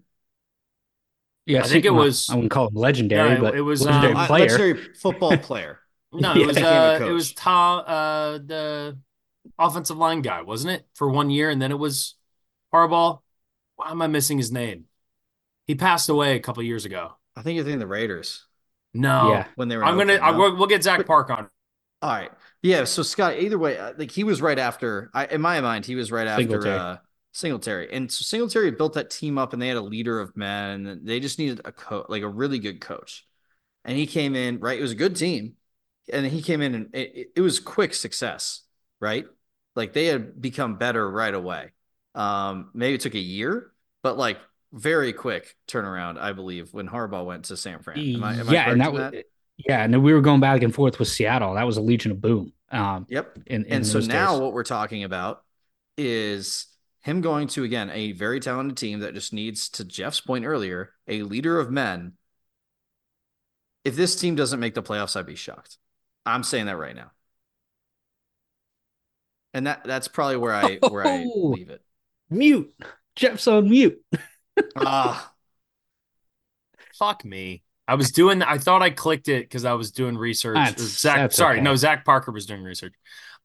Yeah, 1.46 1.60
I 1.62 1.66
think 1.68 1.84
it 1.84 1.90
was- 1.90 2.28
I 2.30 2.34
wouldn't 2.34 2.50
call 2.52 2.68
him 2.68 2.74
legendary, 2.74 3.34
No, 3.34 3.40
but 3.40 3.54
it 3.54 3.62
was, 3.62 3.84
legendary 3.84 4.12
um, 4.14 4.20
Uh, 4.20 4.26
player. 4.26 4.42
legendary 4.48 4.94
football 4.94 5.36
player. 5.48 5.80
No, 6.12 6.34
Yeah. 6.34 6.42
it 6.42 6.46
was 6.46 6.56
uh, 6.56 6.98
it 7.02 7.10
was 7.12 7.32
Tom, 7.34 7.84
uh, 7.86 8.38
the 8.38 8.98
offensive 9.60 9.96
line 9.96 10.22
guy, 10.22 10.42
wasn't 10.42 10.72
it, 10.74 10.86
for 10.94 11.08
one 11.10 11.30
year, 11.30 11.50
and 11.50 11.60
then 11.60 11.70
it 11.70 11.78
was 11.78 12.14
Harbaugh. 12.74 13.20
Why 13.76 13.90
am 13.90 14.02
I 14.02 14.06
missing 14.06 14.38
his 14.38 14.50
name? 14.52 14.84
He 15.66 15.74
passed 15.74 16.08
away 16.08 16.36
a 16.36 16.40
couple 16.40 16.62
years 16.62 16.84
ago. 16.84 17.12
I 17.36 17.42
think 17.42 17.54
you're 17.56 17.64
thinking 17.64 17.78
the 17.78 17.86
Raiders 17.86 18.44
No, 18.92 19.30
Yeah. 19.32 19.46
when 19.54 19.68
they 19.68 19.76
were. 19.76 19.84
I'm 19.84 19.96
gonna. 19.96 20.14
I, 20.14 20.32
we'll, 20.32 20.56
we'll 20.56 20.66
get 20.66 20.82
Zach 20.82 20.98
But- 20.98 21.06
Park 21.06 21.30
on. 21.30 21.48
All 22.02 22.10
right. 22.10 22.30
Yeah. 22.62 22.84
So 22.84 23.02
Scott, 23.02 23.38
either 23.38 23.58
way, 23.58 23.76
uh, 23.78 23.92
like 23.98 24.10
he 24.10 24.24
was 24.24 24.40
right 24.40 24.58
after. 24.58 25.10
I 25.14 25.26
in 25.26 25.40
my 25.40 25.60
mind, 25.60 25.84
he 25.86 25.94
was 25.94 26.10
right 26.10 26.26
after 26.26 26.42
Singletary. 26.42 26.78
uh, 26.78 26.96
Singletary, 27.32 27.92
and 27.92 28.10
so 28.10 28.22
Singletary 28.22 28.70
built 28.72 28.94
that 28.94 29.10
team 29.10 29.36
up, 29.38 29.52
and 29.52 29.60
they 29.60 29.68
had 29.68 29.76
a 29.76 29.82
leader 29.82 30.18
of 30.18 30.34
men. 30.36 30.86
And 30.86 31.06
they 31.06 31.20
just 31.20 31.38
needed 31.38 31.60
a 31.64 31.72
coach, 31.72 32.06
like 32.08 32.22
a 32.22 32.28
really 32.28 32.58
good 32.58 32.80
coach. 32.80 33.26
And 33.84 33.96
he 33.96 34.06
came 34.06 34.34
in 34.34 34.58
right. 34.60 34.78
It 34.78 34.82
was 34.82 34.92
a 34.92 34.96
good 34.96 35.14
team, 35.14 35.54
and 36.12 36.24
he 36.26 36.40
came 36.42 36.60
in, 36.62 36.74
and 36.74 36.88
it, 36.94 37.12
it- 37.14 37.26
it 37.36 37.40
was 37.42 37.60
quick 37.60 37.92
success, 37.94 38.62
right? 38.98 39.26
Like 39.80 39.94
they 39.94 40.06
had 40.06 40.38
become 40.42 40.76
better 40.76 41.10
right 41.10 41.32
away. 41.32 41.72
Um, 42.14 42.70
maybe 42.74 42.96
it 42.96 43.00
took 43.00 43.14
a 43.14 43.18
year, 43.18 43.72
but 44.02 44.18
like 44.18 44.38
very 44.74 45.14
quick 45.14 45.56
turnaround, 45.66 46.18
I 46.18 46.34
believe, 46.34 46.74
when 46.74 46.86
Harbaugh 46.86 47.24
went 47.24 47.46
to 47.46 47.56
San 47.56 47.78
Fran. 47.78 47.98
Am 47.98 48.22
I, 48.22 48.34
am 48.34 48.48
I 48.50 48.52
yeah, 48.52 48.70
and 48.70 48.80
that 48.82 48.92
was 48.92 49.14
yeah, 49.56 49.82
and 49.82 49.94
then 49.94 50.02
we 50.02 50.12
were 50.12 50.20
going 50.20 50.40
back 50.40 50.62
and 50.62 50.74
forth 50.74 50.98
with 50.98 51.08
Seattle. 51.08 51.54
That 51.54 51.64
was 51.64 51.78
a 51.78 51.80
Legion 51.80 52.10
of 52.10 52.20
Boom. 52.20 52.52
Um, 52.70 53.06
Yep. 53.08 53.38
in, 53.46 53.64
in 53.64 53.72
and 53.72 53.86
so 53.86 54.00
now 54.00 54.32
days. 54.32 54.40
what 54.42 54.52
we're 54.52 54.64
talking 54.64 55.02
about 55.02 55.42
is 55.96 56.66
him 57.00 57.22
going 57.22 57.48
to 57.48 57.64
again 57.64 57.88
a 57.90 58.12
very 58.12 58.38
talented 58.38 58.76
team 58.76 59.00
that 59.00 59.14
just 59.14 59.32
needs 59.32 59.70
to 59.70 59.84
Jeff's 59.84 60.20
point 60.20 60.44
earlier 60.44 60.92
a 61.08 61.22
leader 61.22 61.58
of 61.58 61.70
men. 61.70 62.12
If 63.82 63.96
this 63.96 64.14
team 64.14 64.34
doesn't 64.34 64.60
make 64.60 64.74
the 64.74 64.82
playoffs, 64.82 65.16
I'd 65.16 65.24
be 65.24 65.36
shocked. 65.36 65.78
I'm 66.26 66.42
saying 66.42 66.66
that 66.66 66.76
right 66.76 66.94
now, 66.94 67.12
and 69.54 69.66
that 69.66 69.82
that's 69.84 70.08
probably 70.08 70.36
where 70.36 70.54
I 70.54 70.78
where 70.88 71.06
I 71.06 71.24
Oh. 71.26 71.48
leave 71.48 71.70
it. 71.70 71.82
mute. 72.30 72.74
Jeff's 73.16 73.46
on 73.48 73.68
mute. 73.68 74.00
Ah, 74.76 75.32
Fuck 76.98 77.24
me. 77.24 77.62
I 77.88 77.94
was 77.94 78.10
doing. 78.12 78.42
I 78.42 78.58
thought 78.58 78.82
I 78.82 78.90
clicked 78.90 79.28
it 79.28 79.44
because 79.44 79.64
I 79.64 79.72
was 79.72 79.90
doing 79.90 80.16
research. 80.16 80.54
That's- 80.56 80.80
Zach, 80.80 81.16
that's 81.16 81.36
sorry, 81.36 81.56
okay. 81.56 81.62
no, 81.64 81.74
Zach 81.76 82.04
Parker 82.04 82.30
was 82.30 82.46
doing 82.46 82.62
research. 82.62 82.94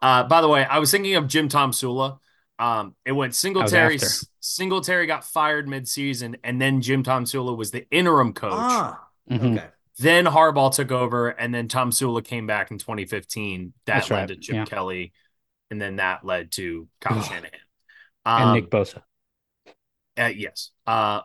Uh, 0.02 0.24
by 0.26 0.42
the 0.42 0.48
way, 0.48 0.66
I 0.66 0.80
was 0.80 0.92
thinking 0.92 1.16
of 1.16 1.28
Jim 1.28 1.48
Tomsula. 1.50 2.20
Um, 2.60 2.96
it 3.06 3.12
went 3.14 3.34
Singletary. 3.34 3.96
after. 3.96 4.08
Singletary 4.40 5.08
got 5.08 5.24
fired 5.26 5.68
midseason, 5.68 6.36
and 6.44 6.62
then 6.62 6.82
Jim 6.82 7.04
Tomsula 7.04 7.56
was 7.58 7.72
the 7.72 7.90
interim 7.90 8.34
coach. 8.34 8.52
ah, 8.54 9.08
Mhm. 9.32 9.58
okay. 9.58 9.68
Then 9.98 10.26
Harbaugh 10.26 10.74
took 10.76 10.92
over, 10.92 11.30
and 11.30 11.54
then 11.56 11.68
Tomsula 11.68 12.24
came 12.24 12.46
back 12.46 12.70
in 12.72 12.78
2015. 12.78 13.74
That 13.86 13.94
That's 13.96 14.10
led 14.12 14.18
right, 14.20 14.28
to 14.30 14.36
Chip 14.36 14.56
yeah. 14.56 14.66
Kelly, 14.66 15.14
and 15.72 15.82
then 15.82 15.98
that 15.98 16.26
led 16.26 16.52
to 16.54 16.88
Kyle. 17.02 17.22
Shanahan. 17.22 17.52
And 18.26 18.50
Um, 18.50 18.54
Nick 18.56 18.70
Bosa. 18.70 19.02
uh, 20.18 20.32
yes. 20.36 20.72
Uh, 20.88 21.22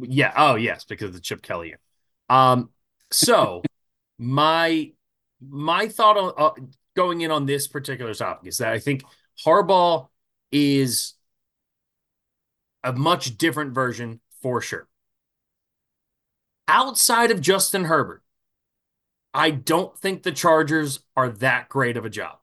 yeah. 0.00 0.32
Oh, 0.36 0.54
yes, 0.54 0.84
because 0.84 1.08
of 1.08 1.14
the 1.14 1.20
Chip 1.20 1.42
Kelly 1.42 1.68
year. 1.68 1.80
Um, 2.28 2.70
so 3.10 3.62
my 4.18 4.92
my 5.40 5.88
thought 5.88 6.16
on 6.16 6.32
uh, 6.36 6.62
going 6.94 7.20
in 7.20 7.30
on 7.30 7.46
this 7.46 7.66
particular 7.68 8.14
topic 8.14 8.48
is 8.48 8.58
that 8.58 8.72
I 8.72 8.78
think 8.78 9.02
Harbaugh 9.44 10.08
is 10.50 11.14
a 12.82 12.92
much 12.92 13.36
different 13.36 13.74
version 13.74 14.20
for 14.42 14.60
sure. 14.60 14.88
Outside 16.68 17.30
of 17.30 17.40
Justin 17.40 17.84
Herbert, 17.84 18.22
I 19.34 19.50
don't 19.50 19.96
think 19.98 20.22
the 20.22 20.32
Chargers 20.32 21.00
are 21.16 21.28
that 21.28 21.68
great 21.68 21.96
of 21.96 22.04
a 22.04 22.10
job. 22.10 22.38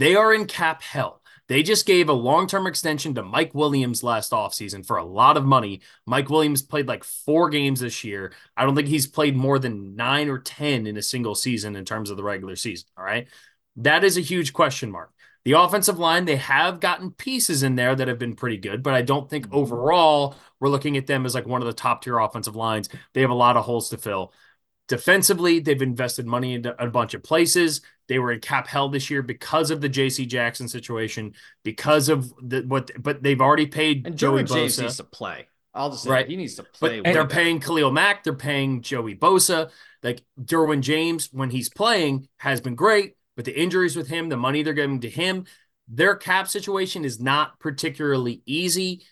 They 0.00 0.16
are 0.16 0.32
in 0.32 0.46
cap 0.46 0.82
hell. 0.82 1.20
They 1.46 1.62
just 1.62 1.84
gave 1.84 2.08
a 2.08 2.14
long 2.14 2.46
term 2.46 2.66
extension 2.66 3.14
to 3.16 3.22
Mike 3.22 3.54
Williams 3.54 4.02
last 4.02 4.32
offseason 4.32 4.86
for 4.86 4.96
a 4.96 5.04
lot 5.04 5.36
of 5.36 5.44
money. 5.44 5.82
Mike 6.06 6.30
Williams 6.30 6.62
played 6.62 6.88
like 6.88 7.04
four 7.04 7.50
games 7.50 7.80
this 7.80 8.02
year. 8.02 8.32
I 8.56 8.64
don't 8.64 8.74
think 8.74 8.88
he's 8.88 9.06
played 9.06 9.36
more 9.36 9.58
than 9.58 9.96
nine 9.96 10.30
or 10.30 10.38
10 10.38 10.86
in 10.86 10.96
a 10.96 11.02
single 11.02 11.34
season 11.34 11.76
in 11.76 11.84
terms 11.84 12.08
of 12.08 12.16
the 12.16 12.22
regular 12.22 12.56
season. 12.56 12.88
All 12.96 13.04
right. 13.04 13.28
That 13.76 14.02
is 14.02 14.16
a 14.16 14.22
huge 14.22 14.54
question 14.54 14.90
mark. 14.90 15.12
The 15.44 15.52
offensive 15.52 15.98
line, 15.98 16.24
they 16.24 16.36
have 16.36 16.80
gotten 16.80 17.10
pieces 17.10 17.62
in 17.62 17.74
there 17.74 17.94
that 17.94 18.08
have 18.08 18.18
been 18.18 18.36
pretty 18.36 18.56
good, 18.56 18.82
but 18.82 18.94
I 18.94 19.02
don't 19.02 19.28
think 19.28 19.48
mm-hmm. 19.48 19.56
overall 19.56 20.36
we're 20.60 20.70
looking 20.70 20.96
at 20.96 21.06
them 21.06 21.26
as 21.26 21.34
like 21.34 21.46
one 21.46 21.60
of 21.60 21.66
the 21.66 21.74
top 21.74 22.02
tier 22.02 22.18
offensive 22.18 22.56
lines. 22.56 22.88
They 23.12 23.20
have 23.20 23.30
a 23.30 23.34
lot 23.34 23.58
of 23.58 23.66
holes 23.66 23.90
to 23.90 23.98
fill. 23.98 24.32
Defensively, 24.90 25.60
they've 25.60 25.80
invested 25.80 26.26
money 26.26 26.54
into 26.54 26.74
a 26.82 26.88
bunch 26.88 27.14
of 27.14 27.22
places. 27.22 27.80
They 28.08 28.18
were 28.18 28.32
in 28.32 28.40
cap 28.40 28.66
hell 28.66 28.88
this 28.88 29.08
year 29.08 29.22
because 29.22 29.70
of 29.70 29.80
the 29.80 29.88
J.C. 29.88 30.26
Jackson 30.26 30.66
situation, 30.66 31.34
because 31.62 32.08
of 32.08 32.32
the 32.42 32.62
what. 32.62 32.90
But 33.00 33.22
they've 33.22 33.40
already 33.40 33.66
paid 33.66 34.04
And 34.04 34.18
Joey 34.18 34.42
Joey 34.42 34.56
James 34.62 34.76
Bosa. 34.76 34.82
needs 34.82 34.96
to 34.96 35.04
play. 35.04 35.46
I'll 35.72 35.90
just 35.90 36.02
say 36.02 36.10
Right. 36.10 36.28
he 36.28 36.34
needs 36.34 36.56
to 36.56 36.64
play. 36.64 37.00
way 37.00 37.12
they're 37.12 37.28
paying 37.28 37.60
Khalil 37.60 37.92
Mack. 37.92 38.24
They're 38.24 38.34
paying 38.34 38.82
Joey 38.82 39.14
Bosa. 39.14 39.70
Like 40.02 40.24
Derwin 40.42 40.80
James, 40.80 41.28
when 41.32 41.50
he's 41.50 41.68
playing, 41.68 42.26
has 42.38 42.60
been 42.60 42.74
great. 42.74 43.14
But 43.36 43.44
the 43.44 43.56
injuries 43.56 43.94
with 43.94 44.08
him, 44.08 44.28
the 44.28 44.36
money 44.36 44.64
they're 44.64 44.74
giving 44.74 44.98
to 45.02 45.08
him, 45.08 45.44
their 45.86 46.16
cap 46.16 46.48
situation 46.48 47.04
is 47.04 47.20
not 47.20 47.60
particularly 47.60 48.42
easy. 48.44 49.04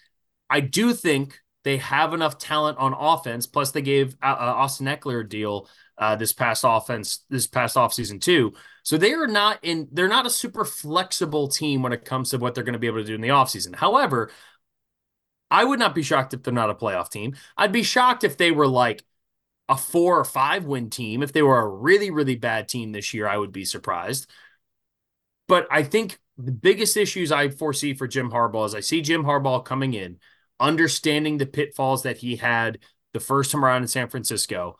I 0.50 0.58
do 0.58 0.92
think 0.92 1.38
they 1.64 1.78
have 1.78 2.14
enough 2.14 2.38
talent 2.38 2.78
on 2.78 2.94
offense. 2.94 3.46
Plus, 3.46 3.72
they 3.72 3.82
gave 3.82 4.16
uh, 4.22 4.26
uh, 4.26 4.54
Austin 4.56 4.86
Ekeler 4.86 5.20
a 5.20 5.28
deal 5.28 5.68
uh, 5.98 6.16
this 6.16 6.32
past 6.32 6.64
offense, 6.66 7.24
this 7.28 7.46
past 7.46 7.76
offseason 7.76 8.20
too. 8.20 8.54
So 8.82 8.96
they 8.96 9.12
are 9.12 9.26
not 9.26 9.58
in. 9.62 9.88
They're 9.92 10.08
not 10.08 10.26
a 10.26 10.30
super 10.30 10.64
flexible 10.64 11.48
team 11.48 11.82
when 11.82 11.92
it 11.92 12.04
comes 12.04 12.30
to 12.30 12.38
what 12.38 12.54
they're 12.54 12.64
going 12.64 12.74
to 12.74 12.78
be 12.78 12.86
able 12.86 12.98
to 12.98 13.04
do 13.04 13.14
in 13.14 13.20
the 13.20 13.28
offseason. 13.28 13.74
However, 13.74 14.30
I 15.50 15.64
would 15.64 15.78
not 15.78 15.94
be 15.94 16.02
shocked 16.02 16.34
if 16.34 16.42
they're 16.42 16.52
not 16.54 16.70
a 16.70 16.74
playoff 16.74 17.10
team. 17.10 17.34
I'd 17.56 17.72
be 17.72 17.82
shocked 17.82 18.24
if 18.24 18.36
they 18.36 18.50
were 18.50 18.66
like 18.66 19.04
a 19.68 19.76
four 19.76 20.18
or 20.18 20.24
five 20.24 20.64
win 20.64 20.90
team. 20.90 21.22
If 21.22 21.32
they 21.32 21.42
were 21.42 21.58
a 21.58 21.68
really, 21.68 22.10
really 22.10 22.36
bad 22.36 22.68
team 22.68 22.92
this 22.92 23.12
year, 23.12 23.26
I 23.26 23.36
would 23.36 23.52
be 23.52 23.64
surprised. 23.64 24.30
But 25.46 25.66
I 25.70 25.82
think 25.82 26.18
the 26.36 26.52
biggest 26.52 26.96
issues 26.96 27.32
I 27.32 27.48
foresee 27.48 27.94
for 27.94 28.06
Jim 28.06 28.30
Harbaugh 28.30 28.66
is 28.66 28.74
I 28.74 28.80
see 28.80 29.00
Jim 29.00 29.24
Harbaugh 29.24 29.64
coming 29.64 29.94
in, 29.94 30.18
understanding 30.60 31.38
the 31.38 31.46
pitfalls 31.46 32.02
that 32.02 32.18
he 32.18 32.36
had 32.36 32.78
the 33.12 33.20
first 33.20 33.50
time 33.52 33.64
around 33.64 33.82
in 33.82 33.88
San 33.88 34.08
Francisco. 34.08 34.76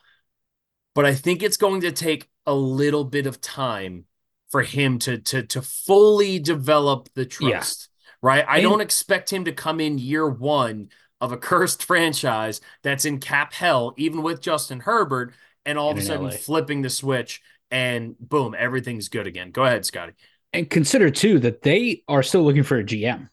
But 0.95 1.05
I 1.07 1.15
think 1.15 1.43
it's 1.43 1.57
going 1.57 1.83
to 1.83 1.93
take 1.93 2.29
a 2.47 2.55
little 2.55 3.05
bit 3.05 3.27
of 3.27 3.41
time 3.41 4.05
for 4.51 4.63
him 4.63 4.99
to 5.01 5.19
to 5.19 5.43
to 5.45 5.63
fully 5.63 6.39
develop 6.39 7.09
the 7.15 7.23
Yeah. 7.41 7.51
trust. 7.61 7.89
Right? 8.21 8.45
I 8.49 8.57
And- 8.57 8.63
don't 8.65 8.81
expect 8.81 9.33
him 9.33 9.45
to 9.45 9.53
come 9.53 9.79
in 9.81 9.99
year 9.99 10.29
one 10.29 10.89
of 11.21 11.31
a 11.33 11.37
cursed 11.37 11.83
franchise 11.85 12.61
that's 12.83 13.05
in 13.05 13.21
cap 13.21 13.53
hell, 13.53 13.95
even 13.97 14.23
with 14.23 14.41
Justin 14.41 14.81
Herbert, 14.81 15.35
and 15.65 15.79
all 15.79 15.91
of 15.91 15.99
a 15.99 16.03
sudden 16.03 16.27
LA. 16.27 16.31
flipping 16.33 16.83
the 16.83 16.91
switch 16.91 17.41
and 17.71 18.17
boom, 18.19 18.55
everything's 18.59 19.09
good 19.09 19.27
again. 19.27 19.51
Go 19.51 19.65
ahead, 19.65 19.85
Scotty. 19.85 20.15
And 20.55 20.69
consider 20.71 21.11
too 21.11 21.39
that 21.41 21.61
they 21.63 22.03
are 22.09 22.23
still 22.23 22.43
looking 22.43 22.63
for 22.63 22.79
a 22.79 22.85
GM. 22.85 23.29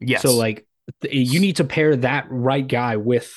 Yes. 0.00 0.22
So 0.22 0.34
like 0.36 0.65
you 1.10 1.40
need 1.40 1.56
to 1.56 1.64
pair 1.64 1.96
that 1.96 2.26
right 2.30 2.66
guy 2.66 2.96
with 2.96 3.32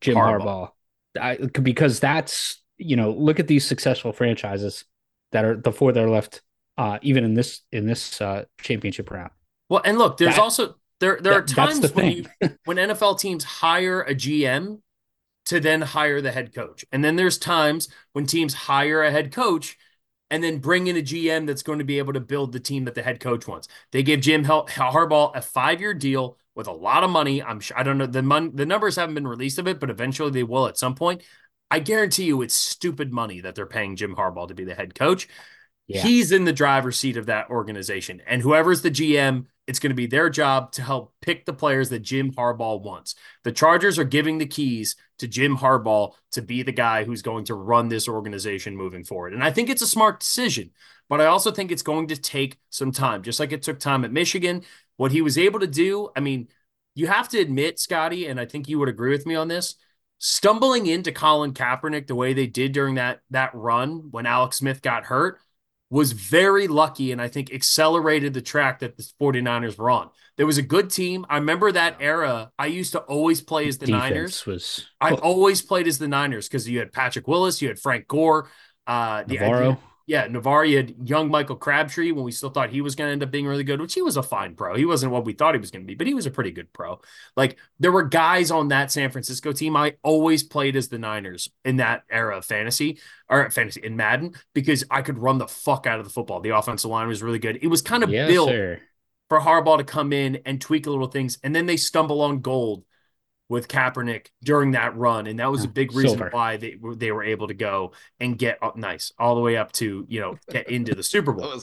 Jim 0.00 0.16
Harbaugh. 0.16 0.70
Harbaugh, 1.16 1.20
I, 1.20 1.60
because 1.60 2.00
that's 2.00 2.62
you 2.78 2.96
know 2.96 3.10
look 3.12 3.38
at 3.40 3.46
these 3.46 3.64
successful 3.64 4.12
franchises 4.12 4.84
that 5.32 5.44
are 5.44 5.56
the 5.56 5.72
four 5.72 5.92
that 5.92 6.02
are 6.02 6.10
left, 6.10 6.42
uh, 6.78 6.98
even 7.02 7.24
in 7.24 7.34
this 7.34 7.60
in 7.72 7.86
this 7.86 8.20
uh, 8.20 8.44
championship 8.60 9.10
round. 9.10 9.30
well, 9.68 9.82
and 9.84 9.98
look, 9.98 10.16
there's 10.16 10.34
that- 10.36 10.42
also 10.42 10.76
there 11.00 11.18
there 11.20 11.34
are 11.34 11.40
that- 11.40 11.54
that's 11.54 11.78
times 11.78 11.80
the 11.80 11.88
when 11.88 12.12
you 12.12 12.24
when 12.64 12.76
NFL 12.76 13.18
teams 13.18 13.44
hire 13.44 14.02
a 14.02 14.14
GM 14.14 14.80
to 15.46 15.60
then 15.60 15.82
hire 15.82 16.20
the 16.22 16.32
head 16.32 16.54
coach. 16.54 16.84
And 16.90 17.04
then 17.04 17.16
there's 17.16 17.36
times 17.36 17.88
when 18.12 18.24
teams 18.26 18.54
hire 18.54 19.02
a 19.02 19.10
head 19.10 19.30
coach 19.30 19.76
and 20.34 20.42
then 20.42 20.58
bring 20.58 20.88
in 20.88 20.96
a 20.96 21.00
GM 21.00 21.46
that's 21.46 21.62
going 21.62 21.78
to 21.78 21.84
be 21.84 21.98
able 21.98 22.12
to 22.12 22.18
build 22.18 22.50
the 22.50 22.58
team 22.58 22.86
that 22.86 22.96
the 22.96 23.04
head 23.04 23.20
coach 23.20 23.46
wants. 23.46 23.68
They 23.92 24.02
gave 24.02 24.20
Jim 24.20 24.44
Harbaugh 24.44 25.30
a 25.32 25.40
five-year 25.40 25.94
deal 25.94 26.38
with 26.56 26.66
a 26.66 26.72
lot 26.72 27.04
of 27.04 27.10
money. 27.10 27.40
I'm 27.40 27.60
sure 27.60 27.78
I 27.78 27.84
don't 27.84 27.98
know 27.98 28.06
the 28.06 28.20
mon- 28.20 28.56
the 28.56 28.66
numbers 28.66 28.96
haven't 28.96 29.14
been 29.14 29.28
released 29.28 29.60
of 29.60 29.68
it, 29.68 29.78
but 29.78 29.90
eventually 29.90 30.32
they 30.32 30.42
will 30.42 30.66
at 30.66 30.76
some 30.76 30.96
point. 30.96 31.22
I 31.70 31.78
guarantee 31.78 32.24
you 32.24 32.42
it's 32.42 32.52
stupid 32.52 33.12
money 33.12 33.42
that 33.42 33.54
they're 33.54 33.64
paying 33.64 33.94
Jim 33.94 34.16
Harbaugh 34.16 34.48
to 34.48 34.54
be 34.54 34.64
the 34.64 34.74
head 34.74 34.96
coach. 34.96 35.28
Yeah. 35.86 36.02
He's 36.02 36.32
in 36.32 36.44
the 36.44 36.52
driver's 36.52 36.98
seat 36.98 37.16
of 37.16 37.26
that 37.26 37.48
organization. 37.48 38.20
And 38.26 38.42
whoever's 38.42 38.82
the 38.82 38.90
GM 38.90 39.46
It's 39.66 39.78
going 39.78 39.90
to 39.90 39.96
be 39.96 40.06
their 40.06 40.28
job 40.28 40.72
to 40.72 40.82
help 40.82 41.14
pick 41.22 41.46
the 41.46 41.52
players 41.52 41.88
that 41.88 42.00
Jim 42.00 42.32
Harbaugh 42.32 42.82
wants. 42.82 43.14
The 43.44 43.52
Chargers 43.52 43.98
are 43.98 44.04
giving 44.04 44.38
the 44.38 44.46
keys 44.46 44.96
to 45.18 45.28
Jim 45.28 45.56
Harbaugh 45.56 46.12
to 46.32 46.42
be 46.42 46.62
the 46.62 46.72
guy 46.72 47.04
who's 47.04 47.22
going 47.22 47.44
to 47.46 47.54
run 47.54 47.88
this 47.88 48.08
organization 48.08 48.76
moving 48.76 49.04
forward. 49.04 49.32
And 49.32 49.42
I 49.42 49.50
think 49.50 49.70
it's 49.70 49.82
a 49.82 49.86
smart 49.86 50.20
decision, 50.20 50.70
but 51.08 51.20
I 51.20 51.26
also 51.26 51.50
think 51.50 51.72
it's 51.72 51.82
going 51.82 52.08
to 52.08 52.16
take 52.16 52.58
some 52.68 52.92
time, 52.92 53.22
just 53.22 53.40
like 53.40 53.52
it 53.52 53.62
took 53.62 53.78
time 53.78 54.04
at 54.04 54.12
Michigan. 54.12 54.62
What 54.96 55.12
he 55.12 55.22
was 55.22 55.38
able 55.38 55.60
to 55.60 55.66
do, 55.66 56.10
I 56.14 56.20
mean, 56.20 56.48
you 56.94 57.06
have 57.06 57.28
to 57.30 57.38
admit, 57.40 57.80
Scotty, 57.80 58.26
and 58.26 58.38
I 58.38 58.46
think 58.46 58.68
you 58.68 58.78
would 58.78 58.88
agree 58.88 59.10
with 59.10 59.26
me 59.26 59.34
on 59.34 59.48
this, 59.48 59.76
stumbling 60.18 60.86
into 60.86 61.10
Colin 61.10 61.52
Kaepernick 61.52 62.06
the 62.06 62.14
way 62.14 62.32
they 62.32 62.46
did 62.46 62.72
during 62.72 62.94
that 62.96 63.20
that 63.30 63.54
run 63.54 64.10
when 64.10 64.26
Alex 64.26 64.58
Smith 64.58 64.80
got 64.82 65.04
hurt 65.04 65.40
was 65.94 66.10
very 66.10 66.66
lucky 66.66 67.12
and 67.12 67.22
I 67.22 67.28
think 67.28 67.54
accelerated 67.54 68.34
the 68.34 68.42
track 68.42 68.80
that 68.80 68.96
the 68.96 69.04
49ers 69.20 69.78
were 69.78 69.90
on. 69.90 70.10
There 70.36 70.44
was 70.44 70.58
a 70.58 70.62
good 70.62 70.90
team. 70.90 71.24
I 71.28 71.36
remember 71.36 71.70
that 71.70 71.98
era. 72.00 72.50
I 72.58 72.66
used 72.66 72.90
to 72.92 72.98
always 72.98 73.40
play 73.40 73.68
as 73.68 73.78
the 73.78 73.86
Defense 73.86 74.02
Niners. 74.10 74.44
was 74.44 74.86
I 75.00 75.12
always 75.12 75.62
played 75.62 75.86
as 75.86 75.98
the 75.98 76.08
Niners 76.08 76.48
because 76.48 76.68
you 76.68 76.80
had 76.80 76.90
Patrick 76.90 77.28
Willis, 77.28 77.62
you 77.62 77.68
had 77.68 77.78
Frank 77.78 78.08
Gore, 78.08 78.48
uh, 78.88 79.22
the- 79.22 79.36
NaVorro. 79.36 79.78
Yeah, 80.06 80.28
NaVorro 80.28 80.76
had 80.76 81.08
young 81.08 81.30
Michael 81.30 81.56
Crabtree 81.56 82.12
when 82.12 82.24
we 82.24 82.32
still 82.32 82.50
thought 82.50 82.68
he 82.68 82.82
was 82.82 82.94
going 82.94 83.08
to 83.08 83.12
end 83.12 83.22
up 83.22 83.30
being 83.30 83.46
really 83.46 83.64
good, 83.64 83.80
which 83.80 83.94
he 83.94 84.02
was 84.02 84.18
a 84.18 84.22
fine 84.22 84.54
pro. 84.54 84.76
He 84.76 84.84
wasn't 84.84 85.12
what 85.12 85.24
we 85.24 85.32
thought 85.32 85.54
he 85.54 85.60
was 85.60 85.70
going 85.70 85.82
to 85.82 85.86
be, 85.86 85.94
but 85.94 86.06
he 86.06 86.12
was 86.12 86.26
a 86.26 86.30
pretty 86.30 86.50
good 86.50 86.70
pro. 86.74 87.00
Like 87.36 87.56
there 87.80 87.92
were 87.92 88.02
guys 88.02 88.50
on 88.50 88.68
that 88.68 88.92
San 88.92 89.10
Francisco 89.10 89.52
team. 89.52 89.76
I 89.76 89.94
always 90.02 90.42
played 90.42 90.76
as 90.76 90.88
the 90.88 90.98
Niners 90.98 91.48
in 91.64 91.76
that 91.76 92.02
era 92.10 92.36
of 92.36 92.44
fantasy 92.44 92.98
or 93.30 93.50
fantasy 93.50 93.80
in 93.82 93.96
Madden 93.96 94.34
because 94.52 94.84
I 94.90 95.00
could 95.00 95.18
run 95.18 95.38
the 95.38 95.48
fuck 95.48 95.86
out 95.86 96.00
of 96.00 96.04
the 96.04 96.12
football. 96.12 96.40
The 96.40 96.50
offensive 96.50 96.90
line 96.90 97.08
was 97.08 97.22
really 97.22 97.38
good. 97.38 97.60
It 97.62 97.68
was 97.68 97.80
kind 97.80 98.04
of 98.04 98.10
yes, 98.10 98.28
built 98.28 98.50
sir. 98.50 98.80
for 99.30 99.40
Harbaugh 99.40 99.78
to 99.78 99.84
come 99.84 100.12
in 100.12 100.40
and 100.44 100.60
tweak 100.60 100.86
a 100.86 100.90
little 100.90 101.06
things, 101.06 101.38
and 101.42 101.56
then 101.56 101.64
they 101.64 101.78
stumble 101.78 102.20
on 102.20 102.40
gold 102.40 102.84
with 103.54 103.68
Kaepernick 103.68 104.26
during 104.42 104.72
that 104.72 104.96
run, 104.96 105.26
and 105.26 105.38
that 105.38 105.50
was 105.50 105.64
a 105.64 105.68
mm, 105.68 105.74
big 105.74 105.92
reason 105.94 106.18
Silver. 106.18 106.30
why 106.30 106.58
they 106.58 106.76
were 106.78 106.94
they 106.94 107.12
were 107.12 107.24
able 107.24 107.48
to 107.48 107.54
go 107.54 107.92
and 108.20 108.38
get 108.38 108.58
up 108.62 108.76
nice 108.76 109.12
all 109.18 109.34
the 109.34 109.40
way 109.40 109.56
up 109.56 109.72
to 109.72 110.04
you 110.08 110.20
know 110.20 110.38
get 110.50 110.68
into 110.68 110.94
the 110.94 111.02
Super 111.02 111.32
Bowl. 111.34 111.54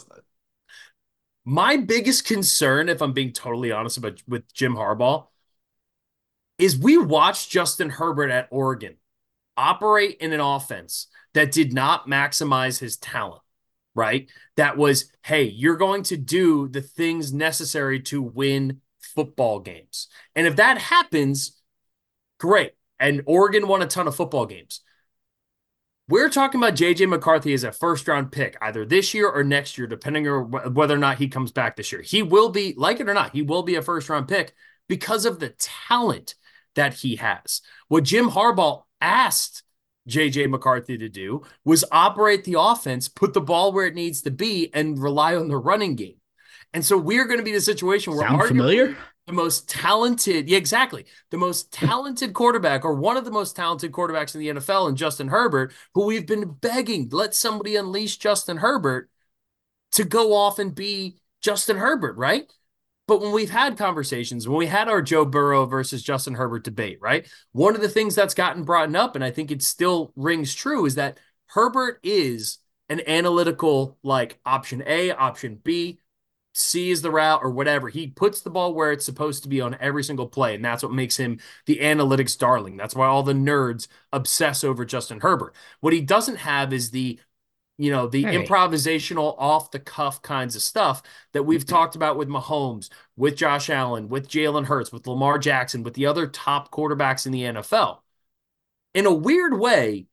My 1.45 1.77
biggest 1.77 2.25
concern, 2.25 2.89
if 2.89 3.01
I'm 3.01 3.13
being 3.13 3.33
totally 3.33 3.71
honest 3.71 3.97
about 3.97 4.21
with 4.27 4.51
Jim 4.53 4.75
Harbaugh, 4.75 5.27
is 6.57 6.77
we 6.77 6.97
watched 6.97 7.49
Justin 7.49 7.89
Herbert 7.89 8.29
at 8.29 8.47
Oregon 8.51 8.95
operate 9.57 10.17
in 10.19 10.33
an 10.33 10.39
offense 10.39 11.07
that 11.33 11.51
did 11.51 11.73
not 11.73 12.07
maximize 12.07 12.79
his 12.79 12.97
talent, 12.97 13.41
right? 13.95 14.29
That 14.57 14.77
was, 14.77 15.11
hey, 15.23 15.43
you're 15.43 15.77
going 15.77 16.03
to 16.03 16.17
do 16.17 16.67
the 16.67 16.81
things 16.81 17.33
necessary 17.33 17.99
to 18.03 18.21
win 18.21 18.81
football 18.99 19.59
games. 19.59 20.07
And 20.35 20.47
if 20.47 20.55
that 20.57 20.77
happens, 20.77 21.60
great. 22.41 22.73
And 22.99 23.21
Oregon 23.25 23.67
won 23.67 23.81
a 23.81 23.87
ton 23.87 24.07
of 24.07 24.15
football 24.15 24.47
games. 24.47 24.81
We're 26.09 26.29
talking 26.29 26.59
about 26.59 26.75
JJ 26.75 27.07
McCarthy 27.07 27.53
as 27.53 27.63
a 27.63 27.71
first 27.71 28.07
round 28.07 28.31
pick, 28.31 28.57
either 28.61 28.83
this 28.83 29.13
year 29.13 29.29
or 29.29 29.43
next 29.43 29.77
year, 29.77 29.87
depending 29.87 30.27
on 30.27 30.73
whether 30.73 30.95
or 30.95 30.99
not 30.99 31.19
he 31.19 31.29
comes 31.29 31.51
back 31.51 31.75
this 31.75 31.91
year. 31.91 32.01
He 32.01 32.21
will 32.21 32.49
be, 32.49 32.73
like 32.75 32.99
it 32.99 33.07
or 33.07 33.13
not, 33.13 33.31
he 33.31 33.43
will 33.43 33.63
be 33.63 33.75
a 33.75 33.81
first 33.81 34.09
round 34.09 34.27
pick 34.27 34.53
because 34.89 35.25
of 35.25 35.39
the 35.39 35.53
talent 35.87 36.35
that 36.75 36.95
he 36.95 37.15
has. 37.17 37.61
What 37.87 38.03
Jim 38.03 38.29
Harbaugh 38.29 38.83
asked 38.99 39.63
JJ 40.09 40.49
McCarthy 40.49 40.97
to 40.97 41.07
do 41.07 41.43
was 41.63 41.85
operate 41.91 42.43
the 42.43 42.59
offense, 42.59 43.07
put 43.07 43.33
the 43.33 43.39
ball 43.39 43.71
where 43.71 43.85
it 43.85 43.95
needs 43.95 44.23
to 44.23 44.31
be, 44.31 44.69
and 44.73 45.01
rely 45.01 45.35
on 45.35 45.47
the 45.47 45.57
running 45.57 45.95
game. 45.95 46.17
And 46.73 46.83
so 46.83 46.97
we're 46.97 47.25
going 47.25 47.39
to 47.39 47.43
be 47.43 47.51
in 47.51 47.57
a 47.57 47.61
situation 47.61 48.13
where 48.13 48.27
Sound 48.27 48.41
arguably 48.41 48.47
familiar? 48.47 48.97
The 49.31 49.35
most 49.35 49.69
talented, 49.69 50.49
yeah, 50.49 50.57
exactly, 50.57 51.05
the 51.29 51.37
most 51.37 51.71
talented 51.71 52.33
quarterback, 52.33 52.83
or 52.83 52.93
one 52.93 53.15
of 53.15 53.23
the 53.23 53.31
most 53.31 53.55
talented 53.55 53.91
quarterbacks 53.93 54.35
in 54.35 54.41
the 54.41 54.49
NFL, 54.49 54.89
and 54.89 54.97
Justin 54.97 55.29
Herbert, 55.29 55.73
who 55.93 56.05
we've 56.05 56.27
been 56.27 56.51
begging, 56.51 57.07
let 57.11 57.33
somebody 57.33 57.77
unleash 57.77 58.17
Justin 58.17 58.57
Herbert 58.57 59.09
to 59.93 60.03
go 60.03 60.35
off 60.35 60.59
and 60.59 60.75
be 60.75 61.17
Justin 61.41 61.77
Herbert, 61.77 62.17
right? 62.17 62.51
But 63.07 63.21
when 63.21 63.31
we've 63.31 63.49
had 63.49 63.77
conversations, 63.77 64.47
when 64.47 64.57
we 64.57 64.67
had 64.67 64.89
our 64.89 65.01
Joe 65.01 65.23
Burrow 65.23 65.65
versus 65.65 66.03
Justin 66.03 66.35
Herbert 66.35 66.65
debate, 66.65 66.97
right? 67.01 67.25
One 67.53 67.75
of 67.75 67.81
the 67.81 67.89
things 67.89 68.15
that's 68.15 68.33
gotten 68.33 68.63
brought 68.63 68.93
up, 68.95 69.15
and 69.15 69.23
I 69.23 69.31
think 69.31 69.49
it 69.49 69.63
still 69.63 70.11
rings 70.17 70.53
true, 70.53 70.85
is 70.85 70.95
that 70.95 71.19
Herbert 71.47 71.99
is 72.03 72.57
an 72.89 73.01
analytical, 73.07 73.97
like 74.03 74.39
option 74.45 74.83
A, 74.85 75.11
option 75.11 75.57
B, 75.63 76.00
C 76.53 76.91
is 76.91 77.01
the 77.01 77.11
route 77.11 77.41
or 77.43 77.49
whatever. 77.49 77.89
He 77.89 78.07
puts 78.07 78.41
the 78.41 78.49
ball 78.49 78.73
where 78.73 78.91
it's 78.91 79.05
supposed 79.05 79.43
to 79.43 79.49
be 79.49 79.61
on 79.61 79.77
every 79.79 80.03
single 80.03 80.27
play. 80.27 80.55
And 80.55 80.63
that's 80.63 80.83
what 80.83 80.91
makes 80.91 81.17
him 81.17 81.39
the 81.65 81.77
analytics 81.77 82.37
darling. 82.37 82.77
That's 82.77 82.95
why 82.95 83.07
all 83.07 83.23
the 83.23 83.33
nerds 83.33 83.87
obsess 84.11 84.63
over 84.63 84.83
Justin 84.85 85.21
Herbert. 85.21 85.55
What 85.79 85.93
he 85.93 86.01
doesn't 86.01 86.37
have 86.37 86.73
is 86.73 86.91
the 86.91 87.19
you 87.77 87.89
know, 87.89 88.05
the 88.05 88.25
improvisational 88.25 89.33
off 89.39 89.71
the 89.71 89.79
cuff 89.79 90.21
kinds 90.21 90.55
of 90.55 90.61
stuff 90.61 91.01
that 91.33 91.43
we've 91.43 91.61
mm-hmm. 91.61 91.75
talked 91.75 91.95
about 91.95 92.15
with 92.15 92.27
Mahomes, 92.27 92.89
with 93.15 93.35
Josh 93.35 93.71
Allen, 93.71 94.07
with 94.07 94.27
Jalen 94.29 94.65
Hurts, 94.65 94.91
with 94.91 95.07
Lamar 95.07 95.39
Jackson, 95.39 95.81
with 95.81 95.95
the 95.95 96.05
other 96.05 96.27
top 96.27 96.69
quarterbacks 96.69 97.25
in 97.25 97.31
the 97.31 97.41
NFL. 97.41 98.01
In 98.93 99.07
a 99.07 99.13
weird 99.13 99.57
way, 99.57 100.05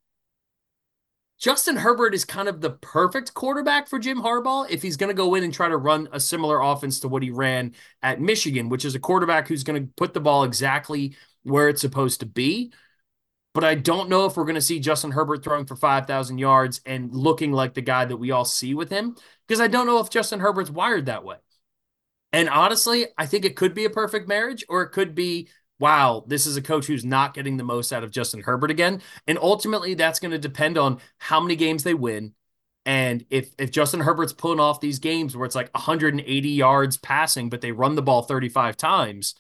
Justin 1.39 1.77
Herbert 1.77 2.15
is 2.15 2.25
kind 2.25 2.49
of 2.49 2.61
the 2.61 2.71
perfect 2.71 3.33
quarterback 3.33 3.87
for 3.89 3.99
Jim 3.99 4.21
Harbaugh 4.21 4.69
if 4.69 4.83
he's 4.83 4.97
going 4.97 5.09
to 5.09 5.15
go 5.15 5.37
in 5.37 5.45
and 5.45 5.55
try 5.55 5.69
to 5.69 5.77
run 5.77 6.09
a 6.11 6.19
similar 6.19 6.61
offense 6.61 7.01
to 7.01 7.09
what 7.09 7.23
he 7.23 7.31
ran 7.31 7.75
at 8.03 8.21
Michigan, 8.21 8.69
which 8.69 8.85
is 8.85 8.97
a 8.97 9.01
quarterback 9.01 9.47
who's 9.47 9.63
going 9.63 9.81
to 9.81 9.93
put 9.97 10.15
the 10.15 10.21
ball 10.21 10.43
exactly 10.43 11.15
where 11.45 11.69
it's 11.69 11.81
supposed 11.81 12.21
to 12.21 12.27
be. 12.27 12.73
But 13.55 13.65
I 13.65 13.77
don't 13.77 14.09
know 14.09 14.27
if 14.27 14.37
we're 14.37 14.45
going 14.45 14.57
to 14.57 14.61
see 14.61 14.81
Justin 14.81 15.13
Herbert 15.13 15.45
throwing 15.45 15.67
for 15.67 15.77
5,000 15.77 16.39
yards 16.39 16.81
and 16.85 17.15
looking 17.15 17.53
like 17.53 17.75
the 17.75 17.83
guy 17.83 18.05
that 18.05 18.17
we 18.17 18.33
all 18.33 18.45
see 18.45 18.75
with 18.75 18.91
him 18.91 19.17
because 19.47 19.61
I 19.61 19.69
don't 19.69 19.87
know 19.87 20.01
if 20.01 20.11
Justin 20.11 20.41
Herbert's 20.41 20.71
wired 20.71 21.07
that 21.07 21.25
way. 21.25 21.37
And 22.33 22.49
honestly, 22.49 23.07
I 23.17 23.27
think 23.27 23.45
it 23.45 23.57
could 23.57 23.75
be 23.75 23.85
a 23.85 23.91
perfect 23.91 24.29
marriage 24.29 24.65
or 24.69 24.83
it 24.83 24.91
could 24.91 25.15
be, 25.15 25.49
wow, 25.79 26.25
this 26.27 26.47
is 26.47 26.57
a 26.57 26.63
coach 26.63 26.87
who's 26.87 27.05
not 27.05 27.35
getting 27.35 27.57
the 27.57 27.65
most 27.65 27.93
out 27.93 28.05
of 28.05 28.11
Justin 28.11 28.43
Herbert 28.43 28.71
again. 28.71 29.01
And 29.27 29.39
ultimately, 29.39 29.95
that's 29.95 30.21
going 30.21 30.33
to 30.33 30.39
depend 30.39 30.77
on 30.79 31.01
how 31.19 31.41
many 31.41 31.57
games 31.57 31.85
they 31.85 31.95
win. 31.95 32.35
And 32.85 33.25
if 33.31 33.51
if 33.59 33.71
Justin 33.71 34.01
Herbert's 34.01 34.33
pulling 34.33 34.61
off 34.61 34.81
these 34.81 34.99
games 34.99 35.37
where 35.37 35.45
it's 35.45 35.55
like 35.55 35.73
180 35.75 36.49
yards 36.49 36.97
passing, 36.97 37.51
but 37.51 37.61
they 37.61 37.73
run 37.73 37.95
the 37.95 38.03
ball 38.03 38.23
35 38.23 38.77
times, 38.77 39.35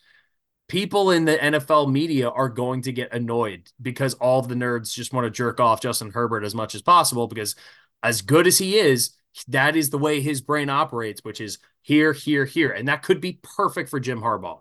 people 0.68 1.10
in 1.10 1.24
the 1.24 1.36
NFL 1.36 1.90
media 1.90 2.28
are 2.28 2.50
going 2.50 2.82
to 2.82 2.92
get 2.92 3.12
annoyed 3.12 3.70
because 3.80 4.14
all 4.14 4.42
the 4.42 4.54
nerds 4.54 4.92
just 4.92 5.12
want 5.12 5.24
to 5.24 5.30
jerk 5.30 5.60
off 5.60 5.80
Justin 5.80 6.10
Herbert 6.10 6.44
as 6.44 6.54
much 6.54 6.74
as 6.74 6.82
possible 6.82 7.26
because 7.26 7.56
as 8.02 8.22
good 8.22 8.46
as 8.46 8.58
he 8.58 8.78
is, 8.78 9.16
that 9.48 9.76
is 9.76 9.90
the 9.90 9.98
way 9.98 10.20
his 10.20 10.40
brain 10.40 10.68
operates, 10.68 11.24
which 11.24 11.40
is 11.40 11.58
here, 11.82 12.12
here, 12.12 12.44
here. 12.44 12.70
And 12.70 12.88
that 12.88 13.02
could 13.02 13.20
be 13.20 13.40
perfect 13.42 13.88
for 13.88 13.98
Jim 13.98 14.20
Harbaugh. 14.20 14.60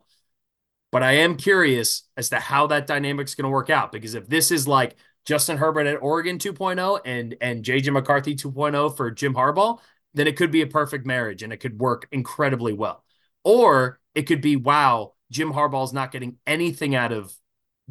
But 0.98 1.04
I 1.04 1.12
am 1.18 1.36
curious 1.36 2.10
as 2.18 2.30
to 2.30 2.40
how 2.40 2.66
that 2.66 2.88
dynamic's 2.88 3.36
going 3.36 3.44
to 3.44 3.52
work 3.52 3.70
out 3.70 3.92
because 3.92 4.16
if 4.16 4.28
this 4.28 4.50
is 4.50 4.68
like 4.68 4.96
Justin 5.28 5.56
Herbert 5.56 5.86
at 5.86 6.02
Oregon 6.02 6.40
2.0 6.40 7.02
and 7.06 7.38
and 7.40 7.64
JJ 7.64 7.94
McCarthy 7.94 8.36
2.0 8.36 8.98
for 8.98 9.12
Jim 9.12 9.36
Harbaugh, 9.36 9.80
then 10.16 10.26
it 10.26 10.36
could 10.38 10.50
be 10.50 10.64
a 10.64 10.66
perfect 10.66 11.06
marriage 11.06 11.44
and 11.44 11.54
it 11.54 11.58
could 11.58 11.80
work 11.80 12.08
incredibly 12.12 12.74
well. 12.74 13.04
Or 13.44 14.00
it 14.16 14.24
could 14.24 14.42
be 14.42 14.56
wow, 14.56 15.14
Jim 15.30 15.54
Harbaugh's 15.54 15.94
not 15.94 16.12
getting 16.12 16.38
anything 16.48 16.96
out 16.96 17.12
of 17.12 17.32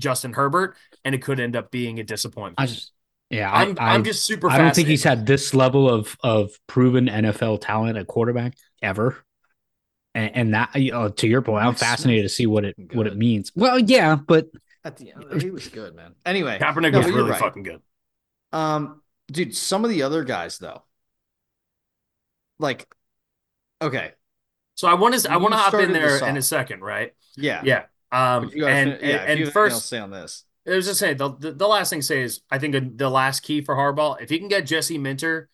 Justin 0.01 0.33
Herbert 0.33 0.75
and 1.05 1.15
it 1.15 1.23
could 1.23 1.39
end 1.39 1.55
up 1.55 1.71
being 1.71 2.01
a 2.01 2.03
disappointment. 2.03 2.59
I 2.59 2.67
just, 2.67 2.91
yeah, 3.31 3.49
I, 3.49 3.63
I'm 3.63 3.77
I, 3.79 3.95
I'm 3.95 4.03
just 4.03 4.25
super 4.25 4.51
I 4.51 4.59
don't 4.59 4.75
think 4.75 4.89
he's 4.89 5.05
had 5.05 5.27
this 5.27 5.55
level 5.55 5.89
of 5.89 6.17
of 6.25 6.59
proven 6.67 7.07
NFL 7.07 7.61
talent 7.61 7.99
at 7.99 8.09
quarterback 8.09 8.57
ever. 8.83 9.25
And, 10.17 10.35
and 10.35 10.55
that, 10.55 10.75
you 10.75 10.93
know, 10.93 11.11
to 11.11 11.29
your 11.29 11.43
point, 11.43 11.61
I'm 11.61 11.67
Alex 11.67 11.81
fascinated 11.81 12.23
Smith 12.23 12.31
to 12.31 12.35
see 12.35 12.47
what 12.47 12.65
it 12.65 12.75
what 12.95 13.07
it 13.07 13.19
means. 13.19 13.53
Well, 13.55 13.79
yeah, 13.79 14.17
but 14.17 14.49
At 14.83 14.97
the 14.97 15.13
end, 15.13 15.43
he 15.43 15.51
was 15.51 15.69
good, 15.69 15.95
man. 15.95 16.15
Anyway, 16.25 16.59
Kaepernick 16.63 16.93
no, 16.93 16.99
was 16.99 17.09
really 17.09 17.31
right. 17.31 17.39
fucking 17.39 17.65
good. 17.65 17.83
Um, 18.51 19.03
dude, 19.31 19.55
some 19.55 19.85
of 19.85 19.91
the 19.91 20.05
other 20.05 20.25
guys 20.25 20.57
though, 20.57 20.83
like, 22.59 22.87
okay, 23.83 24.13
So 24.77 24.89
I 24.89 24.95
want 24.95 25.19
to 25.21 25.31
I 25.31 25.37
want 25.37 25.53
to 25.53 25.59
hop 25.59 25.75
in 25.75 25.93
there 25.93 26.13
this 26.13 26.23
in 26.23 26.39
a 26.39 26.43
second, 26.43 26.81
right? 26.81 27.13
yeah, 27.37 27.61
Yeah. 27.63 27.85
Um 28.11 28.51
you 28.55 28.63
guys- 28.63 28.87
and 28.87 28.99
yeah, 29.03 29.17
and, 29.23 29.33
if 29.33 29.39
you 29.41 29.45
have 29.45 29.49
and 29.49 29.53
first 29.53 29.87
say 29.87 29.99
on 29.99 30.11
this, 30.11 30.45
I 30.67 30.71
was 30.71 30.87
just 30.87 30.99
saying 30.99 31.19
the, 31.19 31.29
the 31.29 31.53
the 31.53 31.69
last 31.69 31.91
thing 31.91 32.01
to 32.01 32.07
say 32.07 32.23
is 32.23 32.41
I 32.51 32.59
think 32.59 32.97
the 32.97 33.11
last 33.11 33.41
key 33.41 33.61
for 33.61 33.75
Harbaugh, 33.75 34.23
if 34.23 34.31
he 34.31 34.39
can 34.39 34.49
get 34.49 34.65
Jesse 34.65 34.97
Minter 34.97 35.51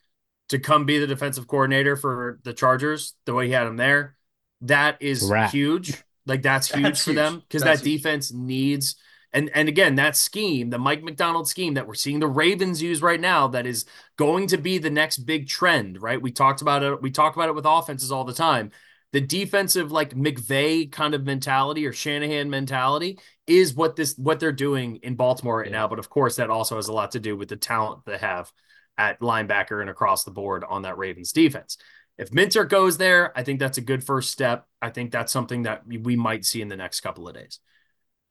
to 0.51 0.61
come 0.61 0.85
be 0.85 0.99
the 0.99 1.07
defensive 1.09 1.49
coordinator 1.49 1.97
for 1.97 2.39
the 2.45 2.53
Chargers, 2.53 3.15
the 3.25 3.35
way 3.35 3.47
he 3.47 3.53
had 3.53 3.67
him 3.67 3.77
there, 3.77 4.15
that 4.63 4.97
is 5.01 5.23
Rat. 5.23 5.51
huge. 5.51 6.03
Like 6.27 6.43
that's 6.43 6.69
huge 6.69 6.83
That's 6.83 7.03
for 7.05 7.13
huge. 7.13 7.17
them 7.17 7.41
because 7.41 7.65
That's 7.65 7.81
that 7.83 7.83
huge. 7.83 8.03
defense 8.03 8.33
needs 8.33 8.97
and 9.33 9.51
and 9.55 9.69
again 9.69 9.97
that 9.97 10.17
scheme, 10.17 10.71
the 10.71 10.79
Mike 10.79 11.03
Macdonald 11.03 11.49
scheme 11.49 11.75
that 11.75 11.87
we're 11.87 11.95
seeing 11.95 12.21
the 12.21 12.27
Ravens 12.29 12.83
use 12.83 13.03
right 13.03 13.21
now, 13.21 13.49
that 13.49 13.67
is 13.67 13.85
going 14.17 14.47
to 14.49 14.59
be 14.59 14.79
the 14.79 14.91
next 14.91 15.19
big 15.19 15.49
trend. 15.49 16.01
Right? 16.03 16.21
We 16.23 16.31
talked 16.33 16.63
about 16.63 16.83
it. 16.83 17.03
We 17.03 17.11
talk 17.11 17.35
about 17.37 17.49
it 17.49 17.55
with 17.55 17.67
offenses 17.67 18.13
all 18.13 18.25
the 18.25 18.35
time. 18.35 18.71
the 19.13 19.21
defensive 19.21 19.93
like 19.93 20.15
McVay 20.15 20.91
kind 20.91 21.15
of 21.15 21.25
mentality 21.25 21.87
or 21.87 21.93
Shanahan 21.93 22.49
mentality 22.51 23.19
is 23.47 23.75
what 23.75 23.97
this 23.97 24.17
what 24.17 24.41
they're 24.41 24.53
doing 24.53 24.97
in 25.03 25.17
Baltimore 25.17 25.59
right 25.59 25.67
yeah. 25.67 25.73
now. 25.73 25.89
But 25.89 25.99
of 25.99 26.09
course, 26.09 26.37
that 26.37 26.51
also 26.51 26.77
has 26.77 26.89
a 26.89 26.93
lot 26.93 27.13
to 27.13 27.21
do 27.21 27.37
with 27.37 27.49
the 27.49 27.57
talent 27.57 28.05
they 28.07 28.19
have 28.19 28.51
at 28.99 29.21
linebacker 29.21 29.81
and 29.81 29.91
across 29.91 30.25
the 30.25 30.31
board 30.31 30.65
on 30.69 30.83
that 30.83 30.99
Ravens 30.99 31.33
defense. 31.33 31.77
If 32.23 32.33
Minter 32.33 32.65
goes 32.65 32.99
there, 32.99 33.37
I 33.37 33.43
think 33.43 33.59
that's 33.59 33.79
a 33.79 33.83
good 33.83 34.05
first 34.05 34.31
step. 34.31 34.67
I 34.81 34.91
think 34.91 35.11
that's 35.11 35.33
something 35.33 35.65
that 35.65 35.83
we 35.87 36.15
might 36.15 36.45
see 36.45 36.63
in 36.63 36.69
the 36.69 36.77
next 36.77 37.01
couple 37.01 37.29
of 37.29 37.35
days. 37.35 37.59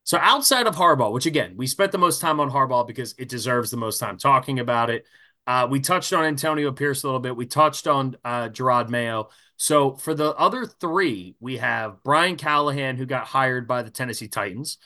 So 0.05 0.17
outside 0.17 0.65
of 0.65 0.75
Harbaugh, 0.75 1.11
which 1.11 1.25
again, 1.25 1.55
we 1.57 1.67
spent 1.67 1.91
the 1.91 1.97
most 1.97 2.21
time 2.21 2.39
on 2.39 2.49
Harbaugh 2.49 2.87
because 2.87 3.13
it 3.17 3.27
deserves 3.27 3.69
the 3.69 3.77
most 3.77 3.99
time 3.99 4.17
talking 4.17 4.59
about 4.59 4.89
it. 4.89 5.05
Uh, 5.45 5.67
we 5.69 5.81
touched 5.81 6.13
on 6.13 6.23
Antonio 6.23 6.71
Pierce 6.71 7.03
a 7.03 7.07
little 7.07 7.19
bit. 7.19 7.35
We 7.35 7.45
touched 7.45 7.85
on 7.85 8.15
uh, 8.23 8.47
Jerod 8.47 8.87
Mayo. 8.87 9.29
So 9.57 9.95
for 9.95 10.13
the 10.13 10.33
other 10.35 10.65
three, 10.65 11.35
we 11.41 11.57
have 11.57 12.01
Brian 12.01 12.37
Callahan, 12.37 12.95
who 12.95 13.05
got 13.05 13.27
hired 13.27 13.67
by 13.67 13.83
the 13.83 13.91
Tennessee 13.91 14.29
Titans. 14.29 14.77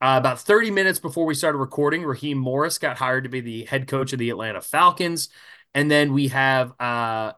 Uh, 0.00 0.16
about 0.18 0.40
30 0.40 0.72
minutes 0.72 0.98
before 0.98 1.26
we 1.26 1.34
started 1.34 1.58
recording, 1.58 2.04
Raheem 2.04 2.38
Morris 2.38 2.78
got 2.78 2.96
hired 2.96 3.24
to 3.24 3.30
be 3.30 3.40
the 3.40 3.64
head 3.66 3.86
coach 3.86 4.12
of 4.12 4.18
the 4.18 4.30
Atlanta 4.30 4.60
Falcons. 4.60 5.28
And 5.74 5.90
then 5.90 6.12
we 6.12 6.28
have 6.28 6.72
uh, 6.80 7.32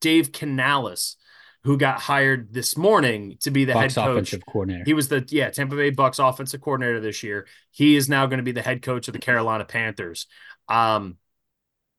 Dave 0.00 0.32
Canales, 0.32 1.16
who 1.64 1.76
got 1.76 2.00
hired 2.00 2.52
this 2.52 2.76
morning 2.76 3.36
to 3.40 3.50
be 3.50 3.64
the 3.64 3.72
Bucs 3.72 3.80
head 3.80 3.94
coach. 3.94 4.10
offensive 4.12 4.46
coordinator. 4.46 4.84
He 4.84 4.94
was 4.94 5.08
the 5.08 5.26
yeah 5.28 5.50
Tampa 5.50 5.76
Bay 5.76 5.90
Bucs 5.90 6.26
offensive 6.26 6.60
coordinator 6.60 7.00
this 7.00 7.22
year. 7.22 7.46
He 7.70 7.96
is 7.96 8.08
now 8.08 8.26
going 8.26 8.38
to 8.38 8.44
be 8.44 8.52
the 8.52 8.62
head 8.62 8.82
coach 8.82 9.08
of 9.08 9.12
the 9.12 9.18
Carolina 9.18 9.64
Panthers. 9.64 10.26
Um, 10.68 11.16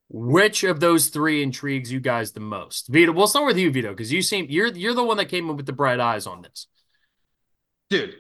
which 0.10 0.64
of 0.64 0.80
those 0.80 1.08
three 1.08 1.42
intrigues 1.42 1.92
you 1.92 2.00
guys 2.00 2.32
the 2.34 2.42
most? 2.42 2.88
Vito, 2.90 3.12
we'll 3.14 3.28
start 3.28 3.46
with 3.46 3.58
you, 3.58 3.72
Vito, 3.72 3.92
because 3.92 4.12
you 4.12 4.22
seem 4.22 4.48
you're 4.50 4.68
you're 4.68 4.94
the 4.94 5.04
one 5.04 5.18
that 5.18 5.30
came 5.30 5.50
in 5.50 5.58
with 5.58 5.66
the 5.66 5.74
bright 5.74 6.00
eyes 6.00 6.28
on 6.28 6.42
this. 6.42 6.68
Dude, 7.90 8.16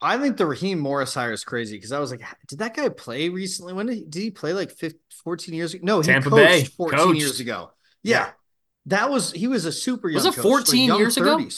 I 0.00 0.18
think 0.18 0.36
the 0.36 0.46
Raheem 0.46 0.78
Morris 0.78 1.14
hire 1.14 1.32
is 1.32 1.44
crazy 1.44 1.76
because 1.76 1.92
I 1.92 1.98
was 1.98 2.10
like, 2.10 2.22
did 2.48 2.58
that 2.58 2.76
guy 2.76 2.88
play 2.90 3.28
recently? 3.28 3.72
When 3.72 3.86
did 3.86 3.96
he, 3.96 4.04
did 4.04 4.22
he 4.22 4.30
play 4.30 4.52
like 4.52 4.70
15, 4.70 5.00
14 5.24 5.54
years 5.54 5.74
ago? 5.74 5.82
No, 5.84 6.00
he 6.00 6.06
Tampa 6.06 6.30
coached 6.30 6.36
Bay, 6.36 6.64
14 6.64 6.98
coached. 6.98 7.20
years 7.20 7.40
ago. 7.40 7.70
Yeah. 8.02 8.26
yeah. 8.26 8.30
That 8.86 9.10
was 9.10 9.32
he 9.32 9.46
was 9.46 9.64
a 9.64 9.72
super 9.72 10.08
young. 10.08 10.24
Was 10.24 10.36
it 10.36 10.40
14 10.40 10.90
like 10.90 10.98
years 10.98 11.16
30s. 11.16 11.20
ago? 11.20 11.48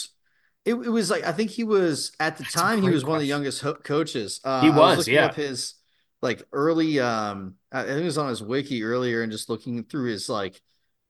It, 0.65 0.87
it 0.87 0.91
was 0.91 1.11
like 1.11 1.25
I 1.25 1.33
think 1.33 1.51
he 1.51 1.65
was 1.65 2.13
at 2.19 2.37
the 2.37 2.43
That's 2.43 2.55
time 2.55 2.83
he 2.83 2.89
was 2.89 3.03
question. 3.03 3.09
one 3.09 3.17
of 3.17 3.23
the 3.23 3.29
youngest 3.29 3.61
ho- 3.63 3.75
coaches. 3.75 4.41
Uh, 4.45 4.63
he 4.63 4.71
was, 4.71 4.99
was 4.99 5.09
yeah. 5.09 5.33
his 5.33 5.75
like 6.23 6.43
early 6.53 6.99
um 7.01 7.55
I 7.71 7.83
think 7.85 8.01
it 8.01 8.05
was 8.05 8.19
on 8.19 8.29
his 8.29 8.43
wiki 8.43 8.83
earlier 8.83 9.23
and 9.23 9.31
just 9.31 9.49
looking 9.49 9.85
through 9.85 10.11
his 10.11 10.29
like 10.29 10.61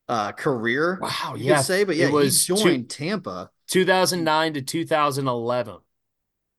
uh 0.08 0.32
career. 0.32 0.98
Wow, 1.00 1.34
you 1.36 1.46
yeah. 1.46 1.60
say, 1.60 1.84
but 1.84 1.96
yeah, 1.96 2.06
it 2.06 2.12
was 2.12 2.46
he 2.46 2.54
joined 2.54 2.90
two, 2.90 3.04
Tampa 3.06 3.50
2009 3.68 4.54
to 4.54 4.62
2011. 4.62 5.76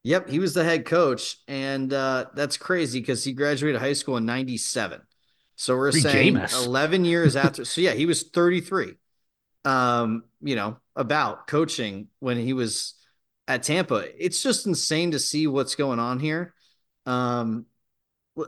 Yep, 0.04 0.30
he 0.30 0.40
was 0.40 0.54
the 0.54 0.64
head 0.64 0.86
coach, 0.86 1.38
and 1.50 1.92
uh, 1.92 2.28
that's 2.34 2.56
crazy 2.56 3.02
because 3.02 3.26
he 3.26 3.34
graduated 3.34 3.82
high 3.82 3.92
school 3.92 4.16
in 4.16 4.26
'97. 4.26 5.02
So 5.58 5.76
we're 5.76 5.92
saying 5.92 6.36
Jameis. 6.36 6.66
11 6.66 7.04
years 7.04 7.36
after. 7.36 7.66
so 7.66 7.82
yeah, 7.82 7.92
he 7.92 8.06
was 8.06 8.24
33. 8.24 8.94
Um, 9.68 10.24
you 10.42 10.56
know, 10.56 10.78
about 10.96 11.48
coaching 11.48 12.08
when 12.20 12.38
he 12.38 12.54
was 12.54 12.94
at 13.48 13.64
Tampa. 13.64 14.06
It's 14.18 14.42
just 14.42 14.66
insane 14.66 15.12
to 15.12 15.20
see 15.20 15.46
what's 15.46 15.76
going 15.76 16.00
on 16.00 16.20
here. 16.20 16.54
Um, 17.06 17.66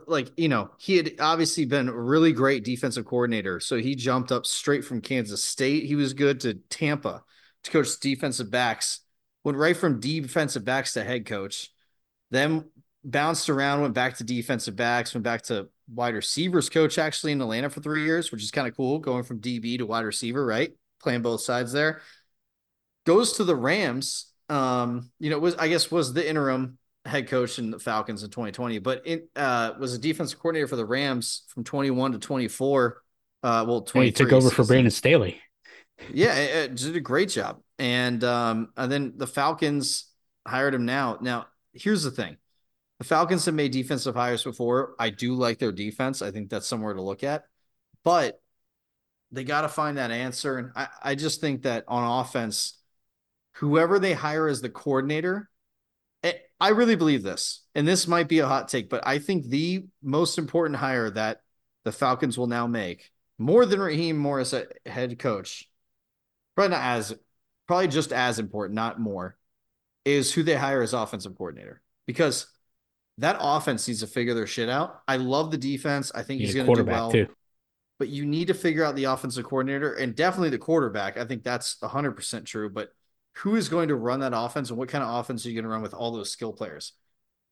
like 0.06 0.30
you 0.36 0.48
know 0.48 0.70
he 0.78 0.96
had 0.96 1.12
obviously 1.18 1.64
been 1.64 1.88
a 1.88 1.92
really 1.92 2.32
great 2.32 2.64
defensive 2.64 3.04
coordinator 3.04 3.58
so 3.58 3.76
he 3.76 3.96
jumped 3.96 4.30
up 4.30 4.46
straight 4.46 4.84
from 4.84 5.00
kansas 5.00 5.42
state 5.42 5.84
he 5.84 5.96
was 5.96 6.12
good 6.14 6.38
to 6.38 6.54
tampa 6.68 7.24
to 7.64 7.70
coach 7.72 7.98
defensive 7.98 8.50
backs 8.50 9.00
went 9.42 9.58
right 9.58 9.76
from 9.76 9.98
defensive 9.98 10.64
backs 10.64 10.92
to 10.92 11.02
head 11.02 11.26
coach 11.26 11.70
then 12.30 12.64
bounced 13.02 13.50
around 13.50 13.80
went 13.80 13.94
back 13.94 14.16
to 14.16 14.22
defensive 14.22 14.76
backs 14.76 15.12
went 15.12 15.24
back 15.24 15.42
to 15.42 15.68
wide 15.92 16.14
receivers 16.14 16.68
coach 16.70 16.96
actually 16.96 17.32
in 17.32 17.40
atlanta 17.40 17.68
for 17.68 17.80
three 17.80 18.04
years 18.04 18.30
which 18.30 18.44
is 18.44 18.52
kind 18.52 18.68
of 18.68 18.76
cool 18.76 19.00
going 19.00 19.24
from 19.24 19.40
db 19.40 19.78
to 19.78 19.86
wide 19.86 20.04
receiver 20.04 20.46
right 20.46 20.70
playing 21.02 21.22
both 21.22 21.40
sides 21.40 21.72
there 21.72 22.00
goes 23.06 23.34
to 23.34 23.44
the 23.44 23.56
rams 23.56 24.32
um 24.48 25.10
you 25.18 25.30
know 25.30 25.38
was 25.38 25.54
i 25.56 25.68
guess 25.68 25.90
was 25.90 26.12
the 26.12 26.28
interim 26.28 26.78
head 27.04 27.28
coach 27.28 27.58
in 27.58 27.70
the 27.70 27.78
Falcons 27.78 28.22
in 28.22 28.30
2020, 28.30 28.78
but 28.78 29.02
it 29.06 29.28
uh, 29.36 29.72
was 29.78 29.94
a 29.94 29.98
defensive 29.98 30.38
coordinator 30.38 30.66
for 30.66 30.76
the 30.76 30.84
Rams 30.84 31.44
from 31.48 31.64
21 31.64 32.12
to 32.12 32.18
24. 32.18 33.02
Uh, 33.42 33.64
well, 33.66 33.82
20 33.82 34.06
he 34.06 34.12
took 34.12 34.32
over 34.32 34.50
for 34.50 34.64
Brandon 34.64 34.90
Staley. 34.90 35.40
Yeah, 36.12 36.34
it, 36.34 36.72
it 36.72 36.76
did 36.76 36.96
a 36.96 37.00
great 37.00 37.28
job, 37.28 37.60
and 37.78 38.22
um, 38.24 38.70
and 38.76 38.90
then 38.90 39.14
the 39.16 39.26
Falcons 39.26 40.06
hired 40.46 40.74
him 40.74 40.86
now. 40.86 41.18
Now, 41.20 41.46
here's 41.72 42.02
the 42.02 42.10
thing: 42.10 42.36
the 42.98 43.04
Falcons 43.04 43.44
have 43.46 43.54
made 43.54 43.72
defensive 43.72 44.14
hires 44.14 44.42
before. 44.42 44.94
I 44.98 45.10
do 45.10 45.34
like 45.34 45.58
their 45.58 45.72
defense. 45.72 46.22
I 46.22 46.30
think 46.30 46.48
that's 46.48 46.66
somewhere 46.66 46.94
to 46.94 47.02
look 47.02 47.22
at, 47.22 47.44
but 48.02 48.39
they 49.32 49.44
got 49.44 49.62
to 49.62 49.68
find 49.68 49.98
that 49.98 50.10
answer. 50.10 50.58
And 50.58 50.70
I, 50.74 50.88
I 51.02 51.14
just 51.14 51.40
think 51.40 51.62
that 51.62 51.84
on 51.88 52.20
offense, 52.20 52.78
whoever 53.54 53.98
they 53.98 54.12
hire 54.12 54.48
as 54.48 54.60
the 54.60 54.68
coordinator 54.68 55.48
eh, 56.22 56.32
I 56.60 56.70
really 56.70 56.96
believe 56.96 57.22
this, 57.22 57.62
and 57.74 57.86
this 57.86 58.06
might 58.06 58.28
be 58.28 58.40
a 58.40 58.46
hot 58.46 58.68
take, 58.68 58.90
but 58.90 59.06
I 59.06 59.18
think 59.18 59.46
the 59.46 59.84
most 60.02 60.38
important 60.38 60.76
hire 60.76 61.10
that 61.10 61.40
the 61.84 61.92
Falcons 61.92 62.36
will 62.36 62.46
now 62.46 62.66
make, 62.66 63.10
more 63.38 63.64
than 63.64 63.80
Raheem 63.80 64.18
Morris 64.18 64.52
at 64.52 64.72
head 64.84 65.18
coach, 65.18 65.68
probably 66.54 66.76
not 66.76 66.84
as, 66.84 67.14
probably 67.66 67.88
just 67.88 68.12
as 68.12 68.38
important, 68.38 68.74
not 68.74 69.00
more, 69.00 69.38
is 70.04 70.32
who 70.32 70.42
they 70.42 70.56
hire 70.56 70.82
as 70.82 70.92
offensive 70.92 71.36
coordinator 71.36 71.80
because 72.06 72.46
that 73.18 73.36
offense 73.40 73.86
needs 73.86 74.00
to 74.00 74.06
figure 74.06 74.34
their 74.34 74.46
shit 74.46 74.68
out. 74.68 75.00
I 75.06 75.16
love 75.16 75.50
the 75.50 75.58
defense. 75.58 76.10
I 76.14 76.22
think 76.22 76.40
he's 76.40 76.54
going 76.54 76.66
to 76.66 76.82
do 76.82 76.84
well. 76.84 77.12
Too. 77.12 77.28
But 78.00 78.08
you 78.08 78.24
need 78.24 78.48
to 78.48 78.54
figure 78.54 78.82
out 78.82 78.96
the 78.96 79.04
offensive 79.04 79.44
coordinator 79.44 79.92
and 79.92 80.16
definitely 80.16 80.48
the 80.48 80.56
quarterback. 80.56 81.18
I 81.18 81.26
think 81.26 81.44
that's 81.44 81.76
100% 81.82 82.46
true. 82.46 82.70
But 82.70 82.94
who 83.36 83.56
is 83.56 83.68
going 83.68 83.88
to 83.88 83.94
run 83.94 84.20
that 84.20 84.32
offense 84.34 84.70
and 84.70 84.78
what 84.78 84.88
kind 84.88 85.04
of 85.04 85.14
offense 85.20 85.44
are 85.44 85.50
you 85.50 85.54
going 85.54 85.64
to 85.64 85.68
run 85.68 85.82
with 85.82 85.92
all 85.92 86.10
those 86.10 86.32
skill 86.32 86.54
players? 86.54 86.94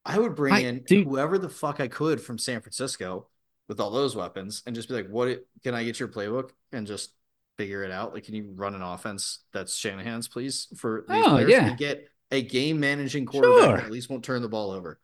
I 0.07 0.19
would 0.19 0.35
bring 0.35 0.55
I, 0.55 0.61
in 0.61 0.85
dude, 0.87 1.07
whoever 1.07 1.37
the 1.37 1.51
fuck 1.51 1.81
I 1.81 1.89
could 1.89 2.19
from 2.19 2.39
San 2.39 2.63
Francisco 2.63 3.29
with 3.69 3.79
all 3.79 3.91
those 3.91 4.17
weapons 4.17 4.63
and 4.65 4.75
just 4.75 4.89
be 4.89 4.95
like, 4.95 5.09
what 5.09 5.45
can 5.63 5.75
I 5.75 5.85
get 5.85 6.01
your 6.01 6.09
playbook 6.09 6.53
and 6.73 6.87
just 6.87 7.11
figure 7.59 7.85
it 7.85 7.91
out? 7.91 8.15
Like, 8.15 8.25
can 8.25 8.35
you 8.35 8.51
run 8.55 8.75
an 8.75 8.81
offense 8.81 9.41
that's 9.53 9.77
Shanahan's, 9.77 10.29
please, 10.29 10.69
for 10.79 11.05
these 11.07 11.25
oh, 11.27 11.31
players 11.31 11.51
yeah. 11.51 11.75
get 11.75 12.09
a 12.31 12.41
game 12.41 12.81
managing 12.81 13.27
quarterback 13.27 13.65
sure. 13.65 13.77
that 13.77 13.85
at 13.85 13.91
least 13.91 14.09
won't 14.09 14.25
turn 14.25 14.41
the 14.41 14.49
ball 14.49 14.71
over? 14.71 14.99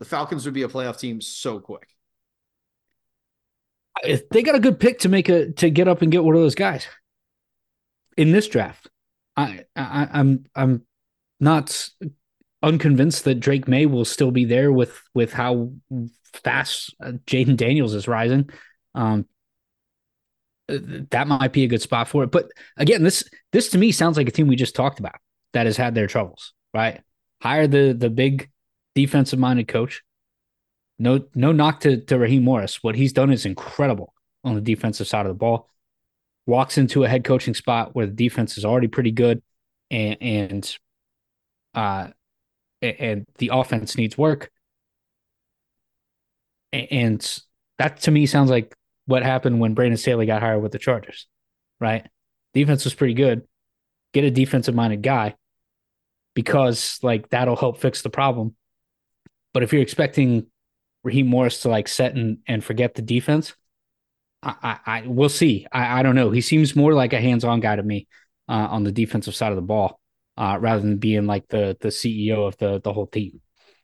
The 0.00 0.06
Falcons 0.06 0.44
would 0.44 0.54
be 0.54 0.64
a 0.64 0.68
playoff 0.68 0.98
team 0.98 1.20
so 1.20 1.60
quick. 1.60 1.86
They 4.02 4.42
got 4.42 4.54
a 4.54 4.60
good 4.60 4.80
pick 4.80 5.00
to 5.00 5.08
make 5.08 5.28
a 5.28 5.52
to 5.52 5.70
get 5.70 5.88
up 5.88 6.02
and 6.02 6.10
get 6.10 6.24
one 6.24 6.34
of 6.34 6.42
those 6.42 6.54
guys 6.54 6.86
in 8.16 8.32
this 8.32 8.48
draft. 8.48 8.88
I, 9.36 9.64
I 9.76 10.08
I'm 10.12 10.44
I'm 10.54 10.86
not 11.40 11.88
unconvinced 12.62 13.24
that 13.24 13.40
Drake 13.40 13.68
Maye 13.68 13.86
will 13.86 14.04
still 14.04 14.30
be 14.30 14.44
there 14.44 14.72
with 14.72 15.00
with 15.14 15.32
how 15.32 15.72
fast 16.32 16.94
Jayden 17.00 17.56
Daniels 17.56 17.94
is 17.94 18.08
rising. 18.08 18.50
Um, 18.94 19.26
uh, 20.68 20.78
that 21.10 21.26
might 21.26 21.52
be 21.52 21.64
a 21.64 21.68
good 21.68 21.82
spot 21.82 22.08
for 22.08 22.24
it. 22.24 22.30
But 22.30 22.50
again, 22.76 23.02
this 23.02 23.24
this 23.52 23.70
to 23.70 23.78
me 23.78 23.92
sounds 23.92 24.16
like 24.16 24.28
a 24.28 24.32
team 24.32 24.48
we 24.48 24.56
just 24.56 24.76
talked 24.76 25.00
about 25.00 25.16
that 25.52 25.66
has 25.66 25.76
had 25.76 25.94
their 25.94 26.06
troubles. 26.06 26.52
Right, 26.74 27.00
hire 27.40 27.66
the 27.66 27.92
the 27.92 28.10
big 28.10 28.50
defensive 28.94 29.38
minded 29.38 29.68
coach. 29.68 30.02
No 30.98 31.24
no 31.34 31.52
knock 31.52 31.80
to 31.80 31.98
to 31.98 32.18
Raheem 32.18 32.44
Morris. 32.44 32.82
What 32.82 32.94
he's 32.94 33.12
done 33.12 33.32
is 33.32 33.46
incredible 33.46 34.14
on 34.44 34.54
the 34.54 34.60
defensive 34.60 35.08
side 35.08 35.26
of 35.26 35.30
the 35.30 35.38
ball 35.38 35.68
walks 36.46 36.76
into 36.78 37.04
a 37.04 37.08
head 37.08 37.24
coaching 37.24 37.54
spot 37.54 37.94
where 37.94 38.06
the 38.06 38.12
defense 38.12 38.58
is 38.58 38.64
already 38.64 38.88
pretty 38.88 39.12
good 39.12 39.42
and 39.90 40.16
and 40.20 40.78
uh 41.74 42.08
and 42.80 43.24
the 43.38 43.50
offense 43.52 43.96
needs 43.96 44.18
work 44.18 44.50
and 46.72 47.40
that 47.78 48.00
to 48.00 48.10
me 48.10 48.26
sounds 48.26 48.50
like 48.50 48.74
what 49.06 49.22
happened 49.22 49.60
when 49.60 49.74
Brandon 49.74 49.96
Staley 49.96 50.26
got 50.26 50.40
hired 50.42 50.62
with 50.62 50.72
the 50.72 50.78
Chargers, 50.78 51.26
right? 51.80 52.06
Defense 52.54 52.84
was 52.84 52.94
pretty 52.94 53.14
good. 53.14 53.42
Get 54.12 54.24
a 54.24 54.30
defensive 54.30 54.74
minded 54.74 55.02
guy 55.02 55.34
because 56.34 56.98
like 57.02 57.28
that'll 57.30 57.56
help 57.56 57.78
fix 57.78 58.02
the 58.02 58.10
problem. 58.10 58.54
But 59.52 59.62
if 59.62 59.72
you're 59.72 59.82
expecting 59.82 60.46
Raheem 61.04 61.26
Morris 61.26 61.62
to 61.62 61.68
like 61.68 61.88
set 61.88 62.14
and, 62.14 62.38
and 62.46 62.62
forget 62.62 62.94
the 62.94 63.02
defense, 63.02 63.54
I, 64.42 64.54
I, 64.62 64.78
I 64.86 65.06
we'll 65.06 65.28
see. 65.28 65.66
I, 65.72 66.00
I 66.00 66.02
don't 66.02 66.14
know. 66.14 66.30
He 66.30 66.40
seems 66.40 66.76
more 66.76 66.94
like 66.94 67.12
a 67.12 67.20
hands-on 67.20 67.60
guy 67.60 67.76
to 67.76 67.82
me 67.82 68.06
uh, 68.48 68.68
on 68.70 68.84
the 68.84 68.92
defensive 68.92 69.34
side 69.34 69.52
of 69.52 69.56
the 69.56 69.62
ball, 69.62 70.00
uh, 70.36 70.58
rather 70.60 70.80
than 70.80 70.98
being 70.98 71.26
like 71.26 71.48
the 71.48 71.76
the 71.80 71.88
CEO 71.88 72.46
of 72.46 72.56
the 72.58 72.80
the 72.80 72.92
whole 72.92 73.06
team. 73.06 73.40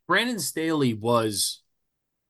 Brandon 0.06 0.38
Staley 0.38 0.94
was 0.94 1.62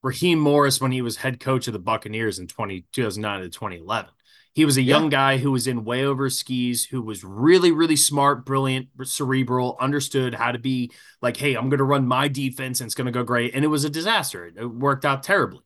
Raheem 0.02 0.38
Morris 0.38 0.80
when 0.80 0.92
he 0.92 1.02
was 1.02 1.16
head 1.16 1.40
coach 1.40 1.66
of 1.66 1.72
the 1.72 1.78
Buccaneers 1.78 2.38
in 2.38 2.46
20, 2.46 2.84
2009 2.92 3.40
to 3.40 3.48
2011. 3.48 4.10
He 4.54 4.64
was 4.64 4.76
a 4.76 4.82
young 4.82 5.04
yeah. 5.04 5.10
guy 5.10 5.36
who 5.38 5.52
was 5.52 5.66
in 5.66 5.84
way 5.84 6.04
over 6.04 6.28
skis, 6.30 6.84
who 6.84 7.00
was 7.00 7.22
really, 7.22 7.70
really 7.70 7.96
smart, 7.96 8.44
brilliant, 8.44 8.88
cerebral, 9.04 9.76
understood 9.80 10.34
how 10.34 10.52
to 10.52 10.58
be 10.58 10.90
like, 11.22 11.36
hey, 11.36 11.54
I'm 11.54 11.68
going 11.68 11.78
to 11.78 11.84
run 11.84 12.06
my 12.06 12.28
defense 12.28 12.80
and 12.80 12.88
it's 12.88 12.94
going 12.94 13.06
to 13.06 13.12
go 13.12 13.22
great. 13.22 13.54
And 13.54 13.64
it 13.64 13.68
was 13.68 13.84
a 13.84 13.90
disaster. 13.90 14.46
It 14.46 14.66
worked 14.66 15.04
out 15.04 15.22
terribly. 15.22 15.60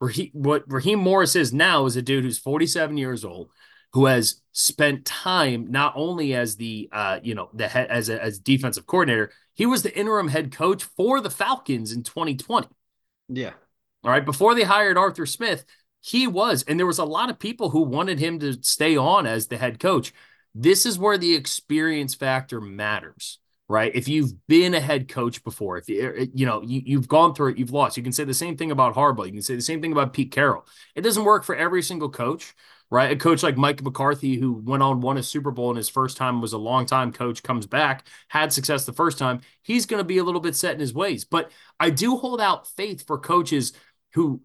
Raheem, 0.00 0.30
what 0.32 0.64
Raheem 0.66 0.98
Morris 0.98 1.36
is 1.36 1.52
now 1.52 1.86
is 1.86 1.96
a 1.96 2.02
dude 2.02 2.24
who's 2.24 2.38
47 2.38 2.96
years 2.96 3.24
old, 3.24 3.50
who 3.92 4.06
has 4.06 4.40
spent 4.52 5.04
time 5.04 5.70
not 5.70 5.92
only 5.96 6.34
as 6.34 6.56
the 6.56 6.88
uh, 6.92 7.18
you 7.22 7.34
know 7.34 7.50
the 7.52 7.68
head 7.68 7.88
as 7.90 8.08
a 8.08 8.22
as 8.22 8.38
defensive 8.38 8.86
coordinator, 8.86 9.32
he 9.54 9.66
was 9.66 9.82
the 9.82 9.96
interim 9.98 10.28
head 10.28 10.52
coach 10.52 10.84
for 10.84 11.20
the 11.20 11.30
Falcons 11.30 11.92
in 11.92 12.04
2020. 12.04 12.68
Yeah. 13.28 13.52
All 14.04 14.10
right. 14.10 14.24
Before 14.24 14.54
they 14.54 14.62
hired 14.62 14.96
Arthur 14.96 15.26
Smith, 15.26 15.64
he 16.08 16.26
was, 16.26 16.62
and 16.62 16.78
there 16.78 16.86
was 16.86 16.98
a 16.98 17.04
lot 17.04 17.28
of 17.28 17.38
people 17.38 17.68
who 17.68 17.82
wanted 17.82 18.18
him 18.18 18.38
to 18.38 18.54
stay 18.62 18.96
on 18.96 19.26
as 19.26 19.46
the 19.46 19.58
head 19.58 19.78
coach. 19.78 20.14
This 20.54 20.86
is 20.86 20.98
where 20.98 21.18
the 21.18 21.34
experience 21.34 22.14
factor 22.14 22.62
matters, 22.62 23.38
right? 23.68 23.94
If 23.94 24.08
you've 24.08 24.32
been 24.46 24.72
a 24.72 24.80
head 24.80 25.08
coach 25.08 25.44
before, 25.44 25.76
if 25.76 25.86
you 25.86 26.30
you 26.32 26.46
know 26.46 26.62
you, 26.62 26.80
you've 26.82 27.08
gone 27.08 27.34
through 27.34 27.50
it, 27.50 27.58
you've 27.58 27.72
lost. 27.72 27.98
You 27.98 28.02
can 28.02 28.12
say 28.12 28.24
the 28.24 28.32
same 28.32 28.56
thing 28.56 28.70
about 28.70 28.94
Harbaugh. 28.94 29.26
You 29.26 29.32
can 29.32 29.42
say 29.42 29.54
the 29.54 29.60
same 29.60 29.82
thing 29.82 29.92
about 29.92 30.14
Pete 30.14 30.32
Carroll. 30.32 30.66
It 30.94 31.02
doesn't 31.02 31.24
work 31.24 31.44
for 31.44 31.54
every 31.54 31.82
single 31.82 32.08
coach, 32.08 32.54
right? 32.90 33.12
A 33.12 33.16
coach 33.16 33.42
like 33.42 33.58
Mike 33.58 33.82
McCarthy, 33.82 34.38
who 34.38 34.54
went 34.54 34.82
on 34.82 35.02
won 35.02 35.18
a 35.18 35.22
Super 35.22 35.50
Bowl 35.50 35.70
in 35.70 35.76
his 35.76 35.90
first 35.90 36.16
time, 36.16 36.40
was 36.40 36.54
a 36.54 36.58
long 36.58 36.86
time 36.86 37.12
coach, 37.12 37.42
comes 37.42 37.66
back, 37.66 38.06
had 38.28 38.50
success 38.50 38.86
the 38.86 38.94
first 38.94 39.18
time. 39.18 39.42
He's 39.60 39.84
going 39.84 40.00
to 40.00 40.04
be 40.04 40.16
a 40.16 40.24
little 40.24 40.40
bit 40.40 40.56
set 40.56 40.72
in 40.72 40.80
his 40.80 40.94
ways, 40.94 41.26
but 41.26 41.52
I 41.78 41.90
do 41.90 42.16
hold 42.16 42.40
out 42.40 42.66
faith 42.66 43.06
for 43.06 43.18
coaches 43.18 43.74
who 44.14 44.40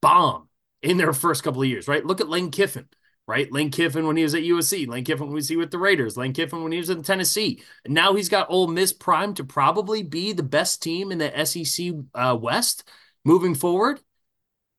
bomb 0.00 0.49
in 0.82 0.96
their 0.96 1.12
first 1.12 1.42
couple 1.42 1.62
of 1.62 1.68
years, 1.68 1.88
right? 1.88 2.04
Look 2.04 2.20
at 2.20 2.28
Lane 2.28 2.50
Kiffin, 2.50 2.88
right? 3.26 3.50
Lane 3.52 3.70
Kiffin 3.70 4.06
when 4.06 4.16
he 4.16 4.22
was 4.22 4.34
at 4.34 4.42
USC, 4.42 4.88
Lane 4.88 5.04
Kiffin 5.04 5.26
when 5.26 5.34
we 5.34 5.42
see 5.42 5.56
with 5.56 5.70
the 5.70 5.78
Raiders, 5.78 6.16
Lane 6.16 6.32
Kiffin 6.32 6.62
when 6.62 6.72
he 6.72 6.78
was 6.78 6.90
in 6.90 7.02
Tennessee. 7.02 7.62
And 7.84 7.94
now 7.94 8.14
he's 8.14 8.28
got 8.28 8.50
Ole 8.50 8.68
Miss 8.68 8.92
primed 8.92 9.36
to 9.36 9.44
probably 9.44 10.02
be 10.02 10.32
the 10.32 10.42
best 10.42 10.82
team 10.82 11.12
in 11.12 11.18
the 11.18 11.44
SEC 11.44 11.92
uh, 12.14 12.36
West 12.40 12.88
moving 13.24 13.54
forward. 13.54 14.00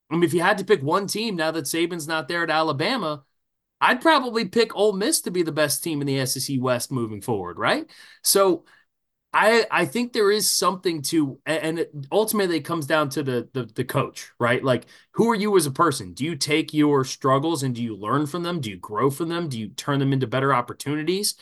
I 0.09 0.15
mean, 0.15 0.23
if 0.23 0.33
you 0.33 0.41
had 0.41 0.57
to 0.57 0.65
pick 0.65 0.81
one 0.81 1.07
team 1.07 1.35
now 1.35 1.51
that 1.51 1.65
Saban's 1.65 2.07
not 2.07 2.27
there 2.27 2.43
at 2.43 2.49
Alabama, 2.49 3.23
I'd 3.79 4.01
probably 4.01 4.45
pick 4.45 4.75
Ole 4.75 4.93
Miss 4.93 5.21
to 5.21 5.31
be 5.31 5.41
the 5.41 5.51
best 5.51 5.83
team 5.83 6.01
in 6.01 6.07
the 6.07 6.25
SEC 6.25 6.57
West 6.59 6.91
moving 6.91 7.21
forward, 7.21 7.57
right? 7.57 7.89
So 8.21 8.65
I 9.33 9.65
I 9.71 9.85
think 9.85 10.11
there 10.11 10.31
is 10.31 10.51
something 10.51 11.01
to, 11.03 11.39
and 11.45 11.79
it 11.79 11.91
ultimately 12.11 12.57
it 12.57 12.65
comes 12.65 12.85
down 12.85 13.09
to 13.09 13.23
the, 13.23 13.49
the 13.53 13.63
the 13.65 13.85
coach, 13.85 14.29
right? 14.39 14.61
Like, 14.63 14.87
who 15.13 15.29
are 15.29 15.35
you 15.35 15.55
as 15.55 15.65
a 15.65 15.71
person? 15.71 16.13
Do 16.13 16.25
you 16.25 16.35
take 16.35 16.73
your 16.73 17.05
struggles 17.05 17.63
and 17.63 17.73
do 17.73 17.81
you 17.81 17.95
learn 17.95 18.27
from 18.27 18.43
them? 18.43 18.59
Do 18.59 18.69
you 18.69 18.77
grow 18.77 19.09
from 19.09 19.29
them? 19.29 19.47
Do 19.47 19.57
you 19.59 19.69
turn 19.69 19.99
them 19.99 20.11
into 20.11 20.27
better 20.27 20.53
opportunities? 20.53 21.35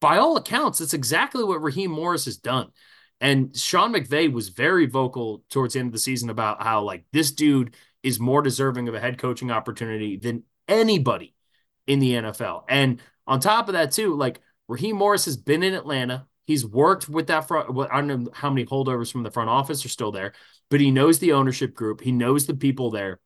By 0.00 0.18
all 0.18 0.36
accounts, 0.36 0.78
that's 0.78 0.94
exactly 0.94 1.44
what 1.44 1.62
Raheem 1.62 1.90
Morris 1.90 2.24
has 2.26 2.36
done. 2.38 2.70
And 3.20 3.54
Sean 3.56 3.92
McVay 3.92 4.32
was 4.32 4.48
very 4.48 4.86
vocal 4.86 5.44
towards 5.50 5.74
the 5.74 5.80
end 5.80 5.88
of 5.88 5.92
the 5.92 5.98
season 5.98 6.30
about 6.30 6.62
how 6.62 6.82
like 6.82 7.04
this 7.12 7.32
dude 7.32 7.76
is 8.02 8.18
more 8.18 8.40
deserving 8.42 8.88
of 8.88 8.94
a 8.94 9.00
head 9.00 9.18
coaching 9.18 9.50
opportunity 9.50 10.16
than 10.16 10.44
anybody 10.68 11.34
in 11.86 11.98
the 11.98 12.14
NFL. 12.14 12.64
And 12.68 13.00
on 13.26 13.40
top 13.40 13.68
of 13.68 13.74
that, 13.74 13.92
too, 13.92 14.16
like 14.16 14.40
Raheem 14.68 14.96
Morris 14.96 15.26
has 15.26 15.36
been 15.36 15.62
in 15.62 15.74
Atlanta 15.74 16.26
He's 16.50 16.66
worked 16.66 17.08
with 17.08 17.28
that 17.28 17.46
front. 17.46 17.68
I 17.92 18.00
don't 18.00 18.24
know 18.24 18.30
how 18.34 18.50
many 18.50 18.66
holdovers 18.66 19.12
from 19.12 19.22
the 19.22 19.30
front 19.30 19.48
office 19.48 19.84
are 19.84 19.88
still 19.88 20.10
there, 20.10 20.32
but 20.68 20.80
he 20.80 20.90
knows 20.90 21.20
the 21.20 21.34
ownership 21.34 21.76
group. 21.76 22.00
He 22.00 22.10
knows 22.10 22.48
the 22.48 22.54
people 22.54 22.90
there. 22.90 23.20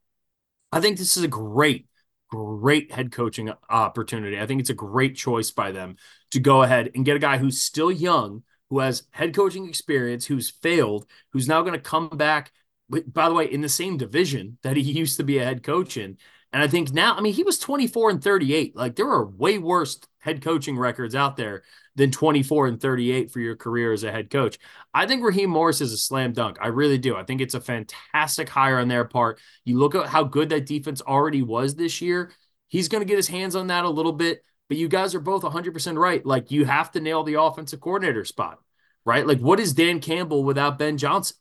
I 0.70 0.82
think 0.82 0.98
this 0.98 1.16
is 1.16 1.22
a 1.22 1.28
great, 1.28 1.86
great 2.28 2.92
head 2.92 3.12
coaching 3.12 3.50
opportunity. 3.70 4.38
I 4.38 4.44
think 4.44 4.60
it's 4.60 4.68
a 4.68 4.74
great 4.74 5.16
choice 5.16 5.50
by 5.50 5.72
them 5.72 5.96
to 6.32 6.38
go 6.38 6.64
ahead 6.64 6.90
and 6.94 7.02
get 7.02 7.16
a 7.16 7.18
guy 7.18 7.38
who's 7.38 7.62
still 7.62 7.90
young, 7.90 8.42
who 8.68 8.80
has 8.80 9.04
head 9.10 9.34
coaching 9.34 9.66
experience, 9.70 10.26
who's 10.26 10.50
failed, 10.50 11.06
who's 11.32 11.48
now 11.48 11.62
going 11.62 11.72
to 11.72 11.80
come 11.80 12.10
back. 12.10 12.52
By 12.90 13.30
the 13.30 13.34
way, 13.34 13.50
in 13.50 13.62
the 13.62 13.70
same 13.70 13.96
division 13.96 14.58
that 14.62 14.76
he 14.76 14.82
used 15.00 15.16
to 15.16 15.24
be 15.24 15.38
a 15.38 15.44
head 15.46 15.62
coach 15.62 15.96
in, 15.96 16.18
and 16.52 16.62
I 16.62 16.68
think 16.68 16.92
now, 16.92 17.16
I 17.16 17.22
mean, 17.22 17.32
he 17.32 17.42
was 17.42 17.58
24 17.58 18.10
and 18.10 18.22
38. 18.22 18.76
Like 18.76 18.96
there 18.96 19.08
are 19.08 19.24
way 19.26 19.56
worse 19.56 19.98
head 20.24 20.42
coaching 20.42 20.78
records 20.78 21.14
out 21.14 21.36
there 21.36 21.62
than 21.96 22.10
24 22.10 22.66
and 22.66 22.80
38 22.80 23.30
for 23.30 23.40
your 23.40 23.56
career 23.56 23.92
as 23.92 24.04
a 24.04 24.10
head 24.10 24.30
coach. 24.30 24.58
I 24.94 25.06
think 25.06 25.22
Raheem 25.22 25.50
Morris 25.50 25.82
is 25.82 25.92
a 25.92 25.98
slam 25.98 26.32
dunk. 26.32 26.56
I 26.62 26.68
really 26.68 26.96
do. 26.96 27.14
I 27.14 27.24
think 27.24 27.42
it's 27.42 27.52
a 27.52 27.60
fantastic 27.60 28.48
hire 28.48 28.78
on 28.78 28.88
their 28.88 29.04
part. 29.04 29.38
You 29.66 29.78
look 29.78 29.94
at 29.94 30.06
how 30.06 30.24
good 30.24 30.48
that 30.48 30.64
defense 30.64 31.02
already 31.02 31.42
was 31.42 31.74
this 31.74 32.00
year. 32.00 32.32
He's 32.68 32.88
going 32.88 33.02
to 33.02 33.06
get 33.06 33.18
his 33.18 33.28
hands 33.28 33.54
on 33.54 33.66
that 33.66 33.84
a 33.84 33.90
little 33.90 34.12
bit, 34.12 34.42
but 34.68 34.78
you 34.78 34.88
guys 34.88 35.14
are 35.14 35.20
both 35.20 35.42
100% 35.42 35.98
right. 35.98 36.24
Like 36.24 36.50
you 36.50 36.64
have 36.64 36.90
to 36.92 37.00
nail 37.00 37.22
the 37.22 37.40
offensive 37.40 37.82
coordinator 37.82 38.24
spot, 38.24 38.60
right? 39.04 39.26
Like 39.26 39.40
what 39.40 39.60
is 39.60 39.74
Dan 39.74 40.00
Campbell 40.00 40.42
without 40.42 40.78
Ben 40.78 40.96
Johnson? 40.96 41.36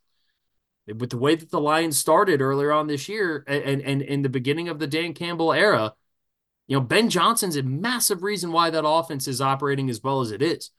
with 0.86 1.12
the 1.12 1.18
way 1.18 1.34
that 1.34 1.50
the 1.50 1.62
Lions 1.62 1.98
started 1.98 2.42
earlier 2.42 2.74
on 2.74 2.88
this 2.88 3.08
year 3.08 3.46
and 3.48 3.82
and 3.82 4.02
in 4.02 4.22
the 4.22 4.28
beginning 4.28 4.68
of 4.68 4.80
the 4.80 4.88
Dan 4.88 5.14
Campbell 5.14 5.54
era, 5.54 5.94
you 6.68 6.78
know, 6.78 6.82
Ben 6.82 7.10
Johnson's 7.10 7.56
a 7.56 7.64
massive 7.64 8.24
reason 8.24 8.52
why 8.52 8.70
that 8.70 8.86
offense 8.86 9.28
is 9.28 9.42
operating 9.42 9.90
as 9.90 10.02
well 10.02 10.22
as 10.22 10.32
it 10.32 10.42
is. 10.42 10.72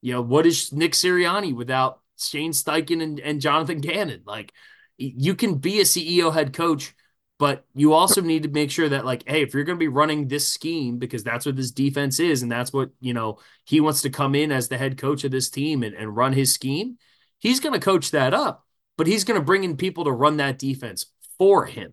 You 0.00 0.12
know, 0.12 0.22
what 0.22 0.46
is 0.46 0.72
Nick 0.72 0.92
Sirianni 0.92 1.54
without 1.54 2.00
Shane 2.18 2.52
Steichen 2.52 3.02
and, 3.02 3.18
and 3.20 3.40
Jonathan 3.40 3.80
Gannon? 3.80 4.22
Like, 4.26 4.52
you 4.96 5.34
can 5.34 5.56
be 5.56 5.80
a 5.80 5.84
CEO 5.84 6.32
head 6.32 6.52
coach, 6.52 6.94
but 7.38 7.64
you 7.74 7.94
also 7.94 8.20
need 8.20 8.44
to 8.44 8.48
make 8.48 8.70
sure 8.70 8.88
that, 8.88 9.04
like, 9.04 9.24
hey, 9.26 9.42
if 9.42 9.54
you're 9.54 9.64
going 9.64 9.78
to 9.78 9.84
be 9.84 9.88
running 9.88 10.28
this 10.28 10.46
scheme, 10.46 10.98
because 10.98 11.24
that's 11.24 11.46
what 11.46 11.56
this 11.56 11.72
defense 11.72 12.20
is, 12.20 12.42
and 12.42 12.52
that's 12.52 12.72
what, 12.72 12.90
you 13.00 13.14
know, 13.14 13.38
he 13.64 13.80
wants 13.80 14.02
to 14.02 14.10
come 14.10 14.34
in 14.34 14.52
as 14.52 14.68
the 14.68 14.78
head 14.78 14.98
coach 14.98 15.24
of 15.24 15.32
this 15.32 15.50
team 15.50 15.82
and, 15.82 15.94
and 15.94 16.14
run 16.14 16.32
his 16.32 16.52
scheme, 16.52 16.98
he's 17.40 17.60
going 17.60 17.72
to 17.72 17.84
coach 17.84 18.12
that 18.12 18.34
up 18.34 18.64
but 18.96 19.06
he's 19.06 19.24
going 19.24 19.40
to 19.40 19.44
bring 19.44 19.64
in 19.64 19.76
people 19.76 20.04
to 20.04 20.12
run 20.12 20.36
that 20.38 20.58
defense 20.58 21.06
for 21.38 21.66
him, 21.66 21.92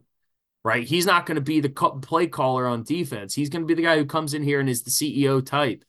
right? 0.64 0.84
He's 0.86 1.06
not 1.06 1.26
going 1.26 1.36
to 1.36 1.42
be 1.42 1.60
the 1.60 1.70
play 1.70 2.28
caller 2.28 2.68
on 2.68 2.84
defense. 2.84 3.34
He's 3.34 3.50
going 3.50 3.64
to 3.64 3.68
be 3.68 3.74
the 3.74 3.82
guy 3.82 3.98
who 3.98 4.06
comes 4.06 4.34
in 4.34 4.44
here 4.44 4.60
and 4.60 4.70
is 4.70 4.84
the 4.84 4.92
CEO 4.92 5.42
type. 5.42 5.84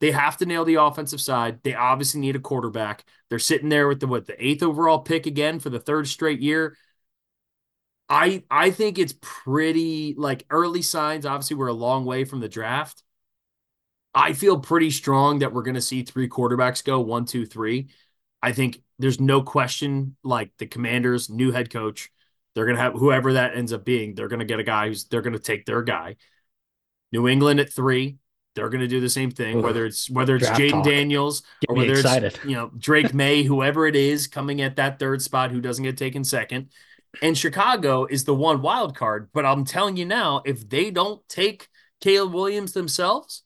They 0.00 0.10
have 0.10 0.36
to 0.38 0.46
nail 0.46 0.64
the 0.64 0.76
offensive 0.76 1.20
side. 1.20 1.60
They 1.62 1.74
obviously 1.74 2.20
need 2.20 2.36
a 2.36 2.40
quarterback. 2.40 3.04
They're 3.28 3.38
sitting 3.38 3.68
there 3.68 3.88
with 3.88 4.00
the 4.00 4.06
what 4.06 4.26
the 4.26 4.44
eighth 4.44 4.62
overall 4.62 5.00
pick 5.00 5.26
again 5.26 5.58
for 5.60 5.70
the 5.70 5.80
third 5.80 6.08
straight 6.08 6.40
year. 6.40 6.76
I 8.08 8.42
I 8.50 8.70
think 8.70 8.98
it's 8.98 9.14
pretty 9.20 10.14
like 10.16 10.44
early 10.50 10.82
signs. 10.82 11.24
Obviously, 11.24 11.56
we're 11.56 11.68
a 11.68 11.72
long 11.72 12.04
way 12.04 12.24
from 12.24 12.40
the 12.40 12.48
draft. 12.48 13.02
I 14.14 14.32
feel 14.32 14.60
pretty 14.60 14.90
strong 14.90 15.40
that 15.40 15.52
we're 15.52 15.62
going 15.62 15.74
to 15.74 15.80
see 15.80 16.02
three 16.02 16.28
quarterbacks 16.28 16.84
go 16.84 17.00
one, 17.00 17.24
two, 17.24 17.46
three. 17.46 17.88
I 18.42 18.52
think 18.52 18.80
there's 18.98 19.20
no 19.20 19.42
question 19.42 20.16
like 20.22 20.52
the 20.58 20.66
commanders 20.66 21.28
new 21.30 21.50
head 21.50 21.70
coach 21.70 22.10
they're 22.54 22.64
going 22.64 22.76
to 22.76 22.82
have 22.82 22.94
whoever 22.94 23.34
that 23.34 23.56
ends 23.56 23.72
up 23.72 23.84
being 23.84 24.14
they're 24.14 24.28
going 24.28 24.40
to 24.40 24.44
get 24.44 24.60
a 24.60 24.64
guy 24.64 24.88
who's 24.88 25.04
they're 25.04 25.22
going 25.22 25.32
to 25.32 25.38
take 25.38 25.66
their 25.66 25.82
guy. 25.82 26.16
New 27.12 27.28
england 27.28 27.60
at 27.60 27.72
three 27.72 28.18
they're 28.54 28.68
going 28.68 28.80
to 28.80 28.88
do 28.88 29.00
the 29.00 29.08
same 29.08 29.30
thing 29.30 29.62
whether 29.62 29.86
it's 29.86 30.10
whether 30.10 30.36
it's 30.36 30.48
Jayden 30.48 30.82
Daniels 30.84 31.42
Get 31.60 31.70
or 31.70 31.76
whether 31.76 31.92
excited. 31.92 32.34
it's 32.34 32.44
you 32.44 32.56
know 32.56 32.70
Drake 32.76 33.14
Maye, 33.14 33.44
whoever 33.44 33.86
it 33.86 33.96
is 33.96 34.26
coming 34.26 34.60
at 34.60 34.76
that 34.76 34.98
third 34.98 35.22
spot 35.22 35.50
who 35.50 35.60
doesn't 35.60 35.84
get 35.84 35.96
taken 35.96 36.24
second. 36.24 36.70
And 37.22 37.38
Chicago 37.38 38.06
is 38.06 38.24
the 38.24 38.34
one 38.34 38.62
wild 38.62 38.96
card 38.96 39.28
but 39.32 39.46
I'm 39.46 39.64
telling 39.64 39.96
you 39.96 40.04
now 40.04 40.42
if 40.44 40.68
they 40.68 40.90
don't 40.90 41.26
take 41.28 41.68
Caleb 42.00 42.34
Williams 42.34 42.72
themselves 42.72 43.43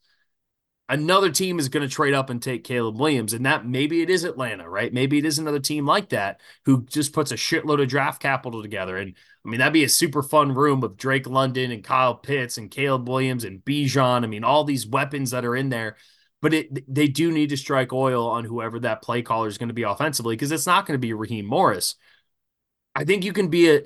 another 0.89 1.31
team 1.31 1.59
is 1.59 1.69
going 1.69 1.87
to 1.87 1.95
trade 1.95 2.15
up 2.15 2.31
and 2.31 2.43
take 2.43 2.65
Caleb 2.65 2.99
Williams. 2.99 3.33
And 3.33 3.45
that 3.47 3.67
maybe 3.67 4.03
it 4.03 4.11
is 4.11 4.25
Atlanta, 4.25 4.69
right? 4.69 4.93
Maybe 4.93 5.19
it 5.19 5.25
is 5.25 5.39
another 5.39 5.61
team 5.61 5.87
like 5.87 6.09
that 6.11 6.41
who 6.65 6.85
just 6.87 7.13
puts 7.13 7.31
a 7.31 7.37
shitload 7.37 7.83
of 7.83 7.89
draft 7.89 8.23
capital 8.23 8.63
together. 8.63 8.97
And 8.97 9.15
I 9.45 9.49
mean, 9.49 9.59
that'd 9.59 9.73
be 9.73 9.85
a 9.85 9.89
super 9.89 10.23
fun 10.23 10.53
room 10.53 10.83
of 10.83 10.97
Drake 10.97 11.27
London 11.27 11.71
and 11.71 11.85
Kyle 11.85 12.15
Pitts 12.15 12.57
and 12.59 12.71
Caleb 12.71 13.09
Williams 13.09 13.45
and 13.45 13.65
Bijan. 13.65 14.25
I 14.25 14.27
mean, 14.27 14.45
all 14.45 14.65
these 14.65 14.87
weapons 14.87 15.33
that 15.33 15.45
are 15.45 15.57
in 15.57 15.69
there. 15.69 15.97
But 16.41 16.55
it, 16.55 16.95
they 16.95 17.09
do 17.09 17.33
need 17.33 17.49
to 17.49 17.57
strike 17.57 17.93
oil 17.93 18.29
on 18.29 18.45
whoever 18.45 18.79
that 18.81 19.03
play 19.03 19.23
caller 19.23 19.49
is 19.49 19.59
going 19.59 19.71
to 19.71 19.75
be 19.75 19.83
offensively 19.83 20.37
because 20.37 20.53
it's 20.53 20.67
not 20.69 20.87
going 20.87 20.95
to 20.95 21.05
be 21.05 21.13
Raheem 21.13 21.47
Morris. 21.47 21.97
I 22.95 23.05
think 23.05 23.25
you 23.25 23.33
can 23.33 23.49
be 23.49 23.71
a 23.71 23.83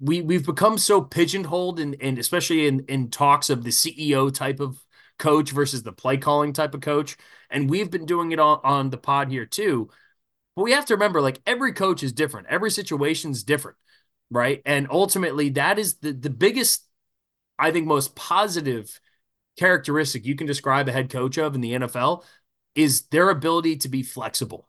we 0.00 0.20
we've 0.20 0.44
become 0.44 0.78
so 0.78 1.00
pigeonholed 1.00 1.78
and 1.78 1.96
and 2.00 2.18
especially 2.18 2.66
in 2.66 2.80
in 2.88 3.08
talks 3.08 3.50
of 3.50 3.62
the 3.62 3.70
CEO 3.70 4.34
type 4.34 4.58
of 4.58 4.84
coach 5.22 5.50
versus 5.50 5.82
the 5.82 5.92
play 5.92 6.16
calling 6.16 6.52
type 6.52 6.74
of 6.74 6.80
coach. 6.80 7.16
And 7.48 7.70
we've 7.70 7.90
been 7.90 8.06
doing 8.06 8.32
it 8.32 8.40
on, 8.40 8.60
on 8.64 8.90
the 8.90 8.98
pod 8.98 9.30
here 9.30 9.46
too. 9.46 9.88
But 10.56 10.62
we 10.62 10.72
have 10.72 10.86
to 10.86 10.94
remember 10.94 11.20
like 11.20 11.40
every 11.46 11.72
coach 11.72 12.02
is 12.02 12.12
different, 12.12 12.48
every 12.50 12.70
situation 12.70 13.30
is 13.30 13.44
different, 13.44 13.78
right? 14.30 14.60
And 14.66 14.88
ultimately, 14.90 15.50
that 15.50 15.78
is 15.78 15.98
the, 15.98 16.12
the 16.12 16.30
biggest, 16.30 16.84
I 17.58 17.70
think, 17.70 17.86
most 17.86 18.14
positive 18.16 19.00
characteristic 19.58 20.26
you 20.26 20.34
can 20.34 20.46
describe 20.46 20.88
a 20.88 20.92
head 20.92 21.10
coach 21.10 21.38
of 21.38 21.54
in 21.54 21.60
the 21.60 21.72
NFL 21.72 22.24
is 22.74 23.02
their 23.10 23.30
ability 23.30 23.76
to 23.76 23.88
be 23.88 24.02
flexible 24.02 24.66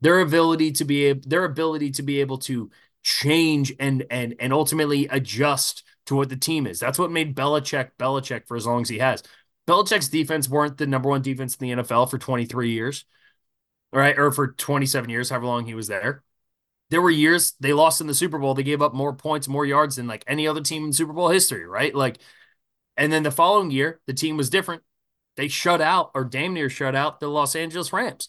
their 0.00 0.20
ability 0.20 0.72
to 0.72 0.84
be 0.84 1.12
their 1.12 1.44
ability 1.44 1.90
to 1.90 2.02
be 2.02 2.20
able 2.20 2.38
to 2.38 2.70
change 3.02 3.72
and 3.78 4.04
and 4.10 4.34
and 4.40 4.52
ultimately 4.52 5.06
adjust 5.08 5.82
to 6.06 6.16
what 6.16 6.28
the 6.28 6.36
team 6.36 6.66
is. 6.66 6.80
That's 6.80 6.98
what 6.98 7.10
made 7.10 7.36
Belichick 7.36 7.90
Belichick 7.98 8.46
for 8.46 8.56
as 8.56 8.66
long 8.66 8.82
as 8.82 8.88
he 8.88 8.98
has. 8.98 9.22
Belichick's 9.66 10.08
defense 10.08 10.48
weren't 10.48 10.78
the 10.78 10.86
number 10.86 11.08
one 11.08 11.22
defense 11.22 11.56
in 11.56 11.68
the 11.68 11.82
NFL 11.82 12.10
for 12.10 12.18
23 12.18 12.70
years, 12.70 13.04
right? 13.92 14.18
Or 14.18 14.32
for 14.32 14.52
27 14.52 15.10
years, 15.10 15.30
however 15.30 15.46
long 15.46 15.66
he 15.66 15.74
was 15.74 15.88
there. 15.88 16.22
There 16.90 17.02
were 17.02 17.10
years 17.10 17.54
they 17.60 17.72
lost 17.72 18.00
in 18.00 18.08
the 18.08 18.14
Super 18.14 18.38
Bowl. 18.38 18.54
They 18.54 18.64
gave 18.64 18.82
up 18.82 18.94
more 18.94 19.14
points, 19.14 19.46
more 19.46 19.64
yards 19.64 19.96
than 19.96 20.08
like 20.08 20.24
any 20.26 20.48
other 20.48 20.60
team 20.60 20.84
in 20.84 20.92
Super 20.92 21.12
Bowl 21.12 21.28
history, 21.28 21.64
right? 21.64 21.94
Like, 21.94 22.18
and 22.96 23.12
then 23.12 23.22
the 23.22 23.30
following 23.30 23.70
year, 23.70 24.00
the 24.06 24.12
team 24.12 24.36
was 24.36 24.50
different. 24.50 24.82
They 25.36 25.48
shut 25.48 25.80
out 25.80 26.10
or 26.14 26.24
damn 26.24 26.52
near 26.52 26.68
shut 26.68 26.96
out 26.96 27.20
the 27.20 27.28
Los 27.28 27.54
Angeles 27.54 27.92
Rams. 27.92 28.28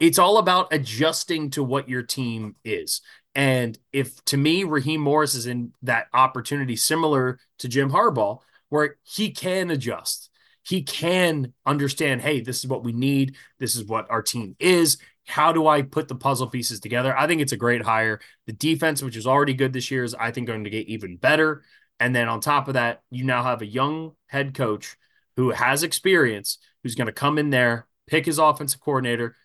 It's 0.00 0.18
all 0.18 0.38
about 0.38 0.72
adjusting 0.72 1.50
to 1.50 1.62
what 1.62 1.88
your 1.88 2.02
team 2.02 2.56
is. 2.64 3.02
And 3.34 3.78
if 3.92 4.22
to 4.26 4.36
me, 4.36 4.64
Raheem 4.64 5.00
Morris 5.00 5.34
is 5.34 5.46
in 5.46 5.72
that 5.82 6.08
opportunity 6.12 6.76
similar 6.76 7.38
to 7.58 7.68
Jim 7.68 7.90
Harbaugh, 7.90 8.40
where 8.68 8.96
he 9.04 9.30
can 9.30 9.70
adjust 9.70 10.28
he 10.62 10.82
can 10.82 11.52
understand 11.66 12.20
hey 12.20 12.40
this 12.40 12.58
is 12.58 12.66
what 12.66 12.84
we 12.84 12.92
need. 12.92 13.36
This 13.58 13.76
is 13.76 13.84
what 13.84 14.10
our 14.10 14.22
team 14.22 14.56
is. 14.58 14.98
How 15.26 15.52
do 15.52 15.66
i 15.66 15.82
put 15.82 16.08
the 16.08 16.14
puzzle 16.14 16.48
pieces 16.48 16.80
together? 16.80 17.16
I 17.16 17.26
think 17.26 17.40
it's 17.40 17.52
a 17.52 17.56
great 17.56 17.82
hire. 17.82 18.20
The 18.46 18.52
defense 18.52 19.02
which 19.02 19.16
is 19.16 19.26
already 19.26 19.54
good 19.54 19.72
this 19.72 19.90
year 19.90 20.04
is 20.04 20.14
i 20.14 20.30
think 20.30 20.46
going 20.46 20.64
to 20.64 20.70
get 20.70 20.88
even 20.88 21.16
better. 21.16 21.62
And 22.00 22.16
then 22.16 22.28
on 22.28 22.40
top 22.40 22.68
of 22.68 22.74
that 22.74 23.02
you 23.10 23.24
now 23.24 23.42
have 23.42 23.62
a 23.62 23.66
young 23.66 24.12
head 24.26 24.54
coach 24.54 24.96
who 25.36 25.50
has 25.50 25.82
experience 25.82 26.58
who's 26.82 26.94
going 26.94 27.06
to 27.06 27.12
come 27.12 27.38
in 27.38 27.50
there 27.50 27.86
pick 28.06 28.26
his 28.26 28.38
offensive 28.38 28.80
coordinator 28.80 29.36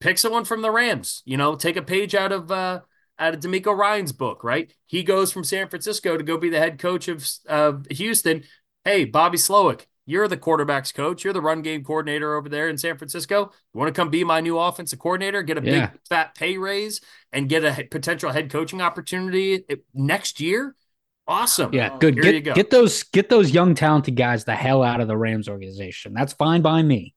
pick 0.00 0.18
someone 0.18 0.44
from 0.44 0.62
the 0.62 0.70
rams 0.70 1.22
you 1.24 1.36
know 1.36 1.56
take 1.56 1.76
a 1.76 1.82
page 1.82 2.14
out 2.14 2.30
of 2.30 2.52
uh 2.52 2.80
out 3.18 3.34
of 3.34 3.40
DeMeco 3.40 3.76
Ryans 3.76 4.12
book, 4.12 4.44
right? 4.44 4.72
He 4.86 5.02
goes 5.02 5.32
from 5.32 5.44
San 5.44 5.68
Francisco 5.68 6.16
to 6.16 6.22
go 6.22 6.38
be 6.38 6.50
the 6.50 6.58
head 6.58 6.78
coach 6.78 7.08
of, 7.08 7.26
of 7.48 7.86
Houston. 7.90 8.44
Hey, 8.84 9.04
Bobby 9.04 9.38
Slowik, 9.38 9.86
you're 10.08 10.26
the 10.26 10.38
quarterback's 10.38 10.90
coach. 10.90 11.22
You're 11.22 11.34
the 11.34 11.42
run 11.42 11.60
game 11.60 11.84
coordinator 11.84 12.34
over 12.34 12.48
there 12.48 12.70
in 12.70 12.78
San 12.78 12.96
Francisco. 12.96 13.52
You 13.74 13.78
want 13.78 13.94
to 13.94 14.00
come 14.00 14.08
be 14.08 14.24
my 14.24 14.40
new 14.40 14.58
offensive 14.58 14.98
coordinator, 14.98 15.42
get 15.42 15.58
a 15.58 15.62
yeah. 15.62 15.90
big 15.90 16.00
fat 16.08 16.34
pay 16.34 16.56
raise, 16.56 17.02
and 17.30 17.46
get 17.46 17.62
a 17.62 17.84
potential 17.84 18.32
head 18.32 18.50
coaching 18.50 18.80
opportunity 18.80 19.64
eh, 19.68 19.76
next 19.92 20.40
year? 20.40 20.74
Awesome. 21.26 21.74
Yeah, 21.74 21.98
good. 22.00 22.16
get, 22.16 22.40
go. 22.42 22.54
get 22.54 22.70
those 22.70 23.02
get 23.02 23.28
those 23.28 23.50
young 23.50 23.74
talented 23.74 24.16
guys 24.16 24.44
the 24.44 24.56
hell 24.56 24.82
out 24.82 25.02
of 25.02 25.08
the 25.08 25.16
Rams 25.16 25.46
organization. 25.46 26.14
That's 26.14 26.32
fine 26.32 26.62
by 26.62 26.82
me. 26.82 27.14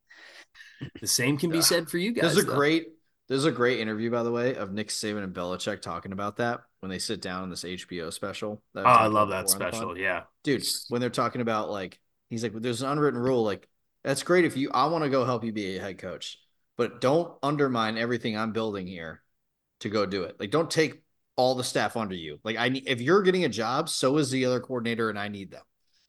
The 1.00 1.08
same 1.08 1.38
can 1.38 1.50
be 1.50 1.62
said 1.62 1.90
for 1.90 1.98
you 1.98 2.12
guys. 2.12 2.34
There's 2.34 2.46
a 2.46 2.48
though. 2.48 2.56
great 2.56 2.88
there's 3.30 3.46
a 3.46 3.52
great 3.52 3.80
interview, 3.80 4.12
by 4.12 4.24
the 4.24 4.32
way, 4.32 4.56
of 4.56 4.74
Nick 4.74 4.90
Saban 4.90 5.24
and 5.24 5.34
Belichick 5.34 5.82
talking 5.82 6.12
about 6.12 6.36
that 6.38 6.60
when 6.82 6.90
they 6.90 7.00
sit 7.00 7.22
down 7.22 7.46
in 7.46 7.50
this 7.50 7.64
HBO 7.64 8.12
special. 8.12 8.62
oh, 8.76 8.82
I 8.82 9.08
love 9.08 9.30
that 9.30 9.50
special. 9.50 9.98
Yeah, 9.98 10.24
dude, 10.44 10.66
when 10.90 11.00
they're 11.00 11.10
talking 11.10 11.40
about 11.40 11.70
like 11.70 12.01
He's 12.32 12.42
like, 12.42 12.54
there's 12.56 12.82
an 12.82 12.90
unwritten 12.90 13.20
rule. 13.20 13.44
Like, 13.44 13.68
that's 14.04 14.24
great 14.24 14.46
if 14.46 14.58
you, 14.58 14.72
I 14.74 14.88
want 14.88 15.04
to 15.04 15.10
go 15.12 15.26
help 15.26 15.44
you 15.44 15.52
be 15.52 15.78
a 15.78 15.82
head 15.82 16.00
coach, 16.00 16.40
but 16.78 17.02
don't 17.02 17.38
undermine 17.44 18.00
everything 18.00 18.36
I'm 18.36 18.54
building 18.54 18.88
here 18.88 19.22
to 19.82 19.90
go 19.90 20.08
do 20.08 20.24
it. 20.24 20.38
Like, 20.40 20.50
don't 20.50 20.72
take 20.72 21.04
all 21.36 21.56
the 21.56 21.64
staff 21.64 21.98
under 21.98 22.16
you. 22.16 22.40
Like, 22.44 22.58
I 22.58 22.70
need, 22.70 22.86
if 22.88 23.02
you're 23.02 23.22
getting 23.22 23.44
a 23.44 23.50
job, 23.50 23.90
so 23.90 24.18
is 24.18 24.32
the 24.32 24.46
other 24.46 24.60
coordinator, 24.60 25.10
and 25.10 25.20
I 25.20 25.28
need 25.28 25.52
them. 25.52 25.62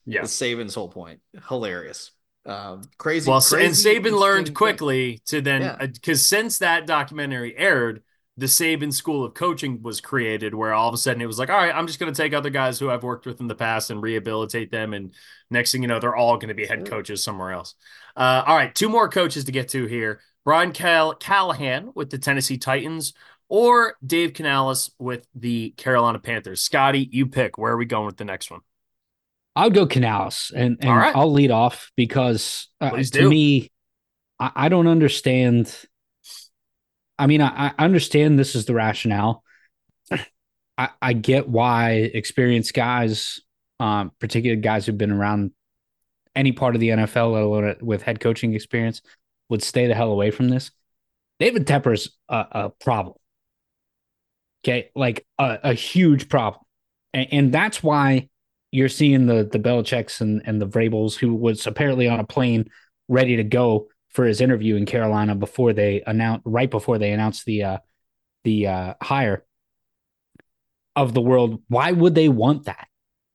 Yeah. 0.05 0.21
It's 0.21 0.35
Saban's 0.35 0.73
whole 0.73 0.89
point. 0.89 1.19
Hilarious. 1.49 2.11
Um, 2.45 2.83
crazy. 2.97 3.29
Well, 3.29 3.41
crazy, 3.41 3.65
and 3.65 4.05
Saban 4.05 4.19
learned 4.19 4.53
quickly 4.53 5.21
to 5.27 5.41
then, 5.41 5.77
because 5.79 5.99
yeah. 6.07 6.13
uh, 6.13 6.17
since 6.17 6.57
that 6.59 6.87
documentary 6.87 7.55
aired, 7.57 8.03
the 8.35 8.47
Saban 8.47 8.91
School 8.91 9.23
of 9.23 9.35
Coaching 9.35 9.83
was 9.83 10.01
created, 10.01 10.55
where 10.55 10.73
all 10.73 10.87
of 10.87 10.93
a 10.93 10.97
sudden 10.97 11.21
it 11.21 11.27
was 11.27 11.37
like, 11.37 11.49
all 11.49 11.57
right, 11.57 11.73
I'm 11.73 11.85
just 11.85 11.99
going 11.99 12.11
to 12.11 12.19
take 12.19 12.33
other 12.33 12.49
guys 12.49 12.79
who 12.79 12.89
I've 12.89 13.03
worked 13.03 13.27
with 13.27 13.39
in 13.39 13.47
the 13.47 13.55
past 13.55 13.91
and 13.91 14.01
rehabilitate 14.01 14.71
them. 14.71 14.93
And 14.93 15.13
next 15.51 15.71
thing 15.71 15.83
you 15.83 15.87
know, 15.87 15.99
they're 15.99 16.15
all 16.15 16.37
going 16.37 16.47
to 16.47 16.55
be 16.55 16.65
head 16.65 16.89
coaches 16.89 17.23
somewhere 17.23 17.51
else. 17.51 17.75
Uh, 18.15 18.43
all 18.45 18.55
right, 18.55 18.73
two 18.73 18.89
more 18.89 19.07
coaches 19.07 19.45
to 19.45 19.51
get 19.51 19.69
to 19.69 19.85
here 19.85 20.21
Brian 20.45 20.71
Cal- 20.71 21.15
Callahan 21.15 21.91
with 21.93 22.09
the 22.09 22.17
Tennessee 22.17 22.57
Titans 22.57 23.13
or 23.49 23.95
Dave 24.05 24.33
Canales 24.33 24.91
with 24.97 25.27
the 25.35 25.71
Carolina 25.77 26.17
Panthers. 26.17 26.61
Scotty, 26.61 27.07
you 27.11 27.27
pick. 27.27 27.57
Where 27.57 27.73
are 27.73 27.77
we 27.77 27.85
going 27.85 28.07
with 28.07 28.17
the 28.17 28.25
next 28.25 28.49
one? 28.49 28.61
I'll 29.55 29.69
go 29.69 29.85
Canales, 29.85 30.51
and, 30.55 30.77
and 30.81 30.89
right. 30.89 31.15
I'll 31.15 31.31
lead 31.31 31.51
off 31.51 31.91
because 31.95 32.69
uh, 32.81 32.89
to 32.89 33.03
do. 33.03 33.29
me, 33.29 33.71
I, 34.39 34.51
I 34.55 34.69
don't 34.69 34.87
understand 34.87 35.75
I 37.23 37.25
mean, 37.25 37.41
I, 37.41 37.73
I 37.77 37.85
understand 37.85 38.37
this 38.37 38.53
is 38.53 38.65
the 38.65 38.73
rationale. 38.73 39.45
I, 40.77 40.89
I 41.01 41.13
get 41.13 41.47
why 41.47 41.91
experienced 41.91 42.73
guys, 42.73 43.39
um, 43.79 44.11
particularly 44.19 44.61
guys 44.61 44.85
who've 44.85 44.97
been 44.97 45.09
around 45.09 45.51
any 46.35 46.51
part 46.51 46.75
of 46.75 46.81
the 46.81 46.89
NFL, 46.89 47.31
let 47.31 47.43
alone 47.43 47.75
with 47.81 48.01
head 48.01 48.19
coaching 48.19 48.53
experience, 48.53 49.01
would 49.47 49.63
stay 49.63 49.87
the 49.87 49.95
hell 49.95 50.11
away 50.11 50.31
from 50.31 50.49
this. 50.49 50.71
David 51.39 51.65
Tepper's 51.65 52.09
a, 52.27 52.45
a 52.51 52.69
problem. 52.81 53.15
Okay, 54.65 54.89
like 54.93 55.25
a, 55.39 55.59
a 55.63 55.73
huge 55.73 56.27
problem, 56.27 56.63
and, 57.13 57.27
and, 57.31 57.51
that's 57.53 57.81
why 57.81 58.27
you're 58.71 58.89
seeing 58.89 59.27
the 59.27 59.47
the 59.49 59.59
Belichick's 59.59 60.19
and 60.19 60.41
and 60.45 60.61
the 60.61 60.67
Vrabels, 60.67 61.15
who 61.15 61.33
was 61.35 61.67
apparently 61.67 62.09
on 62.09 62.19
a 62.19 62.25
plane 62.25 62.69
ready 63.07 63.37
to 63.37 63.43
go 63.43 63.87
for 64.13 64.25
his 64.25 64.41
interview 64.41 64.75
in 64.75 64.85
Carolina 64.85 65.35
before 65.35 65.73
they 65.73 66.01
announced 66.05 66.43
right 66.45 66.69
before 66.69 66.97
they 66.97 67.11
announced 67.11 67.45
the 67.45 67.63
uh, 67.63 67.77
the 68.43 68.67
uh, 68.67 68.93
hire 69.01 69.45
of 70.95 71.13
the 71.13 71.21
world. 71.21 71.61
Why 71.67 71.91
would 71.91 72.15
they 72.15 72.29
want 72.29 72.65
that? 72.65 72.87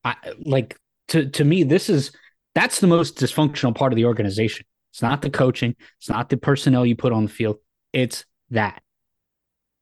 I, 0.05 0.17
like 0.41 0.79
to 1.09 1.29
to 1.31 1.45
me, 1.45 1.65
this 1.65 1.91
is 1.91 2.13
that's 2.55 2.81
the 2.81 2.87
most 2.87 3.17
dysfunctional 3.17 3.75
part 3.75 3.93
of 3.93 3.97
the 3.97 4.05
organization. 4.05 4.67
It's 4.93 5.03
not 5.03 5.23
the 5.23 5.31
coaching. 5.31 5.77
It's 5.99 6.09
not 6.09 6.29
the 6.29 6.37
personnel 6.37 6.87
you 6.87 6.97
put 6.97 7.13
on 7.13 7.25
the 7.25 7.31
field. 7.31 7.59
It's 7.93 8.25
that 8.51 8.83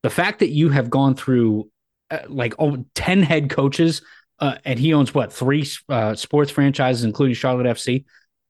the 0.02 0.10
fact 0.10 0.40
that 0.40 0.50
you 0.50 0.68
have 0.70 0.90
gone 0.90 1.14
through 1.14 1.70
uh, 2.10 2.18
like 2.28 2.54
oh, 2.58 2.84
10 2.94 3.22
head 3.22 3.50
coaches 3.50 4.02
uh, 4.38 4.56
and 4.64 4.78
he 4.78 4.94
owns 4.94 5.12
what 5.14 5.32
three 5.32 5.66
uh, 5.88 6.14
sports 6.14 6.50
franchises 6.50 7.02
including 7.02 7.34
charlotte 7.34 7.66
fc 7.66 8.04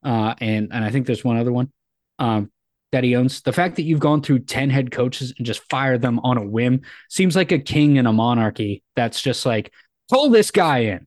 uh, 0.05 0.35
and 0.41 0.71
and 0.73 0.85
i 0.85 0.91
think 0.91 1.07
there's 1.07 1.25
one 1.25 1.39
other 1.39 1.53
one 1.53 1.73
um, 2.19 2.51
that 2.93 3.05
he 3.05 3.17
owns. 3.17 3.43
The 3.43 3.53
fact 3.53 3.77
that 3.77 3.83
you've 3.83 4.01
gone 4.01 4.23
through 4.23 4.41
10 4.41 4.71
head 4.71 4.91
coaches 4.91 5.35
and 5.37 5.47
just 5.47 5.69
fired 5.69 6.03
them 6.03 6.19
on 6.21 6.39
a 6.39 6.47
whim 6.47 6.83
seems 7.09 7.37
like 7.37 7.53
a 7.53 7.59
king 7.59 7.97
in 7.97 8.07
a 8.07 8.13
monarchy 8.13 8.83
that's 8.95 9.21
just 9.21 9.45
like, 9.45 9.73
pull 10.11 10.31
this 10.31 10.51
guy 10.51 10.79
in. 10.79 11.07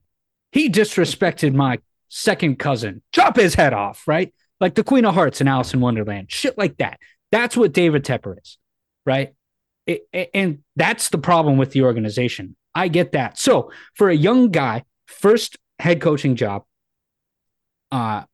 He 0.52 0.68
disrespected 0.68 1.54
my 1.54 1.78
second 2.08 2.58
cousin. 2.58 3.02
Chop 3.12 3.36
his 3.36 3.54
head 3.54 3.72
off, 3.72 4.06
right? 4.06 4.34
Like 4.60 4.74
the 4.74 4.84
Queen 4.84 5.04
of 5.04 5.14
Hearts 5.14 5.40
in 5.40 5.48
Alice 5.48 5.72
in 5.72 5.80
Wonderland. 5.80 6.30
Shit 6.30 6.58
like 6.58 6.76
that. 6.78 7.00
That's 7.32 7.56
what 7.56 7.72
David 7.72 8.04
Tepper 8.04 8.36
is, 8.40 8.58
right? 9.06 9.34
It, 9.86 10.02
it, 10.12 10.30
and 10.34 10.58
that's 10.76 11.08
the 11.08 11.18
problem 11.18 11.56
with 11.56 11.70
the 11.72 11.82
organization. 11.82 12.56
I 12.74 12.88
get 12.88 13.12
that. 13.12 13.38
So 13.38 13.72
for 13.94 14.10
a 14.10 14.14
young 14.14 14.50
guy, 14.50 14.84
first 15.06 15.56
head 15.78 16.00
coaching 16.00 16.36
job, 16.36 16.64
uh, 17.90 18.24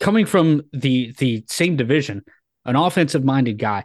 coming 0.00 0.26
from 0.26 0.62
the 0.72 1.12
the 1.18 1.44
same 1.48 1.76
division, 1.76 2.24
an 2.64 2.76
offensive 2.76 3.24
minded 3.24 3.58
guy, 3.58 3.84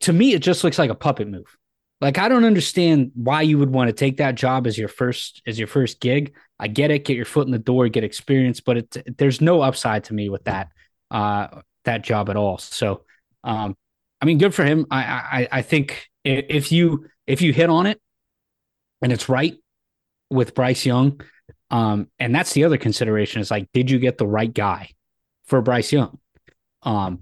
to 0.00 0.12
me 0.12 0.32
it 0.32 0.40
just 0.40 0.64
looks 0.64 0.78
like 0.78 0.90
a 0.90 0.94
puppet 0.94 1.28
move. 1.28 1.56
Like 2.00 2.18
I 2.18 2.28
don't 2.28 2.44
understand 2.44 3.12
why 3.14 3.42
you 3.42 3.58
would 3.58 3.70
want 3.70 3.88
to 3.88 3.92
take 3.92 4.18
that 4.18 4.34
job 4.34 4.66
as 4.66 4.78
your 4.78 4.88
first 4.88 5.42
as 5.46 5.58
your 5.58 5.68
first 5.68 6.00
gig. 6.00 6.34
I 6.58 6.68
get 6.68 6.90
it, 6.90 7.04
get 7.04 7.16
your 7.16 7.26
foot 7.26 7.46
in 7.46 7.52
the 7.52 7.58
door, 7.58 7.88
get 7.88 8.04
experience, 8.04 8.60
but 8.60 8.76
it, 8.78 9.18
there's 9.18 9.40
no 9.40 9.60
upside 9.60 10.04
to 10.04 10.14
me 10.14 10.28
with 10.28 10.44
that 10.44 10.68
uh 11.10 11.48
that 11.84 12.02
job 12.02 12.30
at 12.30 12.36
all. 12.36 12.58
So 12.58 13.04
um 13.44 13.76
I 14.20 14.24
mean 14.24 14.38
good 14.38 14.54
for 14.54 14.64
him. 14.64 14.86
I 14.90 15.02
I 15.02 15.48
I 15.52 15.62
think 15.62 16.08
if 16.24 16.72
you 16.72 17.06
if 17.26 17.42
you 17.42 17.52
hit 17.52 17.70
on 17.70 17.86
it 17.86 18.00
and 19.02 19.12
it's 19.12 19.28
right 19.28 19.56
with 20.30 20.54
Bryce 20.54 20.86
Young, 20.86 21.20
um, 21.70 22.08
and 22.18 22.34
that's 22.34 22.52
the 22.52 22.64
other 22.64 22.78
consideration 22.78 23.40
is 23.40 23.50
like, 23.50 23.68
did 23.72 23.90
you 23.90 23.98
get 23.98 24.18
the 24.18 24.26
right 24.26 24.52
guy 24.52 24.90
for 25.44 25.62
Bryce 25.62 25.92
Young? 25.92 26.18
Um, 26.82 27.20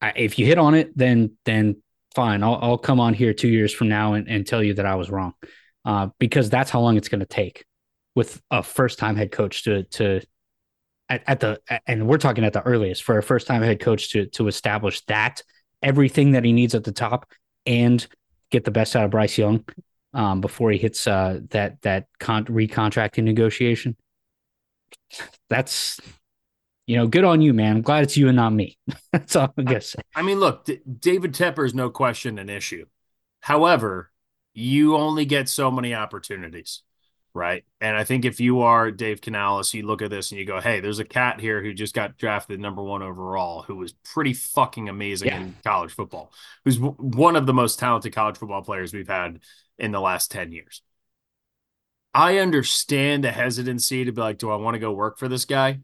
I, 0.00 0.12
if 0.16 0.38
you 0.38 0.46
hit 0.46 0.58
on 0.58 0.74
it, 0.74 0.96
then 0.96 1.36
then 1.44 1.82
fine. 2.14 2.42
I'll, 2.42 2.58
I'll 2.60 2.78
come 2.78 3.00
on 3.00 3.14
here 3.14 3.32
two 3.32 3.48
years 3.48 3.72
from 3.72 3.88
now 3.88 4.14
and, 4.14 4.28
and 4.28 4.46
tell 4.46 4.62
you 4.62 4.74
that 4.74 4.86
I 4.86 4.94
was 4.94 5.10
wrong, 5.10 5.34
uh, 5.84 6.08
because 6.18 6.50
that's 6.50 6.70
how 6.70 6.80
long 6.80 6.96
it's 6.96 7.08
going 7.08 7.20
to 7.20 7.26
take 7.26 7.64
with 8.14 8.40
a 8.50 8.62
first 8.62 8.98
time 8.98 9.16
head 9.16 9.32
coach 9.32 9.64
to 9.64 9.84
to 9.84 10.20
at, 11.08 11.22
at 11.26 11.40
the 11.40 11.60
and 11.86 12.06
we're 12.06 12.18
talking 12.18 12.44
at 12.44 12.52
the 12.52 12.62
earliest 12.62 13.02
for 13.02 13.18
a 13.18 13.22
first 13.22 13.46
time 13.46 13.62
head 13.62 13.80
coach 13.80 14.10
to 14.10 14.26
to 14.26 14.48
establish 14.48 15.02
that 15.06 15.42
everything 15.82 16.32
that 16.32 16.44
he 16.44 16.52
needs 16.52 16.74
at 16.74 16.84
the 16.84 16.92
top 16.92 17.26
and 17.66 18.06
get 18.50 18.64
the 18.64 18.70
best 18.70 18.94
out 18.96 19.04
of 19.04 19.10
Bryce 19.10 19.36
Young 19.36 19.64
um, 20.14 20.40
before 20.40 20.70
he 20.70 20.78
hits 20.78 21.06
uh, 21.06 21.40
that 21.50 21.82
that 21.82 22.06
con- 22.20 22.46
recontracting 22.46 23.24
negotiation. 23.24 23.96
That's 25.48 26.00
you 26.86 26.96
know, 26.96 27.06
good 27.06 27.24
on 27.24 27.40
you, 27.40 27.54
man. 27.54 27.76
I'm 27.76 27.82
glad 27.82 28.02
it's 28.02 28.16
you 28.16 28.28
and 28.28 28.36
not 28.36 28.52
me. 28.52 28.76
That's 29.12 29.36
all 29.36 29.52
I 29.56 29.62
guess. 29.62 29.94
I, 30.14 30.20
I 30.20 30.22
mean, 30.22 30.40
look, 30.40 30.64
D- 30.64 30.80
David 30.98 31.32
Tepper 31.32 31.64
is 31.64 31.74
no 31.74 31.90
question 31.90 32.38
an 32.38 32.48
issue. 32.48 32.86
However, 33.40 34.10
you 34.54 34.96
only 34.96 35.24
get 35.24 35.48
so 35.48 35.70
many 35.70 35.94
opportunities. 35.94 36.82
right? 37.34 37.64
And 37.80 37.96
I 37.96 38.04
think 38.04 38.24
if 38.24 38.40
you 38.40 38.60
are 38.60 38.90
Dave 38.90 39.20
Canales, 39.20 39.72
you 39.72 39.86
look 39.86 40.02
at 40.02 40.10
this 40.10 40.30
and 40.30 40.38
you 40.38 40.44
go, 40.44 40.60
hey, 40.60 40.80
there's 40.80 40.98
a 40.98 41.04
cat 41.04 41.40
here 41.40 41.62
who 41.62 41.72
just 41.72 41.94
got 41.94 42.18
drafted 42.18 42.60
number 42.60 42.82
one 42.82 43.02
overall, 43.02 43.62
who 43.62 43.76
was 43.76 43.94
pretty 44.04 44.34
fucking 44.34 44.88
amazing 44.88 45.28
yeah. 45.28 45.40
in 45.40 45.56
college 45.64 45.92
football, 45.92 46.30
who's 46.64 46.76
w- 46.76 46.94
one 46.94 47.36
of 47.36 47.46
the 47.46 47.54
most 47.54 47.78
talented 47.78 48.12
college 48.12 48.36
football 48.36 48.62
players 48.62 48.92
we've 48.92 49.08
had 49.08 49.40
in 49.82 49.90
the 49.90 50.00
last 50.00 50.30
10 50.30 50.52
years. 50.52 50.80
I 52.14 52.38
understand 52.38 53.24
the 53.24 53.32
hesitancy 53.32 54.04
to 54.04 54.12
be 54.12 54.20
like, 54.20 54.38
do 54.38 54.50
I 54.50 54.56
want 54.56 54.74
to 54.74 54.78
go 54.78 54.92
work 54.92 55.18
for 55.18 55.28
this 55.28 55.44
guy? 55.44 55.80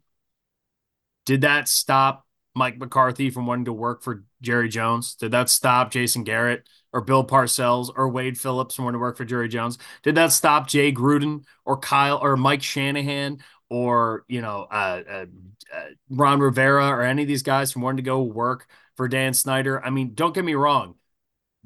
Did 1.26 1.42
that 1.42 1.68
stop 1.68 2.24
Mike 2.54 2.78
McCarthy 2.78 3.30
from 3.30 3.46
wanting 3.46 3.64
to 3.66 3.72
work 3.72 4.02
for 4.02 4.24
Jerry 4.40 4.68
Jones? 4.68 5.14
Did 5.14 5.32
that 5.32 5.50
stop 5.50 5.90
Jason 5.90 6.24
Garrett 6.24 6.68
or 6.92 7.00
Bill 7.00 7.26
Parcells 7.26 7.90
or 7.94 8.08
Wade 8.08 8.38
Phillips 8.38 8.76
from 8.76 8.84
wanting 8.84 8.98
to 8.98 9.02
work 9.02 9.16
for 9.16 9.24
Jerry 9.24 9.48
Jones? 9.48 9.78
Did 10.02 10.14
that 10.14 10.32
stop 10.32 10.68
Jay 10.68 10.92
Gruden 10.92 11.44
or 11.64 11.76
Kyle 11.78 12.18
or 12.22 12.36
Mike 12.36 12.62
Shanahan 12.62 13.38
or 13.70 14.24
you 14.28 14.40
know 14.40 14.66
uh, 14.70 15.02
uh, 15.10 15.26
uh, 15.74 15.84
Ron 16.08 16.40
Rivera 16.40 16.88
or 16.88 17.02
any 17.02 17.22
of 17.22 17.28
these 17.28 17.42
guys 17.42 17.72
from 17.72 17.82
wanting 17.82 17.98
to 17.98 18.02
go 18.02 18.22
work 18.22 18.68
for 18.96 19.08
Dan 19.08 19.34
Snyder? 19.34 19.84
I 19.84 19.90
mean, 19.90 20.14
don't 20.14 20.34
get 20.34 20.44
me 20.44 20.54
wrong. 20.54 20.94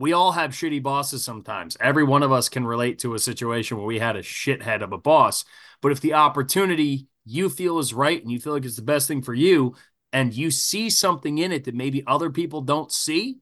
We 0.03 0.15
all 0.15 0.33
have 0.33 0.51
shitty 0.51 0.83
bosses 0.83 1.23
sometimes. 1.23 1.77
Every 1.79 2.03
one 2.03 2.25
of 2.25 2.33
us 2.33 2.49
can 2.49 2.67
relate 2.67 2.99
to 2.99 3.15
a 3.15 3.21
situation 3.21 3.77
where 3.77 3.87
we 3.87 4.01
had 4.01 4.17
a 4.17 4.23
shithead 4.23 4.83
of 4.83 4.91
a 4.91 4.99
boss. 4.99 5.45
But 5.81 5.93
if 5.93 6.01
the 6.01 6.15
opportunity 6.15 7.07
you 7.25 7.49
feel 7.49 7.79
is 7.79 7.95
right 7.95 8.21
and 8.21 8.29
you 8.29 8.41
feel 8.41 8.53
like 8.53 8.65
it's 8.65 8.75
the 8.75 8.83
best 8.83 9.07
thing 9.07 9.23
for 9.23 9.33
you, 9.33 9.77
and 10.13 10.35
you 10.35 10.51
see 10.51 10.91
something 10.91 11.39
in 11.39 11.53
it 11.53 11.63
that 11.67 11.77
maybe 11.77 12.03
other 12.05 12.31
people 12.31 12.63
don't 12.63 12.91
see, 12.91 13.39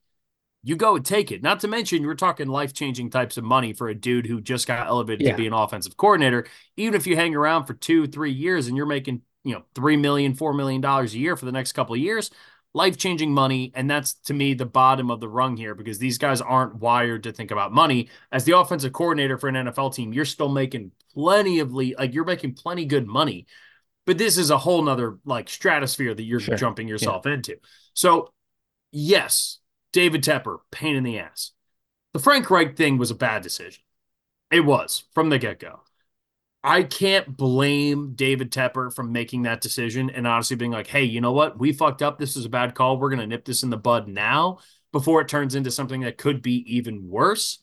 you 0.62 0.76
go 0.76 0.96
and 0.96 1.06
take 1.06 1.32
it. 1.32 1.42
Not 1.42 1.60
to 1.60 1.68
mention, 1.68 2.02
you're 2.02 2.14
talking 2.14 2.46
life 2.46 2.74
changing 2.74 3.08
types 3.08 3.38
of 3.38 3.44
money 3.44 3.72
for 3.72 3.88
a 3.88 3.94
dude 3.94 4.26
who 4.26 4.42
just 4.42 4.66
got 4.66 4.86
elevated 4.86 5.26
yeah. 5.26 5.32
to 5.32 5.38
be 5.38 5.46
an 5.46 5.54
offensive 5.54 5.96
coordinator. 5.96 6.46
Even 6.76 6.92
if 6.92 7.06
you 7.06 7.16
hang 7.16 7.34
around 7.34 7.64
for 7.64 7.72
two, 7.72 8.06
three 8.06 8.32
years 8.32 8.66
and 8.66 8.76
you're 8.76 8.84
making, 8.84 9.22
you 9.44 9.54
know, 9.54 9.64
three 9.74 9.96
million, 9.96 10.34
four 10.34 10.52
million 10.52 10.82
dollars 10.82 11.14
a 11.14 11.18
year 11.18 11.36
for 11.36 11.46
the 11.46 11.52
next 11.52 11.72
couple 11.72 11.94
of 11.94 12.02
years, 12.02 12.30
life 12.72 12.96
changing 12.96 13.32
money. 13.32 13.72
And 13.74 13.90
that's 13.90 14.14
to 14.24 14.34
me 14.34 14.54
the 14.54 14.66
bottom 14.66 15.10
of 15.10 15.20
the 15.20 15.28
rung 15.28 15.56
here 15.56 15.74
because 15.74 15.98
these 15.98 16.18
guys 16.18 16.40
aren't 16.40 16.76
wired 16.76 17.24
to 17.24 17.32
think 17.32 17.50
about 17.50 17.72
money. 17.72 18.08
As 18.30 18.44
the 18.44 18.56
offensive 18.56 18.92
coordinator 18.92 19.38
for 19.38 19.48
an 19.48 19.54
NFL 19.56 19.94
team, 19.94 20.12
you're 20.12 20.24
still 20.24 20.48
making 20.48 20.92
plenty 21.14 21.58
of 21.58 21.72
le- 21.72 21.96
like 21.98 22.14
you're 22.14 22.24
making 22.24 22.54
plenty 22.54 22.84
good 22.84 23.06
money 23.06 23.46
but 24.06 24.18
this 24.18 24.38
is 24.38 24.50
a 24.50 24.58
whole 24.58 24.82
nother 24.82 25.18
like 25.24 25.48
stratosphere 25.48 26.14
that 26.14 26.22
you're 26.22 26.40
sure. 26.40 26.56
jumping 26.56 26.88
yourself 26.88 27.22
yeah. 27.26 27.34
into. 27.34 27.56
So, 27.94 28.32
yes, 28.90 29.58
David 29.92 30.24
Tepper, 30.24 30.58
pain 30.72 30.96
in 30.96 31.04
the 31.04 31.20
ass. 31.20 31.52
The 32.12 32.18
Frank 32.18 32.50
Reich 32.50 32.76
thing 32.76 32.98
was 32.98 33.12
a 33.12 33.14
bad 33.14 33.42
decision. 33.42 33.84
It 34.50 34.64
was 34.64 35.04
from 35.14 35.28
the 35.28 35.38
get 35.38 35.60
go. 35.60 35.82
I 36.62 36.82
can't 36.82 37.36
blame 37.36 38.12
David 38.14 38.52
Tepper 38.52 38.94
from 38.94 39.12
making 39.12 39.42
that 39.42 39.62
decision 39.62 40.10
and 40.10 40.26
honestly 40.26 40.56
being 40.56 40.70
like, 40.70 40.86
hey, 40.86 41.04
you 41.04 41.20
know 41.20 41.32
what? 41.32 41.58
We 41.58 41.72
fucked 41.72 42.02
up. 42.02 42.18
This 42.18 42.36
is 42.36 42.44
a 42.44 42.50
bad 42.50 42.74
call. 42.74 42.98
We're 42.98 43.08
going 43.08 43.20
to 43.20 43.26
nip 43.26 43.46
this 43.46 43.62
in 43.62 43.70
the 43.70 43.78
bud 43.78 44.08
now 44.08 44.58
before 44.92 45.22
it 45.22 45.28
turns 45.28 45.54
into 45.54 45.70
something 45.70 46.02
that 46.02 46.18
could 46.18 46.42
be 46.42 46.76
even 46.76 47.08
worse. 47.08 47.60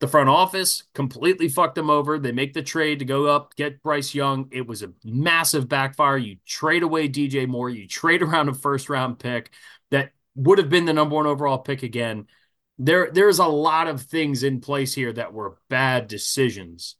The 0.00 0.08
front 0.08 0.28
office 0.28 0.84
completely 0.94 1.48
fucked 1.48 1.74
them 1.74 1.90
over. 1.90 2.18
They 2.18 2.32
make 2.32 2.54
the 2.54 2.62
trade 2.62 3.00
to 3.00 3.04
go 3.04 3.26
up, 3.26 3.54
get 3.56 3.82
Bryce 3.82 4.14
Young. 4.14 4.48
It 4.52 4.66
was 4.66 4.82
a 4.82 4.92
massive 5.04 5.68
backfire. 5.68 6.16
You 6.16 6.36
trade 6.46 6.82
away 6.84 7.08
DJ 7.08 7.46
Moore, 7.46 7.70
you 7.70 7.86
trade 7.86 8.22
around 8.22 8.48
a 8.48 8.54
first 8.54 8.88
round 8.88 9.18
pick 9.18 9.50
that 9.90 10.12
would 10.34 10.58
have 10.58 10.68
been 10.68 10.84
the 10.84 10.92
number 10.92 11.16
one 11.16 11.26
overall 11.26 11.58
pick 11.58 11.82
again. 11.82 12.26
There, 12.78 13.10
there's 13.12 13.40
a 13.40 13.46
lot 13.46 13.88
of 13.88 14.02
things 14.02 14.44
in 14.44 14.60
place 14.60 14.94
here 14.94 15.12
that 15.12 15.32
were 15.32 15.58
bad 15.68 16.06
decisions. 16.06 16.94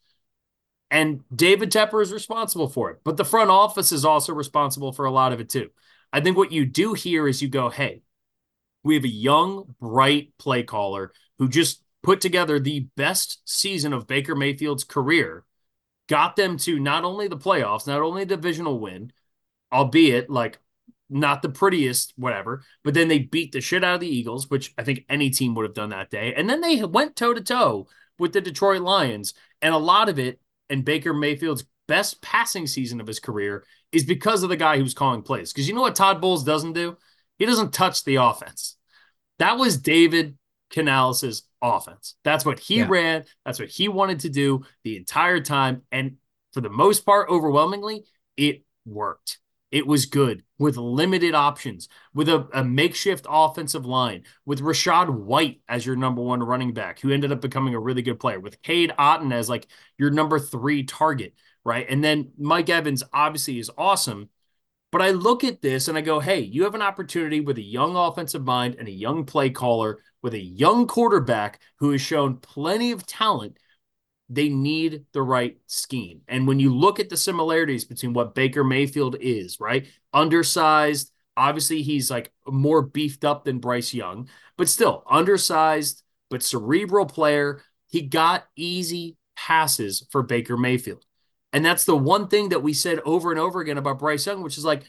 And 0.91 1.23
David 1.35 1.71
Tepper 1.71 2.03
is 2.03 2.13
responsible 2.13 2.69
for 2.69 2.91
it. 2.91 3.01
But 3.05 3.17
the 3.17 3.25
front 3.25 3.51
office 3.51 3.93
is 3.93 4.05
also 4.05 4.33
responsible 4.33 4.93
for 4.93 5.05
a 5.05 5.11
lot 5.11 5.33
of 5.33 5.41
it 5.41 5.51
too. 5.51 5.71
I 6.13 6.21
think 6.21 6.37
what 6.37 6.53
you 6.53 6.65
do 6.65 6.95
here 6.95 7.29
is 7.29 7.43
you 7.43 7.49
go, 7.49 7.69
hey, 7.69 8.03
we 8.83 8.95
have 8.95 9.05
a 9.05 9.09
young, 9.09 9.75
bright 9.81 10.33
play 10.39 10.63
caller 10.63 11.13
who 11.39 11.49
just 11.49 11.83
put 12.03 12.21
together 12.21 12.59
the 12.59 12.87
best 12.97 13.41
season 13.45 13.93
of 13.93 14.07
Baker 14.07 14.35
Mayfield's 14.35 14.85
career, 14.85 15.45
got 16.09 16.37
them 16.37 16.57
to 16.59 16.79
not 16.79 17.05
only 17.05 17.29
the 17.29 17.37
playoffs, 17.37 17.87
not 17.87 18.01
only 18.01 18.23
a 18.23 18.27
divisional 18.27 18.79
win, 18.79 19.13
albeit 19.73 20.31
like 20.31 20.59
not 21.11 21.43
the 21.43 21.49
prettiest, 21.49 22.13
whatever, 22.17 22.63
but 22.85 22.95
then 22.95 23.09
they 23.09 23.19
beat 23.19 23.53
the 23.53 23.61
shit 23.61 23.85
out 23.85 23.95
of 23.95 24.01
the 24.01 24.09
Eagles, 24.09 24.49
which 24.49 24.73
I 24.79 24.85
think 24.85 25.05
any 25.09 25.31
team 25.31 25.55
would 25.55 25.65
have 25.65 25.75
done 25.75 25.91
that 25.91 26.11
day. 26.11 26.35
And 26.35 26.49
then 26.49 26.61
they 26.61 26.83
went 26.85 27.17
toe 27.17 27.35
to 27.35 27.41
toe 27.41 27.89
with 28.19 28.33
the 28.33 28.41
Detroit 28.41 28.83
Lions. 28.83 29.35
And 29.61 29.75
a 29.75 29.79
lot 29.79 30.09
of 30.09 30.19
it, 30.19 30.41
and 30.71 30.85
Baker 30.85 31.15
Mayfield's 31.15 31.65
best 31.87 32.21
passing 32.21 32.67
season 32.67 33.01
of 33.01 33.07
his 33.07 33.21
career, 33.21 33.65
is 33.93 34.05
because 34.05 34.43
of 34.43 34.51
the 34.51 34.57
guy 34.57 34.79
who's 34.79 34.95
calling 34.95 35.23
plays. 35.23 35.53
Because 35.53 35.69
you 35.69 35.75
know 35.75 35.81
what 35.81 35.97
Todd 35.97 36.21
Bowles 36.21 36.45
doesn't 36.45 36.75
do? 36.75 36.97
He 37.39 37.47
doesn't 37.47 37.73
touch 37.73 38.05
the 38.05 38.17
offense. 38.17 38.77
That 39.39 39.59
was 39.59 39.79
David 39.79 40.37
Canales' 40.71 41.43
offense. 41.63 42.17
That's 42.25 42.45
what 42.45 42.59
he 42.59 42.79
yeah. 42.79 42.89
ran. 42.89 43.25
That's 43.45 43.59
what 43.59 43.69
he 43.69 43.89
wanted 43.89 44.21
to 44.21 44.29
do 44.29 44.65
the 44.85 44.97
entire 44.97 45.41
time. 45.41 45.83
And 45.91 46.17
for 46.53 46.61
the 46.61 46.69
most 46.69 47.07
part, 47.07 47.31
overwhelmingly, 47.31 48.05
it 48.37 48.65
worked. 48.85 49.39
It 49.71 49.87
was 49.87 50.07
good 50.07 50.45
with 50.59 50.77
limited 50.77 51.35
options, 51.35 51.89
with 52.15 52.29
a, 52.29 52.49
a, 52.55 52.65
makeshift 52.65 53.27
offensive 53.29 53.85
line, 53.85 54.25
with 54.47 54.61
Rachaad 54.61 55.11
White 55.11 55.61
as 55.69 55.85
your 55.85 55.95
number 55.95 56.23
one 56.23 56.43
running 56.43 56.73
back, 56.73 57.01
who 57.01 57.11
ended 57.11 57.33
up 57.33 57.43
becoming 57.43 57.75
a 57.75 57.81
really 57.81 58.01
good 58.01 58.19
player, 58.19 58.41
with 58.41 58.63
Cade 58.63 58.93
Otton 58.99 59.33
as 59.33 59.49
like 59.49 59.67
your 59.99 60.11
number 60.11 60.39
three 60.39 60.85
target, 60.85 61.35
right? 61.65 61.87
And 61.89 62.03
then 62.03 62.33
Mike 62.39 62.71
Evans 62.71 63.03
obviously 63.13 63.59
is 63.59 63.71
awesome. 63.77 64.31
But 64.91 65.03
I 65.03 65.11
look 65.11 65.45
at 65.45 65.61
this 65.61 65.87
and 65.89 65.99
I 65.99 66.01
go, 66.01 66.19
hey, 66.19 66.41
you 66.41 66.65
have 66.65 66.75
an 66.75 66.81
opportunity 66.81 67.41
with 67.41 67.59
a 67.59 67.63
young 67.63 67.95
offensive 67.95 68.45
mind 68.45 68.77
and 68.79 68.89
a 68.89 68.93
young 68.93 69.25
play 69.25 69.51
caller 69.51 69.99
with 70.23 70.33
a 70.33 70.41
young 70.41 70.87
quarterback 70.87 71.61
who 71.77 71.91
has 71.91 72.01
shown 72.01 72.39
plenty 72.39 72.91
of 72.93 73.07
talent. 73.07 73.59
They 74.29 74.49
need 74.49 75.07
the 75.13 75.23
right 75.23 75.59
scheme. 75.67 76.21
And 76.29 76.47
when 76.47 76.61
you 76.61 76.75
look 76.75 77.01
at 77.01 77.09
the 77.09 77.17
similarities 77.17 77.85
between 77.85 78.13
what 78.13 78.35
Baker 78.35 78.63
Mayfield 78.63 79.17
is, 79.21 79.59
right? 79.59 79.87
Undersized. 80.13 81.11
Obviously, 81.37 81.83
he's 81.83 82.11
like 82.11 82.33
more 82.47 82.83
beefed 82.83 83.25
up 83.25 83.45
than 83.45 83.59
Bryce 83.59 83.95
Young, 83.95 84.29
but 84.57 84.69
still 84.69 85.05
undersized, 85.09 86.03
but 86.31 86.43
cerebral 86.43 87.07
player. 87.07 87.63
He 87.87 88.03
got 88.03 88.45
easy 88.57 89.17
passes 89.37 90.07
for 90.11 90.23
Baker 90.23 90.57
Mayfield. 90.57 91.05
And 91.53 91.65
that's 91.65 91.85
the 91.85 91.97
one 91.97 92.29
thing 92.29 92.51
that 92.51 92.63
we 92.63 92.75
said 92.75 93.01
over 93.05 93.31
and 93.31 93.41
over 93.41 93.61
again 93.61 93.79
about 93.79 93.99
Bryce 93.99 94.27
Young, 94.27 94.43
which 94.43 94.59
is 94.59 94.65
like 94.65 94.83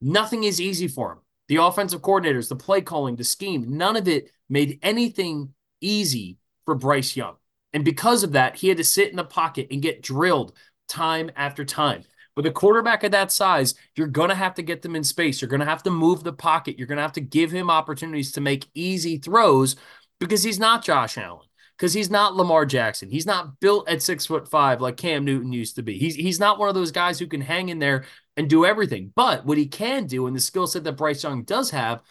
nothing 0.00 0.44
is 0.44 0.60
easy 0.60 0.86
for 0.86 1.12
him. 1.12 1.18
The 1.48 1.56
offensive 1.56 2.02
coordinators, 2.02 2.48
the 2.48 2.56
play 2.56 2.80
calling, 2.80 3.16
the 3.16 3.24
scheme, 3.24 3.76
none 3.76 3.96
of 3.96 4.06
it 4.06 4.30
made 4.48 4.78
anything 4.82 5.54
easy 5.80 6.38
for 6.64 6.74
Bryce 6.74 7.16
Young. 7.16 7.36
And 7.72 7.84
because 7.84 8.22
of 8.22 8.32
that, 8.32 8.56
he 8.56 8.68
had 8.68 8.78
to 8.78 8.84
sit 8.84 9.10
in 9.10 9.16
the 9.16 9.24
pocket 9.24 9.68
and 9.70 9.82
get 9.82 10.02
drilled 10.02 10.56
time 10.88 11.30
after 11.36 11.64
time. 11.64 12.04
With 12.36 12.46
a 12.46 12.50
quarterback 12.50 13.02
of 13.02 13.12
that 13.12 13.32
size, 13.32 13.74
you're 13.94 14.06
going 14.06 14.28
to 14.28 14.34
have 14.34 14.54
to 14.54 14.62
get 14.62 14.82
them 14.82 14.94
in 14.94 15.04
space. 15.04 15.40
You're 15.40 15.48
going 15.48 15.60
to 15.60 15.66
have 15.66 15.82
to 15.84 15.90
move 15.90 16.22
the 16.22 16.32
pocket. 16.32 16.78
You're 16.78 16.86
going 16.86 16.96
to 16.96 17.02
have 17.02 17.12
to 17.12 17.20
give 17.20 17.50
him 17.50 17.70
opportunities 17.70 18.32
to 18.32 18.40
make 18.40 18.68
easy 18.74 19.16
throws 19.18 19.76
because 20.20 20.42
he's 20.42 20.58
not 20.58 20.84
Josh 20.84 21.16
Allen 21.16 21.46
because 21.76 21.92
he's 21.92 22.10
not 22.10 22.34
Lamar 22.34 22.64
Jackson. 22.64 23.10
He's 23.10 23.26
not 23.26 23.60
built 23.60 23.88
at 23.88 24.02
six 24.02 24.26
foot 24.26 24.48
five 24.48 24.80
like 24.80 24.96
Cam 24.96 25.24
Newton 25.24 25.52
used 25.52 25.76
to 25.76 25.82
be. 25.82 25.98
He's 25.98 26.14
he's 26.14 26.40
not 26.40 26.58
one 26.58 26.68
of 26.68 26.74
those 26.74 26.90
guys 26.92 27.18
who 27.18 27.26
can 27.26 27.40
hang 27.40 27.68
in 27.68 27.78
there 27.78 28.04
and 28.36 28.48
do 28.48 28.64
everything. 28.64 29.12
But 29.14 29.44
what 29.44 29.58
he 29.58 29.66
can 29.66 30.06
do, 30.06 30.26
and 30.26 30.34
the 30.34 30.40
skill 30.40 30.66
set 30.66 30.84
that 30.84 30.96
Bryce 30.96 31.22
Young 31.22 31.42
does 31.44 31.70
have, 31.70 32.02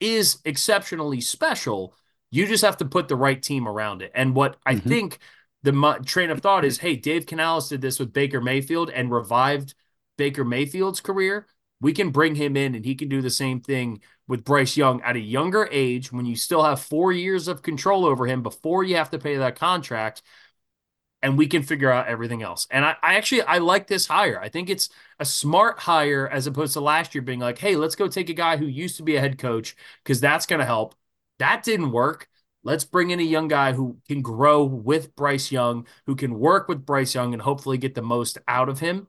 is 0.00 0.38
exceptionally 0.44 1.20
special. 1.20 1.94
You 2.32 2.46
just 2.46 2.64
have 2.64 2.78
to 2.78 2.84
put 2.84 3.06
the 3.06 3.14
right 3.14 3.40
team 3.40 3.68
around 3.68 4.02
it. 4.02 4.10
And 4.14 4.34
what 4.34 4.56
I 4.66 4.74
mm-hmm. 4.74 4.88
think 4.88 5.18
the 5.62 6.02
train 6.04 6.30
of 6.30 6.40
thought 6.40 6.64
is, 6.64 6.78
hey, 6.78 6.96
Dave 6.96 7.26
Canales 7.26 7.68
did 7.68 7.80
this 7.80 8.00
with 8.00 8.12
Baker 8.12 8.40
Mayfield 8.40 8.90
and 8.90 9.12
revived 9.12 9.74
Baker 10.16 10.44
Mayfield's 10.44 11.00
career. 11.00 11.46
We 11.80 11.92
can 11.92 12.10
bring 12.10 12.34
him 12.34 12.56
in 12.56 12.74
and 12.74 12.84
he 12.84 12.94
can 12.94 13.08
do 13.08 13.22
the 13.22 13.30
same 13.30 13.60
thing 13.60 14.00
with 14.26 14.44
Bryce 14.44 14.76
Young 14.76 15.02
at 15.02 15.14
a 15.14 15.20
younger 15.20 15.68
age 15.70 16.10
when 16.10 16.26
you 16.26 16.34
still 16.34 16.64
have 16.64 16.80
four 16.80 17.12
years 17.12 17.48
of 17.48 17.62
control 17.62 18.04
over 18.04 18.26
him 18.26 18.42
before 18.42 18.82
you 18.82 18.96
have 18.96 19.10
to 19.10 19.18
pay 19.18 19.36
that 19.36 19.56
contract 19.56 20.22
and 21.22 21.38
we 21.38 21.46
can 21.46 21.62
figure 21.62 21.90
out 21.90 22.08
everything 22.08 22.42
else. 22.42 22.66
And 22.70 22.84
I, 22.84 22.96
I, 23.02 23.14
actually 23.14 23.42
I 23.42 23.58
like 23.58 23.86
this 23.86 24.06
hire. 24.06 24.40
I 24.40 24.48
think 24.48 24.68
it's 24.68 24.88
a 25.20 25.24
smart 25.24 25.78
hire 25.78 26.28
as 26.28 26.46
opposed 26.46 26.72
to 26.74 26.80
last 26.80 27.14
year 27.14 27.22
being 27.22 27.38
like, 27.38 27.58
hey, 27.58 27.76
let's 27.76 27.94
go 27.94 28.08
take 28.08 28.28
a 28.28 28.34
guy 28.34 28.56
who 28.56 28.66
used 28.66 28.96
to 28.96 29.02
be 29.02 29.16
a 29.16 29.20
head 29.20 29.38
coach 29.38 29.76
because 30.02 30.20
that's 30.20 30.46
going 30.46 30.60
to 30.60 30.66
help. 30.66 30.94
That 31.42 31.64
didn't 31.64 31.92
work. 31.92 32.28
Let's 32.64 32.84
bring 32.84 33.10
in 33.10 33.18
a 33.20 33.24
young 33.24 33.48
guy 33.48 33.72
who 33.72 33.98
can 34.08 34.22
grow 34.22 34.62
with 34.64 35.16
Bryce 35.16 35.50
Young, 35.50 35.86
who 36.06 36.14
can 36.14 36.38
work 36.38 36.68
with 36.68 36.86
Bryce 36.86 37.14
Young 37.14 37.32
and 37.32 37.42
hopefully 37.42 37.76
get 37.78 37.94
the 37.94 38.02
most 38.02 38.38
out 38.46 38.68
of 38.68 38.78
him 38.78 39.08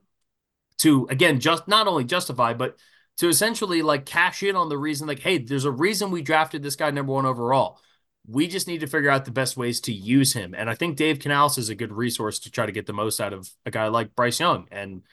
to 0.79 1.07
again 1.09 1.39
just 1.39 1.67
not 1.67 1.88
only 1.88 2.03
justify 2.03 2.53
but 2.53 2.77
to 3.17 3.29
essentially 3.29 3.81
like 3.81 4.05
cash 4.05 4.41
in 4.43 4.55
on 4.55 4.69
the 4.69 4.77
reason 4.77 5.07
like 5.07 5.19
hey 5.19 5.38
there's 5.38 5.65
a 5.65 5.71
reason 5.71 6.11
we 6.11 6.21
drafted 6.21 6.63
this 6.63 6.75
guy 6.75 6.89
number 6.91 7.13
one 7.13 7.25
overall 7.25 7.79
We 8.27 8.47
just 8.47 8.67
need 8.67 8.81
to 8.81 8.88
figure 8.88 9.09
out 9.09 9.25
the 9.25 9.31
best 9.31 9.57
ways 9.57 9.81
to 9.81 9.93
use 9.93 10.34
him. 10.34 10.55
And 10.57 10.69
I 10.69 10.75
think 10.75 10.97
Dave 10.97 11.19
Canales 11.19 11.57
is 11.57 11.69
a 11.69 11.75
good 11.75 11.91
resource 11.93 12.39
to 12.41 12.51
try 12.51 12.65
to 12.65 12.71
get 12.71 12.86
the 12.88 12.93
most 12.93 13.19
out 13.21 13.34
of 13.34 13.49
a 13.65 13.71
guy 13.71 13.88
like 13.89 14.15
Bryce 14.15 14.39
Young. 14.39 14.67
And 14.71 15.03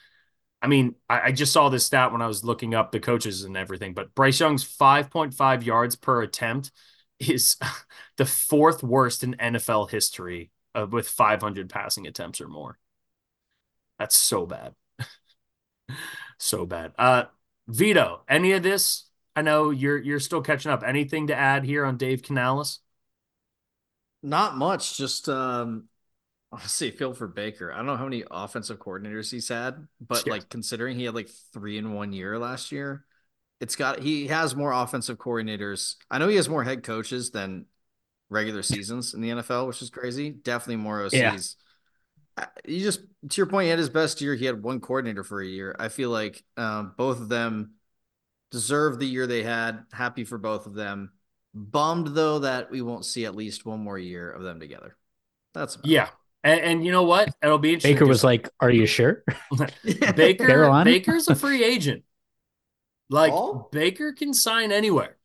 I 0.63 0.67
mean, 0.69 0.95
I, 1.09 1.21
I 1.29 1.33
just 1.33 1.53
saw 1.53 1.69
this 1.69 1.87
stat 1.87 2.13
when 2.13 2.23
I 2.23 2.27
was 2.27 2.45
looking 2.45 2.75
up 2.75 2.93
the 2.93 3.01
coaches 3.01 3.45
and 3.45 3.57
everything, 3.57 3.95
but 3.95 4.15
Bryce 4.15 4.41
Young's 4.41 4.65
5.5 4.65 5.65
yards 5.65 5.97
per 5.97 6.23
attempt 6.23 6.71
is 7.21 7.57
the 8.17 8.27
fourth 8.27 8.83
worst 8.83 9.23
in 9.23 9.35
NFL 9.35 9.91
history 9.91 10.51
uh, 10.75 10.87
with 10.91 11.09
500 11.09 11.69
passing 11.69 12.07
attempts 12.07 12.41
or 12.41 12.49
more. 12.49 12.79
That's 13.99 14.17
so 14.17 14.47
bad. 14.47 14.75
so 16.39 16.67
bad. 16.67 16.93
Uh, 16.99 17.25
Vito, 17.69 18.23
any 18.29 18.53
of 18.53 18.63
this? 18.63 19.07
I 19.37 19.43
know 19.43 19.71
you're 19.71 19.99
you're 19.99 20.21
still 20.21 20.41
catching 20.41 20.73
up. 20.73 20.83
Anything 20.85 21.29
to 21.29 21.37
add 21.37 21.65
here 21.65 21.85
on 21.85 21.97
Dave 21.97 22.23
Canales? 22.23 22.81
Not 24.23 24.57
much. 24.57 24.97
Just 24.97 25.29
um, 25.29 25.89
honestly, 26.51 26.91
feel 26.91 27.15
for 27.15 27.29
Baker. 27.29 27.73
I 27.73 27.77
don't 27.77 27.87
know 27.87 27.97
how 27.97 28.05
many 28.05 28.25
offensive 28.31 28.79
coordinators 28.79 29.31
he's 29.31 29.49
had, 29.49 29.87
but 30.01 30.27
yeah. 30.27 30.33
like 30.33 30.49
considering 30.49 30.99
he 30.99 31.05
had 31.05 31.15
like 31.15 31.31
three 31.53 31.79
in 31.79 31.93
one 31.93 32.13
year 32.13 32.39
last 32.39 32.73
year, 32.73 33.05
it's 33.61 33.77
got 33.77 34.01
he 34.01 34.29
has 34.29 34.57
more 34.57 34.73
offensive 34.73 35.19
coordinators. 35.19 35.97
I 36.11 36.19
know 36.19 36.29
he 36.29 36.37
has 36.37 36.49
more 36.49 36.65
head 36.65 36.83
coaches 36.83 37.31
than 37.31 37.67
regular 38.31 38.63
seasons 38.63 39.13
in 39.13 39.21
the 39.21 39.31
NFL, 39.31 39.67
which 39.67 39.83
is 39.83 39.91
crazy. 39.91 40.31
Definitely 40.31 40.77
more 40.77 41.01
OCs. 41.01 41.13
Yeah. 41.13 42.45
Uh, 42.45 42.47
you 42.65 42.81
just 42.81 43.01
to 43.29 43.37
your 43.37 43.47
point, 43.47 43.65
he 43.65 43.71
had 43.71 43.79
his 43.79 43.91
best 43.91 44.21
year. 44.21 44.35
He 44.35 44.47
had 44.47 44.63
one 44.63 44.81
coordinator 44.81 45.25
for 45.25 45.43
a 45.43 45.47
year. 45.47 45.77
I 45.79 45.89
feel 45.89 46.11
like 46.11 46.43
um, 46.57 46.95
both 46.97 47.21
of 47.21 47.29
them 47.29 47.75
deserve 48.51 48.99
the 48.99 49.07
year 49.07 49.27
they 49.27 49.43
had. 49.43 49.85
Happy 49.93 50.25
for 50.25 50.39
both 50.39 50.67
of 50.67 50.75
them. 50.75 51.13
Bummed 51.53 52.09
though 52.09 52.39
that 52.41 52.71
we 52.71 52.81
won't 52.81 53.05
see 53.05 53.27
at 53.27 53.35
least 53.35 53.67
one 53.67 53.81
more 53.81 53.99
year 53.99 54.31
of 54.31 54.43
them 54.43 54.59
together. 54.59 54.97
That's 55.53 55.77
yeah. 55.85 56.09
And, 56.43 56.61
and, 56.61 56.87
you 56.87 56.91
know 56.91 57.03
what? 57.03 57.29
It'll 57.43 57.59
be 57.59 57.75
interesting. 57.75 57.97
Baker 57.97 58.07
was 58.07 58.25
like, 58.25 58.49
"Are 58.61 58.71
you 58.71 58.87
sure?" 58.87 59.25
Baker 60.17 60.83
Baker's 60.85 61.29
a 61.29 61.35
free 61.35 61.63
agent. 61.63 62.03
Like 63.11 63.33
oh? 63.33 63.69
Baker 63.73 64.13
can 64.13 64.33
sign 64.33 64.73
anywhere. 64.73 65.19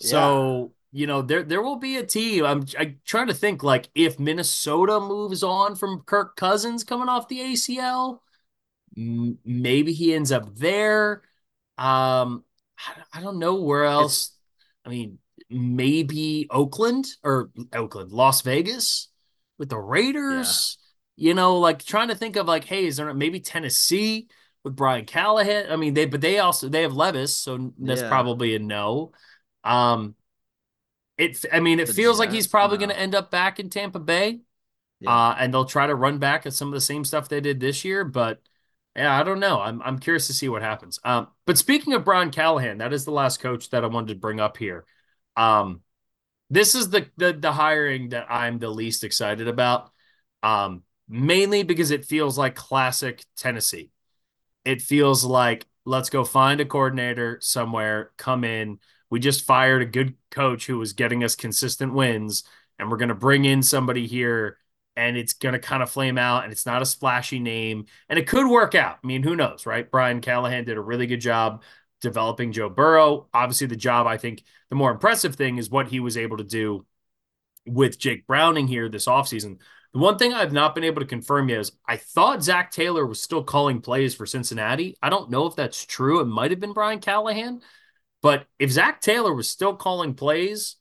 Yeah. 0.00 0.08
So 0.08 0.72
you 0.90 1.06
know 1.06 1.20
there 1.22 1.42
there 1.42 1.62
will 1.62 1.76
be 1.76 1.98
a 1.98 2.04
team. 2.04 2.44
I'm 2.44 2.64
I'm 2.78 2.98
trying 3.04 3.26
to 3.28 3.34
think 3.34 3.62
like 3.62 3.90
if 3.94 4.18
Minnesota 4.18 4.98
moves 4.98 5.42
on 5.42 5.76
from 5.76 6.00
Kirk 6.00 6.36
Cousins 6.36 6.82
coming 6.84 7.08
off 7.08 7.28
the 7.28 7.40
ACL, 7.40 8.20
m- 8.96 9.38
maybe 9.44 9.92
he 9.92 10.14
ends 10.14 10.32
up 10.32 10.56
there. 10.56 11.22
Um, 11.76 12.44
I, 12.78 13.18
I 13.18 13.20
don't 13.20 13.38
know 13.38 13.56
where 13.56 13.84
else. 13.84 14.34
I 14.86 14.88
mean, 14.88 15.18
maybe 15.50 16.46
Oakland 16.50 17.06
or 17.22 17.50
Oakland, 17.74 18.10
Las 18.10 18.40
Vegas 18.40 19.08
with 19.58 19.68
the 19.68 19.78
Raiders. 19.78 20.78
Yeah. 20.78 21.28
You 21.28 21.34
know, 21.34 21.58
like 21.58 21.84
trying 21.84 22.08
to 22.08 22.14
think 22.14 22.36
of 22.36 22.46
like, 22.46 22.64
hey, 22.64 22.86
is 22.86 22.96
there 22.96 23.12
maybe 23.12 23.40
Tennessee? 23.40 24.28
With 24.64 24.76
Brian 24.76 25.04
Callahan. 25.04 25.70
I 25.70 25.76
mean, 25.76 25.94
they 25.94 26.06
but 26.06 26.20
they 26.20 26.38
also 26.38 26.68
they 26.68 26.82
have 26.82 26.94
Levis, 26.94 27.36
so 27.36 27.72
that's 27.78 28.02
yeah. 28.02 28.08
probably 28.08 28.54
a 28.54 28.58
no. 28.58 29.12
Um, 29.64 30.14
it 31.16 31.44
I 31.52 31.60
mean, 31.60 31.80
it 31.80 31.88
the 31.88 31.94
feels 31.94 32.16
Jets, 32.16 32.26
like 32.26 32.30
he's 32.32 32.46
probably 32.46 32.78
no. 32.78 32.86
going 32.86 32.96
to 32.96 33.00
end 33.00 33.14
up 33.14 33.30
back 33.30 33.58
in 33.58 33.70
Tampa 33.70 33.98
Bay. 33.98 34.40
Yeah. 35.00 35.10
Uh, 35.10 35.36
and 35.38 35.54
they'll 35.54 35.64
try 35.64 35.86
to 35.86 35.94
run 35.94 36.18
back 36.18 36.44
at 36.46 36.54
some 36.54 36.68
of 36.68 36.74
the 36.74 36.80
same 36.80 37.04
stuff 37.04 37.28
they 37.28 37.40
did 37.40 37.60
this 37.60 37.84
year, 37.84 38.04
but 38.04 38.40
yeah, 38.96 39.18
I 39.18 39.22
don't 39.22 39.38
know. 39.38 39.60
I'm 39.60 39.80
I'm 39.82 39.98
curious 39.98 40.26
to 40.26 40.34
see 40.34 40.48
what 40.48 40.62
happens. 40.62 40.98
Um, 41.04 41.28
but 41.46 41.56
speaking 41.56 41.92
of 41.92 42.04
Brian 42.04 42.30
Callahan, 42.30 42.78
that 42.78 42.92
is 42.92 43.04
the 43.04 43.12
last 43.12 43.40
coach 43.40 43.70
that 43.70 43.84
I 43.84 43.86
wanted 43.86 44.14
to 44.14 44.18
bring 44.18 44.40
up 44.40 44.56
here. 44.56 44.84
Um, 45.36 45.82
this 46.50 46.74
is 46.74 46.90
the 46.90 47.06
the, 47.16 47.32
the 47.32 47.52
hiring 47.52 48.08
that 48.08 48.26
I'm 48.28 48.58
the 48.58 48.70
least 48.70 49.04
excited 49.04 49.46
about. 49.46 49.90
Um, 50.42 50.82
mainly 51.08 51.62
because 51.62 51.90
it 51.90 52.04
feels 52.04 52.36
like 52.36 52.54
classic 52.54 53.24
Tennessee 53.36 53.90
it 54.68 54.82
feels 54.82 55.24
like 55.24 55.66
let's 55.86 56.10
go 56.10 56.24
find 56.24 56.60
a 56.60 56.64
coordinator 56.66 57.38
somewhere, 57.40 58.10
come 58.18 58.44
in. 58.44 58.78
We 59.08 59.18
just 59.18 59.46
fired 59.46 59.80
a 59.80 59.86
good 59.86 60.14
coach 60.30 60.66
who 60.66 60.78
was 60.78 60.92
getting 60.92 61.24
us 61.24 61.34
consistent 61.34 61.94
wins, 61.94 62.44
and 62.78 62.90
we're 62.90 62.98
going 62.98 63.08
to 63.08 63.14
bring 63.14 63.46
in 63.46 63.62
somebody 63.62 64.06
here 64.06 64.58
and 64.94 65.16
it's 65.16 65.32
going 65.32 65.54
to 65.54 65.58
kind 65.58 65.82
of 65.82 65.90
flame 65.90 66.18
out 66.18 66.42
and 66.44 66.52
it's 66.52 66.66
not 66.66 66.82
a 66.82 66.86
splashy 66.86 67.38
name 67.38 67.86
and 68.10 68.18
it 68.18 68.26
could 68.26 68.46
work 68.46 68.74
out. 68.74 68.98
I 69.02 69.06
mean, 69.06 69.22
who 69.22 69.36
knows, 69.36 69.64
right? 69.64 69.90
Brian 69.90 70.20
Callahan 70.20 70.64
did 70.64 70.76
a 70.76 70.82
really 70.82 71.06
good 71.06 71.20
job 71.20 71.62
developing 72.02 72.52
Joe 72.52 72.68
Burrow. 72.68 73.28
Obviously, 73.32 73.68
the 73.68 73.76
job, 73.76 74.06
I 74.06 74.18
think 74.18 74.42
the 74.68 74.76
more 74.76 74.90
impressive 74.90 75.34
thing 75.36 75.56
is 75.56 75.70
what 75.70 75.88
he 75.88 75.98
was 75.98 76.18
able 76.18 76.36
to 76.36 76.44
do 76.44 76.84
with 77.64 77.98
Jake 77.98 78.26
Browning 78.26 78.68
here 78.68 78.90
this 78.90 79.06
offseason. 79.06 79.60
The 79.92 80.00
one 80.00 80.18
thing 80.18 80.34
I've 80.34 80.52
not 80.52 80.74
been 80.74 80.84
able 80.84 81.00
to 81.00 81.06
confirm 81.06 81.48
yet 81.48 81.60
is 81.60 81.72
I 81.86 81.96
thought 81.96 82.42
Zac 82.42 82.70
Taylor 82.70 83.06
was 83.06 83.22
still 83.22 83.42
calling 83.42 83.80
plays 83.80 84.14
for 84.14 84.26
Cincinnati. 84.26 84.96
I 85.02 85.08
don't 85.08 85.30
know 85.30 85.46
if 85.46 85.56
that's 85.56 85.84
true. 85.84 86.20
It 86.20 86.26
might 86.26 86.50
have 86.50 86.60
been 86.60 86.74
Brian 86.74 87.00
Callahan. 87.00 87.62
But 88.20 88.46
if 88.58 88.70
Zac 88.70 89.00
Taylor 89.00 89.32
was 89.32 89.48
still 89.48 89.76
calling 89.76 90.14
plays, 90.14 90.76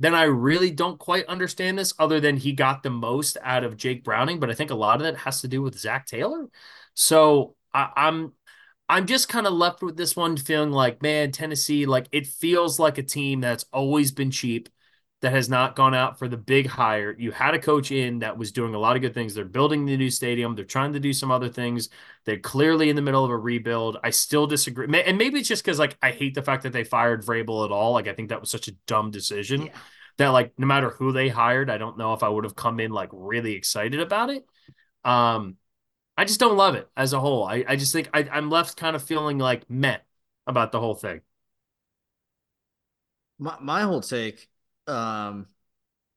then 0.00 0.14
I 0.14 0.24
really 0.24 0.70
don't 0.70 0.98
quite 0.98 1.26
understand 1.26 1.78
this 1.78 1.94
other 1.98 2.20
than 2.20 2.36
he 2.36 2.52
got 2.52 2.82
the 2.82 2.90
most 2.90 3.36
out 3.42 3.64
of 3.64 3.76
Jake 3.76 4.04
Browning. 4.04 4.38
But 4.38 4.50
I 4.50 4.54
think 4.54 4.70
a 4.70 4.76
lot 4.76 4.96
of 4.96 5.02
that 5.02 5.16
has 5.16 5.40
to 5.40 5.48
do 5.48 5.62
with 5.62 5.78
Zac 5.78 6.06
Taylor. 6.06 6.46
So 6.94 7.56
I, 7.74 7.90
I'm 7.96 8.32
I'm 8.88 9.06
just 9.06 9.28
kind 9.28 9.46
of 9.46 9.52
left 9.52 9.82
with 9.82 9.96
this 9.96 10.16
one 10.16 10.36
feeling 10.36 10.70
like, 10.70 11.02
man, 11.02 11.32
Tennessee, 11.32 11.86
like 11.86 12.06
it 12.12 12.26
feels 12.26 12.78
like 12.78 12.98
a 12.98 13.02
team 13.02 13.40
that's 13.40 13.66
always 13.72 14.12
been 14.12 14.30
cheap 14.30 14.68
that 15.20 15.32
has 15.32 15.48
not 15.48 15.74
gone 15.74 15.94
out 15.94 16.18
for 16.18 16.28
the 16.28 16.36
big 16.36 16.68
hire. 16.68 17.14
You 17.18 17.32
had 17.32 17.54
a 17.54 17.58
coach 17.58 17.90
in 17.90 18.20
that 18.20 18.38
was 18.38 18.52
doing 18.52 18.74
a 18.74 18.78
lot 18.78 18.94
of 18.94 19.02
good 19.02 19.14
things. 19.14 19.34
They're 19.34 19.44
building 19.44 19.84
the 19.84 19.96
new 19.96 20.10
stadium. 20.10 20.54
They're 20.54 20.64
trying 20.64 20.92
to 20.92 21.00
do 21.00 21.12
some 21.12 21.32
other 21.32 21.48
things. 21.48 21.88
They're 22.24 22.38
clearly 22.38 22.88
in 22.88 22.94
the 22.94 23.02
middle 23.02 23.24
of 23.24 23.30
a 23.30 23.36
rebuild. 23.36 23.96
I 24.04 24.10
still 24.10 24.46
disagree. 24.46 24.86
And 25.02 25.18
maybe 25.18 25.40
it's 25.40 25.48
just 25.48 25.64
because 25.64 25.80
like 25.80 25.98
I 26.00 26.12
hate 26.12 26.34
the 26.34 26.42
fact 26.42 26.62
that 26.62 26.72
they 26.72 26.84
fired 26.84 27.24
Vrabel 27.24 27.64
at 27.64 27.72
all. 27.72 27.92
Like 27.92 28.06
I 28.06 28.14
think 28.14 28.28
that 28.28 28.40
was 28.40 28.50
such 28.50 28.68
a 28.68 28.72
dumb 28.86 29.10
decision 29.10 29.62
yeah. 29.62 29.72
that 30.18 30.28
like 30.28 30.52
no 30.56 30.66
matter 30.66 30.90
who 30.90 31.10
they 31.10 31.28
hired, 31.28 31.68
I 31.68 31.78
don't 31.78 31.98
know 31.98 32.14
if 32.14 32.22
I 32.22 32.28
would 32.28 32.44
have 32.44 32.54
come 32.54 32.78
in 32.78 32.92
like 32.92 33.10
really 33.12 33.54
excited 33.54 33.98
about 33.98 34.30
it. 34.30 34.46
Um, 35.04 35.56
I 36.16 36.26
just 36.26 36.38
don't 36.38 36.56
love 36.56 36.76
it 36.76 36.88
as 36.96 37.12
a 37.12 37.18
whole. 37.20 37.44
I, 37.44 37.64
I 37.66 37.74
just 37.74 37.92
think 37.92 38.08
I, 38.14 38.28
I'm 38.30 38.50
left 38.50 38.76
kind 38.76 38.94
of 38.94 39.02
feeling 39.02 39.38
like 39.38 39.68
met 39.68 40.04
about 40.46 40.70
the 40.70 40.78
whole 40.78 40.94
thing. 40.94 41.22
My 43.40 43.56
my 43.60 43.82
whole 43.82 44.00
take 44.00 44.48
um, 44.88 45.46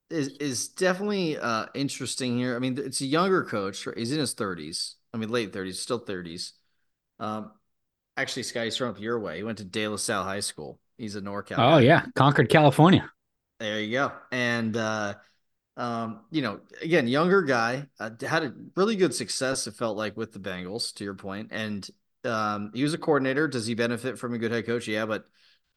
is 0.09 0.29
is 0.39 0.69
definitely 0.69 1.37
uh, 1.37 1.65
interesting 1.73 2.37
here. 2.37 2.55
I 2.55 2.59
mean, 2.59 2.77
it's 2.77 3.01
a 3.01 3.05
younger 3.05 3.43
coach. 3.43 3.87
He's 3.95 4.11
in 4.11 4.19
his 4.19 4.33
thirties. 4.33 4.95
I 5.13 5.17
mean, 5.17 5.29
late 5.29 5.53
thirties, 5.53 5.79
still 5.79 5.99
thirties. 5.99 6.53
Um, 7.19 7.51
actually, 8.17 8.43
Sky, 8.43 8.65
he's 8.65 8.77
from 8.77 8.89
up 8.89 8.99
your 8.99 9.19
way. 9.19 9.37
He 9.37 9.43
went 9.43 9.59
to 9.59 9.63
De 9.63 9.87
La 9.87 9.97
Salle 9.97 10.23
High 10.23 10.39
School. 10.39 10.79
He's 10.97 11.15
a 11.15 11.21
NorCal. 11.21 11.53
Oh 11.53 11.55
guy. 11.55 11.81
yeah, 11.81 12.05
Concord, 12.15 12.49
California. 12.49 13.09
There 13.59 13.79
you 13.79 13.91
go. 13.91 14.11
And 14.31 14.75
uh, 14.75 15.15
um, 15.77 16.21
you 16.31 16.41
know, 16.41 16.59
again, 16.81 17.07
younger 17.07 17.41
guy 17.41 17.87
uh, 17.99 18.11
had 18.21 18.43
a 18.43 18.53
really 18.75 18.95
good 18.95 19.13
success. 19.13 19.67
It 19.67 19.75
felt 19.75 19.97
like 19.97 20.17
with 20.17 20.33
the 20.33 20.39
Bengals, 20.39 20.93
to 20.95 21.03
your 21.03 21.15
point, 21.15 21.49
and 21.51 21.87
um, 22.23 22.71
he 22.73 22.83
was 22.83 22.93
a 22.93 22.97
coordinator. 22.97 23.47
Does 23.47 23.65
he 23.65 23.73
benefit 23.73 24.19
from 24.19 24.33
a 24.33 24.37
good 24.37 24.51
head 24.51 24.65
coach? 24.65 24.87
Yeah, 24.87 25.05
but 25.05 25.25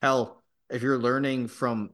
hell, 0.03 0.43
if 0.71 0.83
you're 0.83 0.99
learning 0.99 1.49
from 1.49 1.91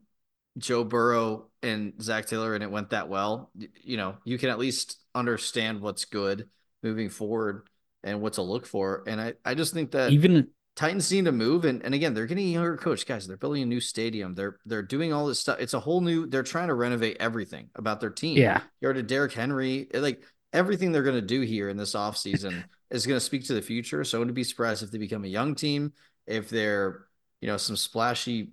Joe 0.59 0.85
Burrow 0.85 1.49
and 1.63 1.93
Zac 2.03 2.27
Taylor 2.27 2.55
and 2.55 2.63
it 2.63 2.71
went 2.71 2.91
that 2.91 3.09
well, 3.09 3.51
you 3.83 3.97
know, 3.97 4.17
you 4.25 4.39
can 4.39 4.51
at 4.51 4.59
least 4.59 4.99
understand 5.15 5.81
what's 5.81 6.05
good 6.05 6.49
moving 6.83 7.09
forward 7.09 7.69
and 8.03 8.21
what 8.21 8.35
to 8.35 8.43
look 8.43 8.67
for. 8.67 9.05
And 9.07 9.21
I, 9.21 9.35
I 9.45 9.55
just 9.55 9.75
think 9.75 9.93
that 9.93 10.11
even 10.13 10.49
Titans 10.77 11.11
need 11.13 11.27
to 11.27 11.33
move. 11.33 11.65
And, 11.65 11.85
and 11.85 11.95
again, 11.95 12.15
they're 12.15 12.27
getting 12.27 12.49
a 12.49 12.53
younger 12.53 12.77
coach. 12.77 13.07
Guys, 13.07 13.27
they're 13.27 13.37
building 13.37 13.63
a 13.63 13.67
new 13.67 13.81
stadium. 13.81 14.35
They're 14.35 14.57
they're 14.65 14.83
doing 14.83 15.13
all 15.13 15.27
this 15.27 15.39
stuff. 15.39 15.59
It's 15.61 15.75
a 15.75 15.81
whole 15.81 16.01
new, 16.01 16.27
they're 16.27 16.43
trying 16.43 16.69
to 16.69 16.75
renovate 16.75 17.19
everything 17.21 17.69
about 17.75 18.01
their 18.01 18.11
team. 18.11 18.39
Yeah. 18.39 18.63
You 18.81 18.89
heard 18.89 18.97
of 18.97 19.07
Derrick 19.07 19.33
Henry. 19.33 19.89
Like 19.93 20.25
everything 20.53 20.93
they're 20.93 21.03
going 21.03 21.17
to 21.17 21.23
do 21.23 21.43
here 21.43 21.69
in 21.69 21.77
this 21.77 21.95
offseason 21.95 22.65
is 22.91 23.07
going 23.07 23.17
to 23.17 23.25
speak 23.25 23.45
to 23.47 23.55
the 23.55 23.63
future. 23.63 24.05
So 24.05 24.17
I 24.17 24.21
wouldn't 24.21 24.35
be 24.35 24.45
surprised 24.45 24.83
if 24.83 24.91
they 24.91 24.99
become 24.99 25.25
a 25.25 25.29
young 25.29 25.55
team, 25.55 25.93
if 26.27 26.49
they're, 26.49 27.07
you 27.41 27.49
know, 27.49 27.57
some 27.57 27.77
splashy 27.77 28.53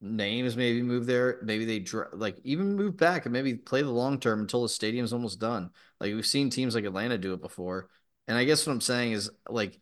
names 0.00 0.56
maybe 0.56 0.82
move 0.82 1.06
there. 1.06 1.38
Maybe 1.42 1.64
they 1.64 1.84
like 2.12 2.38
even 2.44 2.74
move 2.76 2.96
back 2.96 3.26
and 3.26 3.32
maybe 3.32 3.54
play 3.54 3.82
the 3.82 3.90
long 3.90 4.18
term 4.18 4.40
until 4.40 4.62
the 4.62 4.68
stadium's 4.68 5.12
almost 5.12 5.40
done. 5.40 5.70
Like 5.98 6.14
we've 6.14 6.26
seen 6.26 6.50
teams 6.50 6.74
like 6.74 6.84
Atlanta 6.84 7.18
do 7.18 7.34
it 7.34 7.42
before. 7.42 7.88
And 8.26 8.38
I 8.38 8.44
guess 8.44 8.66
what 8.66 8.72
I'm 8.72 8.80
saying 8.80 9.12
is 9.12 9.30
like 9.48 9.78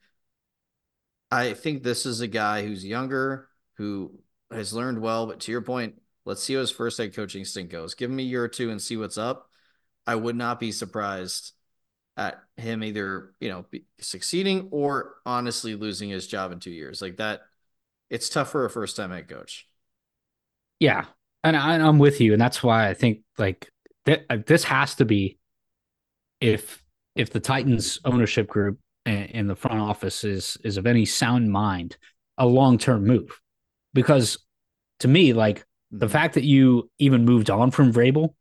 I 1.30 1.54
think 1.54 1.82
this 1.82 2.06
is 2.06 2.20
a 2.20 2.26
guy 2.26 2.64
who's 2.64 2.84
younger, 2.84 3.48
who 3.74 4.18
has 4.50 4.72
learned 4.72 5.00
well. 5.00 5.26
But 5.26 5.40
to 5.40 5.52
your 5.52 5.62
point, 5.62 6.00
let's 6.24 6.42
see 6.42 6.54
how 6.54 6.60
his 6.60 6.70
first 6.70 6.98
head 6.98 7.14
coaching 7.14 7.44
stint 7.44 7.70
goes. 7.70 7.94
Give 7.94 8.10
him 8.10 8.18
a 8.18 8.22
year 8.22 8.42
or 8.42 8.48
two 8.48 8.70
and 8.70 8.80
see 8.80 8.96
what's 8.96 9.18
up. 9.18 9.50
I 10.06 10.14
would 10.14 10.36
not 10.36 10.58
be 10.58 10.72
surprised 10.72 11.52
at 12.16 12.42
him 12.56 12.82
either, 12.82 13.34
you 13.40 13.50
know, 13.50 13.66
succeeding 14.00 14.68
or 14.72 15.16
honestly 15.26 15.74
losing 15.74 16.08
his 16.08 16.26
job 16.26 16.50
in 16.50 16.60
two 16.60 16.70
years. 16.70 17.02
Like 17.02 17.18
that, 17.18 17.42
it's 18.08 18.30
tough 18.30 18.50
for 18.50 18.64
a 18.64 18.70
first 18.70 18.96
time 18.96 19.10
head 19.10 19.28
coach. 19.28 19.67
Yeah. 20.80 21.04
And 21.44 21.56
I, 21.56 21.76
am 21.76 21.98
with 21.98 22.20
you, 22.20 22.32
and 22.32 22.40
that's 22.40 22.62
why 22.62 22.88
I 22.88 22.94
think 22.94 23.20
like 23.38 23.70
th- 24.06 24.24
uh, 24.28 24.38
this 24.46 24.64
has 24.64 24.96
to 24.96 25.04
be 25.04 25.38
if 26.40 26.82
if 27.14 27.30
the 27.30 27.40
Titans 27.40 28.00
ownership 28.04 28.48
group 28.48 28.78
in 29.06 29.46
the 29.46 29.56
front 29.56 29.80
office 29.80 30.24
is 30.24 30.58
is 30.64 30.76
of 30.76 30.86
any 30.86 31.04
sound 31.04 31.50
mind, 31.50 31.96
a 32.36 32.46
long 32.46 32.76
term 32.76 33.06
move, 33.06 33.40
because 33.94 34.38
to 35.00 35.08
me, 35.08 35.32
like 35.32 35.64
the 35.90 36.06
mm-hmm. 36.06 36.12
fact 36.12 36.34
that 36.34 36.44
you 36.44 36.90
even 36.98 37.24
moved 37.24 37.50
on 37.50 37.70
from 37.70 37.92
Vrabel, 37.92 38.34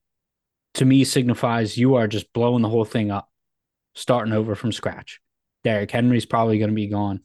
to 0.76 0.86
me 0.86 1.04
signifies 1.04 1.78
you 1.78 1.96
are 1.96 2.08
just 2.08 2.34
blowing 2.34 2.62
the 2.62 2.70
whole 2.70 2.86
thing 2.86 3.12
up, 3.12 3.30
starting 3.96 4.34
over 4.34 4.56
from 4.56 4.72
scratch. 4.72 5.22
Derrick 5.64 5.92
Henry's 5.92 6.26
probably 6.26 6.60
going 6.60 6.70
to 6.70 6.76
be 6.76 6.88
gone. 6.88 7.22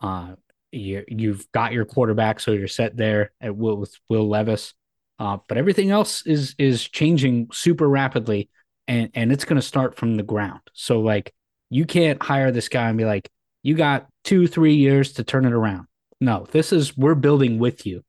Uh, 0.00 0.34
you, 0.72 1.04
you've 1.08 1.50
got 1.52 1.72
your 1.72 1.84
quarterback, 1.84 2.40
so 2.40 2.52
you're 2.52 2.68
set 2.68 2.96
there 2.96 3.32
at 3.40 3.56
Will, 3.56 3.76
with 3.76 3.94
Will 4.08 4.28
Levis. 4.28 4.74
Uh, 5.18 5.38
but 5.48 5.58
everything 5.58 5.90
else 5.90 6.24
is 6.26 6.54
is 6.58 6.88
changing 6.88 7.48
super 7.52 7.88
rapidly, 7.88 8.48
and 8.86 9.10
and 9.14 9.32
it's 9.32 9.44
going 9.44 9.60
to 9.60 9.66
start 9.66 9.96
from 9.96 10.16
the 10.16 10.22
ground. 10.22 10.60
So 10.74 11.00
like 11.00 11.34
you 11.70 11.84
can't 11.84 12.22
hire 12.22 12.52
this 12.52 12.68
guy 12.68 12.88
and 12.88 12.96
be 12.96 13.04
like, 13.04 13.28
you 13.62 13.74
got 13.74 14.06
two 14.24 14.46
three 14.46 14.76
years 14.76 15.14
to 15.14 15.24
turn 15.24 15.44
it 15.44 15.52
around. 15.52 15.86
No, 16.20 16.46
this 16.50 16.72
is 16.72 16.96
we're 16.96 17.14
building 17.16 17.58
with 17.58 17.84
you. 17.84 18.04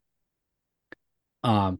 Um, 1.44 1.80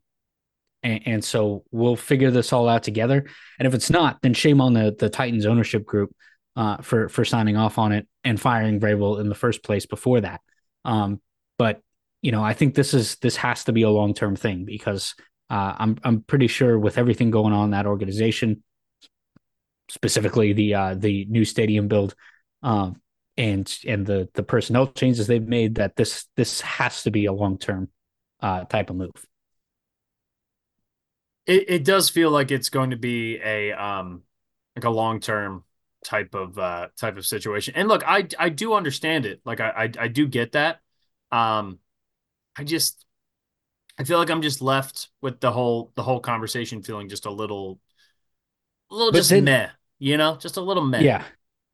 and, 0.82 1.02
and 1.06 1.24
so 1.24 1.64
we'll 1.72 1.96
figure 1.96 2.32
this 2.32 2.54
all 2.54 2.68
out 2.68 2.84
together. 2.84 3.26
And 3.58 3.68
if 3.68 3.74
it's 3.74 3.90
not, 3.90 4.22
then 4.22 4.34
shame 4.34 4.62
on 4.62 4.74
the 4.74 4.96
the 4.98 5.10
Titans 5.10 5.46
ownership 5.46 5.86
group 5.86 6.16
uh, 6.56 6.78
for 6.78 7.10
for 7.10 7.24
signing 7.24 7.58
off 7.58 7.78
on 7.78 7.92
it 7.92 8.08
and 8.24 8.40
firing 8.40 8.80
Vrabel 8.80 9.20
in 9.20 9.30
the 9.30 9.36
first 9.36 9.64
place 9.64 9.86
before 9.86 10.22
that. 10.22 10.42
Um, 10.86 11.22
but 11.58 11.82
you 12.22 12.32
know, 12.32 12.44
I 12.44 12.54
think 12.54 12.76
this 12.76 12.94
is 12.94 13.16
this 13.18 13.36
has 13.38 13.64
to 13.66 13.72
be 13.72 13.84
a 13.84 13.90
long 13.90 14.14
term 14.14 14.36
thing 14.36 14.66
because 14.66 15.16
uh, 15.50 15.76
I'm 15.78 15.98
I'm 16.04 16.22
pretty 16.22 16.48
sure 16.48 16.78
with 16.78 16.98
everything 16.98 17.32
going 17.32 17.54
on 17.54 17.66
in 17.66 17.72
that 17.72 17.86
organization, 17.86 18.64
specifically 19.90 20.54
the 20.54 20.74
uh, 20.76 20.96
the 20.96 21.26
new 21.26 21.46
stadium 21.46 21.88
build, 21.88 22.16
um, 22.62 23.02
and 23.38 23.74
and 23.88 24.06
the 24.06 24.30
the 24.34 24.44
personnel 24.44 24.88
changes 24.88 25.28
they've 25.28 25.48
made, 25.48 25.76
that 25.76 25.96
this 25.96 26.28
this 26.36 26.62
has 26.62 27.04
to 27.04 27.12
be 27.12 27.26
a 27.26 27.34
long 27.34 27.58
term 27.58 27.90
uh, 28.42 28.66
type 28.66 28.90
of 28.90 28.98
move. 28.98 29.26
It 31.46 31.70
it 31.70 31.84
does 31.84 32.10
feel 32.10 32.32
like 32.32 32.52
it's 32.52 32.70
going 32.70 32.92
to 32.92 32.98
be 32.98 33.40
a 33.44 33.72
um 33.72 34.24
like 34.76 34.86
a 34.86 34.90
long 34.90 35.20
term 35.20 35.64
type 36.04 36.34
of 36.34 36.58
uh 36.58 36.88
type 36.98 37.18
of 37.18 37.26
situation. 37.26 37.74
And 37.76 37.88
look, 37.88 38.04
I 38.06 38.28
I 38.38 38.50
do 38.50 38.74
understand 38.74 39.26
it. 39.26 39.42
Like 39.46 39.60
I 39.60 39.70
I, 39.70 39.92
I 40.06 40.08
do 40.08 40.28
get 40.28 40.54
that. 40.54 40.80
Um 41.32 41.80
I 42.58 42.64
just 42.64 43.06
I 43.98 44.04
feel 44.04 44.18
like 44.18 44.30
I'm 44.30 44.42
just 44.42 44.62
left 44.62 45.10
with 45.22 45.40
the 45.40 45.52
whole 45.52 45.92
the 45.96 46.04
whole 46.04 46.20
conversation 46.20 46.82
feeling 46.82 47.10
just 47.10 47.26
a 47.26 47.32
little 47.32 47.80
a 48.92 48.96
little 48.96 49.12
but 49.12 49.20
just 49.20 49.30
then, 49.30 49.44
meh, 49.44 49.70
you 50.00 50.18
know, 50.18 50.38
just 50.38 50.58
a 50.58 50.62
little 50.62 50.84
meh. 50.84 51.02
Yeah. 51.02 51.24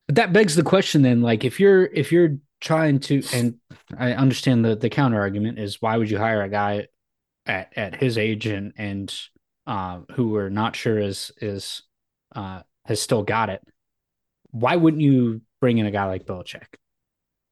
But 0.08 0.16
that 0.16 0.34
begs 0.34 0.56
the 0.56 0.64
question 0.64 1.02
then, 1.02 1.22
like 1.22 1.44
if 1.44 1.60
you're 1.60 1.86
if 1.86 2.12
you're 2.12 2.38
trying 2.62 3.00
to 3.00 3.22
and 3.34 3.56
I 3.98 4.14
understand 4.14 4.66
the 4.66 4.76
the 4.76 4.90
counter 4.90 5.20
argument 5.20 5.60
is 5.60 5.82
why 5.82 5.98
would 5.98 6.10
you 6.10 6.18
hire 6.18 6.42
a 6.42 6.50
guy 6.50 6.88
at 7.46 7.74
at 7.78 7.96
his 7.96 8.18
age 8.18 8.48
and 8.48 8.74
and 8.76 9.16
uh, 9.68 10.02
who 10.12 10.30
we're 10.30 10.50
not 10.50 10.76
sure 10.76 11.00
is 11.00 11.32
is 11.42 11.84
uh, 12.36 12.62
has 12.86 13.02
still 13.02 13.24
got 13.24 13.50
it 13.50 13.62
why 14.56 14.78
wouldn't 14.78 15.02
you 15.02 15.42
bring 15.60 15.80
in 15.80 15.86
a 15.86 15.92
guy 15.92 16.06
like 16.06 16.26
Belichick 16.26 16.76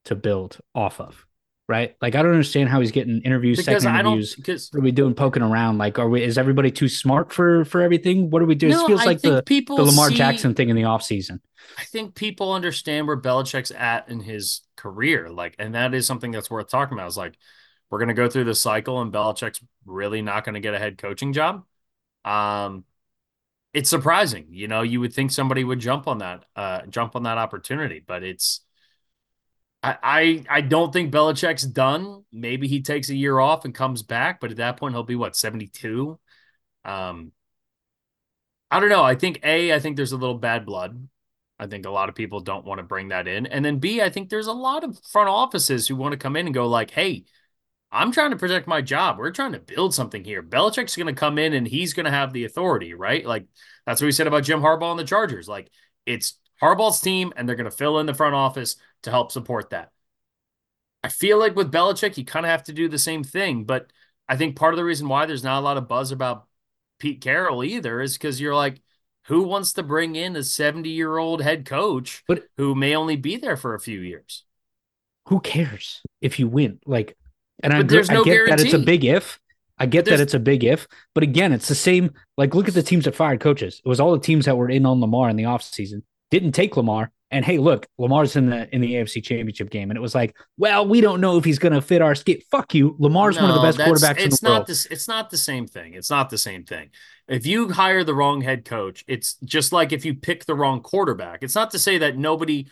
to 0.06 0.16
build 0.16 0.58
off 0.74 1.02
of? 1.02 1.26
Right? 1.68 1.96
Like 2.02 2.16
I 2.16 2.22
don't 2.22 2.32
understand 2.32 2.70
how 2.70 2.80
he's 2.80 2.92
getting 2.92 3.22
interviews, 3.22 3.58
because 3.58 3.84
second 3.84 4.00
interviews. 4.00 4.36
Because 4.36 4.70
what 4.72 4.80
are 4.80 4.84
we 4.84 4.92
doing 4.92 5.14
poking 5.14 5.44
around? 5.44 5.78
Like, 5.78 6.00
are 6.00 6.08
we 6.10 6.22
is 6.22 6.38
everybody 6.38 6.72
too 6.72 6.88
smart 6.88 7.32
for 7.32 7.66
for 7.66 7.82
everything? 7.82 8.30
What 8.30 8.42
are 8.42 8.46
we 8.46 8.56
doing? 8.56 8.74
No, 8.74 8.86
it 8.86 8.88
feels 8.88 9.02
I 9.02 9.06
like 9.06 9.22
the, 9.22 9.44
people 9.44 9.78
the 9.78 9.84
Lamar 9.84 10.10
see, 10.10 10.16
Jackson 10.16 10.54
thing 10.54 10.70
in 10.70 10.76
the 10.76 10.84
offseason. 10.84 11.40
I 11.78 11.84
think 11.86 12.16
people 12.16 12.54
understand 12.54 13.08
where 13.08 13.20
Belichick's 13.20 13.72
at 13.72 14.10
in 14.10 14.20
his 14.20 14.62
career. 14.76 15.30
Like, 15.30 15.56
and 15.58 15.74
that 15.76 15.94
is 15.94 16.06
something 16.06 16.32
that's 16.32 16.52
worth 16.52 16.70
talking 16.70 16.98
about. 16.98 17.08
Is 17.08 17.18
like 17.18 17.36
we're 17.90 18.00
gonna 18.00 18.14
go 18.14 18.30
through 18.30 18.46
the 18.46 18.56
cycle 18.56 19.02
and 19.02 19.12
Belichick's 19.12 19.62
really 19.86 20.22
not 20.22 20.44
gonna 20.44 20.60
get 20.60 20.74
a 20.74 20.80
head 20.80 20.98
coaching 20.98 21.32
job. 21.32 21.64
Um, 22.26 22.84
it's 23.74 23.90
surprising. 23.90 24.48
You 24.50 24.68
know, 24.68 24.82
you 24.82 25.00
would 25.00 25.14
think 25.14 25.32
somebody 25.32 25.64
would 25.64 25.80
jump 25.80 26.08
on 26.08 26.20
that, 26.20 26.46
uh, 26.56 26.82
jump 26.88 27.16
on 27.16 27.24
that 27.24 27.38
opportunity, 27.38 28.02
but 28.06 28.24
it's. 28.24 28.62
I, 29.82 29.98
I 30.02 30.58
I 30.58 30.62
don't 30.62 30.94
think 30.94 31.12
Belichick's 31.14 31.64
done. 31.64 32.24
Maybe 32.32 32.68
he 32.68 32.82
takes 32.82 33.10
a 33.10 33.16
year 33.16 33.40
off 33.40 33.66
and 33.66 33.76
comes 33.76 34.02
back, 34.02 34.40
but 34.40 34.52
at 34.52 34.58
that 34.58 34.78
point 34.78 34.94
he'll 34.94 35.04
be 35.04 35.16
what 35.16 35.36
seventy 35.36 35.68
two. 35.68 36.20
Um, 36.86 37.34
I 38.72 38.80
don't 38.80 38.90
know. 38.90 39.04
I 39.04 39.16
think 39.16 39.40
a 39.44 39.74
I 39.74 39.80
think 39.80 39.96
there's 39.98 40.12
a 40.14 40.18
little 40.18 40.38
bad 40.38 40.66
blood. 40.66 41.08
I 41.60 41.68
think 41.68 41.86
a 41.86 41.92
lot 41.92 42.10
of 42.10 42.16
people 42.16 42.40
don't 42.40 42.66
want 42.66 42.80
to 42.80 42.84
bring 42.84 43.10
that 43.10 43.28
in, 43.28 43.46
and 43.46 43.64
then 43.64 43.80
B 43.80 44.02
I 44.02 44.10
think 44.10 44.30
there's 44.30 44.48
a 44.48 44.54
lot 44.54 44.84
of 44.84 45.00
front 45.12 45.30
offices 45.30 45.88
who 45.88 45.96
want 45.96 46.14
to 46.14 46.18
come 46.18 46.36
in 46.36 46.48
and 46.48 46.54
go 46.56 46.68
like, 46.68 46.92
hey, 46.92 47.26
I'm 47.94 48.12
trying 48.12 48.32
to 48.32 48.38
protect 48.38 48.68
my 48.68 48.82
job. 48.82 49.18
We're 49.18 49.32
trying 49.32 49.52
to 49.52 49.60
build 49.60 49.94
something 49.94 50.24
here. 50.24 50.42
Belichick's 50.42 50.96
going 50.96 51.08
to 51.08 51.14
come 51.14 51.38
in 51.38 51.54
and 51.54 51.68
he's 51.68 51.94
going 51.94 52.06
to 52.06 52.12
have 52.12 52.34
the 52.34 52.46
authority, 52.46 52.94
right? 52.94 53.26
Like 53.26 53.46
that's 53.86 54.02
what 54.02 54.08
we 54.08 54.12
said 54.12 54.28
about 54.28 54.44
Jim 54.44 54.62
Harbaugh 54.62 54.92
and 54.92 55.00
the 55.00 55.04
Chargers. 55.04 55.48
Like 55.48 55.70
it's 56.06 56.40
Harbaugh's 56.62 57.02
team, 57.02 57.34
and 57.36 57.48
they're 57.48 57.56
going 57.56 57.70
to 57.70 57.76
fill 57.76 58.00
in 58.00 58.06
the 58.06 58.14
front 58.14 58.36
office 58.36 58.78
to 59.04 59.12
help 59.12 59.32
support 59.32 59.72
that. 59.72 59.92
I 61.04 61.10
feel 61.10 61.38
like 61.38 61.56
with 61.56 61.72
Belichick, 61.72 62.18
you 62.18 62.24
kind 62.24 62.46
of 62.46 62.52
have 62.52 62.64
to 62.64 62.74
do 62.74 62.88
the 62.88 62.98
same 62.98 63.24
thing. 63.24 63.66
But 63.66 63.92
I 64.30 64.38
think 64.38 64.56
part 64.56 64.74
of 64.74 64.78
the 64.78 64.86
reason 64.86 65.10
why 65.10 65.26
there's 65.26 65.44
not 65.44 65.60
a 65.60 65.66
lot 65.66 65.78
of 65.78 65.90
buzz 65.90 66.12
about 66.12 66.48
Pete 67.00 67.22
Carroll 67.22 67.64
either 67.64 68.00
is 68.00 68.14
because 68.14 68.40
you're 68.40 68.56
like, 68.56 68.82
who 69.26 69.44
wants 69.44 69.74
to 69.74 69.84
bring 69.84 70.16
in 70.16 70.36
a 70.36 70.44
70 70.44 70.90
year 70.90 71.18
old 71.18 71.42
head 71.42 71.66
coach 71.66 72.24
but, 72.28 72.44
who 72.58 72.76
may 72.76 72.96
only 72.96 73.18
be 73.18 73.36
there 73.36 73.58
for 73.58 73.76
a 73.76 73.80
few 73.80 74.00
years? 74.00 74.46
Who 75.28 75.42
cares 75.42 76.02
if 76.22 76.40
you 76.40 76.48
win? 76.48 76.80
Like, 76.86 77.18
and 77.64 77.74
I, 77.74 77.80
agree, 77.80 78.04
no 78.10 78.22
I 78.22 78.24
get 78.24 78.26
guarantee. 78.26 78.56
that 78.56 78.66
it's 78.66 78.74
a 78.74 78.80
big 78.80 79.06
if. 79.06 79.40
I 79.80 79.86
get 79.86 80.06
that 80.06 80.20
it's 80.20 80.36
a 80.36 80.40
big 80.40 80.64
if, 80.64 80.88
but 81.16 81.24
again, 81.24 81.52
it's 81.52 81.68
the 81.68 81.76
same. 81.76 82.12
Like, 82.38 82.54
look 82.54 82.68
at 82.68 82.74
the 82.74 82.84
teams 82.84 83.06
that 83.06 83.16
fired 83.16 83.40
coaches. 83.40 83.82
It 83.84 83.90
was 83.90 84.00
all 84.00 84.12
the 84.12 84.20
teams 84.20 84.46
that 84.46 84.56
were 84.56 84.70
in 84.70 84.86
on 84.86 85.02
Lamar 85.02 85.30
in 85.30 85.36
the 85.36 85.44
offseason, 85.44 86.04
didn't 86.30 86.52
take 86.52 86.78
Lamar. 86.78 87.12
And 87.32 87.44
hey, 87.44 87.58
look, 87.58 87.88
Lamar's 87.98 88.36
in 88.36 88.52
the 88.52 88.74
in 88.74 88.80
the 88.82 88.94
AFC 88.94 89.24
Championship 89.24 89.72
game, 89.72 89.90
and 89.90 89.98
it 89.98 90.02
was 90.02 90.14
like, 90.14 90.38
well, 90.58 90.88
we 90.88 91.02
don't 91.02 91.20
know 91.20 91.38
if 91.38 91.44
he's 91.44 91.58
going 91.58 91.74
to 91.74 91.82
fit 91.82 92.04
our 92.04 92.14
skit. 92.14 92.44
Fuck 92.52 92.76
you, 92.76 92.96
Lamar's 93.00 93.38
no, 93.38 93.42
one 93.42 93.52
of 93.52 93.56
the 93.56 93.62
best 93.62 93.80
quarterbacks 93.80 94.24
in 94.24 94.30
the 94.30 94.40
not 94.44 94.50
world. 94.50 94.68
This, 94.68 94.86
it's 94.86 95.08
not 95.08 95.32
the 95.32 95.38
same 95.38 95.66
thing. 95.66 95.96
It's 95.96 96.12
not 96.12 96.30
the 96.30 96.38
same 96.38 96.64
thing. 96.64 96.92
If 97.28 97.48
you 97.48 97.70
hire 97.70 98.04
the 98.04 98.14
wrong 98.14 98.42
head 98.42 98.66
coach, 98.66 99.04
it's 99.08 99.38
just 99.44 99.74
like 99.74 99.92
if 99.92 100.06
you 100.06 100.14
pick 100.14 100.46
the 100.46 100.54
wrong 100.54 100.82
quarterback. 100.82 101.42
It's 101.42 101.56
not 101.56 101.72
to 101.72 101.80
say 101.80 101.98
that 101.98 102.16
nobody, 102.16 102.68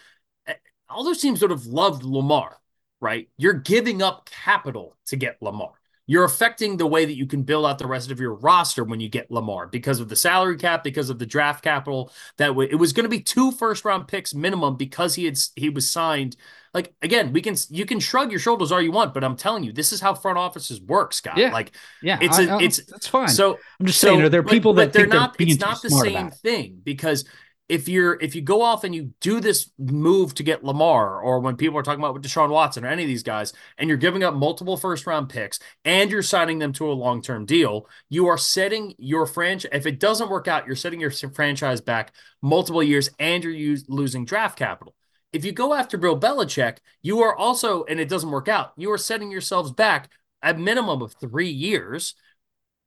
eh, 0.45 0.53
all 0.87 1.03
those 1.03 1.21
teams 1.21 1.41
would 1.41 1.49
have 1.49 1.65
loved 1.65 2.03
Lamar 2.03 2.60
right? 3.01 3.27
You're 3.37 3.53
giving 3.53 4.01
up 4.01 4.29
capital 4.29 4.95
to 5.07 5.17
get 5.17 5.41
Lamar. 5.41 5.71
You're 6.07 6.23
affecting 6.23 6.77
the 6.77 6.87
way 6.87 7.05
that 7.05 7.15
you 7.15 7.25
can 7.25 7.43
build 7.43 7.65
out 7.65 7.77
the 7.77 7.87
rest 7.87 8.11
of 8.11 8.19
your 8.19 8.33
roster 8.33 8.83
when 8.83 8.99
you 8.99 9.07
get 9.07 9.31
Lamar 9.31 9.67
because 9.67 9.99
of 9.99 10.09
the 10.09 10.15
salary 10.15 10.57
cap, 10.57 10.83
because 10.83 11.09
of 11.09 11.19
the 11.19 11.25
draft 11.25 11.63
capital. 11.63 12.11
That 12.37 12.47
w- 12.47 12.67
it 12.69 12.75
was 12.75 12.91
going 12.91 13.05
to 13.05 13.09
be 13.09 13.21
two 13.21 13.51
first 13.51 13.85
round 13.85 14.07
picks 14.07 14.33
minimum 14.33 14.75
because 14.75 15.15
he 15.15 15.25
had 15.25 15.39
he 15.55 15.69
was 15.69 15.89
signed. 15.89 16.35
Like 16.73 16.93
again, 17.01 17.31
we 17.31 17.41
can 17.41 17.55
you 17.69 17.85
can 17.85 17.99
shrug 17.99 18.29
your 18.29 18.39
shoulders 18.41 18.71
all 18.71 18.81
you 18.81 18.91
want, 18.91 19.13
but 19.13 19.23
I'm 19.23 19.37
telling 19.37 19.63
you, 19.63 19.71
this 19.71 19.93
is 19.93 20.01
how 20.01 20.13
front 20.13 20.37
offices 20.37 20.81
work, 20.81 21.13
Scott. 21.13 21.37
Yeah. 21.37 21.53
Like 21.53 21.71
yeah, 22.01 22.17
it's 22.19 22.39
a, 22.39 22.49
I, 22.49 22.61
it's 22.61 22.83
that's 22.85 23.07
fine. 23.07 23.29
So 23.29 23.57
I'm 23.79 23.85
just 23.85 24.01
so, 24.01 24.07
saying, 24.07 24.21
are 24.21 24.29
there 24.29 24.43
people 24.43 24.73
but, 24.73 24.81
that 24.81 24.85
but 24.87 24.93
they're 24.93 25.07
not? 25.07 25.37
They're 25.37 25.47
it's 25.47 25.59
not 25.61 25.81
the 25.81 25.91
same 25.91 26.31
thing 26.31 26.81
because 26.83 27.25
if 27.71 27.87
you're 27.87 28.17
if 28.19 28.35
you 28.35 28.41
go 28.41 28.61
off 28.61 28.83
and 28.83 28.93
you 28.93 29.13
do 29.21 29.39
this 29.39 29.71
move 29.79 30.35
to 30.35 30.43
get 30.43 30.61
Lamar, 30.61 31.21
or 31.21 31.39
when 31.39 31.55
people 31.55 31.79
are 31.79 31.83
talking 31.83 32.01
about 32.01 32.13
with 32.13 32.21
Deshaun 32.21 32.49
Watson 32.49 32.83
or 32.83 32.89
any 32.89 33.03
of 33.03 33.07
these 33.07 33.23
guys, 33.23 33.53
and 33.77 33.87
you're 33.87 33.97
giving 33.97 34.25
up 34.25 34.33
multiple 34.33 34.75
first 34.75 35.07
round 35.07 35.29
picks 35.29 35.57
and 35.85 36.11
you're 36.11 36.21
signing 36.21 36.59
them 36.59 36.73
to 36.73 36.91
a 36.91 36.91
long 36.91 37.21
term 37.21 37.45
deal, 37.45 37.87
you 38.09 38.27
are 38.27 38.37
setting 38.37 38.93
your 38.97 39.25
franchise. 39.25 39.71
If 39.71 39.85
it 39.85 40.01
doesn't 40.01 40.29
work 40.29 40.49
out, 40.49 40.67
you're 40.67 40.75
setting 40.75 40.99
your 40.99 41.11
franchise 41.11 41.79
back 41.79 42.13
multiple 42.41 42.83
years, 42.83 43.09
and 43.19 43.41
you're 43.41 43.53
use, 43.53 43.85
losing 43.87 44.25
draft 44.25 44.59
capital. 44.59 44.93
If 45.31 45.45
you 45.45 45.53
go 45.53 45.73
after 45.73 45.97
Bill 45.97 46.19
Belichick, 46.19 46.79
you 47.01 47.21
are 47.21 47.33
also, 47.33 47.85
and 47.85 48.01
it 48.01 48.09
doesn't 48.09 48.31
work 48.31 48.49
out, 48.49 48.73
you 48.75 48.91
are 48.91 48.97
setting 48.97 49.31
yourselves 49.31 49.71
back 49.71 50.11
a 50.43 50.53
minimum 50.53 51.01
of 51.01 51.13
three 51.13 51.49
years. 51.49 52.15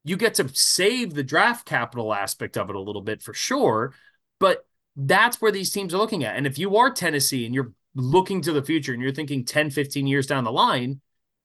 You 0.04 0.18
get 0.18 0.34
to 0.34 0.50
save 0.52 1.14
the 1.14 1.22
draft 1.22 1.64
capital 1.64 2.12
aspect 2.12 2.58
of 2.58 2.68
it 2.68 2.76
a 2.76 2.80
little 2.80 3.00
bit 3.00 3.22
for 3.22 3.32
sure, 3.32 3.94
but 4.38 4.66
that's 4.96 5.40
where 5.40 5.52
these 5.52 5.70
teams 5.70 5.92
are 5.94 5.98
looking 5.98 6.24
at. 6.24 6.36
And 6.36 6.46
if 6.46 6.58
you 6.58 6.76
are 6.76 6.90
Tennessee 6.90 7.46
and 7.46 7.54
you're 7.54 7.72
looking 7.94 8.40
to 8.42 8.52
the 8.52 8.62
future 8.62 8.92
and 8.92 9.02
you're 9.02 9.12
thinking 9.12 9.44
10, 9.44 9.70
15 9.70 10.06
years 10.06 10.26
down 10.26 10.44
the 10.44 10.52
line, 10.52 11.00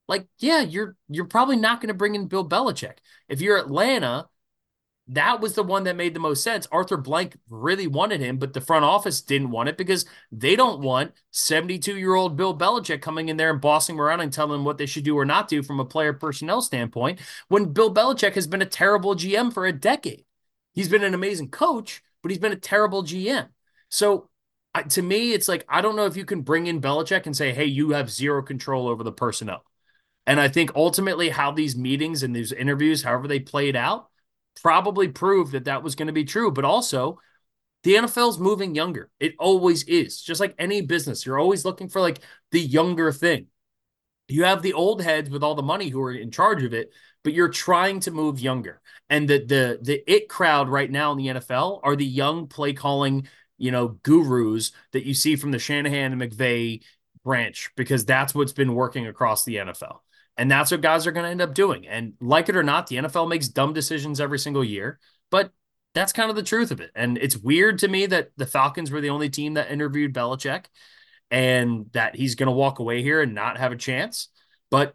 like, 0.08 0.26
yeah, 0.38 0.60
you're 0.60 0.96
you're 1.08 1.26
probably 1.26 1.56
not 1.56 1.80
going 1.80 1.88
to 1.88 1.94
bring 1.94 2.14
in 2.14 2.26
Bill 2.26 2.48
Belichick. 2.48 2.98
If 3.28 3.40
you're 3.40 3.58
Atlanta, 3.58 4.26
that 5.12 5.40
was 5.40 5.54
the 5.54 5.62
one 5.62 5.84
that 5.84 5.96
made 5.96 6.14
the 6.14 6.20
most 6.20 6.42
sense. 6.42 6.68
Arthur 6.70 6.96
Blank 6.96 7.36
really 7.48 7.88
wanted 7.88 8.20
him, 8.20 8.38
but 8.38 8.52
the 8.52 8.60
front 8.60 8.84
office 8.84 9.20
didn't 9.20 9.50
want 9.50 9.68
it 9.68 9.76
because 9.76 10.04
they 10.30 10.54
don't 10.54 10.80
want 10.80 11.12
72 11.32 11.96
year 11.96 12.14
old 12.14 12.36
Bill 12.36 12.56
Belichick 12.56 13.02
coming 13.02 13.28
in 13.28 13.36
there 13.36 13.50
and 13.50 13.60
bossing 13.60 13.98
around 13.98 14.20
and 14.20 14.32
telling 14.32 14.52
them 14.52 14.64
what 14.64 14.78
they 14.78 14.86
should 14.86 15.04
do 15.04 15.16
or 15.18 15.24
not 15.24 15.48
do 15.48 15.62
from 15.62 15.80
a 15.80 15.84
player 15.84 16.12
personnel 16.12 16.62
standpoint 16.62 17.20
when 17.48 17.72
Bill 17.72 17.92
Belichick 17.92 18.34
has 18.34 18.46
been 18.46 18.62
a 18.62 18.66
terrible 18.66 19.16
GM 19.16 19.52
for 19.52 19.66
a 19.66 19.72
decade. 19.72 20.24
He's 20.74 20.88
been 20.88 21.02
an 21.02 21.14
amazing 21.14 21.50
coach, 21.50 22.02
but 22.22 22.30
he's 22.30 22.38
been 22.38 22.52
a 22.52 22.56
terrible 22.56 23.02
GM. 23.02 23.48
So 23.88 24.28
to 24.90 25.02
me, 25.02 25.32
it's 25.32 25.48
like, 25.48 25.64
I 25.68 25.80
don't 25.80 25.96
know 25.96 26.06
if 26.06 26.16
you 26.16 26.24
can 26.24 26.42
bring 26.42 26.66
in 26.66 26.80
Belichick 26.80 27.26
and 27.26 27.36
say, 27.36 27.52
hey, 27.52 27.64
you 27.64 27.90
have 27.90 28.10
zero 28.10 28.42
control 28.42 28.88
over 28.88 29.02
the 29.02 29.12
personnel. 29.12 29.64
And 30.26 30.38
I 30.38 30.48
think 30.48 30.72
ultimately 30.76 31.28
how 31.28 31.50
these 31.50 31.76
meetings 31.76 32.22
and 32.22 32.34
these 32.34 32.52
interviews, 32.52 33.02
however 33.02 33.26
they 33.26 33.40
played 33.40 33.74
out, 33.74 34.08
probably 34.62 35.08
proved 35.08 35.52
that 35.52 35.64
that 35.64 35.82
was 35.82 35.94
going 35.94 36.06
to 36.06 36.12
be 36.12 36.24
true. 36.24 36.52
But 36.52 36.64
also, 36.64 37.18
the 37.82 37.94
NFL's 37.94 38.38
moving 38.38 38.74
younger. 38.74 39.10
It 39.18 39.34
always 39.38 39.82
is. 39.84 40.20
Just 40.20 40.40
like 40.40 40.54
any 40.58 40.82
business, 40.82 41.24
you're 41.24 41.38
always 41.38 41.64
looking 41.64 41.88
for 41.88 42.00
like 42.00 42.20
the 42.52 42.60
younger 42.60 43.10
thing. 43.10 43.46
You 44.28 44.44
have 44.44 44.62
the 44.62 44.74
old 44.74 45.02
heads 45.02 45.30
with 45.30 45.42
all 45.42 45.54
the 45.54 45.62
money 45.62 45.88
who 45.88 46.00
are 46.02 46.12
in 46.12 46.30
charge 46.30 46.62
of 46.62 46.74
it, 46.74 46.92
but 47.22 47.32
you're 47.32 47.48
trying 47.48 48.00
to 48.00 48.10
move 48.10 48.40
younger. 48.40 48.80
And 49.08 49.28
the 49.28 49.38
the 49.38 49.78
the 49.82 50.02
it 50.06 50.28
crowd 50.28 50.68
right 50.68 50.90
now 50.90 51.12
in 51.12 51.18
the 51.18 51.26
NFL 51.28 51.80
are 51.82 51.96
the 51.96 52.04
young 52.04 52.46
play 52.46 52.72
calling, 52.72 53.26
you 53.58 53.70
know, 53.70 53.88
gurus 54.02 54.72
that 54.92 55.04
you 55.04 55.14
see 55.14 55.36
from 55.36 55.50
the 55.50 55.58
Shanahan 55.58 56.12
and 56.12 56.22
McVay 56.22 56.82
branch 57.24 57.70
because 57.76 58.04
that's 58.04 58.34
what's 58.34 58.52
been 58.52 58.74
working 58.74 59.06
across 59.06 59.44
the 59.44 59.56
NFL. 59.56 60.00
And 60.36 60.50
that's 60.50 60.70
what 60.70 60.80
guys 60.80 61.06
are 61.06 61.12
going 61.12 61.24
to 61.24 61.30
end 61.30 61.42
up 61.42 61.54
doing. 61.54 61.86
And 61.86 62.14
like 62.20 62.48
it 62.48 62.56
or 62.56 62.62
not, 62.62 62.86
the 62.86 62.96
NFL 62.96 63.28
makes 63.28 63.48
dumb 63.48 63.74
decisions 63.74 64.20
every 64.20 64.38
single 64.38 64.64
year, 64.64 64.98
but 65.30 65.52
that's 65.94 66.12
kind 66.12 66.30
of 66.30 66.36
the 66.36 66.42
truth 66.42 66.70
of 66.70 66.80
it. 66.80 66.90
And 66.94 67.18
it's 67.18 67.36
weird 67.36 67.80
to 67.80 67.88
me 67.88 68.06
that 68.06 68.30
the 68.36 68.46
Falcons 68.46 68.90
were 68.90 69.00
the 69.00 69.10
only 69.10 69.28
team 69.28 69.54
that 69.54 69.70
interviewed 69.70 70.14
Belichick 70.14 70.66
and 71.30 71.86
that 71.92 72.16
he's 72.16 72.36
going 72.36 72.46
to 72.46 72.52
walk 72.52 72.78
away 72.78 73.02
here 73.02 73.20
and 73.20 73.34
not 73.34 73.58
have 73.58 73.72
a 73.72 73.76
chance. 73.76 74.28
But 74.70 74.94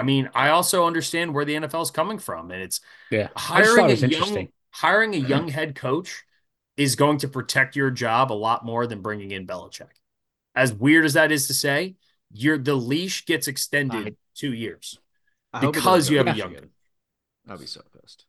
I 0.00 0.02
mean, 0.02 0.30
I 0.34 0.48
also 0.50 0.86
understand 0.86 1.34
where 1.34 1.44
the 1.44 1.54
NFL 1.54 1.82
is 1.82 1.90
coming 1.90 2.18
from, 2.18 2.50
and 2.50 2.62
it's 2.62 2.80
yeah, 3.10 3.28
hiring 3.36 3.90
a 3.90 3.94
young 3.94 4.48
hiring 4.70 5.14
a 5.14 5.18
young 5.18 5.48
head 5.48 5.74
coach 5.74 6.24
is 6.76 6.96
going 6.96 7.18
to 7.18 7.28
protect 7.28 7.76
your 7.76 7.90
job 7.90 8.32
a 8.32 8.34
lot 8.34 8.64
more 8.64 8.86
than 8.86 9.02
bringing 9.02 9.30
in 9.32 9.46
Belichick. 9.46 9.90
As 10.54 10.72
weird 10.72 11.04
as 11.04 11.14
that 11.14 11.30
is 11.30 11.46
to 11.48 11.54
say, 11.54 11.96
your 12.32 12.58
the 12.58 12.74
leash 12.74 13.26
gets 13.26 13.48
extended 13.48 14.06
I, 14.06 14.12
two 14.34 14.52
years 14.52 14.98
because 15.60 16.10
you 16.10 16.18
have 16.18 16.28
a 16.28 16.34
young. 16.34 16.54
I'll 17.48 17.58
be 17.58 17.66
so 17.66 17.82
pissed. 18.00 18.26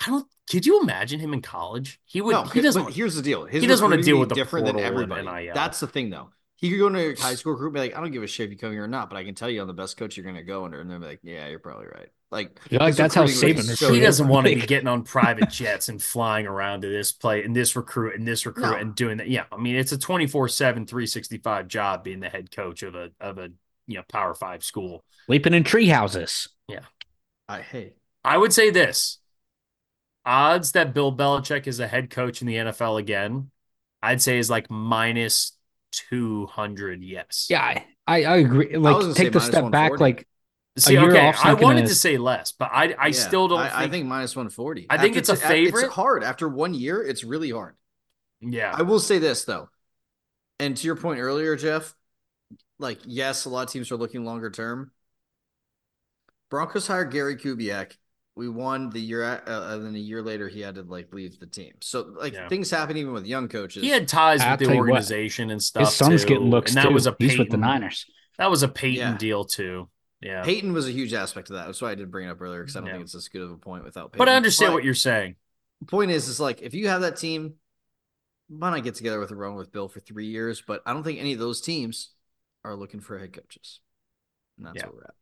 I 0.00 0.10
don't. 0.10 0.26
Could 0.50 0.66
you 0.66 0.80
imagine 0.82 1.20
him 1.20 1.32
in 1.32 1.40
college? 1.40 2.00
He 2.04 2.20
would. 2.20 2.32
No, 2.32 2.44
he 2.44 2.60
doesn't. 2.60 2.92
Here's 2.92 3.14
the 3.14 3.22
deal. 3.22 3.44
His 3.44 3.62
he 3.62 3.68
doesn't 3.68 3.88
want 3.88 4.00
to 4.00 4.04
deal 4.04 4.18
with 4.18 4.28
the 4.28 4.34
different 4.34 4.66
than 4.66 4.78
everybody. 4.78 5.50
That's 5.52 5.80
the 5.80 5.86
thing, 5.86 6.10
though. 6.10 6.30
He 6.64 6.70
could 6.70 6.78
go 6.78 6.86
into 6.86 7.10
a 7.10 7.14
high 7.14 7.34
school 7.34 7.54
group, 7.54 7.74
be 7.74 7.80
like, 7.80 7.94
I 7.94 8.00
don't 8.00 8.10
give 8.10 8.22
a 8.22 8.26
shit 8.26 8.46
if 8.46 8.50
you 8.50 8.56
come 8.56 8.72
here 8.72 8.84
or 8.84 8.88
not, 8.88 9.10
but 9.10 9.18
I 9.18 9.24
can 9.24 9.34
tell 9.34 9.50
you 9.50 9.60
I'm 9.60 9.66
the 9.66 9.74
best 9.74 9.98
coach 9.98 10.16
you're 10.16 10.24
going 10.24 10.36
to 10.36 10.42
go 10.42 10.64
under, 10.64 10.80
and 10.80 10.90
they're 10.90 10.98
like, 10.98 11.20
Yeah, 11.22 11.46
you're 11.48 11.58
probably 11.58 11.88
right. 11.88 12.08
Like, 12.30 12.58
like 12.70 12.96
that's 12.96 13.14
how 13.14 13.24
Saban. 13.24 13.76
So 13.76 13.92
he 13.92 14.00
doesn't 14.00 14.28
want 14.28 14.46
to 14.46 14.54
be 14.54 14.60
getting 14.66 14.88
on 14.88 15.02
private 15.02 15.50
jets 15.50 15.90
and 15.90 16.02
flying 16.02 16.46
around 16.46 16.80
to 16.80 16.88
this 16.88 17.12
play 17.12 17.44
and 17.44 17.54
this 17.54 17.76
recruit 17.76 18.16
and 18.16 18.26
this 18.26 18.46
recruit 18.46 18.70
no. 18.70 18.76
and 18.76 18.94
doing 18.94 19.18
that. 19.18 19.28
Yeah, 19.28 19.44
I 19.52 19.58
mean, 19.58 19.76
it's 19.76 19.92
a 19.92 19.98
24 19.98 20.48
7 20.48 20.86
365 20.86 21.68
job 21.68 22.02
being 22.02 22.20
the 22.20 22.30
head 22.30 22.50
coach 22.50 22.82
of 22.82 22.94
a 22.94 23.10
of 23.20 23.36
a 23.36 23.50
you 23.86 23.98
know 23.98 24.04
Power 24.08 24.34
Five 24.34 24.64
school. 24.64 25.04
Sleeping 25.26 25.52
in 25.52 25.64
tree 25.64 25.88
houses. 25.88 26.48
Yeah. 26.66 26.80
I 27.46 27.60
hate. 27.60 27.96
I 28.24 28.38
would 28.38 28.54
say 28.54 28.70
this: 28.70 29.18
odds 30.24 30.72
that 30.72 30.94
Bill 30.94 31.14
Belichick 31.14 31.66
is 31.66 31.78
a 31.78 31.86
head 31.86 32.08
coach 32.08 32.40
in 32.40 32.46
the 32.46 32.56
NFL 32.56 32.98
again, 32.98 33.50
I'd 34.02 34.22
say 34.22 34.38
is 34.38 34.50
like 34.50 34.70
minus 34.70 35.52
two 36.08 36.46
hundred. 36.46 37.02
Yes. 37.02 37.46
Yeah, 37.50 37.82
I 38.06 38.24
I 38.24 38.36
agree. 38.36 38.76
Like 38.76 39.14
take 39.14 39.32
the 39.32 39.40
step 39.40 39.70
back, 39.70 40.00
like. 40.00 40.26
See, 40.76 40.98
okay, 40.98 41.32
I 41.40 41.54
wanted 41.54 41.82
gonna... 41.82 41.86
to 41.86 41.94
say 41.94 42.18
less, 42.18 42.50
but 42.50 42.68
I 42.72 42.96
I 42.98 43.06
yeah, 43.06 43.12
still 43.12 43.46
don't. 43.46 43.60
I 43.60 43.68
think, 43.68 43.78
I 43.78 43.88
think 43.88 44.06
minus 44.06 44.34
one 44.34 44.48
forty. 44.48 44.88
I 44.90 44.98
think 44.98 45.14
it's 45.14 45.28
a 45.28 45.36
favorite. 45.36 45.84
It's 45.84 45.94
hard 45.94 46.24
after 46.24 46.48
one 46.48 46.74
year. 46.74 47.00
It's 47.00 47.22
really 47.22 47.50
hard. 47.52 47.76
Yeah, 48.40 48.74
I 48.76 48.82
will 48.82 48.98
say 48.98 49.20
this 49.20 49.44
though, 49.44 49.68
and 50.58 50.76
to 50.76 50.84
your 50.84 50.96
point 50.96 51.20
earlier, 51.20 51.54
Jeff, 51.54 51.94
like 52.80 52.98
yes, 53.04 53.44
a 53.44 53.50
lot 53.50 53.68
of 53.68 53.70
teams 53.70 53.92
are 53.92 53.96
looking 53.96 54.24
longer 54.24 54.50
term. 54.50 54.90
Broncos 56.50 56.88
hired 56.88 57.12
Gary 57.12 57.36
Kubiak. 57.36 57.92
We 58.36 58.48
won 58.48 58.90
the 58.90 59.00
year, 59.00 59.22
uh, 59.22 59.74
and 59.74 59.86
then 59.86 59.94
a 59.94 59.98
year 59.98 60.20
later 60.20 60.48
he 60.48 60.60
had 60.60 60.74
to 60.74 60.82
like 60.82 61.14
leave 61.14 61.38
the 61.38 61.46
team. 61.46 61.74
So 61.80 62.14
like 62.18 62.32
yeah. 62.32 62.48
things 62.48 62.68
happen 62.70 62.96
even 62.96 63.12
with 63.12 63.26
young 63.26 63.48
coaches. 63.48 63.82
He 63.82 63.90
had 63.90 64.08
ties 64.08 64.40
I'll 64.40 64.56
with 64.56 64.68
the 64.68 64.74
organization 64.74 65.48
what, 65.48 65.52
and 65.52 65.62
stuff. 65.62 65.86
His 65.86 65.94
son's 65.94 66.22
too. 66.22 66.28
getting 66.28 66.50
looks 66.50 66.72
and 66.72 66.78
that 66.78 66.88
too. 66.88 66.94
was 66.94 67.06
a 67.06 67.12
Peyton, 67.12 67.30
He's 67.30 67.38
with 67.38 67.50
the 67.50 67.56
Niners. 67.56 68.06
That 68.38 68.50
was 68.50 68.64
a 68.64 68.68
Peyton 68.68 69.12
yeah. 69.12 69.16
deal 69.18 69.44
too. 69.44 69.88
Yeah, 70.20 70.42
Peyton 70.42 70.72
was 70.72 70.88
a 70.88 70.92
huge 70.92 71.14
aspect 71.14 71.50
of 71.50 71.56
that. 71.56 71.66
That's 71.66 71.80
why 71.80 71.92
I 71.92 71.94
did 71.94 72.10
bring 72.10 72.26
it 72.26 72.30
up 72.30 72.40
earlier 72.40 72.62
because 72.62 72.74
I 72.74 72.80
don't 72.80 72.88
yeah. 72.88 72.94
think 72.94 73.04
it's 73.04 73.14
as 73.14 73.28
good 73.28 73.42
of 73.42 73.52
a 73.52 73.56
point 73.56 73.84
without. 73.84 74.12
Peyton. 74.12 74.18
But 74.18 74.28
I 74.28 74.36
understand 74.36 74.70
but 74.70 74.76
what 74.76 74.84
you're 74.84 74.94
saying. 74.94 75.36
the 75.80 75.86
Point 75.86 76.10
is, 76.10 76.26
is 76.28 76.40
like 76.40 76.62
if 76.62 76.74
you 76.74 76.88
have 76.88 77.02
that 77.02 77.16
team, 77.16 77.54
why 78.48 78.70
not 78.70 78.82
get 78.82 78.94
together 78.94 79.20
with 79.20 79.30
a 79.30 79.36
run 79.36 79.54
with 79.54 79.70
Bill 79.70 79.88
for 79.88 80.00
three 80.00 80.26
years? 80.26 80.62
But 80.66 80.82
I 80.86 80.92
don't 80.92 81.04
think 81.04 81.20
any 81.20 81.34
of 81.34 81.38
those 81.38 81.60
teams 81.60 82.10
are 82.64 82.74
looking 82.74 83.00
for 83.00 83.18
head 83.18 83.32
coaches. 83.32 83.80
And 84.56 84.66
that's 84.66 84.76
yeah. 84.76 84.86
where 84.86 84.94
we're 84.96 85.04
at. 85.04 85.14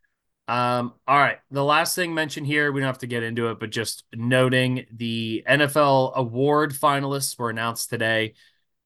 Um, 0.49 0.95
all 1.07 1.19
right. 1.19 1.39
The 1.51 1.65
last 1.65 1.95
thing 1.95 2.15
mentioned 2.15 2.47
here, 2.47 2.73
we 2.73 2.81
don't 2.81 2.89
have 2.89 2.99
to 2.99 3.07
get 3.07 3.23
into 3.23 3.51
it, 3.51 3.61
but 3.61 3.71
just 3.71 4.05
noting 4.15 4.87
the 4.93 5.45
NFL 5.49 6.15
award 6.15 6.73
finalists 6.73 7.39
were 7.39 7.51
announced 7.51 7.91
today. 7.91 8.35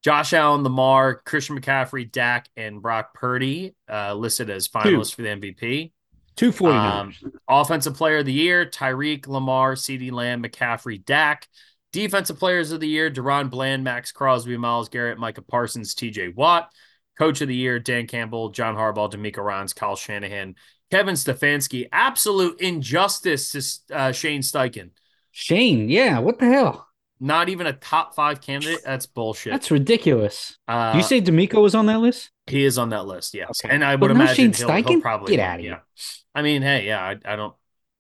Josh 0.03 0.33
Allen, 0.33 0.63
Lamar, 0.63 1.17
Christian 1.17 1.61
McCaffrey, 1.61 2.11
Dak, 2.11 2.49
and 2.57 2.81
Brock 2.81 3.15
Purdy 3.15 3.75
uh, 3.91 4.15
listed 4.15 4.51
as 4.51 4.69
finalists 4.69 5.11
Two. 5.11 5.17
for 5.17 5.23
the 5.23 5.29
MVP. 5.29 5.93
240. 6.37 6.77
Um, 6.77 7.13
offensive 7.49 7.95
player 7.95 8.19
of 8.19 8.27
the 8.27 8.33
year, 8.33 8.67
Tyreek, 8.67 9.27
Lamar, 9.27 9.75
CeeDee 9.75 10.13
Lamb, 10.13 10.43
McCaffrey, 10.43 11.05
Dak. 11.05 11.49
Defensive 11.93 12.39
players 12.39 12.73
of 12.73 12.81
the 12.81 12.89
year, 12.89 13.11
DaRon 13.11 13.49
Bland, 13.49 13.83
Maxx 13.83 14.13
Crosby, 14.13 14.57
Myles 14.59 14.91
Garrett, 14.91 15.19
Micah 15.19 15.41
Parsons, 15.41 15.95
TJ 15.95 16.35
Watt. 16.35 16.71
Coach 17.19 17.41
of 17.41 17.49
the 17.49 17.57
year, 17.57 17.79
Dan 17.79 18.07
Campbell, 18.07 18.51
John 18.51 18.77
Harbaugh, 18.77 19.11
DeMeco 19.11 19.39
Ryans, 19.39 19.73
Kyle 19.73 19.97
Shanahan, 19.97 20.55
Kevin 20.91 21.15
Stefanski. 21.15 21.89
Absolute 21.93 22.61
injustice 22.61 23.79
to 23.89 23.97
uh, 23.97 24.13
Shane 24.13 24.43
Steichen. 24.43 24.91
Shane, 25.33 25.89
yeah, 25.89 26.19
what 26.19 26.39
the 26.39 26.47
hell? 26.47 26.87
Not 27.19 27.49
even 27.49 27.67
a 27.67 27.73
top 27.73 28.15
five 28.15 28.41
candidate. 28.41 28.81
That's 28.85 29.07
bullshit. 29.07 29.53
That's 29.53 29.71
ridiculous. 29.71 30.59
Uh, 30.69 30.93
you 30.97 31.03
say 31.03 31.21
DeMeco 31.21 31.63
was 31.63 31.75
on 31.75 31.87
that 31.87 32.01
list? 32.01 32.31
He 32.47 32.65
is 32.65 32.79
on 32.79 32.91
that 32.91 33.07
list, 33.07 33.35
yes. 33.35 33.49
Okay. 33.65 33.75
And 33.75 33.85
I 33.85 33.97
would 33.97 34.11
imagine 34.11 34.53
he'll, 34.53 34.71
he'll, 34.71 35.01
probably 35.01 35.35
get 35.37 35.43
out 35.43 35.59
of 35.59 35.61
here. 35.63 35.73
Yeah. 35.73 36.03
I 36.35 36.43
mean, 36.43 36.63
hey, 36.63 36.87
yeah, 36.87 37.03
I, 37.03 37.17
I, 37.25 37.37
don't. 37.37 37.55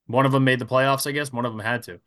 One 0.07 0.27
of 0.27 0.33
them 0.33 0.45
made 0.45 0.59
the 0.59 0.67
playoffs, 0.67 1.07
I 1.07 1.13
guess. 1.13 1.33
One 1.33 1.47
of 1.47 1.53
them 1.53 1.61
had 1.61 1.83
to. 1.85 2.01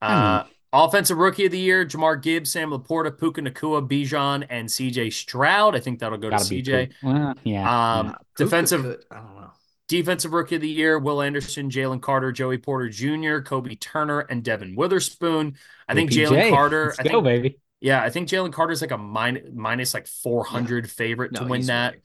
Uh, 0.00 0.44
Offensive 0.72 1.18
Rookie 1.18 1.46
of 1.46 1.52
the 1.52 1.58
Year: 1.58 1.86
Jahmyr 1.86 2.20
Gibbs, 2.20 2.50
Sam 2.50 2.70
LaPorta, 2.70 3.16
Puka 3.16 3.42
Nacua, 3.42 3.86
Bijan, 3.88 4.44
and 4.50 4.68
C.J. 4.68 5.10
Stroud. 5.10 5.76
I 5.76 5.80
think 5.80 6.00
that'll 6.00 6.18
go 6.18 6.30
Gotta 6.30 6.42
to 6.42 6.48
C.J. 6.48 6.90
Well, 7.02 7.34
yeah. 7.44 7.98
Um, 7.98 8.16
defensive. 8.36 8.82
Could, 8.82 9.04
I 9.10 9.16
don't 9.16 9.36
know. 9.36 9.50
Defensive 9.88 10.32
Rookie 10.32 10.56
of 10.56 10.60
the 10.60 10.68
Year: 10.68 10.98
Will 10.98 11.20
Anderson, 11.20 11.70
Jalen 11.70 12.00
Carter, 12.00 12.32
Joey 12.32 12.58
Porter 12.58 12.88
Jr., 12.88 13.40
Kobie 13.40 13.78
Turner, 13.78 14.20
and 14.20 14.42
Devon 14.42 14.74
Witherspoon. 14.76 15.56
I 15.88 15.94
think 15.94 16.10
Jalen 16.10 16.50
Carter. 16.50 16.86
Let's 16.86 17.00
I 17.00 17.02
think, 17.02 17.12
go, 17.12 17.20
baby. 17.20 17.58
Yeah, 17.80 18.02
I 18.02 18.10
think 18.10 18.28
Jalen 18.28 18.52
Carter 18.52 18.72
is 18.72 18.80
like 18.80 18.92
a 18.92 18.98
minus, 18.98 19.50
minus 19.52 19.94
like 19.94 20.06
four 20.06 20.44
hundred 20.44 20.86
yeah. 20.86 20.90
favorite 20.90 21.32
no, 21.32 21.40
to 21.40 21.46
win 21.46 21.66
that. 21.66 21.96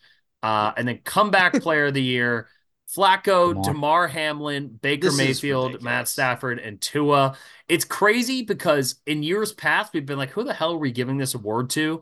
Uh, 0.43 0.71
and 0.75 0.87
then 0.87 0.99
comeback 1.03 1.53
player 1.61 1.85
of 1.85 1.93
the 1.93 2.03
year. 2.03 2.47
Flacco, 2.95 3.63
Damar 3.63 4.07
Hamlin, 4.07 4.67
Baker 4.81 5.09
this 5.09 5.17
Mayfield, 5.17 5.83
Matt 5.83 6.07
Stafford, 6.07 6.57
and 6.57 6.81
Tua. 6.81 7.37
It's 7.67 7.85
crazy 7.85 8.41
because 8.41 8.95
in 9.05 9.21
years 9.21 9.53
past, 9.53 9.93
we've 9.93 10.07
been 10.07 10.17
like, 10.17 10.31
who 10.31 10.43
the 10.43 10.53
hell 10.53 10.73
are 10.73 10.77
we 10.77 10.91
giving 10.91 11.17
this 11.17 11.35
award 11.35 11.69
to? 11.71 12.01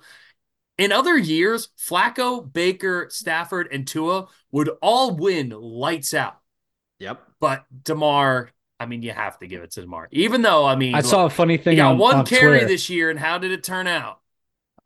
In 0.78 0.91
other 0.91 1.18
years, 1.18 1.70
Flacco, 1.78 2.52
Baker, 2.52 3.08
Stafford, 3.10 3.68
and 3.72 3.88
Tua 3.88 4.28
would 4.52 4.70
all 4.82 5.16
win 5.16 5.49
lights 5.49 6.14
out. 6.14 6.38
Yep. 6.99 7.22
But 7.40 7.66
Damar, 7.84 8.52
I 8.80 8.86
mean, 8.86 9.02
you 9.02 9.12
have 9.12 9.40
to 9.40 9.48
give 9.48 9.64
it 9.64 9.72
to 9.72 9.82
Damar. 9.82 10.08
Even 10.12 10.41
though, 10.41 10.66
I 10.66 10.76
mean, 10.76 10.94
I 10.94 10.99
look, 10.99 11.08
saw 11.08 11.26
a 11.26 11.30
funny 11.30 11.58
thing. 11.58 11.72
He 11.72 11.78
got 11.78 11.94
on, 11.94 11.98
one 11.98 12.16
on 12.18 12.26
carry 12.26 12.60
Twitter. 12.60 12.68
this 12.68 12.90
year, 12.90 13.10
and 13.10 13.20
how 13.20 13.38
did 13.38 13.52
it 13.52 13.64
turn 13.64 13.88
out? 13.88 14.20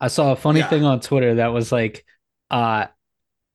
I 0.00 0.08
saw 0.08 0.32
a 0.32 0.36
funny 0.36 0.60
yeah. 0.60 0.68
thing 0.68 0.84
on 0.84 1.00
Twitter 1.00 1.36
that 1.36 1.48
was 1.48 1.70
like, 1.70 2.04
uh, 2.50 2.86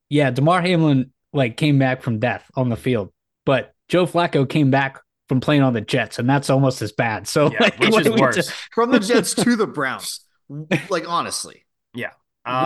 yeah, 0.10 0.32
Damar 0.32 0.62
Hamlin 0.62 1.12
like 1.34 1.58
came 1.58 1.78
back 1.80 2.02
from 2.02 2.20
death 2.20 2.50
on 2.56 2.70
the 2.70 2.78
field, 2.78 3.12
but 3.46 3.74
Joe 3.90 4.06
Flacco 4.06 4.48
came 4.48 4.72
back 4.72 5.02
from 5.28 5.42
playing 5.42 5.62
on 5.62 5.74
the 5.74 5.82
Jets, 5.82 6.20
and 6.20 6.30
that's 6.30 6.50
almost 6.50 6.82
as 6.82 6.92
bad. 6.92 7.28
So, 7.28 7.52
yeah, 7.52 7.58
like, 7.60 7.80
which 7.80 8.06
is 8.06 8.10
worse. 8.10 8.36
Just... 8.36 8.52
from 8.72 8.92
the 8.92 9.00
Jets 9.00 9.34
to 9.36 9.56
the 9.56 9.68
Browns. 9.68 10.22
Like 10.90 11.10
honestly, 11.10 11.66
yeah. 11.66 11.66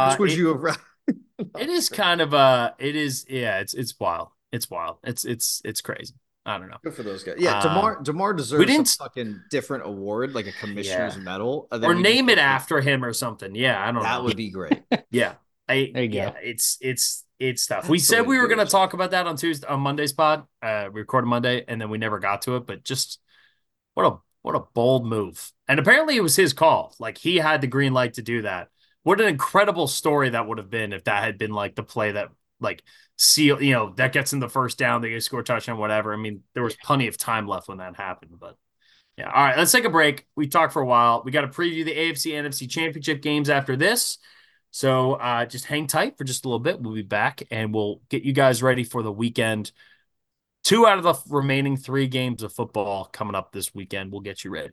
Which 0.10 0.20
would 0.20 0.32
it, 0.32 0.38
you 0.38 0.48
have? 0.66 0.78
it 1.60 1.70
is 1.70 1.90
kind 1.90 2.22
of 2.22 2.34
uh 2.34 2.72
it 2.80 2.96
is 2.96 3.26
yeah. 3.30 3.60
It's 3.60 3.74
it's 3.74 4.00
wild. 4.00 4.30
It's 4.52 4.70
wild. 4.70 4.98
It's 5.04 5.26
it's 5.26 5.62
it's 5.66 5.82
crazy. 5.82 6.14
I 6.46 6.58
don't 6.58 6.70
know. 6.70 6.78
Good 6.84 6.96
for 6.96 7.04
those 7.04 7.24
guys. 7.24 7.36
Yeah, 7.38 7.62
Damar 7.62 7.98
Um, 7.98 8.04
Damar 8.04 8.34
deserves 8.34 8.66
didn't- 8.66 8.90
a 9.00 9.04
fucking 9.04 9.42
different 9.52 9.86
award, 9.86 10.34
like 10.34 10.48
a 10.48 10.52
commissioner's 10.54 11.16
Yeah. 11.16 11.22
medal, 11.24 11.68
Or 11.72 11.94
name 11.94 12.30
it 12.30 12.40
after 12.40 12.82
him 12.82 13.06
or 13.06 13.14
something. 13.14 13.54
Yeah, 13.54 13.80
I 13.80 13.86
don't 13.88 13.96
know. 13.96 14.02
That 14.04 14.18
know. 14.18 14.24
would 14.24 14.38
be 14.38 14.50
great. 14.50 14.82
Yeah. 15.12 15.34
I, 15.70 15.92
There 15.94 16.04
you 16.04 16.10
go. 16.10 16.16
yeah, 16.18 16.34
it's 16.42 16.78
it's 16.82 17.26
it's 17.40 17.66
tough. 17.68 17.84
That's 17.84 17.90
We 17.90 18.00
said 18.00 18.26
we 18.28 18.38
were 18.40 18.48
going 18.48 18.60
to 18.60 18.66
talk 18.66 18.94
about 18.94 19.12
that 19.12 19.26
on 19.28 19.36
Tuesday 19.38 19.68
on 19.68 19.80
Monday's 19.82 20.12
pod. 20.14 20.46
Uh, 20.62 20.90
we 20.92 21.00
recorded 21.02 21.28
Monday, 21.28 21.64
and 21.68 21.80
then 21.80 21.90
we 21.90 21.98
never 21.98 22.20
got 22.20 22.42
to 22.44 22.56
it. 22.58 22.66
But 22.68 22.84
just 22.84 23.20
what 23.94 24.06
a 24.06 24.18
what 24.42 24.56
a 24.56 24.64
bold 24.74 25.06
move! 25.06 25.52
And 25.68 25.80
apparently, 25.80 26.18
it 26.18 26.22
was 26.22 26.36
his 26.36 26.52
call. 26.54 26.96
Like 27.00 27.18
he 27.20 27.38
had 27.38 27.62
the 27.62 27.68
green 27.68 27.94
light 27.94 28.16
to 28.16 28.22
do 28.22 28.42
that. 28.42 28.68
What 29.04 29.20
an 29.20 29.28
incredible 29.28 29.88
story 29.88 30.30
that 30.30 30.48
would 30.48 30.58
have 30.58 30.70
been 30.70 30.94
if 30.94 31.06
that 31.06 31.24
had 31.24 31.38
been 31.38 31.52
like 31.52 31.76
the 31.76 31.84
play 31.84 32.12
that 32.12 32.30
like 32.60 32.84
seal. 33.18 33.62
You 33.62 33.74
know 33.74 33.94
that 33.98 34.14
gets 34.14 34.34
in 34.34 34.40
the 34.40 34.50
first 34.50 34.78
down, 34.78 35.02
they 35.02 35.10
get 35.10 35.24
score 35.24 35.44
touchdown, 35.44 35.78
whatever. 35.78 36.14
I 36.14 36.18
mean, 36.18 36.44
there 36.54 36.64
was 36.64 36.76
plenty 36.76 37.08
of 37.08 37.18
time 37.18 37.48
left 37.48 37.68
when 37.68 37.80
that 37.80 37.96
happened, 37.96 38.40
but. 38.40 38.58
Yeah. 39.18 39.30
All 39.30 39.44
right. 39.44 39.58
Let's 39.58 39.74
take 39.74 39.84
a 39.84 39.90
break. 39.90 40.26
We 40.38 40.48
talked 40.48 40.72
for 40.72 40.82
a 40.82 40.86
while. 40.86 41.22
We 41.24 41.32
got 41.32 41.42
to 41.42 41.48
preview 41.48 41.84
the 41.84 41.94
AFC 41.94 42.32
NFC 42.32 42.68
championship 42.68 43.22
games 43.22 43.50
after 43.50 43.76
this. 43.76 44.18
So 44.72 45.14
uh, 45.14 45.46
just 45.46 45.66
hang 45.66 45.86
tight 45.86 46.18
for 46.18 46.24
just 46.24 46.46
a 46.46 46.48
little 46.48 46.60
bit. 46.60 46.80
We'll 46.82 46.96
be 46.96 47.02
back 47.02 47.44
and 47.52 47.74
we'll 47.74 48.02
get 48.10 48.24
you 48.24 48.32
guys 48.32 48.64
ready 48.64 48.86
for 48.86 49.04
the 49.04 49.12
weekend. 49.12 49.74
Two 50.64 50.88
out 50.88 50.98
of 50.98 51.04
the 51.04 51.16
remaining 51.30 51.76
three 51.76 52.08
games 52.08 52.42
of 52.42 52.54
football 52.54 53.06
coming 53.06 53.36
up 53.36 53.52
this 53.52 53.76
weekend. 53.76 54.12
We'll 54.12 54.22
get 54.22 54.46
you 54.46 54.52
ready. 54.52 54.72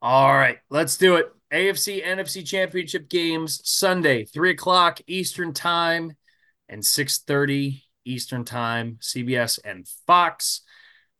All 0.00 0.34
right, 0.34 0.58
let's 0.68 0.96
do 0.96 1.14
it. 1.14 1.32
AFC 1.52 2.04
NFC 2.04 2.46
championship 2.46 3.08
games 3.08 3.60
Sunday, 3.68 4.24
three 4.24 4.50
o'clock 4.50 5.00
Eastern 5.06 5.52
time 5.52 6.16
and 6.68 6.82
6:30 6.82 7.82
Eastern 8.04 8.44
time, 8.44 8.98
CBS 9.00 9.58
and 9.64 9.86
Fox. 10.06 10.62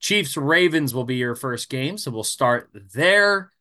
Chiefs 0.00 0.36
Ravens 0.36 0.94
will 0.94 1.04
be 1.04 1.16
your 1.16 1.34
first 1.36 1.68
game, 1.68 1.96
so 1.96 2.10
we'll 2.10 2.24
start 2.24 2.70
there. 2.94 3.52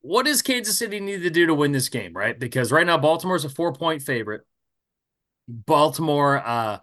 What 0.00 0.26
does 0.26 0.42
Kansas 0.42 0.78
City 0.78 1.00
need 1.00 1.22
to 1.22 1.30
do 1.30 1.46
to 1.46 1.54
win 1.54 1.72
this 1.72 1.88
game, 1.88 2.12
right? 2.12 2.38
Because 2.38 2.70
right 2.70 2.86
now 2.86 2.98
Baltimore's 2.98 3.44
a 3.44 3.48
four 3.48 3.72
point 3.72 4.02
favorite. 4.02 4.42
Baltimore 5.48 6.42
uh 6.44 6.78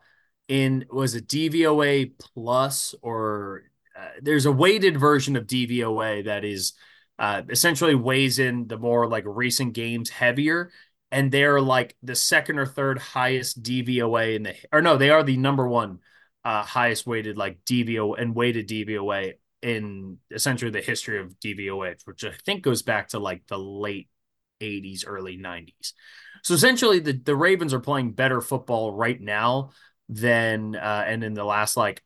in 0.47 0.85
was 0.91 1.15
it 1.15 1.27
DVOA 1.27 2.11
plus 2.17 2.95
or 3.01 3.63
uh, 3.97 4.09
there's 4.21 4.45
a 4.45 4.51
weighted 4.51 4.97
version 4.97 5.35
of 5.35 5.47
DVOA 5.47 6.25
that 6.25 6.43
is 6.43 6.73
uh 7.19 7.41
essentially 7.49 7.95
weighs 7.95 8.39
in 8.39 8.67
the 8.67 8.77
more 8.77 9.07
like 9.07 9.23
recent 9.25 9.73
games 9.73 10.09
heavier 10.09 10.71
and 11.11 11.31
they're 11.31 11.61
like 11.61 11.95
the 12.03 12.15
second 12.15 12.59
or 12.59 12.65
third 12.65 12.99
highest 12.99 13.61
DVOA 13.63 14.35
in 14.35 14.43
the 14.43 14.55
or 14.71 14.81
no, 14.81 14.97
they 14.97 15.09
are 15.09 15.23
the 15.23 15.37
number 15.37 15.67
one 15.67 15.99
uh 16.43 16.63
highest 16.63 17.07
weighted 17.07 17.37
like 17.37 17.63
DVO 17.65 18.13
and 18.13 18.35
weighted 18.35 18.67
DVOA 18.67 19.33
in 19.61 20.17
essentially 20.31 20.71
the 20.71 20.81
history 20.81 21.19
of 21.19 21.39
DVOA, 21.39 21.95
which 22.05 22.23
I 22.23 22.31
think 22.45 22.63
goes 22.63 22.81
back 22.83 23.09
to 23.09 23.19
like 23.19 23.47
the 23.47 23.57
late 23.57 24.09
80s, 24.61 25.03
early 25.07 25.37
90s. 25.37 25.93
So 26.43 26.53
essentially, 26.53 26.99
the, 26.99 27.13
the 27.13 27.35
Ravens 27.35 27.73
are 27.73 27.79
playing 27.79 28.11
better 28.11 28.41
football 28.41 28.93
right 28.93 29.19
now 29.19 29.71
than, 30.09 30.75
uh, 30.75 31.03
and 31.07 31.23
in 31.23 31.33
the 31.33 31.43
last 31.43 31.75
like 31.75 32.03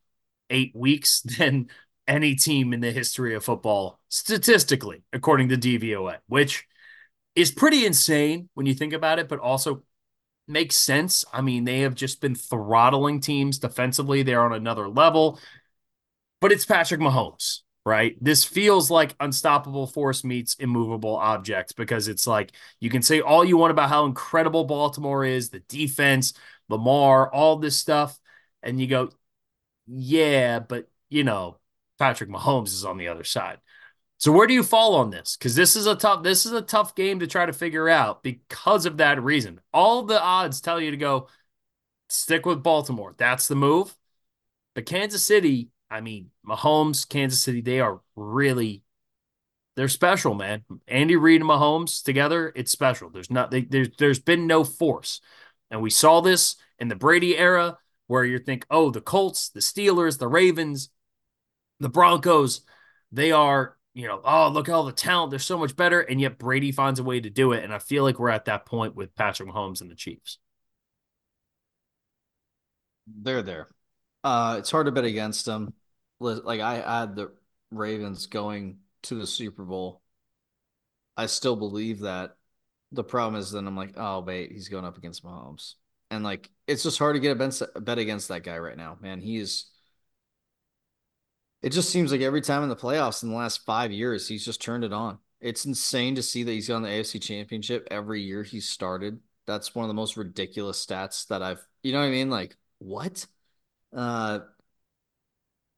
eight 0.49 0.71
weeks 0.73 1.21
than 1.37 1.67
any 2.09 2.35
team 2.35 2.73
in 2.73 2.81
the 2.81 2.91
history 2.91 3.35
of 3.35 3.45
football, 3.45 3.99
statistically, 4.09 5.03
according 5.13 5.49
to 5.49 5.57
DVOA, 5.57 6.17
which 6.27 6.67
is 7.35 7.51
pretty 7.51 7.85
insane 7.85 8.49
when 8.55 8.65
you 8.65 8.73
think 8.73 8.91
about 8.93 9.19
it, 9.19 9.29
but 9.29 9.39
also 9.39 9.83
makes 10.47 10.75
sense. 10.75 11.23
I 11.31 11.41
mean, 11.41 11.63
they 11.63 11.81
have 11.81 11.95
just 11.95 12.19
been 12.19 12.35
throttling 12.35 13.21
teams 13.21 13.59
defensively, 13.59 14.23
they're 14.23 14.43
on 14.43 14.53
another 14.53 14.89
level 14.89 15.39
but 16.41 16.51
it's 16.51 16.65
Patrick 16.65 17.01
Mahomes, 17.01 17.59
right? 17.85 18.15
This 18.21 18.43
feels 18.43 18.89
like 18.89 19.15
unstoppable 19.19 19.87
force 19.87 20.23
meets 20.23 20.55
immovable 20.55 21.15
objects 21.15 21.73
because 21.73 22.07
it's 22.07 22.27
like 22.27 22.51
you 22.79 22.89
can 22.89 23.01
say 23.01 23.21
all 23.21 23.43
you 23.43 23.57
want 23.57 23.71
about 23.71 23.89
how 23.89 24.05
incredible 24.05 24.63
Baltimore 24.65 25.25
is, 25.25 25.49
the 25.49 25.59
defense, 25.61 26.33
Lamar, 26.69 27.31
all 27.33 27.57
this 27.57 27.77
stuff, 27.77 28.17
and 28.63 28.79
you 28.79 28.87
go, 28.87 29.09
yeah, 29.87 30.59
but 30.59 30.89
you 31.09 31.23
know, 31.23 31.57
Patrick 31.99 32.29
Mahomes 32.29 32.69
is 32.69 32.85
on 32.85 32.97
the 32.97 33.09
other 33.09 33.23
side. 33.23 33.59
So 34.17 34.31
where 34.31 34.47
do 34.47 34.53
you 34.53 34.63
fall 34.63 34.95
on 34.95 35.11
this? 35.11 35.37
Because 35.37 35.55
this 35.55 35.75
is 35.75 35.85
a 35.85 35.95
tough 35.95 36.23
this 36.23 36.45
is 36.45 36.51
a 36.51 36.61
tough 36.61 36.95
game 36.95 37.19
to 37.19 37.27
try 37.27 37.45
to 37.45 37.53
figure 37.53 37.87
out 37.87 38.23
because 38.23 38.85
of 38.85 38.97
that 38.97 39.21
reason. 39.21 39.61
All 39.73 40.03
the 40.03 40.21
odds 40.21 40.61
tell 40.61 40.81
you 40.81 40.91
to 40.91 40.97
go 40.97 41.27
stick 42.09 42.45
with 42.45 42.63
Baltimore. 42.63 43.15
That's 43.17 43.47
the 43.47 43.55
move. 43.55 43.95
But 44.75 44.85
Kansas 44.85 45.23
City, 45.23 45.69
I 45.89 46.01
mean, 46.01 46.31
Mahomes, 46.47 47.07
Kansas 47.07 47.41
City, 47.41 47.61
they 47.61 47.79
are 47.79 48.01
really 48.15 48.83
they're 49.75 49.87
special, 49.87 50.33
man. 50.33 50.63
Andy 50.89 51.15
Reid 51.15 51.39
and 51.39 51.49
Mahomes 51.49 52.03
together, 52.03 52.51
it's 52.53 52.71
special. 52.71 53.09
There's 53.09 53.31
not 53.31 53.51
they, 53.51 53.61
there's 53.61 53.89
there's 53.97 54.19
been 54.19 54.47
no 54.47 54.65
force. 54.65 55.21
And 55.71 55.81
we 55.81 55.89
saw 55.89 56.19
this 56.19 56.57
in 56.79 56.89
the 56.89 56.95
Brady 56.95 57.37
era 57.37 57.77
where 58.07 58.25
you 58.25 58.39
think, 58.39 58.65
"Oh, 58.69 58.91
the 58.91 59.01
Colts, 59.01 59.49
the 59.49 59.61
Steelers, 59.61 60.17
the 60.17 60.27
Ravens, 60.27 60.89
the 61.79 61.89
Broncos, 61.89 62.61
they 63.11 63.31
are, 63.31 63.77
you 63.93 64.07
know, 64.07 64.21
oh, 64.23 64.49
look 64.49 64.69
at 64.69 64.73
all 64.73 64.85
the 64.85 64.91
talent. 64.91 65.31
They're 65.31 65.39
so 65.39 65.57
much 65.57 65.75
better." 65.75 66.01
And 66.01 66.19
yet 66.21 66.37
Brady 66.37 66.71
finds 66.71 66.99
a 66.99 67.03
way 67.03 67.19
to 67.19 67.29
do 67.29 67.51
it, 67.53 67.63
and 67.63 67.73
I 67.73 67.79
feel 67.79 68.03
like 68.03 68.19
we're 68.19 68.29
at 68.29 68.45
that 68.45 68.65
point 68.65 68.95
with 68.95 69.15
Patrick 69.15 69.49
Mahomes 69.49 69.81
and 69.81 69.89
the 69.91 69.95
Chiefs. 69.95 70.39
They're 73.07 73.41
there. 73.41 73.67
Uh, 74.23 74.57
it's 74.59 74.71
hard 74.71 74.85
to 74.85 74.91
bet 74.91 75.05
against 75.05 75.45
them. 75.45 75.73
Like 76.19 76.59
I 76.59 76.99
had 76.99 77.15
the 77.15 77.31
Ravens 77.71 78.27
going 78.27 78.79
to 79.03 79.15
the 79.15 79.27
Super 79.27 79.63
Bowl. 79.63 80.01
I 81.15 81.27
still 81.27 81.55
believe 81.55 82.01
that. 82.01 82.35
The 82.91 83.03
problem 83.03 83.39
is 83.39 83.51
then 83.51 83.67
I'm 83.67 83.77
like, 83.77 83.93
oh 83.97 84.21
wait, 84.21 84.51
he's 84.51 84.67
going 84.69 84.85
up 84.85 84.97
against 84.97 85.23
Mahomes, 85.23 85.75
and 86.09 86.23
like 86.23 86.49
it's 86.67 86.83
just 86.83 86.97
hard 86.97 87.15
to 87.15 87.19
get 87.19 87.39
a 87.39 87.79
bet, 87.79 87.99
against 87.99 88.29
that 88.29 88.43
guy 88.43 88.57
right 88.57 88.77
now, 88.77 88.97
man. 88.99 89.21
He 89.21 89.37
is. 89.37 89.69
It 91.61 91.71
just 91.71 91.89
seems 91.89 92.11
like 92.11 92.21
every 92.21 92.41
time 92.41 92.63
in 92.63 92.69
the 92.69 92.75
playoffs 92.75 93.23
in 93.23 93.29
the 93.29 93.35
last 93.35 93.65
five 93.65 93.91
years, 93.91 94.27
he's 94.27 94.45
just 94.45 94.61
turned 94.61 94.83
it 94.83 94.93
on. 94.93 95.19
It's 95.41 95.65
insane 95.65 96.15
to 96.15 96.23
see 96.23 96.43
that 96.43 96.51
he's 96.51 96.69
on 96.69 96.81
the 96.83 96.89
AFC 96.89 97.19
Championship 97.19 97.87
every 97.91 98.21
year 98.21 98.43
he's 98.43 98.69
started. 98.69 99.19
That's 99.45 99.75
one 99.75 99.83
of 99.83 99.87
the 99.87 99.93
most 99.93 100.15
ridiculous 100.17 100.85
stats 100.85 101.27
that 101.27 101.41
I've. 101.41 101.65
You 101.83 101.93
know 101.93 101.99
what 101.99 102.05
I 102.07 102.11
mean? 102.11 102.29
Like 102.29 102.57
what? 102.79 103.25
Uh, 103.95 104.39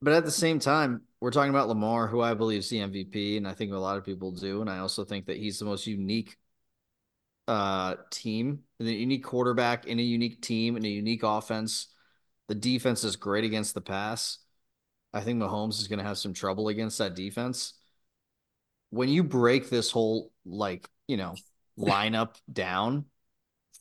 but 0.02 0.14
at 0.14 0.26
the 0.26 0.32
same 0.32 0.60
time, 0.60 1.02
we're 1.20 1.32
talking 1.32 1.52
about 1.52 1.68
Lamar, 1.68 2.08
who 2.08 2.22
I 2.22 2.34
believe 2.34 2.60
is 2.60 2.70
the 2.70 2.80
MVP, 2.80 3.38
and 3.38 3.48
I 3.48 3.54
think 3.54 3.72
a 3.72 3.78
lot 3.78 3.98
of 3.98 4.04
people 4.06 4.32
do. 4.32 4.62
And 4.62 4.70
I 4.70 4.80
also 4.80 5.06
think 5.06 5.28
that 5.28 5.38
he's 5.38 5.60
the 5.60 5.66
most 5.66 5.86
unique 5.88 6.38
uh 7.48 7.96
team, 8.12 8.60
the 8.80 8.94
unique 8.94 9.24
quarterback 9.24 9.86
in 9.88 10.00
a 10.00 10.04
unique 10.04 10.42
team 10.42 10.78
in 10.78 10.86
a 10.86 10.90
unique 10.90 11.24
offense. 11.24 11.88
The 12.48 12.56
defense 12.56 13.04
is 13.04 13.16
great 13.16 13.44
against 13.44 13.74
the 13.74 13.82
pass. 13.82 14.40
I 15.14 15.22
think 15.22 15.42
Mahomes 15.42 15.80
is 15.80 15.88
going 15.88 16.00
to 16.00 16.06
have 16.06 16.18
some 16.18 16.34
trouble 16.34 16.70
against 16.70 16.98
that 17.00 17.16
defense. 17.16 17.74
When 18.90 19.10
you 19.10 19.24
break 19.24 19.70
this 19.70 19.92
whole 19.92 20.32
like, 20.46 20.90
you 21.08 21.18
know, 21.18 21.36
lineup 21.78 22.36
down 22.52 23.06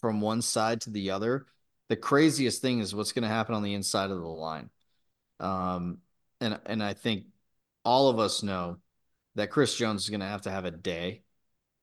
from 0.01 0.21
one 0.21 0.43
side 0.43 0.81
to 0.83 0.91
the 0.91 1.11
other, 1.11 1.47
the 1.89 1.97
craziest 1.97 2.63
thing 2.63 2.81
is 2.81 2.95
what's 2.95 3.13
going 3.13 3.23
to 3.23 3.29
happen 3.29 3.55
on 3.55 3.63
the 3.63 3.75
inside 3.75 4.11
of 4.11 4.21
the 4.21 4.27
line. 4.27 4.71
Um, 5.41 5.99
and 6.41 6.59
and 6.67 6.83
I 6.83 6.95
think 6.95 7.25
all 7.85 8.09
of 8.09 8.19
us 8.19 8.43
know 8.43 8.79
that 9.35 9.51
Chris 9.51 9.75
Jones 9.75 10.05
is 10.05 10.11
going 10.11 10.21
to 10.21 10.27
have 10.27 10.43
to 10.43 10.51
have 10.51 10.65
a 10.65 10.71
day, 10.71 11.23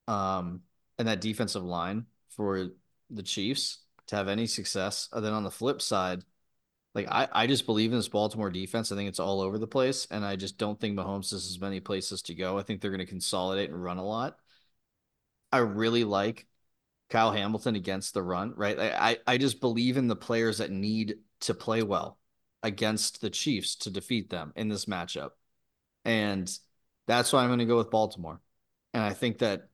um, 0.07 0.61
and 0.97 1.07
that 1.07 1.21
defensive 1.21 1.63
line 1.63 2.05
for 2.29 2.69
the 3.09 3.23
Chiefs 3.23 3.79
to 4.07 4.15
have 4.15 4.27
any 4.27 4.47
success. 4.47 5.09
And 5.11 5.23
then 5.23 5.33
on 5.33 5.43
the 5.43 5.51
flip 5.51 5.81
side, 5.81 6.23
like 6.97 7.07
I, 7.11 7.27
I 7.31 7.47
just 7.47 7.67
believe 7.67 7.91
in 7.91 7.99
this 7.99 8.07
Baltimore 8.07 8.49
defense. 8.49 8.91
I 8.91 8.95
think 8.95 9.07
it's 9.07 9.19
all 9.19 9.39
over 9.39 9.59
the 9.59 9.67
place, 9.67 10.07
and 10.09 10.25
I 10.25 10.35
just 10.35 10.57
don't 10.57 10.79
think 10.79 10.97
Mahomes 10.97 11.29
has 11.29 11.45
as 11.45 11.61
many 11.61 11.79
places 11.79 12.23
to 12.23 12.33
go. 12.33 12.57
I 12.57 12.63
think 12.63 12.81
they're 12.81 12.89
going 12.89 12.99
to 12.99 13.05
consolidate 13.05 13.69
and 13.69 13.83
run 13.83 13.97
a 13.97 14.03
lot. 14.03 14.37
I 15.51 15.59
really 15.59 16.03
like 16.03 16.47
Kyle 17.11 17.31
Hamilton 17.31 17.75
against 17.75 18.15
the 18.15 18.23
run, 18.23 18.53
right? 18.55 18.79
I, 18.79 19.09
I, 19.11 19.17
I 19.27 19.37
just 19.37 19.61
believe 19.61 19.95
in 19.97 20.07
the 20.07 20.15
players 20.15 20.57
that 20.57 20.71
need 20.71 21.17
to 21.41 21.53
play 21.53 21.83
well 21.83 22.17
against 22.63 23.21
the 23.21 23.29
Chiefs 23.29 23.75
to 23.75 23.91
defeat 23.91 24.31
them 24.31 24.51
in 24.55 24.67
this 24.67 24.85
matchup. 24.85 25.29
And 26.03 26.51
that's 27.05 27.31
why 27.31 27.43
I'm 27.43 27.49
going 27.49 27.59
to 27.59 27.65
go 27.65 27.77
with 27.77 27.91
Baltimore. 27.91 28.41
And 28.95 29.03
I 29.03 29.13
think 29.13 29.37
that 29.37 29.69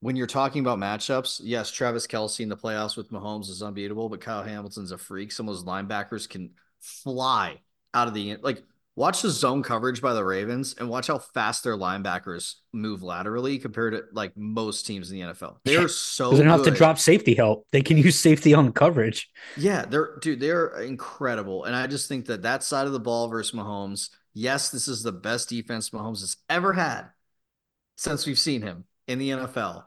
when 0.00 0.16
you're 0.16 0.26
talking 0.26 0.60
about 0.60 0.78
matchups, 0.78 1.40
yes, 1.42 1.70
Travis 1.70 2.06
Kelce 2.06 2.40
in 2.40 2.48
the 2.48 2.56
playoffs 2.56 2.96
with 2.96 3.10
Mahomes 3.10 3.48
is 3.48 3.62
unbeatable, 3.62 4.08
but 4.08 4.20
Kyle 4.20 4.42
Hamilton's 4.42 4.92
a 4.92 4.98
freak. 4.98 5.32
Some 5.32 5.48
of 5.48 5.54
those 5.54 5.64
linebackers 5.64 6.28
can 6.28 6.50
fly 6.80 7.60
out 7.94 8.06
of 8.06 8.14
the 8.14 8.36
like 8.36 8.62
watch 8.94 9.22
the 9.22 9.30
zone 9.30 9.62
coverage 9.62 10.00
by 10.00 10.12
the 10.12 10.24
Ravens 10.24 10.76
and 10.78 10.88
watch 10.88 11.08
how 11.08 11.18
fast 11.18 11.64
their 11.64 11.76
linebackers 11.76 12.54
move 12.72 13.02
laterally 13.02 13.58
compared 13.58 13.94
to 13.94 14.04
like 14.12 14.36
most 14.36 14.86
teams 14.86 15.10
in 15.10 15.18
the 15.18 15.26
NFL. 15.32 15.56
They 15.64 15.76
are 15.76 15.88
so 15.88 16.30
they 16.30 16.38
don't 16.38 16.46
have 16.46 16.62
to 16.64 16.70
drop 16.70 16.98
safety 16.98 17.34
help. 17.34 17.66
They 17.72 17.82
can 17.82 17.96
use 17.96 18.20
safety 18.20 18.54
on 18.54 18.72
coverage. 18.72 19.28
Yeah, 19.56 19.84
they're 19.84 20.16
dude, 20.20 20.38
they're 20.38 20.80
incredible. 20.82 21.64
And 21.64 21.74
I 21.74 21.88
just 21.88 22.08
think 22.08 22.26
that 22.26 22.42
that 22.42 22.62
side 22.62 22.86
of 22.86 22.92
the 22.92 23.00
ball 23.00 23.26
versus 23.26 23.52
Mahomes, 23.52 24.10
yes, 24.32 24.70
this 24.70 24.86
is 24.86 25.02
the 25.02 25.12
best 25.12 25.48
defense 25.48 25.90
Mahomes 25.90 26.20
has 26.20 26.36
ever 26.48 26.72
had 26.72 27.06
since 27.96 28.26
we've 28.26 28.38
seen 28.38 28.62
him 28.62 28.84
in 29.08 29.18
the 29.18 29.30
NFL. 29.30 29.84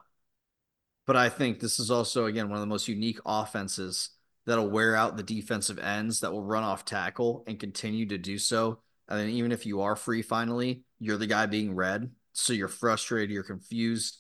But 1.07 1.15
I 1.15 1.30
think 1.30 1.60
this 1.60 1.80
is 1.80 1.89
also 1.89 2.26
again 2.26 2.49
one 2.49 2.57
of 2.57 2.61
the 2.61 2.68
most 2.68 2.89
unique 2.89 3.19
offenses 3.26 4.10
that'll 4.45 4.69
wear 4.69 4.95
out 4.95 5.15
the 5.15 5.23
defensive 5.23 5.80
ends 5.80 6.19
that 6.19 6.34
will 6.34 6.43
run 6.43 6.64
off 6.64 6.84
tackle 6.84 7.43
and 7.48 7.60
continue 7.60 8.07
to 8.07 8.18
do 8.18 8.38
so 8.38 8.80
and 9.11 9.19
then 9.19 9.30
even 9.30 9.52
if 9.52 9.65
you 9.65 9.81
are 9.81 9.98
free 9.98 10.22
finally, 10.22 10.84
you're 10.98 11.18
the 11.18 11.27
guy 11.27 11.45
being 11.45 11.76
read. 11.76 12.10
So 12.31 12.53
you're 12.53 12.69
frustrated, 12.69 13.30
you're 13.30 13.43
confused, 13.43 14.18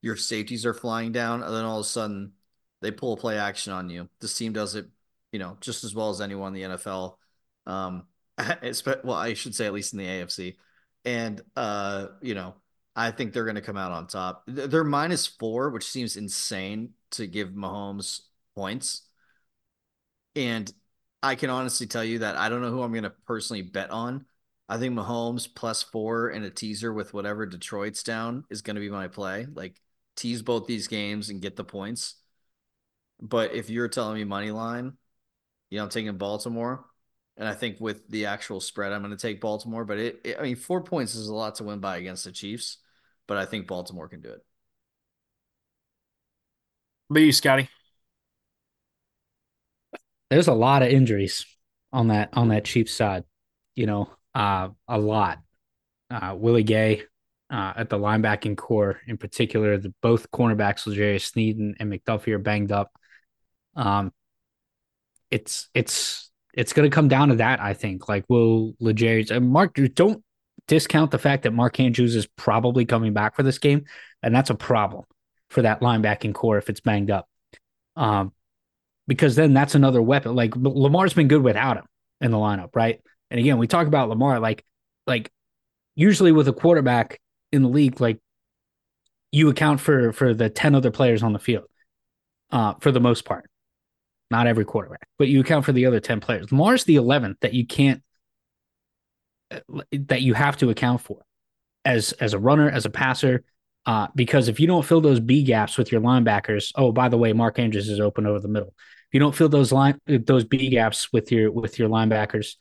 your 0.00 0.14
safeties 0.14 0.64
are 0.64 0.72
flying 0.72 1.10
down, 1.10 1.42
and 1.42 1.52
then 1.52 1.64
all 1.64 1.80
of 1.80 1.84
a 1.84 1.88
sudden 1.88 2.34
they 2.80 2.92
pull 2.92 3.14
a 3.14 3.16
play 3.16 3.36
action 3.36 3.72
on 3.72 3.90
you. 3.90 4.08
This 4.20 4.34
team 4.34 4.52
does 4.52 4.76
it, 4.76 4.86
you 5.32 5.40
know, 5.40 5.56
just 5.60 5.82
as 5.82 5.92
well 5.92 6.10
as 6.10 6.20
anyone 6.20 6.54
in 6.54 6.70
the 6.70 6.76
NFL. 6.76 7.16
Um, 7.66 8.06
well, 9.02 9.16
I 9.16 9.34
should 9.34 9.56
say 9.56 9.66
at 9.66 9.72
least 9.72 9.92
in 9.92 9.98
the 9.98 10.06
AFC. 10.06 10.54
And 11.04 11.40
uh, 11.56 12.06
you 12.22 12.36
know, 12.36 12.54
I 12.98 13.12
think 13.12 13.32
they're 13.32 13.44
going 13.44 13.54
to 13.54 13.62
come 13.62 13.76
out 13.76 13.92
on 13.92 14.08
top. 14.08 14.42
They're 14.48 14.82
minus 14.82 15.24
four, 15.24 15.70
which 15.70 15.88
seems 15.88 16.16
insane 16.16 16.94
to 17.12 17.28
give 17.28 17.50
Mahomes 17.50 18.22
points. 18.56 19.02
And 20.34 20.70
I 21.22 21.36
can 21.36 21.48
honestly 21.48 21.86
tell 21.86 22.02
you 22.02 22.18
that 22.18 22.36
I 22.36 22.48
don't 22.48 22.60
know 22.60 22.72
who 22.72 22.82
I'm 22.82 22.90
going 22.90 23.04
to 23.04 23.12
personally 23.24 23.62
bet 23.62 23.90
on. 23.90 24.26
I 24.68 24.78
think 24.78 24.94
Mahomes 24.94 25.48
plus 25.54 25.80
four 25.80 26.30
and 26.30 26.44
a 26.44 26.50
teaser 26.50 26.92
with 26.92 27.14
whatever 27.14 27.46
Detroit's 27.46 28.02
down 28.02 28.44
is 28.50 28.62
going 28.62 28.74
to 28.74 28.80
be 28.80 28.90
my 28.90 29.06
play. 29.06 29.46
Like 29.54 29.80
tease 30.16 30.42
both 30.42 30.66
these 30.66 30.88
games 30.88 31.30
and 31.30 31.40
get 31.40 31.54
the 31.54 31.62
points. 31.62 32.16
But 33.20 33.54
if 33.54 33.70
you're 33.70 33.86
telling 33.86 34.16
me 34.16 34.24
money 34.24 34.50
line, 34.50 34.94
you 35.70 35.78
know, 35.78 35.84
I'm 35.84 35.90
taking 35.90 36.16
Baltimore. 36.18 36.84
And 37.36 37.46
I 37.46 37.54
think 37.54 37.76
with 37.78 38.08
the 38.08 38.26
actual 38.26 38.58
spread, 38.60 38.92
I'm 38.92 39.02
going 39.02 39.16
to 39.16 39.22
take 39.22 39.40
Baltimore. 39.40 39.84
But 39.84 39.98
it, 39.98 40.20
it, 40.24 40.36
I 40.40 40.42
mean, 40.42 40.56
four 40.56 40.82
points 40.82 41.14
is 41.14 41.28
a 41.28 41.34
lot 41.34 41.54
to 41.56 41.64
win 41.64 41.78
by 41.78 41.98
against 41.98 42.24
the 42.24 42.32
Chiefs. 42.32 42.78
But 43.28 43.36
I 43.36 43.44
think 43.44 43.68
Baltimore 43.68 44.08
can 44.08 44.20
do 44.20 44.30
it. 44.30 44.40
But 47.08 47.20
you, 47.20 47.32
Scotty? 47.32 47.68
there's 50.30 50.48
a 50.48 50.54
lot 50.54 50.82
of 50.82 50.88
injuries 50.88 51.46
on 51.92 52.08
that 52.08 52.30
on 52.34 52.48
that 52.48 52.64
Chiefs 52.64 52.92
side. 52.92 53.24
You 53.74 53.86
know, 53.86 54.10
uh, 54.34 54.68
a 54.86 54.98
lot. 54.98 55.38
Uh, 56.10 56.34
Willie 56.36 56.62
Gay 56.62 57.02
uh, 57.50 57.74
at 57.76 57.90
the 57.90 57.98
linebacking 57.98 58.56
core, 58.56 59.00
in 59.06 59.18
particular, 59.18 59.76
the 59.76 59.92
both 60.00 60.30
cornerbacks, 60.30 60.86
L'Jarius 60.86 61.26
Sneed 61.26 61.58
and 61.58 61.76
McDuffie, 61.80 62.32
are 62.32 62.38
banged 62.38 62.72
up. 62.72 62.90
Um, 63.76 64.12
it's 65.30 65.68
it's 65.74 66.30
it's 66.54 66.72
going 66.72 66.90
to 66.90 66.94
come 66.94 67.08
down 67.08 67.28
to 67.28 67.36
that. 67.36 67.60
I 67.60 67.74
think. 67.74 68.08
Like, 68.08 68.24
will 68.28 68.74
L'Jarius 68.80 69.30
and 69.30 69.48
Mark 69.48 69.78
don't 69.94 70.22
discount 70.68 71.10
the 71.10 71.18
fact 71.18 71.42
that 71.42 71.52
Mark 71.52 71.80
Andrews 71.80 72.14
is 72.14 72.26
probably 72.26 72.84
coming 72.84 73.12
back 73.12 73.34
for 73.34 73.42
this 73.42 73.58
game, 73.58 73.86
and 74.22 74.34
that's 74.34 74.50
a 74.50 74.54
problem 74.54 75.04
for 75.50 75.62
that 75.62 75.80
linebacking 75.80 76.34
core 76.34 76.58
if 76.58 76.68
it's 76.68 76.80
banged 76.80 77.10
up. 77.10 77.28
Um, 77.96 78.32
because 79.08 79.34
then 79.34 79.54
that's 79.54 79.74
another 79.74 80.00
weapon. 80.00 80.36
Like 80.36 80.52
Lamar's 80.54 81.14
been 81.14 81.28
good 81.28 81.42
without 81.42 81.78
him 81.78 81.86
in 82.20 82.30
the 82.30 82.36
lineup, 82.36 82.76
right? 82.76 83.00
And 83.30 83.40
again, 83.40 83.58
we 83.58 83.66
talk 83.66 83.86
about 83.86 84.08
Lamar 84.08 84.38
like 84.38 84.64
like 85.06 85.32
usually 85.96 86.30
with 86.30 86.46
a 86.46 86.52
quarterback 86.52 87.20
in 87.50 87.62
the 87.62 87.68
league, 87.68 88.00
like 88.00 88.18
you 89.32 89.48
account 89.48 89.80
for 89.80 90.12
for 90.12 90.34
the 90.34 90.50
10 90.50 90.74
other 90.74 90.90
players 90.90 91.22
on 91.22 91.32
the 91.32 91.38
field. 91.38 91.64
Uh, 92.50 92.74
for 92.80 92.90
the 92.90 93.00
most 93.00 93.26
part. 93.26 93.44
Not 94.30 94.46
every 94.46 94.64
quarterback, 94.64 95.06
but 95.18 95.28
you 95.28 95.40
account 95.40 95.64
for 95.64 95.72
the 95.72 95.86
other 95.86 96.00
10 96.00 96.20
players. 96.20 96.50
Lamar's 96.50 96.84
the 96.84 96.96
11th 96.96 97.40
that 97.40 97.54
you 97.54 97.66
can't 97.66 98.02
that 99.92 100.22
you 100.22 100.34
have 100.34 100.56
to 100.58 100.70
account 100.70 101.00
for 101.00 101.22
as 101.84 102.12
as 102.12 102.34
a 102.34 102.38
runner, 102.38 102.70
as 102.70 102.84
a 102.86 102.90
passer, 102.90 103.44
uh, 103.86 104.08
because 104.14 104.48
if 104.48 104.60
you 104.60 104.66
don't 104.66 104.84
fill 104.84 105.00
those 105.00 105.20
B 105.20 105.42
gaps 105.42 105.78
with 105.78 105.90
your 105.90 106.00
linebackers, 106.00 106.72
oh, 106.74 106.92
by 106.92 107.08
the 107.08 107.18
way, 107.18 107.32
Mark 107.32 107.58
Andrews 107.58 107.88
is 107.88 108.00
open 108.00 108.26
over 108.26 108.40
the 108.40 108.48
middle 108.48 108.74
if 109.08 109.14
you 109.14 109.20
don't 109.20 109.34
fill 109.34 109.48
those 109.48 109.72
line 109.72 109.98
those 110.06 110.44
B 110.44 110.68
gaps 110.68 111.10
with 111.12 111.32
your 111.32 111.50
with 111.50 111.78
your 111.78 111.88
linebackers, 111.88 112.56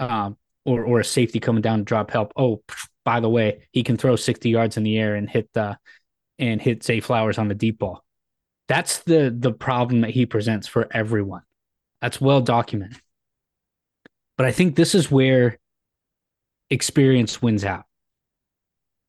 um, 0.00 0.36
or 0.64 0.84
or 0.84 1.00
a 1.00 1.04
safety 1.04 1.38
coming 1.38 1.62
down 1.62 1.78
to 1.78 1.84
drop 1.84 2.10
help. 2.10 2.32
Oh, 2.36 2.62
by 3.04 3.20
the 3.20 3.28
way, 3.28 3.68
he 3.70 3.84
can 3.84 3.96
throw 3.96 4.16
60 4.16 4.48
yards 4.50 4.76
in 4.76 4.82
the 4.82 4.98
air 4.98 5.14
and 5.14 5.30
hit 5.30 5.48
the 5.52 5.78
and 6.40 6.60
hit 6.60 6.82
Zay 6.82 6.98
Flowers 6.98 7.38
on 7.38 7.46
the 7.46 7.54
deep 7.54 7.78
ball. 7.78 8.02
That's 8.66 8.98
the 8.98 9.32
the 9.36 9.52
problem 9.52 10.00
that 10.00 10.10
he 10.10 10.26
presents 10.26 10.66
for 10.66 10.88
everyone. 10.90 11.42
That's 12.00 12.20
well 12.20 12.40
documented. 12.40 13.00
But 14.36 14.46
I 14.46 14.52
think 14.52 14.74
this 14.74 14.96
is 14.96 15.12
where 15.12 15.58
experience 16.70 17.40
wins 17.40 17.64
out. 17.64 17.84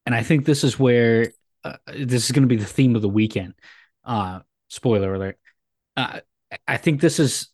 And 0.05 0.13
I 0.13 0.23
think 0.23 0.45
this 0.45 0.63
is 0.63 0.79
where 0.79 1.31
uh, 1.63 1.77
this 1.87 2.25
is 2.25 2.31
going 2.31 2.43
to 2.43 2.47
be 2.47 2.57
the 2.57 2.65
theme 2.65 2.95
of 2.95 3.01
the 3.01 3.09
weekend. 3.09 3.55
Uh, 4.03 4.41
spoiler 4.69 5.13
alert. 5.13 5.37
Uh, 5.97 6.19
I 6.67 6.77
think 6.77 7.01
this 7.01 7.19
is 7.19 7.49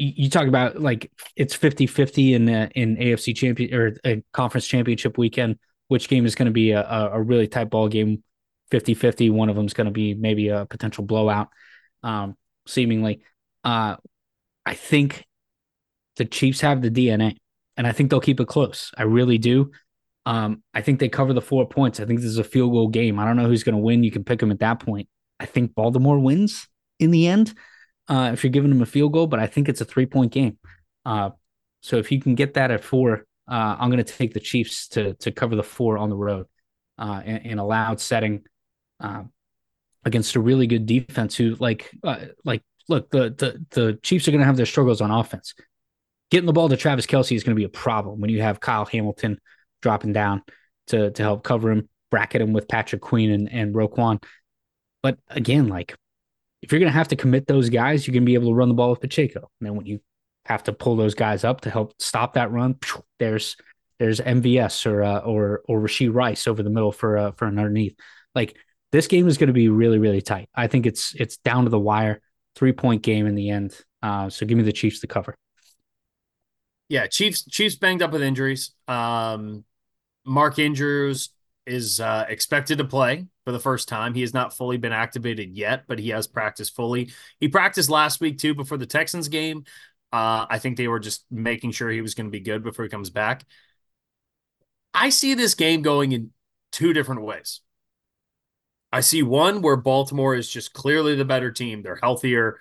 you 0.00 0.30
talk 0.30 0.46
about 0.46 0.80
like 0.80 1.10
it's 1.34 1.56
50-50 1.56 2.34
in 2.34 2.48
uh, 2.48 2.68
in 2.74 2.96
AFC 2.96 3.34
champion 3.34 3.74
or 3.74 3.96
a 4.04 4.22
conference 4.32 4.66
championship 4.66 5.18
weekend 5.18 5.58
which 5.88 6.08
game 6.08 6.24
is 6.24 6.34
going 6.34 6.46
to 6.46 6.52
be 6.52 6.70
a, 6.70 6.82
a 6.84 7.20
really 7.20 7.48
tight 7.48 7.68
ball 7.70 7.88
game 7.88 8.22
50-50 8.70 9.32
one 9.32 9.48
of 9.48 9.56
them 9.56 9.66
is 9.66 9.74
going 9.74 9.86
to 9.86 9.90
be 9.90 10.14
maybe 10.14 10.48
a 10.48 10.66
potential 10.66 11.04
blowout 11.04 11.48
um 12.04 12.36
seemingly 12.66 13.22
uh 13.64 13.96
I 14.64 14.74
think 14.74 15.24
the 16.16 16.26
Chiefs 16.26 16.60
have 16.60 16.82
the 16.82 16.90
DNA 16.90 17.36
and 17.78 17.86
I 17.86 17.92
think 17.92 18.10
they'll 18.10 18.20
keep 18.20 18.40
it 18.40 18.48
close 18.48 18.92
I 18.98 19.04
really 19.04 19.38
do 19.38 19.70
um 20.26 20.62
I 20.74 20.82
think 20.82 21.00
they 21.00 21.08
cover 21.08 21.32
the 21.32 21.40
4 21.40 21.66
points 21.68 22.00
I 22.00 22.04
think 22.04 22.20
this 22.20 22.28
is 22.28 22.38
a 22.38 22.44
field 22.44 22.72
goal 22.72 22.88
game 22.88 23.18
I 23.18 23.24
don't 23.24 23.36
know 23.36 23.46
who's 23.46 23.64
going 23.64 23.76
to 23.76 23.82
win 23.82 24.04
you 24.04 24.10
can 24.10 24.24
pick 24.24 24.40
them 24.40 24.50
at 24.50 24.58
that 24.58 24.80
point 24.80 25.08
I 25.40 25.46
think 25.46 25.74
Baltimore 25.74 26.18
wins 26.18 26.68
in 26.98 27.10
the 27.10 27.26
end 27.26 27.54
uh, 28.08 28.30
if 28.32 28.42
you're 28.42 28.50
giving 28.50 28.70
them 28.70 28.82
a 28.82 28.86
field 28.86 29.12
goal, 29.12 29.26
but 29.26 29.38
I 29.38 29.46
think 29.46 29.68
it's 29.68 29.80
a 29.80 29.84
three 29.84 30.06
point 30.06 30.32
game. 30.32 30.58
Uh, 31.04 31.30
so 31.80 31.96
if 31.96 32.10
you 32.10 32.20
can 32.20 32.34
get 32.34 32.54
that 32.54 32.70
at 32.70 32.82
four, 32.82 33.26
uh, 33.46 33.76
I'm 33.78 33.90
going 33.90 34.04
to 34.04 34.12
take 34.12 34.34
the 34.34 34.40
Chiefs 34.40 34.88
to 34.88 35.14
to 35.14 35.30
cover 35.30 35.56
the 35.56 35.62
four 35.62 35.98
on 35.98 36.10
the 36.10 36.16
road 36.16 36.46
uh, 36.98 37.22
in, 37.24 37.36
in, 37.36 37.58
a 37.58 37.66
loud 37.66 38.00
setting 38.00 38.44
uh, 39.00 39.22
against 40.04 40.34
a 40.36 40.40
really 40.40 40.66
good 40.66 40.86
defense. 40.86 41.36
Who 41.36 41.54
like 41.56 41.90
uh, 42.02 42.26
like 42.44 42.62
look 42.88 43.10
the 43.10 43.30
the 43.30 43.64
the 43.70 43.98
Chiefs 44.02 44.26
are 44.26 44.32
going 44.32 44.40
to 44.40 44.46
have 44.46 44.56
their 44.56 44.66
struggles 44.66 45.00
on 45.00 45.10
offense. 45.10 45.54
Getting 46.30 46.46
the 46.46 46.52
ball 46.52 46.68
to 46.68 46.76
Travis 46.76 47.06
Kelce 47.06 47.34
is 47.34 47.42
going 47.42 47.56
to 47.56 47.60
be 47.60 47.64
a 47.64 47.70
problem 47.70 48.20
when 48.20 48.30
you 48.30 48.42
have 48.42 48.60
Kyle 48.60 48.84
Hamilton 48.84 49.38
dropping 49.80 50.12
down 50.12 50.42
to 50.88 51.10
to 51.10 51.22
help 51.22 51.42
cover 51.42 51.70
him, 51.70 51.88
bracket 52.10 52.42
him 52.42 52.52
with 52.52 52.68
Patrick 52.68 53.00
Queen 53.00 53.30
and 53.30 53.52
and 53.52 53.74
Roquan. 53.74 54.22
But 55.02 55.18
again, 55.28 55.68
like 55.68 55.94
if 56.62 56.72
you're 56.72 56.80
going 56.80 56.92
to 56.92 56.98
have 56.98 57.08
to 57.08 57.16
commit 57.16 57.46
those 57.46 57.70
guys, 57.70 58.06
you're 58.06 58.12
going 58.12 58.24
to 58.24 58.26
be 58.26 58.34
able 58.34 58.50
to 58.50 58.54
run 58.54 58.68
the 58.68 58.74
ball 58.74 58.90
with 58.90 59.00
Pacheco. 59.00 59.48
And 59.60 59.66
then 59.66 59.76
when 59.76 59.86
you 59.86 60.00
have 60.44 60.64
to 60.64 60.72
pull 60.72 60.96
those 60.96 61.14
guys 61.14 61.44
up 61.44 61.60
to 61.62 61.70
help 61.70 61.94
stop 62.00 62.34
that 62.34 62.50
run, 62.50 62.76
there's 63.18 63.56
there's 63.98 64.20
MVS 64.20 64.86
or 64.86 65.02
uh, 65.02 65.18
or 65.20 65.62
or 65.68 65.80
Rashee 65.80 66.12
Rice 66.12 66.46
over 66.46 66.62
the 66.62 66.70
middle 66.70 66.92
for 66.92 67.16
uh, 67.16 67.30
for 67.32 67.46
an 67.46 67.58
underneath. 67.58 67.96
Like 68.34 68.56
this 68.92 69.06
game 69.06 69.28
is 69.28 69.38
going 69.38 69.48
to 69.48 69.54
be 69.54 69.68
really 69.68 69.98
really 69.98 70.22
tight. 70.22 70.48
I 70.54 70.66
think 70.66 70.86
it's 70.86 71.14
it's 71.14 71.36
down 71.38 71.64
to 71.64 71.70
the 71.70 71.78
wire, 71.78 72.20
three 72.54 72.72
point 72.72 73.02
game 73.02 73.26
in 73.26 73.34
the 73.34 73.50
end. 73.50 73.78
Uh, 74.02 74.30
so 74.30 74.46
give 74.46 74.56
me 74.56 74.64
the 74.64 74.72
Chiefs 74.72 75.00
to 75.00 75.06
cover. 75.06 75.34
Yeah, 76.88 77.06
Chiefs 77.06 77.44
Chiefs 77.44 77.76
banged 77.76 78.02
up 78.02 78.12
with 78.12 78.22
injuries. 78.22 78.72
Um, 78.86 79.64
Mark 80.24 80.58
Andrews 80.58 81.30
is 81.66 82.00
uh, 82.00 82.24
expected 82.28 82.78
to 82.78 82.84
play 82.84 83.26
for 83.44 83.52
the 83.52 83.60
first 83.60 83.88
time. 83.88 84.14
He 84.14 84.22
has 84.22 84.32
not 84.34 84.56
fully 84.56 84.78
been 84.78 84.92
activated 84.92 85.56
yet, 85.56 85.84
but 85.86 85.98
he 85.98 86.10
has 86.10 86.26
practiced 86.26 86.74
fully. 86.74 87.10
He 87.40 87.48
practiced 87.48 87.90
last 87.90 88.20
week 88.20 88.38
too 88.38 88.54
before 88.54 88.78
the 88.78 88.86
Texans 88.86 89.28
game. 89.28 89.64
Uh, 90.12 90.46
I 90.48 90.58
think 90.58 90.76
they 90.76 90.88
were 90.88 91.00
just 91.00 91.24
making 91.30 91.72
sure 91.72 91.90
he 91.90 92.00
was 92.00 92.14
going 92.14 92.26
to 92.26 92.30
be 92.30 92.40
good 92.40 92.62
before 92.62 92.84
he 92.84 92.88
comes 92.90 93.10
back. 93.10 93.44
I 94.94 95.10
see 95.10 95.34
this 95.34 95.54
game 95.54 95.82
going 95.82 96.12
in 96.12 96.30
two 96.72 96.92
different 96.92 97.22
ways. 97.22 97.60
I 98.90 99.00
see 99.00 99.22
one 99.22 99.60
where 99.60 99.76
Baltimore 99.76 100.34
is 100.34 100.48
just 100.48 100.72
clearly 100.72 101.14
the 101.14 101.24
better 101.24 101.50
team. 101.50 101.82
They're 101.82 101.96
healthier. 102.02 102.58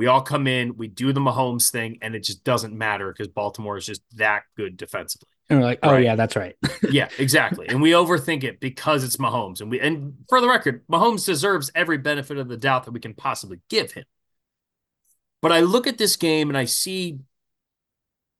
We 0.00 0.06
all 0.06 0.22
come 0.22 0.46
in, 0.46 0.78
we 0.78 0.88
do 0.88 1.12
the 1.12 1.20
Mahomes 1.20 1.70
thing, 1.70 1.98
and 2.00 2.14
it 2.14 2.20
just 2.20 2.42
doesn't 2.42 2.72
matter 2.72 3.12
because 3.12 3.28
Baltimore 3.28 3.76
is 3.76 3.84
just 3.84 4.00
that 4.16 4.44
good 4.56 4.78
defensively. 4.78 5.28
And 5.50 5.58
we're 5.58 5.66
like, 5.66 5.80
oh 5.82 5.92
right. 5.92 6.02
yeah, 6.02 6.16
that's 6.16 6.36
right. 6.36 6.56
yeah, 6.90 7.10
exactly. 7.18 7.68
And 7.68 7.82
we 7.82 7.90
overthink 7.90 8.42
it 8.42 8.60
because 8.60 9.04
it's 9.04 9.18
Mahomes. 9.18 9.60
And 9.60 9.70
we 9.70 9.78
and 9.78 10.14
for 10.30 10.40
the 10.40 10.48
record, 10.48 10.86
Mahomes 10.90 11.26
deserves 11.26 11.70
every 11.74 11.98
benefit 11.98 12.38
of 12.38 12.48
the 12.48 12.56
doubt 12.56 12.86
that 12.86 12.92
we 12.92 13.00
can 13.00 13.12
possibly 13.12 13.60
give 13.68 13.92
him. 13.92 14.04
But 15.42 15.52
I 15.52 15.60
look 15.60 15.86
at 15.86 15.98
this 15.98 16.16
game 16.16 16.48
and 16.48 16.56
I 16.56 16.64
see 16.64 17.18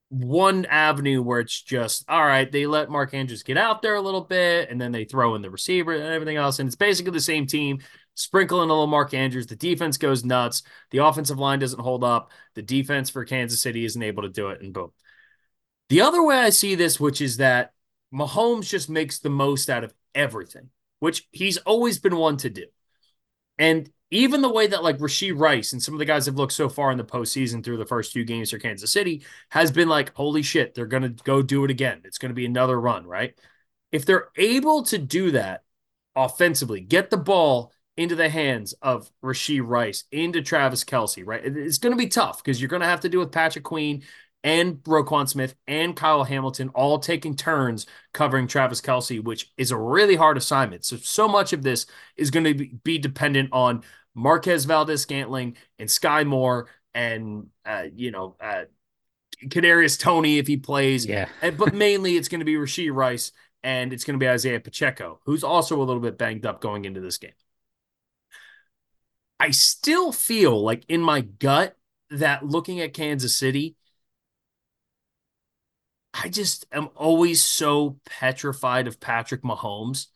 one 0.09 0.65
avenue 0.65 1.21
where 1.21 1.41
it's 1.41 1.61
just 1.61 2.07
all 2.09 2.25
right. 2.25 2.51
They 2.51 2.67
let 2.67 2.89
Mark 2.89 3.13
Andrews 3.13 3.43
get 3.43 3.59
out 3.59 3.83
there 3.83 3.97
a 3.97 4.01
little 4.01 4.23
bit, 4.23 4.71
and 4.71 4.81
then 4.81 4.93
they 4.93 5.05
throw 5.05 5.35
in 5.35 5.43
the 5.43 5.51
receiver 5.51 5.93
and 5.93 6.05
everything 6.05 6.39
else, 6.39 6.59
and 6.59 6.69
it's 6.69 6.75
basically 6.75 7.13
the 7.13 7.21
same 7.21 7.47
team. 7.47 7.81
Sprinkle 8.15 8.63
in 8.63 8.69
a 8.69 8.73
little 8.73 8.87
Mark 8.87 9.15
Andrews. 9.15 9.47
The 9.47 9.57
defense 9.57 9.97
goes 9.97 10.25
nuts. 10.25 10.63
The 10.91 10.99
offensive 10.99 11.39
line 11.39 11.59
doesn't 11.59 11.81
hold 11.81 12.05
up. 12.05 12.31
The 12.55 12.63
defense 12.63 13.11
for 13.11 13.25
Kansas 13.25 13.63
City 13.63 13.85
isn't 13.85 14.03
able 14.03 14.23
to 14.23 14.29
do 14.29 14.49
it, 14.49 14.61
and 14.61 14.73
boom. 14.73 14.93
The 15.89 16.03
other 16.03 16.23
way 16.23 16.37
I 16.37 16.51
see 16.51 16.75
this, 16.75 17.01
which 17.01 17.21
is 17.21 17.39
that 17.39 17.73
Mahomes 18.15 18.69
just 18.69 18.89
makes 18.89 19.19
the 19.19 19.31
most 19.31 19.71
out 19.71 19.85
of 19.85 19.95
everything, 20.15 20.71
which 21.01 21.29
he's 21.33 21.57
always 21.59 21.99
been 21.99 22.17
one 22.17 22.37
to 22.39 22.51
do. 22.51 22.67
And 23.59 23.91
even 24.11 24.43
the 24.43 24.53
way 24.53 24.67
that 24.67 24.83
like 24.83 24.99
Rashee 24.99 25.37
Rice 25.37 25.73
and 25.73 25.83
some 25.83 25.95
of 25.95 25.99
the 25.99 26.05
guys 26.05 26.27
have 26.27 26.37
looked 26.37 26.53
so 26.53 26.69
far 26.69 26.91
in 26.91 26.99
the 26.99 27.05
postseason 27.05 27.63
through 27.63 27.77
the 27.77 27.87
first 27.87 28.13
few 28.13 28.25
games 28.25 28.51
for 28.51 28.59
Kansas 28.59 28.93
City 28.93 29.23
has 29.51 29.71
been 29.71 29.89
like, 29.89 30.15
holy 30.15 30.43
shit, 30.43 30.75
they're 30.75 30.87
going 30.87 31.03
to 31.03 31.23
go 31.25 31.43
do 31.43 31.65
it 31.65 31.71
again. 31.71 32.03
It's 32.05 32.19
going 32.19 32.31
to 32.31 32.35
be 32.35 32.47
another 32.47 32.81
run, 32.81 33.07
right? 33.07 33.39
If 33.93 34.07
they're 34.07 34.31
able 34.37 34.85
to 34.85 34.99
do 34.99 35.33
that 35.33 35.63
offensively, 36.17 36.81
get 36.81 37.11
the 37.11 37.17
ball 37.17 37.73
into 38.01 38.17
the 38.17 38.31
hands 38.31 38.73
of 38.81 39.11
Rashee 39.23 39.61
Rice, 39.63 40.05
into 40.11 40.41
Travis 40.41 40.85
Kelce, 40.85 41.23
right? 41.23 41.45
It's 41.45 41.77
going 41.77 41.93
to 41.93 42.03
be 42.03 42.09
tough 42.09 42.43
because 42.43 42.59
you're 42.59 42.71
going 42.71 42.81
to 42.81 42.89
have 42.89 43.01
to 43.01 43.11
do 43.11 43.19
with 43.19 43.31
Patrick 43.31 43.63
Queen 43.63 44.05
and 44.43 44.77
Roquan 44.85 45.29
Smith 45.29 45.55
and 45.67 45.95
Kyle 45.95 46.25
Hamilton 46.25 46.71
all 46.71 46.99
taking 46.99 47.37
turns 47.37 47.85
covering 48.15 48.47
Travis 48.47 48.81
Kelce, 48.81 49.23
which 49.23 49.53
is 49.59 49.71
a 49.71 49.77
really 49.77 50.17
hard 50.17 50.39
assignment. 50.39 50.87
So, 50.87 50.97
so 50.97 51.29
much 51.29 51.53
of 51.53 51.63
this 51.63 51.85
is 52.17 52.31
going 52.31 52.45
to 52.45 52.55
be 52.83 52.97
dependent 52.97 53.51
on 53.53 53.83
Marquez 54.15 54.65
Valdes-Scantling 54.65 55.59
and 55.79 55.91
Skyy 55.91 56.27
Moore 56.27 56.69
and, 56.95 57.49
uh, 57.67 57.85
you 57.95 58.13
know, 58.13 58.35
uh, 58.41 58.63
Kadarius 59.45 60.01
Toney 60.01 60.39
if 60.39 60.47
he 60.47 60.57
plays. 60.57 61.05
Yeah. 61.05 61.29
and, 61.43 61.59
but 61.59 61.75
mainly 61.75 62.17
it's 62.17 62.29
going 62.29 62.41
to 62.41 62.47
be 62.47 62.55
Rashee 62.55 62.91
Rice 62.91 63.33
and 63.63 63.93
it's 63.93 64.05
going 64.05 64.19
to 64.19 64.25
be 64.25 64.29
Isaiah 64.29 64.59
Pacheco, 64.59 65.21
who's 65.27 65.45
also 65.45 65.77
a 65.77 65.85
little 65.85 66.01
bit 66.01 66.17
banged 66.17 66.47
up 66.47 66.63
going 66.63 66.87
into 66.87 67.03
this 67.03 67.19
game. 67.19 67.33
I 69.41 69.51
still 69.53 70.13
feel 70.13 70.63
like 70.63 70.85
in 70.89 71.01
my 71.01 71.23
gut 71.23 71.77
that 72.11 72.45
looking 72.45 72.81
at 72.81 72.93
Kansas 72.93 73.37
City, 73.37 73.75
I 76.13 76.29
just 76.29 76.67
am 76.73 76.89
always 76.95 77.43
so 77.43 77.99
petrified 78.05 78.87
of 78.87 79.01
Patrick 79.01 79.43
Mahomes 79.43 80.07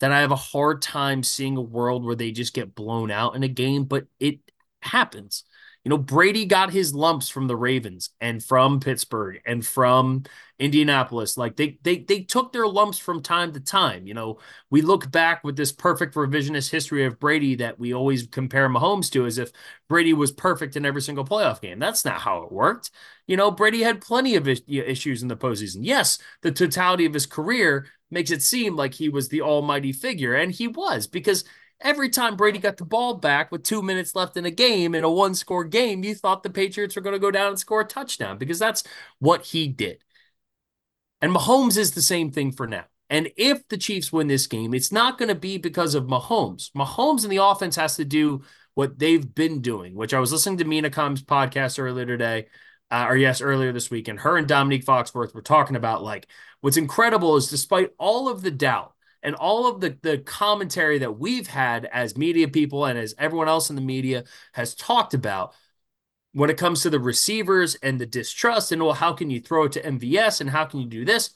that 0.00 0.10
I 0.10 0.20
have 0.20 0.32
a 0.32 0.36
hard 0.36 0.82
time 0.82 1.22
seeing 1.22 1.56
a 1.56 1.62
world 1.62 2.04
where 2.04 2.16
they 2.16 2.32
just 2.32 2.54
get 2.54 2.74
blown 2.74 3.10
out 3.10 3.36
in 3.36 3.42
a 3.44 3.48
game, 3.48 3.84
but 3.84 4.06
it 4.18 4.40
happens. 4.82 5.44
You 5.84 5.90
know, 5.90 5.98
Brady 5.98 6.46
got 6.46 6.72
his 6.72 6.94
lumps 6.94 7.28
from 7.28 7.46
the 7.46 7.56
Ravens 7.56 8.08
and 8.18 8.42
from 8.42 8.80
Pittsburgh 8.80 9.40
and 9.44 9.64
from 9.64 10.24
Indianapolis. 10.58 11.36
Like 11.36 11.56
they 11.56 11.78
they 11.82 11.98
they 11.98 12.22
took 12.22 12.52
their 12.52 12.66
lumps 12.66 12.96
from 12.98 13.20
time 13.20 13.52
to 13.52 13.60
time. 13.60 14.06
You 14.06 14.14
know, 14.14 14.38
we 14.70 14.80
look 14.80 15.10
back 15.10 15.44
with 15.44 15.56
this 15.56 15.72
perfect 15.72 16.14
revisionist 16.14 16.70
history 16.70 17.04
of 17.04 17.20
Brady 17.20 17.56
that 17.56 17.78
we 17.78 17.92
always 17.92 18.26
compare 18.26 18.68
Mahomes 18.70 19.10
to 19.12 19.26
as 19.26 19.36
if 19.36 19.52
Brady 19.88 20.14
was 20.14 20.32
perfect 20.32 20.74
in 20.74 20.86
every 20.86 21.02
single 21.02 21.24
playoff 21.24 21.60
game. 21.60 21.78
That's 21.78 22.04
not 22.04 22.20
how 22.20 22.42
it 22.44 22.52
worked. 22.52 22.90
You 23.26 23.36
know, 23.36 23.50
Brady 23.50 23.82
had 23.82 24.00
plenty 24.00 24.36
of 24.36 24.48
issues 24.48 25.22
in 25.22 25.28
the 25.28 25.36
postseason. 25.36 25.78
Yes, 25.82 26.18
the 26.42 26.52
totality 26.52 27.04
of 27.04 27.12
his 27.14 27.26
career 27.26 27.86
makes 28.10 28.30
it 28.30 28.42
seem 28.42 28.74
like 28.76 28.94
he 28.94 29.08
was 29.10 29.28
the 29.28 29.42
almighty 29.42 29.92
figure, 29.92 30.34
and 30.34 30.50
he 30.50 30.68
was 30.68 31.06
because 31.06 31.44
every 31.84 32.08
time 32.08 32.36
Brady 32.36 32.58
got 32.58 32.78
the 32.78 32.84
ball 32.84 33.14
back 33.14 33.52
with 33.52 33.62
two 33.62 33.82
minutes 33.82 34.14
left 34.14 34.36
in 34.36 34.46
a 34.46 34.50
game 34.50 34.94
in 34.94 35.04
a 35.04 35.10
one 35.10 35.34
score 35.34 35.64
game, 35.64 36.02
you 36.02 36.14
thought 36.14 36.42
the 36.42 36.50
Patriots 36.50 36.96
were 36.96 37.02
going 37.02 37.14
to 37.14 37.20
go 37.20 37.30
down 37.30 37.48
and 37.48 37.58
score 37.58 37.82
a 37.82 37.84
touchdown 37.84 38.38
because 38.38 38.58
that's 38.58 38.82
what 39.18 39.44
he 39.44 39.68
did. 39.68 40.02
And 41.20 41.34
Mahomes 41.34 41.76
is 41.76 41.92
the 41.92 42.02
same 42.02 42.30
thing 42.32 42.50
for 42.50 42.66
now. 42.66 42.84
And 43.10 43.30
if 43.36 43.68
the 43.68 43.76
Chiefs 43.76 44.12
win 44.12 44.26
this 44.26 44.46
game, 44.46 44.74
it's 44.74 44.90
not 44.90 45.18
going 45.18 45.28
to 45.28 45.34
be 45.34 45.58
because 45.58 45.94
of 45.94 46.04
Mahomes. 46.04 46.70
Mahomes 46.72 47.22
and 47.22 47.30
the 47.30 47.42
offense 47.44 47.76
has 47.76 47.96
to 47.96 48.04
do 48.04 48.42
what 48.74 48.98
they've 48.98 49.34
been 49.34 49.60
doing, 49.60 49.94
which 49.94 50.14
I 50.14 50.20
was 50.20 50.32
listening 50.32 50.58
to 50.58 50.64
Mina 50.64 50.90
Kimes' 50.90 51.22
podcast 51.22 51.78
earlier 51.78 52.06
today, 52.06 52.46
uh, 52.90 53.06
or 53.08 53.16
yes, 53.16 53.40
earlier 53.40 53.72
this 53.72 53.90
week, 53.90 54.08
and 54.08 54.18
her 54.20 54.36
and 54.36 54.48
Domonique 54.48 54.84
Foxworth 54.84 55.34
were 55.34 55.42
talking 55.42 55.76
about 55.76 56.02
like 56.02 56.26
what's 56.60 56.76
incredible 56.76 57.36
is 57.36 57.48
despite 57.48 57.90
all 57.98 58.28
of 58.28 58.42
the 58.42 58.50
doubt, 58.50 58.94
and 59.24 59.34
all 59.34 59.66
of 59.66 59.80
the 59.80 59.96
the 60.02 60.18
commentary 60.18 60.98
that 60.98 61.18
we've 61.18 61.48
had 61.48 61.86
as 61.86 62.16
media 62.16 62.46
people 62.46 62.84
and 62.84 62.98
as 62.98 63.14
everyone 63.18 63.48
else 63.48 63.70
in 63.70 63.76
the 63.76 63.82
media 63.82 64.24
has 64.52 64.74
talked 64.74 65.14
about 65.14 65.54
when 66.32 66.50
it 66.50 66.58
comes 66.58 66.82
to 66.82 66.90
the 66.90 67.00
receivers 67.00 67.74
and 67.76 68.00
the 68.00 68.06
distrust 68.06 68.70
and 68.70 68.82
well 68.82 68.92
how 68.92 69.12
can 69.12 69.30
you 69.30 69.40
throw 69.40 69.64
it 69.64 69.72
to 69.72 69.82
MVS 69.82 70.40
and 70.40 70.50
how 70.50 70.64
can 70.64 70.80
you 70.80 70.86
do 70.86 71.04
this 71.04 71.30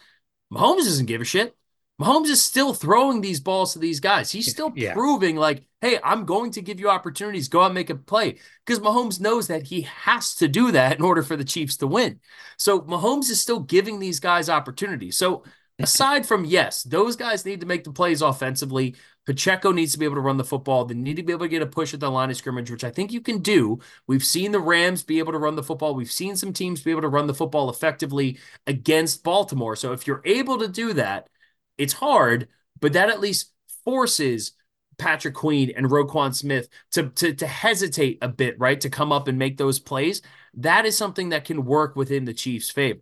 Mahomes 0.52 0.84
doesn't 0.84 1.06
give 1.06 1.20
a 1.20 1.24
shit 1.24 1.56
Mahomes 2.00 2.26
is 2.26 2.42
still 2.42 2.74
throwing 2.74 3.20
these 3.20 3.40
balls 3.40 3.72
to 3.72 3.80
these 3.80 3.98
guys. 3.98 4.30
He's 4.30 4.48
still 4.48 4.72
yeah. 4.76 4.92
proving 4.92 5.34
like, 5.34 5.64
hey, 5.80 5.98
I'm 6.04 6.24
going 6.26 6.52
to 6.52 6.62
give 6.62 6.78
you 6.78 6.88
opportunities. 6.88 7.48
Go 7.48 7.62
out 7.62 7.66
and 7.66 7.74
make 7.74 7.90
a 7.90 7.96
play. 7.96 8.38
Because 8.64 8.78
Mahomes 8.78 9.20
knows 9.20 9.48
that 9.48 9.64
he 9.64 9.82
has 9.82 10.36
to 10.36 10.46
do 10.46 10.70
that 10.70 10.96
in 10.96 11.02
order 11.02 11.22
for 11.22 11.34
the 11.34 11.44
Chiefs 11.44 11.76
to 11.78 11.88
win. 11.88 12.20
So 12.56 12.82
Mahomes 12.82 13.30
is 13.30 13.40
still 13.40 13.58
giving 13.58 13.98
these 13.98 14.20
guys 14.20 14.48
opportunities. 14.48 15.18
So 15.18 15.42
aside 15.78 16.26
from 16.26 16.44
yes, 16.44 16.82
those 16.82 17.16
guys 17.16 17.44
need 17.44 17.60
to 17.60 17.66
make 17.66 17.84
the 17.84 17.92
plays 17.92 18.22
offensively. 18.22 18.96
Pacheco 19.26 19.72
needs 19.72 19.92
to 19.92 19.98
be 19.98 20.04
able 20.04 20.16
to 20.16 20.22
run 20.22 20.36
the 20.36 20.44
football. 20.44 20.84
They 20.84 20.94
need 20.94 21.16
to 21.16 21.22
be 21.22 21.32
able 21.32 21.44
to 21.44 21.50
get 21.50 21.62
a 21.62 21.66
push 21.66 21.94
at 21.94 22.00
the 22.00 22.10
line 22.10 22.30
of 22.30 22.36
scrimmage, 22.36 22.70
which 22.70 22.84
I 22.84 22.90
think 22.90 23.12
you 23.12 23.20
can 23.20 23.38
do. 23.40 23.78
We've 24.06 24.24
seen 24.24 24.52
the 24.52 24.60
Rams 24.60 25.02
be 25.02 25.18
able 25.18 25.32
to 25.32 25.38
run 25.38 25.54
the 25.54 25.62
football. 25.62 25.94
We've 25.94 26.10
seen 26.10 26.36
some 26.36 26.52
teams 26.52 26.82
be 26.82 26.90
able 26.90 27.02
to 27.02 27.08
run 27.08 27.26
the 27.26 27.34
football 27.34 27.70
effectively 27.70 28.38
against 28.66 29.22
Baltimore. 29.22 29.76
So 29.76 29.92
if 29.92 30.06
you're 30.06 30.22
able 30.24 30.58
to 30.58 30.68
do 30.68 30.94
that, 30.94 31.28
it's 31.76 31.92
hard, 31.92 32.48
but 32.80 32.94
that 32.94 33.10
at 33.10 33.20
least 33.20 33.52
forces 33.84 34.52
Patrick 34.96 35.34
Queen 35.34 35.72
and 35.76 35.86
Roquan 35.86 36.34
Smith 36.34 36.68
to, 36.92 37.10
to, 37.10 37.34
to 37.34 37.46
hesitate 37.46 38.18
a 38.20 38.28
bit, 38.28 38.58
right? 38.58 38.80
To 38.80 38.90
come 38.90 39.12
up 39.12 39.28
and 39.28 39.38
make 39.38 39.56
those 39.56 39.78
plays. 39.78 40.22
That 40.54 40.86
is 40.86 40.96
something 40.96 41.28
that 41.28 41.44
can 41.44 41.64
work 41.64 41.94
within 41.94 42.24
the 42.24 42.34
Chiefs' 42.34 42.70
favor 42.70 43.00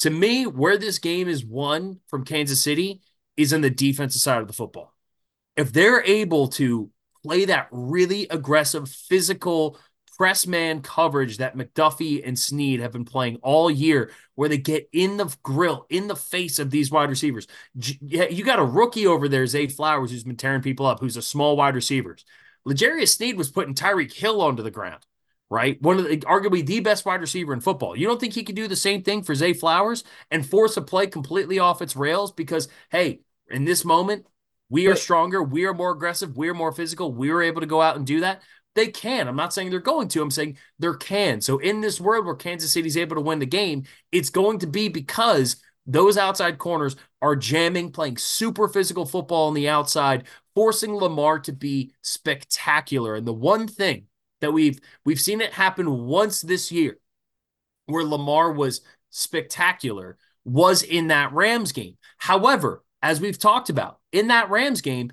to 0.00 0.10
me, 0.10 0.46
where 0.46 0.76
this 0.76 0.98
game 0.98 1.28
is 1.28 1.44
won 1.44 2.00
from 2.08 2.24
Kansas 2.24 2.62
City 2.62 3.02
is 3.36 3.52
in 3.52 3.60
the 3.60 3.70
defensive 3.70 4.20
side 4.20 4.40
of 4.40 4.46
the 4.46 4.52
football. 4.52 4.94
If 5.56 5.72
they're 5.72 6.02
able 6.04 6.48
to 6.48 6.90
play 7.24 7.46
that 7.46 7.68
really 7.70 8.26
aggressive, 8.28 8.88
physical 8.88 9.78
press 10.16 10.46
man 10.46 10.82
coverage 10.82 11.38
that 11.38 11.56
McDuffie 11.56 12.26
and 12.26 12.36
Sneed 12.36 12.80
have 12.80 12.92
been 12.92 13.04
playing 13.04 13.36
all 13.42 13.70
year, 13.70 14.10
where 14.34 14.48
they 14.48 14.58
get 14.58 14.88
in 14.92 15.16
the 15.16 15.32
grill, 15.42 15.86
in 15.90 16.08
the 16.08 16.16
face 16.16 16.58
of 16.58 16.70
these 16.70 16.90
wide 16.90 17.08
receivers. 17.08 17.46
You 17.74 18.44
got 18.44 18.58
a 18.58 18.64
rookie 18.64 19.06
over 19.06 19.28
there, 19.28 19.46
Zay 19.46 19.68
Flowers, 19.68 20.10
who's 20.10 20.24
been 20.24 20.36
tearing 20.36 20.62
people 20.62 20.86
up, 20.86 21.00
who's 21.00 21.16
a 21.16 21.22
small 21.22 21.56
wide 21.56 21.76
receiver. 21.76 22.16
L'Jarius 22.64 23.16
Sneed 23.16 23.36
was 23.36 23.50
putting 23.50 23.74
Tyreek 23.74 24.12
Hill 24.12 24.40
onto 24.40 24.62
the 24.62 24.70
ground 24.70 25.06
right? 25.50 25.80
One 25.80 25.98
of 25.98 26.04
the 26.04 26.18
arguably 26.18 26.64
the 26.64 26.80
best 26.80 27.06
wide 27.06 27.20
receiver 27.20 27.52
in 27.52 27.60
football. 27.60 27.96
You 27.96 28.06
don't 28.06 28.20
think 28.20 28.34
he 28.34 28.44
could 28.44 28.56
do 28.56 28.68
the 28.68 28.76
same 28.76 29.02
thing 29.02 29.22
for 29.22 29.34
Zay 29.34 29.52
Flowers 29.52 30.04
and 30.30 30.46
force 30.46 30.76
a 30.76 30.82
play 30.82 31.06
completely 31.06 31.58
off 31.58 31.82
its 31.82 31.96
rails 31.96 32.32
because 32.32 32.68
hey, 32.90 33.20
in 33.50 33.64
this 33.64 33.84
moment, 33.84 34.26
we 34.68 34.86
are 34.86 34.96
stronger, 34.96 35.42
we 35.42 35.64
are 35.64 35.72
more 35.72 35.92
aggressive, 35.92 36.36
we 36.36 36.48
are 36.48 36.54
more 36.54 36.72
physical, 36.72 37.12
we 37.12 37.30
are 37.30 37.42
able 37.42 37.60
to 37.60 37.66
go 37.66 37.80
out 37.80 37.96
and 37.96 38.06
do 38.06 38.20
that. 38.20 38.42
They 38.74 38.88
can. 38.88 39.26
I'm 39.26 39.34
not 39.34 39.52
saying 39.52 39.70
they're 39.70 39.80
going 39.80 40.08
to. 40.08 40.22
I'm 40.22 40.30
saying 40.30 40.58
there 40.78 40.94
can. 40.94 41.40
So 41.40 41.58
in 41.58 41.80
this 41.80 42.00
world 42.00 42.26
where 42.26 42.36
Kansas 42.36 42.70
City's 42.70 42.96
able 42.96 43.16
to 43.16 43.22
win 43.22 43.40
the 43.40 43.46
game, 43.46 43.84
it's 44.12 44.30
going 44.30 44.60
to 44.60 44.68
be 44.68 44.88
because 44.88 45.56
those 45.86 46.18
outside 46.18 46.58
corners 46.58 46.94
are 47.22 47.34
jamming, 47.34 47.90
playing 47.90 48.18
super 48.18 48.68
physical 48.68 49.06
football 49.06 49.48
on 49.48 49.54
the 49.54 49.68
outside, 49.68 50.28
forcing 50.54 50.94
Lamar 50.94 51.40
to 51.40 51.52
be 51.52 51.92
spectacular. 52.02 53.14
And 53.14 53.26
the 53.26 53.32
one 53.32 53.66
thing 53.66 54.07
that 54.40 54.52
we've 54.52 54.80
we've 55.04 55.20
seen 55.20 55.40
it 55.40 55.52
happen 55.52 56.06
once 56.06 56.40
this 56.40 56.70
year 56.72 56.98
where 57.86 58.04
Lamar 58.04 58.52
was 58.52 58.82
spectacular 59.10 60.16
was 60.44 60.82
in 60.82 61.08
that 61.08 61.32
Rams 61.32 61.72
game. 61.72 61.96
However, 62.18 62.82
as 63.02 63.20
we've 63.20 63.38
talked 63.38 63.70
about, 63.70 63.98
in 64.12 64.28
that 64.28 64.50
Rams 64.50 64.80
game, 64.80 65.10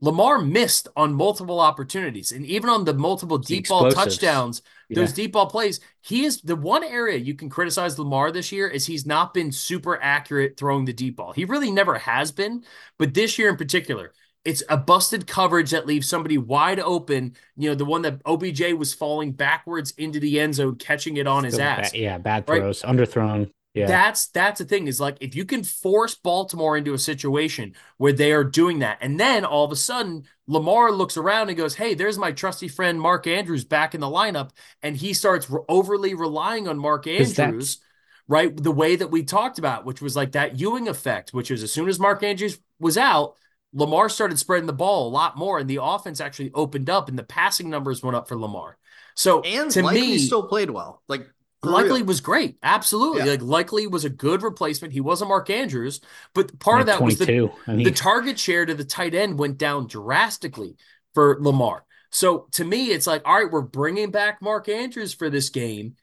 Lamar 0.00 0.38
missed 0.38 0.88
on 0.94 1.14
multiple 1.14 1.58
opportunities 1.58 2.30
and 2.30 2.44
even 2.44 2.68
on 2.68 2.84
the 2.84 2.92
multiple 2.92 3.38
deep 3.38 3.68
ball 3.68 3.90
touchdowns, 3.90 4.60
yeah. 4.88 4.96
those 4.96 5.12
deep 5.12 5.32
ball 5.32 5.46
plays, 5.46 5.80
he 6.02 6.24
is 6.24 6.42
the 6.42 6.56
one 6.56 6.84
area 6.84 7.16
you 7.16 7.34
can 7.34 7.48
criticize 7.48 7.98
Lamar 7.98 8.30
this 8.30 8.52
year 8.52 8.68
is 8.68 8.84
he's 8.84 9.06
not 9.06 9.32
been 9.32 9.50
super 9.50 10.00
accurate 10.02 10.58
throwing 10.58 10.84
the 10.84 10.92
deep 10.92 11.16
ball. 11.16 11.32
He 11.32 11.46
really 11.46 11.70
never 11.70 11.98
has 11.98 12.30
been, 12.30 12.64
but 12.98 13.14
this 13.14 13.38
year 13.38 13.48
in 13.48 13.56
particular, 13.56 14.12
it's 14.46 14.62
a 14.68 14.76
busted 14.76 15.26
coverage 15.26 15.72
that 15.72 15.86
leaves 15.86 16.08
somebody 16.08 16.38
wide 16.38 16.80
open. 16.80 17.34
You 17.56 17.70
know, 17.70 17.74
the 17.74 17.84
one 17.84 18.02
that 18.02 18.20
OBJ 18.24 18.72
was 18.74 18.94
falling 18.94 19.32
backwards 19.32 19.92
into 19.98 20.20
the 20.20 20.40
end 20.40 20.54
zone, 20.54 20.76
catching 20.76 21.16
it 21.16 21.26
on 21.26 21.44
his 21.44 21.58
ass. 21.58 21.92
yeah, 21.94 22.18
bad 22.18 22.46
throws, 22.46 22.84
right? 22.84 22.96
underthrown. 22.96 23.50
Yeah. 23.74 23.86
That's 23.86 24.28
that's 24.28 24.58
the 24.58 24.64
thing 24.64 24.86
is 24.86 25.00
like 25.00 25.18
if 25.20 25.34
you 25.34 25.44
can 25.44 25.62
force 25.62 26.14
Baltimore 26.14 26.78
into 26.78 26.94
a 26.94 26.98
situation 26.98 27.74
where 27.98 28.12
they 28.12 28.32
are 28.32 28.44
doing 28.44 28.78
that, 28.78 28.98
and 29.02 29.20
then 29.20 29.44
all 29.44 29.66
of 29.66 29.72
a 29.72 29.76
sudden 29.76 30.24
Lamar 30.46 30.92
looks 30.92 31.18
around 31.18 31.48
and 31.48 31.58
goes, 31.58 31.74
"Hey, 31.74 31.92
there's 31.92 32.16
my 32.16 32.32
trusty 32.32 32.68
friend 32.68 32.98
Mark 32.98 33.26
Andrews 33.26 33.64
back 33.64 33.94
in 33.94 34.00
the 34.00 34.06
lineup," 34.06 34.50
and 34.82 34.96
he 34.96 35.12
starts 35.12 35.50
re- 35.50 35.60
overly 35.68 36.14
relying 36.14 36.68
on 36.68 36.78
Mark 36.78 37.06
Andrews 37.06 37.80
right? 38.28 38.60
The 38.60 38.72
way 38.72 38.96
that 38.96 39.10
we 39.10 39.22
talked 39.22 39.58
about, 39.58 39.84
which 39.84 40.02
was 40.02 40.16
like 40.16 40.32
that 40.32 40.58
Ewing 40.58 40.88
effect, 40.88 41.32
which 41.32 41.50
is 41.50 41.62
as 41.62 41.72
soon 41.72 41.88
as 41.88 42.00
Mark 42.00 42.22
Andrews 42.22 42.58
was 42.80 42.98
out, 42.98 43.36
Lamar 43.72 44.08
started 44.08 44.38
spreading 44.38 44.66
the 44.66 44.72
ball 44.72 45.08
a 45.08 45.10
lot 45.10 45.36
more, 45.36 45.58
and 45.58 45.68
the 45.68 45.80
offense 45.82 46.20
actually 46.20 46.50
opened 46.54 46.88
up, 46.88 47.08
and 47.08 47.18
the 47.18 47.24
passing 47.24 47.68
numbers 47.68 48.02
went 48.02 48.16
up 48.16 48.28
for 48.28 48.36
Lamar. 48.36 48.78
So 49.14 49.40
and 49.42 49.70
to 49.72 49.82
likely 49.82 50.00
me, 50.02 50.18
still 50.18 50.46
played 50.46 50.70
well. 50.70 51.02
Like 51.08 51.26
Likely 51.62 52.02
was 52.02 52.20
great. 52.20 52.58
Absolutely. 52.62 53.20
Yeah. 53.20 53.32
Like 53.32 53.42
Likely 53.42 53.86
was 53.86 54.04
a 54.04 54.10
good 54.10 54.42
replacement. 54.42 54.92
He 54.92 55.00
wasn't 55.00 55.28
Mark 55.28 55.50
Andrews, 55.50 56.00
but 56.34 56.58
part 56.58 56.76
Like 56.76 56.80
of 56.82 56.86
that 56.86 57.02
was 57.02 57.18
the, 57.18 57.50
I 57.66 57.74
mean, 57.74 57.84
the 57.84 57.90
target 57.90 58.38
share 58.38 58.64
to 58.64 58.74
the 58.74 58.84
tight 58.84 59.14
end 59.14 59.38
went 59.38 59.58
down 59.58 59.86
drastically 59.86 60.76
for 61.14 61.38
Lamar. 61.40 61.84
So 62.10 62.46
to 62.52 62.64
me, 62.64 62.90
it's 62.90 63.06
like, 63.06 63.22
all 63.24 63.34
right, 63.34 63.50
we're 63.50 63.62
bringing 63.62 64.10
back 64.10 64.40
Mark 64.40 64.68
Andrews 64.68 65.12
for 65.12 65.28
this 65.28 65.50
game. 65.50 65.96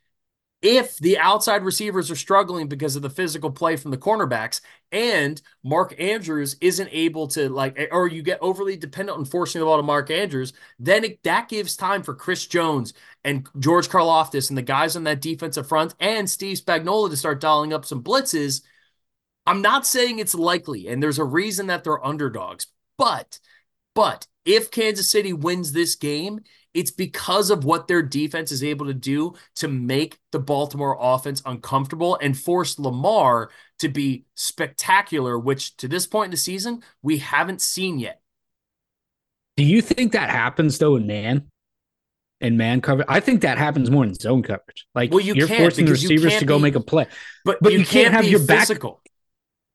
If 0.63 0.97
the 0.97 1.17
outside 1.17 1.65
receivers 1.65 2.09
are 2.09 2.15
struggling 2.15 2.69
because 2.69 2.95
of 2.95 3.01
the 3.01 3.09
physical 3.09 3.51
play 3.51 3.75
from 3.75 3.91
the 3.91 3.97
cornerbacks, 3.97 4.61
and 4.93 5.41
Mark 5.61 5.93
Andrews 5.99 6.55
isn't 6.61 6.87
able 6.89 7.27
to 7.29 7.49
like, 7.49 7.89
or 7.91 8.07
you 8.07 8.23
get 8.23 8.39
overly 8.41 8.77
dependent 8.77 9.17
on 9.17 9.25
forcing 9.25 9.59
the 9.59 9.65
ball 9.65 9.75
to 9.75 9.83
Mark 9.83 10.09
Andrews, 10.09 10.53
then 10.79 11.03
it, 11.03 11.21
that 11.23 11.49
gives 11.49 11.75
time 11.75 12.01
for 12.01 12.15
Chris 12.15 12.47
Jones 12.47 12.93
and 13.25 13.45
George 13.59 13.89
Karlaftis 13.89 14.47
and 14.49 14.57
the 14.57 14.61
guys 14.61 14.95
on 14.95 15.03
that 15.03 15.19
defensive 15.19 15.67
front 15.67 15.95
and 15.99 16.29
Steve 16.29 16.57
Spagnuolo 16.57 17.09
to 17.09 17.17
start 17.17 17.41
dialing 17.41 17.73
up 17.73 17.83
some 17.83 18.01
blitzes. 18.01 18.61
I'm 19.45 19.61
not 19.61 19.85
saying 19.85 20.19
it's 20.19 20.33
likely, 20.33 20.87
and 20.87 21.03
there's 21.03 21.19
a 21.19 21.25
reason 21.25 21.67
that 21.67 21.83
they're 21.83 22.05
underdogs, 22.05 22.67
but 22.97 23.37
but 23.95 24.27
if 24.45 24.71
Kansas 24.71 25.09
City 25.09 25.33
wins 25.33 25.73
this 25.73 25.95
game, 25.95 26.39
it's 26.73 26.91
because 26.91 27.49
of 27.49 27.63
what 27.63 27.87
their 27.87 28.01
defense 28.01 28.51
is 28.51 28.63
able 28.63 28.85
to 28.87 28.93
do 28.93 29.33
to 29.57 29.67
make 29.67 30.17
the 30.31 30.39
Baltimore 30.39 30.97
offense 30.99 31.41
uncomfortable 31.45 32.17
and 32.21 32.37
force 32.37 32.79
Lamar 32.79 33.49
to 33.79 33.89
be 33.89 34.25
spectacular, 34.35 35.37
which 35.37 35.75
to 35.77 35.87
this 35.87 36.07
point 36.07 36.25
in 36.25 36.31
the 36.31 36.37
season, 36.37 36.81
we 37.01 37.17
haven't 37.19 37.61
seen 37.61 37.99
yet. 37.99 38.21
do 39.57 39.63
you 39.63 39.81
think 39.81 40.13
that 40.13 40.29
happens 40.29 40.77
though 40.79 40.95
in 40.95 41.05
man? 41.07 41.47
In 42.41 42.57
man 42.57 42.81
coverage, 42.81 43.05
I 43.09 43.19
think 43.21 43.41
that 43.41 43.57
happens 43.57 43.89
more 43.89 44.03
in 44.03 44.13
zone 44.15 44.41
coverage. 44.43 44.85
Like 44.93 45.11
Well, 45.11 45.21
you 45.21 45.33
you're 45.33 45.47
can't 45.47 45.61
forcing 45.61 45.85
the 45.85 45.91
receivers 45.91 46.37
to 46.39 46.45
go 46.45 46.57
be- 46.57 46.63
make 46.63 46.75
a 46.75 46.81
play, 46.81 47.05
But, 47.45 47.59
But 47.61 47.71
you, 47.71 47.79
you 47.79 47.85
can't 47.85 48.11
can't, 48.11 48.13
have 48.15 48.25
your 48.25 48.45
back- 48.45 48.67
physical. 48.67 49.01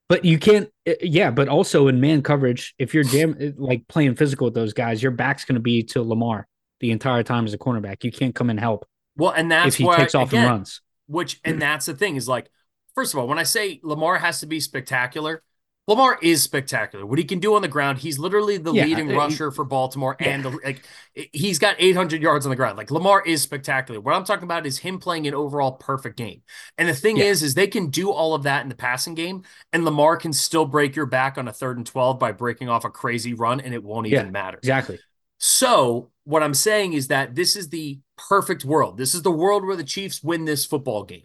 but 0.08 0.24
you 0.26 0.38
can't. 0.38 0.68
uh, 0.86 0.92
Yeah, 1.00 1.30
but 1.30 1.48
also 1.48 1.88
in 1.88 2.00
man 2.00 2.20
coverage, 2.22 2.74
if 2.78 2.92
you're 2.92 3.04
jam 3.04 3.54
like 3.56 3.88
playing 3.88 4.16
physical 4.16 4.46
with 4.46 4.54
those 4.54 4.72
guys, 4.74 5.02
your 5.02 5.12
back's 5.12 5.44
going 5.46 5.54
to 5.54 5.60
be 5.62 5.82
to 5.84 6.02
Lamar 6.02 6.46
the 6.80 6.90
entire 6.90 7.22
time 7.22 7.44
as 7.46 7.54
a 7.54 7.58
cornerback. 7.58 8.04
You 8.04 8.12
can't 8.12 8.34
come 8.34 8.50
and 8.50 8.60
help 8.60 8.86
Well, 9.16 9.32
and 9.32 9.50
that's 9.50 9.76
if 9.76 9.76
he 9.76 9.88
why, 9.88 9.96
takes 9.96 10.14
off 10.14 10.32
again, 10.32 10.42
and 10.44 10.44
runs. 10.44 10.80
Which 11.06 11.40
and 11.44 11.60
that's 11.62 11.86
the 11.86 11.94
thing 11.94 12.16
is 12.16 12.28
like, 12.28 12.50
first 12.94 13.14
of 13.14 13.20
all, 13.20 13.26
when 13.28 13.38
I 13.38 13.44
say 13.44 13.80
Lamar 13.82 14.18
has 14.18 14.40
to 14.40 14.46
be 14.46 14.60
spectacular, 14.60 15.42
Lamar 15.88 16.18
is 16.22 16.42
spectacular. 16.42 17.06
What 17.06 17.18
he 17.18 17.24
can 17.24 17.40
do 17.40 17.54
on 17.56 17.62
the 17.62 17.68
ground, 17.68 17.98
he's 17.98 18.18
literally 18.18 18.58
the 18.58 18.72
Yeah, 18.72 18.84
leading 18.84 19.08
rusher 19.10 19.50
for 19.50 19.64
Baltimore, 19.64 20.16
yeah. 20.20 20.32
and 20.32 20.44
the, 20.44 20.50
like 20.64 20.84
he's 21.32 21.58
got 21.58 21.76
800 21.78 22.22
yards 22.22 22.46
on 22.46 22.50
the 22.50 22.56
ground. 22.56 22.76
Like 22.78 22.90
Lamar 22.90 23.22
is 23.26 23.42
spectacular. 23.42 24.00
What 24.00 24.14
I'm 24.14 24.24
talking 24.24 24.44
about 24.44 24.66
is 24.66 24.78
him 24.78 24.98
playing 25.00 25.26
an 25.26 25.34
overall 25.34 25.72
perfect 25.72 26.16
game. 26.18 26.42
And 26.78 26.88
the 26.88 26.94
thing 26.94 27.16
Yeah. 27.16 27.24
is, 27.24 27.42
is 27.42 27.54
they 27.54 27.68
can 27.68 27.90
do 27.90 28.12
all 28.12 28.34
of 28.34 28.44
that 28.44 28.62
in 28.62 28.68
the 28.68 28.76
passing 28.76 29.14
game, 29.14 29.42
and 29.72 29.84
Lamar 29.84 30.16
can 30.18 30.32
still 30.34 30.66
break 30.66 30.94
your 30.96 31.06
back 31.06 31.38
on 31.38 31.48
a 31.48 31.52
third 31.52 31.78
and 31.78 31.86
12 31.86 32.18
by 32.18 32.32
breaking 32.32 32.68
off 32.68 32.84
a 32.84 32.90
crazy 32.90 33.34
run, 33.34 33.60
and 33.60 33.74
it 33.74 33.82
won't 33.82 34.06
even 34.06 34.30
matter. 34.32 34.62
Exactly. 34.62 35.00
So, 35.38 36.10
what 36.24 36.42
I'm 36.42 36.54
saying 36.54 36.92
is 36.92 37.08
that 37.08 37.34
this 37.34 37.56
is 37.56 37.68
the 37.68 38.00
perfect 38.16 38.64
world. 38.64 38.98
This 38.98 39.14
is 39.14 39.22
the 39.22 39.30
world 39.30 39.64
where 39.64 39.76
the 39.76 39.84
Chiefs 39.84 40.22
win 40.22 40.44
this 40.44 40.66
football 40.66 41.04
game. 41.04 41.22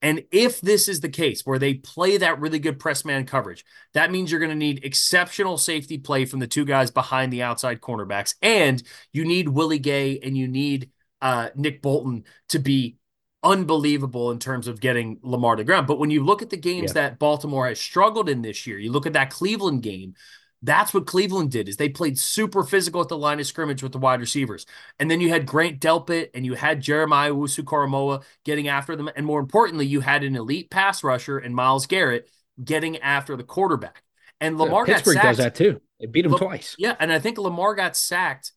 And 0.00 0.24
if 0.32 0.60
this 0.60 0.88
is 0.88 1.00
the 1.00 1.08
case 1.08 1.46
where 1.46 1.60
they 1.60 1.74
play 1.74 2.16
that 2.16 2.40
really 2.40 2.58
good 2.58 2.80
press 2.80 3.04
man 3.04 3.24
coverage, 3.24 3.64
that 3.94 4.10
means 4.10 4.30
you're 4.30 4.40
going 4.40 4.50
to 4.50 4.56
need 4.56 4.84
exceptional 4.84 5.56
safety 5.56 5.96
play 5.96 6.24
from 6.24 6.40
the 6.40 6.48
two 6.48 6.64
guys 6.64 6.90
behind 6.90 7.32
the 7.32 7.42
outside 7.42 7.80
cornerbacks. 7.80 8.34
And 8.42 8.82
you 9.12 9.24
need 9.24 9.48
Willie 9.48 9.78
Gay 9.78 10.18
and 10.18 10.36
you 10.36 10.48
need 10.48 10.90
uh, 11.20 11.50
Nick 11.54 11.82
Bolton 11.82 12.24
to 12.48 12.58
be 12.58 12.96
unbelievable 13.44 14.32
in 14.32 14.40
terms 14.40 14.66
of 14.66 14.80
getting 14.80 15.18
Lamar 15.22 15.54
to 15.56 15.64
ground. 15.64 15.86
But 15.86 16.00
when 16.00 16.10
you 16.10 16.24
look 16.24 16.42
at 16.42 16.50
the 16.50 16.56
games 16.56 16.90
Yeah. 16.94 17.08
that 17.08 17.18
Baltimore 17.20 17.68
has 17.68 17.80
struggled 17.80 18.28
in 18.28 18.42
this 18.42 18.66
year, 18.66 18.78
you 18.78 18.90
look 18.90 19.06
at 19.06 19.12
that 19.12 19.30
Cleveland 19.30 19.82
game, 19.82 20.14
that's 20.62 20.94
what 20.94 21.06
Cleveland 21.06 21.50
did 21.50 21.68
is 21.68 21.76
they 21.76 21.88
played 21.88 22.18
super 22.18 22.62
physical 22.62 23.00
at 23.00 23.08
the 23.08 23.18
line 23.18 23.40
of 23.40 23.46
scrimmage 23.46 23.82
with 23.82 23.92
the 23.92 23.98
wide 23.98 24.20
receivers. 24.20 24.64
And 24.98 25.10
then 25.10 25.20
you 25.20 25.28
had 25.28 25.44
Grant 25.44 25.80
Delpit 25.80 26.30
and 26.34 26.46
you 26.46 26.54
had 26.54 26.80
Jeremiah 26.80 27.32
Owusu 27.32 28.22
getting 28.44 28.68
after 28.68 28.94
them. 28.94 29.10
And 29.16 29.26
more 29.26 29.40
importantly, 29.40 29.86
you 29.86 30.00
had 30.00 30.22
an 30.22 30.36
elite 30.36 30.70
pass 30.70 31.02
rusher 31.02 31.38
and 31.38 31.54
Myles 31.54 31.86
Garrett 31.86 32.28
getting 32.62 32.98
after 32.98 33.36
the 33.36 33.42
quarterback. 33.42 34.02
And 34.40 34.58
Lamar 34.58 34.84
got 34.84 34.96
Pittsburgh 34.96 35.22
does 35.22 35.38
that 35.38 35.54
too. 35.54 35.80
They 36.00 36.06
beat 36.06 36.24
him 36.24 36.32
Lam- 36.32 36.40
twice. 36.40 36.74
Yeah, 36.78 36.96
and 36.98 37.12
I 37.12 37.18
think 37.18 37.38
Lamar 37.38 37.74
got 37.74 37.96
sacked 37.96 38.52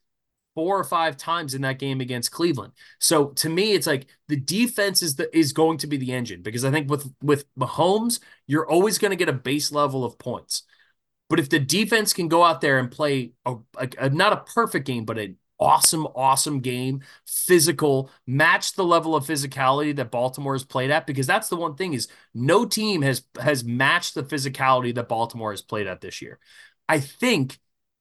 four 0.56 0.80
or 0.80 0.84
five 0.84 1.18
times 1.18 1.54
in 1.54 1.62
that 1.62 1.80
game 1.80 2.02
against 2.02 2.32
Cleveland. 2.32 2.74
So 3.00 3.28
to 3.28 3.50
me, 3.50 3.74
it's 3.74 3.86
like 3.86 4.08
the 4.28 4.38
defense 4.38 5.04
is 5.04 5.16
the 5.16 5.36
is 5.38 5.54
going 5.54 5.78
to 5.80 5.88
be 5.88 5.98
the 5.98 6.14
engine 6.14 6.42
because 6.42 6.66
I 6.66 6.72
think 6.72 6.90
with 6.90 7.14
with 7.22 7.46
Mahomes, 7.56 8.20
you're 8.48 8.68
always 8.68 8.98
going 8.98 9.12
to 9.12 9.18
get 9.18 9.30
a 9.30 9.34
base 9.34 9.72
level 9.72 10.04
of 10.04 10.18
points. 10.18 10.64
But 11.30 11.40
if 11.40 11.50
the 11.50 11.60
defense 11.60 12.14
can 12.14 12.28
go 12.28 12.44
out 12.44 12.62
there 12.62 12.78
and 12.78 12.92
play 12.92 13.34
a, 13.46 13.56
a, 13.78 13.90
a- 13.98 14.10
not 14.10 14.34
a 14.34 14.38
perfect 14.54 14.86
game, 14.86 15.06
but 15.06 15.18
an 15.18 15.38
awesome, 15.60 16.06
awesome 16.16 16.60
game, 16.60 17.02
physical, 17.26 18.12
match 18.28 18.74
the 18.74 18.84
level 18.84 19.16
of 19.16 19.26
physicality 19.26 19.96
that 19.96 20.12
Baltimore 20.12 20.54
has 20.54 20.64
played 20.64 20.92
at, 20.92 21.08
because 21.08 21.26
that's 21.28 21.50
the 21.50 21.56
one 21.56 21.76
thing 21.76 21.94
is 21.94 22.08
no 22.34 22.66
team 22.66 23.02
has 23.02 23.24
has 23.42 23.64
matched 23.64 24.14
the 24.14 24.24
physicality 24.24 24.94
that 24.96 25.10
Baltimore 25.10 25.52
has 25.52 25.62
played 25.62 25.88
at 25.88 26.02
this 26.02 26.22
year. 26.22 26.40
I 26.88 27.00
think, 27.00 27.58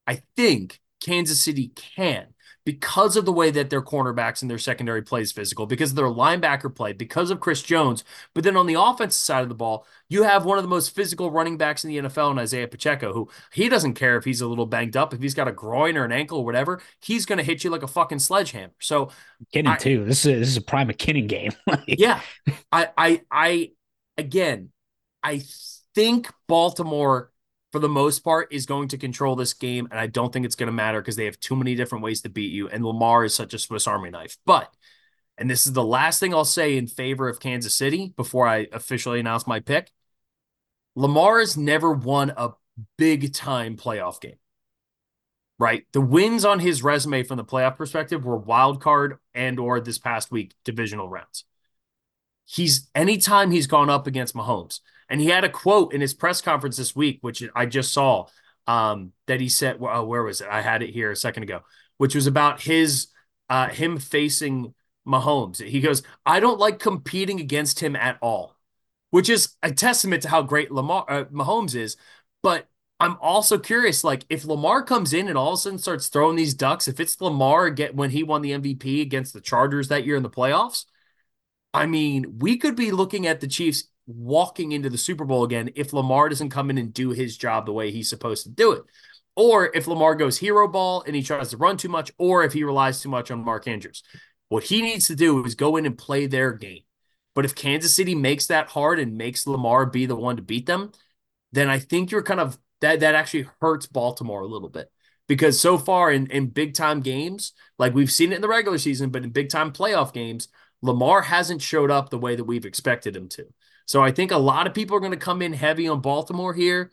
I 0.07 0.23
think 0.37 0.81
Kansas 1.01 1.41
City 1.41 1.69
can 1.69 2.34
because 2.65 3.17
of 3.17 3.25
the 3.27 3.33
way 3.33 3.51
that 3.51 3.69
their 3.69 3.83
cornerbacks 3.83 4.41
and 4.41 4.51
their 4.51 4.59
secondary 4.59 5.03
plays 5.03 5.33
physical, 5.33 5.67
because 5.67 5.91
of 5.91 5.97
their 5.97 6.07
linebacker 6.07 6.75
play, 6.75 6.93
because 6.93 7.31
of 7.31 7.41
Chris 7.41 7.63
Jones. 7.63 8.05
But 8.33 8.43
then 8.45 8.57
on 8.57 8.67
the 8.67 8.81
offensive 8.81 9.21
side 9.21 9.43
of 9.43 9.49
the 9.51 9.55
ball, 9.55 9.87
you 10.09 10.23
have 10.23 10.45
one 10.45 10.57
of 10.57 10.65
the 10.65 10.69
most 10.69 10.95
physical 10.95 11.31
running 11.31 11.59
backs 11.59 11.85
in 11.85 11.91
the 11.91 11.99
NFL 12.09 12.31
in 12.31 12.39
Isaiah 12.39 12.67
Pacheco, 12.69 13.13
who 13.13 13.29
he 13.53 13.69
doesn't 13.69 13.95
care 13.95 14.17
if 14.17 14.25
he's 14.25 14.41
a 14.41 14.47
little 14.47 14.67
banged 14.67 14.97
up, 14.97 15.13
if 15.13 15.21
he's 15.21 15.35
got 15.35 15.49
a 15.49 15.53
groin 15.53 15.97
or 15.97 16.05
an 16.05 16.13
ankle 16.13 16.39
or 16.39 16.45
whatever, 16.45 16.81
he's 17.03 17.27
going 17.27 17.39
to 17.39 17.45
hit 17.45 17.65
you 17.65 17.71
like 17.71 17.83
a 17.83 17.87
fucking 17.89 18.19
sledgehammer. 18.19 18.73
So 18.81 19.11
McKinnon 19.53 19.69
I- 19.69 19.77
too. 19.77 20.05
This 20.05 20.25
is 20.25 20.39
this 20.41 20.49
is 20.49 20.57
a 20.57 20.63
prime 20.63 20.89
McKinnon 20.89 21.29
game. 21.29 21.53
Yeah, 21.87 22.21
I, 22.73 22.89
I, 22.97 23.21
I, 23.31 23.71
again, 24.17 24.71
I 25.23 25.43
think 25.95 26.31
Baltimore, 26.49 27.31
for 27.75 27.81
the 27.81 27.89
most 27.89 28.21
part, 28.21 28.53
is 28.53 28.67
going 28.67 28.87
to 28.87 28.97
control 28.97 29.35
this 29.35 29.53
game, 29.53 29.89
and 29.91 29.99
I 29.99 30.07
don't 30.07 30.33
think 30.33 30.47
it's 30.47 30.55
going 30.55 30.69
to 30.69 30.73
matter 30.73 31.01
because 31.01 31.17
they 31.17 31.25
have 31.25 31.41
too 31.41 31.57
many 31.57 31.75
different 31.75 32.05
ways 32.05 32.21
to 32.21 32.29
beat 32.29 32.53
you, 32.53 32.69
and 32.69 32.85
Lamar 32.85 33.25
is 33.25 33.35
such 33.35 33.53
a 33.53 33.59
Swiss 33.59 33.89
Army 33.89 34.11
knife. 34.11 34.37
But, 34.47 34.73
and 35.37 35.51
this 35.51 35.67
is 35.67 35.73
the 35.73 35.83
last 35.83 36.21
thing 36.21 36.33
I'll 36.33 36.45
say 36.45 36.77
in 36.77 36.87
favor 36.87 37.29
of 37.29 37.41
Kansas 37.41 37.75
City 37.75 38.15
before 38.17 38.47
I 38.47 38.69
officially 38.73 39.19
announce 39.19 39.49
my 39.49 39.59
pick. 39.59 39.91
Lamar 40.95 41.41
has 41.41 41.57
never 41.57 41.91
won 41.91 42.33
a 42.37 42.51
big 42.97 43.35
time 43.35 43.77
playoff 43.77 44.21
game. 44.21 44.39
Right? 45.59 45.83
The 45.93 46.01
wins 46.01 46.45
on 46.45 46.61
his 46.61 46.85
resume 46.85 47.25
from 47.25 47.39
the 47.39 47.45
playoff 47.45 47.77
perspective 47.77 48.25
were 48.25 48.37
wild 48.37 48.81
card 48.81 49.19
and 49.35 49.59
or 49.59 49.81
this 49.81 49.99
past 49.99 50.31
week 50.31 50.55
divisional 50.65 51.09
rounds 51.09 51.43
he's 52.47 52.89
anytime 52.95 53.51
he's 53.51 53.67
gone 53.67 53.91
up 53.91 54.07
against 54.07 54.35
Mahomes. 54.35 54.81
And 55.15 55.21
he 55.21 55.29
had 55.29 55.45
a 55.45 55.49
quote 55.49 55.95
in 55.95 56.01
his 56.01 56.13
press 56.13 56.41
conference 56.41 56.77
this 56.77 56.97
week, 56.97 57.19
which 57.21 57.41
I 57.55 57.67
just 57.67 57.93
saw, 57.93 58.27
um, 58.67 59.13
that 59.29 59.41
he 59.41 59.49
said, 59.49 59.79
well, 59.79 60.05
where 60.05 60.25
was 60.25 60.41
it? 60.41 60.49
I 60.51 60.61
had 60.61 60.83
it 60.83 60.91
here 60.91 61.13
a 61.13 61.17
second 61.17 61.45
ago, 61.45 61.61
which 61.99 62.17
was 62.17 62.27
about 62.27 62.61
his 62.61 63.07
uh 63.49 63.69
him 63.69 63.99
facing 63.99 64.75
Mahomes. 65.07 65.65
He 65.65 65.81
goes, 65.81 66.03
I 66.27 66.41
don't 66.41 66.59
like 66.59 66.81
competing 66.81 67.39
against 67.39 67.79
him 67.79 67.95
at 67.95 68.19
all, 68.21 68.57
which 69.11 69.29
is 69.29 69.55
a 69.63 69.71
testament 69.71 70.25
to 70.25 70.31
how 70.31 70.43
great 70.43 70.73
Lamar 70.73 71.05
uh, 71.09 71.25
Mahomes 71.27 71.77
is. 71.77 71.97
But 72.43 72.67
I'm 72.99 73.17
also 73.21 73.57
curious, 73.57 74.03
like 74.03 74.25
if 74.29 74.45
Lamar 74.45 74.83
comes 74.83 75.13
in 75.13 75.29
and 75.29 75.39
all 75.39 75.53
of 75.53 75.55
a 75.55 75.59
sudden 75.59 75.79
starts 75.79 76.09
throwing 76.09 76.35
these 76.35 76.55
ducks, 76.55 76.89
if 76.89 76.99
it's 76.99 77.21
Lamar 77.21 77.71
get 77.71 77.95
when 77.95 78.11
he 78.11 78.25
won 78.25 78.43
the 78.43 78.51
MVP 78.51 79.01
against 79.01 79.33
the 79.33 79.41
Chargers 79.41 79.87
that 79.91 80.05
year 80.05 80.17
in 80.17 80.25
the 80.25 80.29
playoffs, 80.29 80.87
I 81.73 81.87
mean, 81.87 82.41
we 82.41 82.57
could 82.57 82.75
be 82.75 82.91
looking 82.91 83.29
at 83.29 83.39
the 83.39 83.47
Chiefs 83.47 83.85
walking 84.07 84.73
into 84.73 84.91
the 84.91 84.99
Super 84.99 85.25
Bowl 85.25 85.45
again 85.45 85.71
if 85.77 85.93
Lamar 85.93 86.29
doesn't 86.29 86.51
come 86.51 86.71
in 86.71 86.79
and 86.79 86.93
do 86.93 87.11
his 87.11 87.37
job 87.37 87.67
the 87.67 87.73
way 87.73 87.91
he's 87.91 88.09
supposed 88.09 88.45
to 88.45 88.51
do 88.51 88.73
it. 88.73 88.83
Or 89.37 89.75
if 89.75 89.87
Lamar 89.87 90.15
goes 90.15 90.39
hero 90.39 90.69
ball 90.69 91.03
and 91.07 91.17
he 91.17 91.23
tries 91.23 91.51
to 91.51 91.57
run 91.57 91.77
too 91.77 91.89
much, 91.89 92.13
or 92.19 92.45
if 92.45 92.53
he 92.53 92.65
relies 92.65 93.01
too 93.01 93.09
much 93.09 93.31
on 93.31 93.45
Mark 93.45 93.67
Andrews. 93.67 94.03
What 94.49 94.65
he 94.65 94.83
needs 94.83 95.09
to 95.09 95.17
do 95.17 95.45
is 95.45 95.55
go 95.55 95.77
in 95.77 95.87
and 95.87 95.99
play 95.99 96.27
their 96.27 96.53
game. 96.53 96.83
But 97.35 97.45
if 97.45 97.55
Kansas 97.55 97.95
City 97.95 98.15
makes 98.15 98.47
that 98.47 98.69
hard 98.69 99.01
and 99.01 99.19
makes 99.19 99.47
Lamar 99.47 99.87
be 99.87 100.07
the 100.07 100.15
one 100.15 100.37
to 100.37 100.43
beat 100.43 100.67
them, 100.67 100.93
then 101.53 101.69
I 101.69 101.79
think 101.81 102.11
you're 102.11 102.23
kind 102.23 102.41
of 102.41 102.59
that 102.81 103.01
that 103.01 103.15
actually 103.15 103.49
hurts 103.61 103.87
Baltimore 103.87 104.43
a 104.43 104.47
little 104.47 104.69
bit. 104.69 104.91
Because 105.27 105.59
so 105.59 105.79
far 105.79 106.13
in, 106.13 106.27
in 106.27 106.49
big 106.49 106.75
time 106.75 107.01
games, 107.01 107.53
like 107.79 107.95
we've 107.95 108.13
seen 108.13 108.31
it 108.31 108.37
in 108.37 108.43
the 108.43 108.49
regular 108.49 108.79
season, 108.79 109.11
but 109.11 109.25
in 109.25 109.31
big 109.31 109.49
time 109.49 109.73
playoff 109.73 110.13
games, 110.13 110.49
Lamar 110.83 111.23
hasn't 111.23 111.63
showed 111.63 111.91
up 111.91 112.11
the 112.11 112.19
way 112.19 112.37
that 112.37 112.45
we've 112.45 112.67
expected 112.67 113.17
him 113.17 113.29
to. 113.31 113.47
So 113.87 114.03
I 114.03 114.13
think 114.13 114.31
a 114.31 114.39
lot 114.39 114.67
of 114.67 114.75
people 114.75 114.97
are 114.97 115.01
going 115.01 115.13
to 115.13 115.19
come 115.19 115.43
in 115.43 115.53
heavy 115.53 115.89
on 115.89 116.01
Baltimore 116.01 116.55
here. 116.55 116.91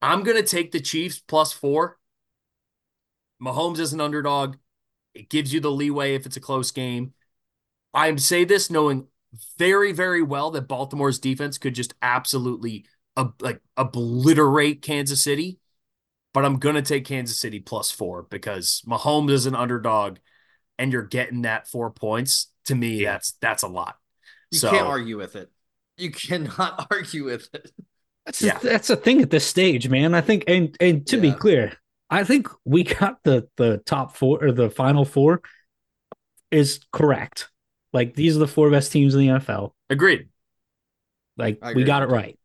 I'm 0.00 0.22
going 0.22 0.36
to 0.36 0.42
take 0.42 0.72
the 0.72 0.80
Chiefs 0.80 1.18
plus 1.18 1.52
four. 1.52 1.98
Mahomes 3.42 3.78
is 3.78 3.92
an 3.92 4.00
underdog. 4.00 4.56
It 5.14 5.28
gives 5.28 5.52
you 5.52 5.60
the 5.60 5.70
leeway 5.70 6.14
if 6.14 6.26
it's 6.26 6.36
a 6.36 6.40
close 6.40 6.70
game. 6.70 7.12
I 7.92 8.14
say 8.16 8.44
this 8.44 8.70
knowing 8.70 9.08
very, 9.58 9.92
very 9.92 10.22
well 10.22 10.50
that 10.52 10.68
Baltimore's 10.68 11.18
defense 11.18 11.58
could 11.58 11.74
just 11.74 11.94
absolutely 12.02 12.86
uh, 13.16 13.28
like 13.40 13.60
obliterate 13.76 14.82
Kansas 14.82 15.22
City. 15.22 15.58
But 16.32 16.44
I'm 16.44 16.58
gonna 16.58 16.82
take 16.82 17.06
Kansas 17.06 17.38
City 17.38 17.60
plus 17.60 17.90
four 17.90 18.22
because 18.24 18.82
Mahomes 18.86 19.30
is 19.30 19.46
an 19.46 19.54
underdog, 19.54 20.18
and 20.78 20.92
you're 20.92 21.02
getting 21.02 21.42
that 21.42 21.66
four 21.66 21.90
points. 21.90 22.52
To 22.66 22.74
me, 22.74 23.02
yeah. 23.02 23.12
that's 23.12 23.32
that's 23.40 23.62
a 23.62 23.68
lot. 23.68 23.96
You 24.50 24.58
so, 24.58 24.70
can't 24.70 24.86
argue 24.86 25.16
with 25.16 25.34
it. 25.34 25.50
You 25.96 26.10
cannot 26.10 26.86
argue 26.90 27.24
with 27.24 27.48
it. 27.52 27.70
That's 28.24 28.42
yeah. 28.42 28.58
that's 28.58 28.90
a 28.90 28.96
thing 28.96 29.22
at 29.22 29.30
this 29.30 29.46
stage, 29.46 29.88
man. 29.88 30.14
I 30.14 30.20
think, 30.20 30.44
and 30.48 30.76
and 30.80 31.06
to 31.06 31.16
yeah. 31.16 31.22
be 31.22 31.32
clear, 31.32 31.72
I 32.10 32.24
think 32.24 32.48
we 32.64 32.84
got 32.84 33.22
the 33.22 33.48
the 33.56 33.78
top 33.78 34.16
four 34.16 34.42
or 34.42 34.52
the 34.52 34.70
final 34.70 35.04
four 35.04 35.42
is 36.50 36.80
correct. 36.92 37.48
Like 37.92 38.14
these 38.14 38.36
are 38.36 38.40
the 38.40 38.48
four 38.48 38.70
best 38.70 38.92
teams 38.92 39.14
in 39.14 39.20
the 39.20 39.28
NFL. 39.28 39.72
Agreed. 39.88 40.28
Like 41.36 41.64
we 41.74 41.84
got 41.84 42.02
it 42.02 42.08
right. 42.08 42.38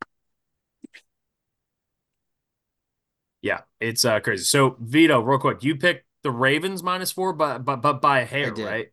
Yeah, 3.41 3.61
it's 3.79 4.05
uh 4.05 4.19
crazy. 4.19 4.43
So 4.43 4.77
Vito, 4.79 5.21
real 5.21 5.39
quick, 5.39 5.63
you 5.63 5.75
picked 5.75 6.05
the 6.23 6.31
Ravens 6.31 6.83
minus 6.83 7.11
four, 7.11 7.33
but 7.33 7.65
but 7.65 7.77
but 7.77 8.01
by 8.01 8.19
a 8.19 8.25
hair, 8.25 8.53
right? 8.53 8.91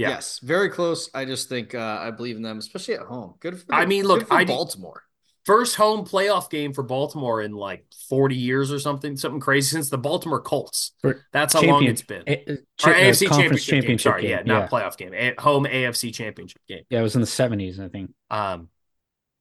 Yeah. 0.00 0.10
Yes, 0.10 0.40
very 0.42 0.70
close. 0.70 1.10
I 1.12 1.26
just 1.26 1.48
think 1.48 1.74
uh, 1.74 1.98
I 2.00 2.10
believe 2.10 2.36
in 2.36 2.42
them, 2.42 2.58
especially 2.58 2.94
at 2.94 3.02
home. 3.02 3.34
Good 3.40 3.60
for. 3.60 3.74
I 3.74 3.84
mean, 3.84 4.04
look, 4.06 4.26
I 4.30 4.44
Baltimore 4.44 5.04
first 5.44 5.76
home 5.76 6.04
playoff 6.04 6.50
game 6.50 6.72
for 6.72 6.82
Baltimore 6.82 7.42
in 7.42 7.52
like 7.52 7.84
40 8.08 8.36
years 8.36 8.70
or 8.70 8.78
something, 8.78 9.16
something 9.16 9.40
crazy 9.40 9.70
since 9.70 9.90
the 9.90 9.98
Baltimore 9.98 10.40
Colts. 10.40 10.92
That's 11.32 11.54
how 11.54 11.60
champion, 11.60 11.74
long 11.74 11.84
it's 11.86 12.02
been. 12.02 12.22
A, 12.26 12.58
cha- 12.76 12.92
AFC 12.92 13.28
championship, 13.28 13.28
championship 13.28 13.86
game. 13.86 13.98
Sorry, 13.98 14.22
game. 14.22 14.30
yeah, 14.30 14.42
not 14.44 14.62
yeah. 14.62 14.68
playoff 14.68 14.96
game. 14.96 15.12
A- 15.14 15.34
home 15.40 15.64
AFC 15.64 16.14
championship 16.14 16.62
game. 16.68 16.84
Yeah, 16.90 17.00
it 17.00 17.02
was 17.02 17.14
in 17.14 17.20
the 17.20 17.26
70s, 17.26 17.80
I 17.80 17.88
think. 17.88 18.12
Um, 18.30 18.68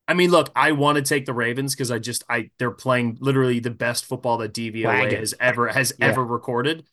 I 0.07 0.15
mean, 0.15 0.31
look, 0.31 0.51
I 0.55 0.71
want 0.71 0.95
to 0.95 1.03
take 1.03 1.27
the 1.27 1.33
Ravens 1.33 1.75
because 1.75 1.91
I 1.91 1.99
just 1.99 2.23
I 2.27 2.49
they're 2.57 2.71
playing 2.71 3.19
literally 3.21 3.59
the 3.59 3.69
best 3.69 4.05
football 4.05 4.39
that 4.39 4.53
DVOA 4.53 4.85
Wagon. 4.85 5.19
has 5.19 5.35
ever 5.39 5.67
has 5.67 5.93
yeah. 5.99 6.07
ever 6.07 6.25
recorded. 6.25 6.83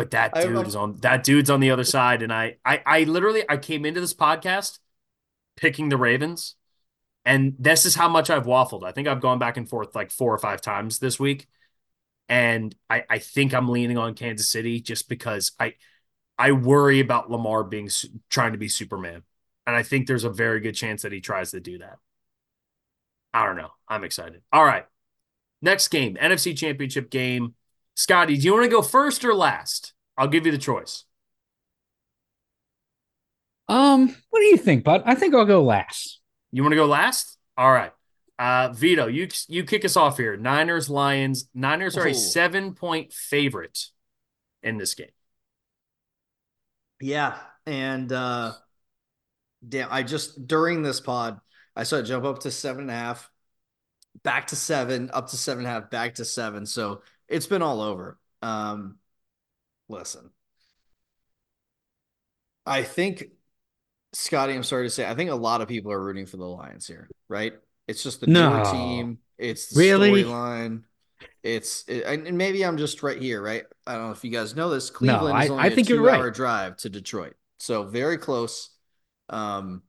But 0.00 0.10
that 0.12 0.34
dude 0.34 0.66
is 0.66 0.76
on 0.76 0.96
that 1.00 1.24
dude's 1.24 1.50
on 1.50 1.60
the 1.60 1.70
other 1.70 1.84
side, 1.84 2.22
and 2.22 2.32
I 2.32 2.56
I 2.64 2.82
I 2.84 3.02
literally 3.04 3.44
I 3.48 3.56
came 3.56 3.84
into 3.84 4.00
this 4.00 4.14
podcast 4.14 4.78
picking 5.56 5.88
the 5.88 5.96
Ravens 5.96 6.56
and 7.24 7.54
this 7.58 7.84
is 7.84 7.94
how 7.94 8.08
much 8.08 8.30
I've 8.30 8.46
waffled. 8.46 8.84
I 8.84 8.92
think 8.92 9.06
I've 9.06 9.20
gone 9.20 9.38
back 9.38 9.56
and 9.56 9.68
forth 9.68 9.94
like 9.94 10.10
four 10.10 10.32
or 10.34 10.38
five 10.38 10.60
times 10.60 10.98
this 10.98 11.20
week. 11.20 11.48
And 12.28 12.74
I, 12.88 13.04
I 13.10 13.18
think 13.18 13.52
I'm 13.52 13.68
leaning 13.68 13.98
on 13.98 14.14
Kansas 14.14 14.50
City 14.50 14.80
just 14.80 15.08
because 15.08 15.52
I 15.58 15.74
I 16.38 16.52
worry 16.52 17.00
about 17.00 17.30
Lamar 17.30 17.64
being 17.64 17.90
trying 18.30 18.52
to 18.52 18.58
be 18.58 18.68
Superman. 18.68 19.22
And 19.66 19.76
I 19.76 19.82
think 19.82 20.06
there's 20.06 20.24
a 20.24 20.30
very 20.30 20.60
good 20.60 20.74
chance 20.74 21.02
that 21.02 21.12
he 21.12 21.20
tries 21.20 21.50
to 21.50 21.60
do 21.60 21.78
that. 21.78 21.98
I 23.34 23.44
don't 23.44 23.56
know. 23.56 23.70
I'm 23.88 24.04
excited. 24.04 24.42
All 24.52 24.64
right. 24.64 24.86
Next 25.60 25.88
game, 25.88 26.16
NFC 26.16 26.56
Championship 26.56 27.10
game. 27.10 27.54
Scotty, 28.00 28.38
do 28.38 28.46
you 28.46 28.54
want 28.54 28.64
to 28.64 28.70
go 28.70 28.80
first 28.80 29.26
or 29.26 29.34
last? 29.34 29.92
I'll 30.16 30.26
give 30.26 30.46
you 30.46 30.52
the 30.52 30.56
choice. 30.56 31.04
Um, 33.68 34.16
what 34.30 34.40
do 34.40 34.46
you 34.46 34.56
think, 34.56 34.84
bud? 34.84 35.02
I 35.04 35.14
think 35.14 35.34
I'll 35.34 35.44
go 35.44 35.62
last. 35.62 36.18
You 36.50 36.62
want 36.62 36.72
to 36.72 36.76
go 36.76 36.86
last? 36.86 37.36
All 37.58 37.70
right. 37.70 37.92
Uh, 38.38 38.72
Vito, 38.72 39.06
you 39.06 39.28
you 39.48 39.64
kick 39.64 39.84
us 39.84 39.98
off 39.98 40.16
here. 40.16 40.34
Niners, 40.38 40.88
Lions. 40.88 41.50
Niners 41.52 41.98
are 41.98 42.06
Ooh. 42.06 42.12
a 42.12 42.14
seven 42.14 42.72
point 42.72 43.12
favorite 43.12 43.78
in 44.62 44.78
this 44.78 44.94
game. 44.94 45.10
Yeah, 47.02 47.36
and 47.66 48.10
uh, 48.10 48.52
damn, 49.68 49.92
I 49.92 50.04
just 50.04 50.46
during 50.46 50.82
this 50.82 51.02
pod, 51.02 51.38
I 51.76 51.82
saw 51.82 51.96
it 51.96 52.04
jump 52.04 52.24
up 52.24 52.38
to 52.40 52.50
seven 52.50 52.84
and 52.84 52.90
a 52.90 52.94
half, 52.94 53.30
back 54.22 54.46
to 54.46 54.56
seven, 54.56 55.10
up 55.12 55.28
to 55.28 55.36
seven 55.36 55.66
and 55.66 55.68
a 55.70 55.80
half, 55.82 55.90
back 55.90 56.14
to 56.14 56.24
seven. 56.24 56.64
So 56.64 57.02
it's 57.30 57.46
been 57.46 57.62
all 57.62 57.80
over. 57.80 58.18
Um, 58.42 58.96
listen, 59.88 60.30
I 62.66 62.82
think 62.82 63.24
Scotty, 64.12 64.52
I'm 64.52 64.62
sorry 64.62 64.86
to 64.86 64.90
say, 64.90 65.06
I 65.06 65.14
think 65.14 65.30
a 65.30 65.34
lot 65.34 65.60
of 65.60 65.68
people 65.68 65.92
are 65.92 66.02
rooting 66.02 66.26
for 66.26 66.36
the 66.36 66.44
Lions 66.44 66.86
here, 66.86 67.08
right? 67.28 67.54
It's 67.88 68.02
just 68.02 68.20
the 68.20 68.26
no. 68.26 68.50
newer 68.50 68.64
team. 68.72 69.18
It's 69.38 69.68
the 69.68 69.80
really? 69.80 70.24
storyline. 70.24 70.82
It's 71.42 71.84
it, 71.88 72.04
and 72.04 72.36
maybe 72.36 72.64
I'm 72.64 72.76
just 72.76 73.02
right 73.02 73.20
here, 73.20 73.42
right? 73.42 73.64
I 73.86 73.94
don't 73.94 74.06
know 74.06 74.12
if 74.12 74.24
you 74.24 74.30
guys 74.30 74.56
know 74.56 74.70
this. 74.70 74.90
Cleveland 74.90 75.34
no, 75.34 75.40
I, 75.40 75.44
is 75.44 75.50
only 75.50 75.64
I 75.64 75.70
think 75.70 75.88
a 75.88 75.94
two-hour 75.94 76.24
right. 76.24 76.34
drive 76.34 76.76
to 76.78 76.90
Detroit, 76.90 77.34
so 77.58 77.84
very 77.84 78.18
close. 78.18 78.70
Um, 79.28 79.82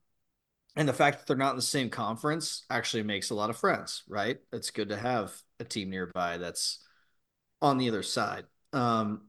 and 0.75 0.87
the 0.87 0.93
fact 0.93 1.19
that 1.19 1.27
they're 1.27 1.37
not 1.37 1.51
in 1.51 1.55
the 1.57 1.61
same 1.61 1.89
conference 1.89 2.65
actually 2.69 3.03
makes 3.03 3.29
a 3.29 3.35
lot 3.35 3.49
of 3.49 3.57
friends, 3.57 4.03
right? 4.07 4.37
It's 4.53 4.71
good 4.71 4.89
to 4.89 4.97
have 4.97 5.33
a 5.59 5.65
team 5.65 5.89
nearby 5.89 6.37
that's 6.37 6.79
on 7.61 7.77
the 7.77 7.89
other 7.89 8.03
side. 8.03 8.45
Um, 8.73 9.27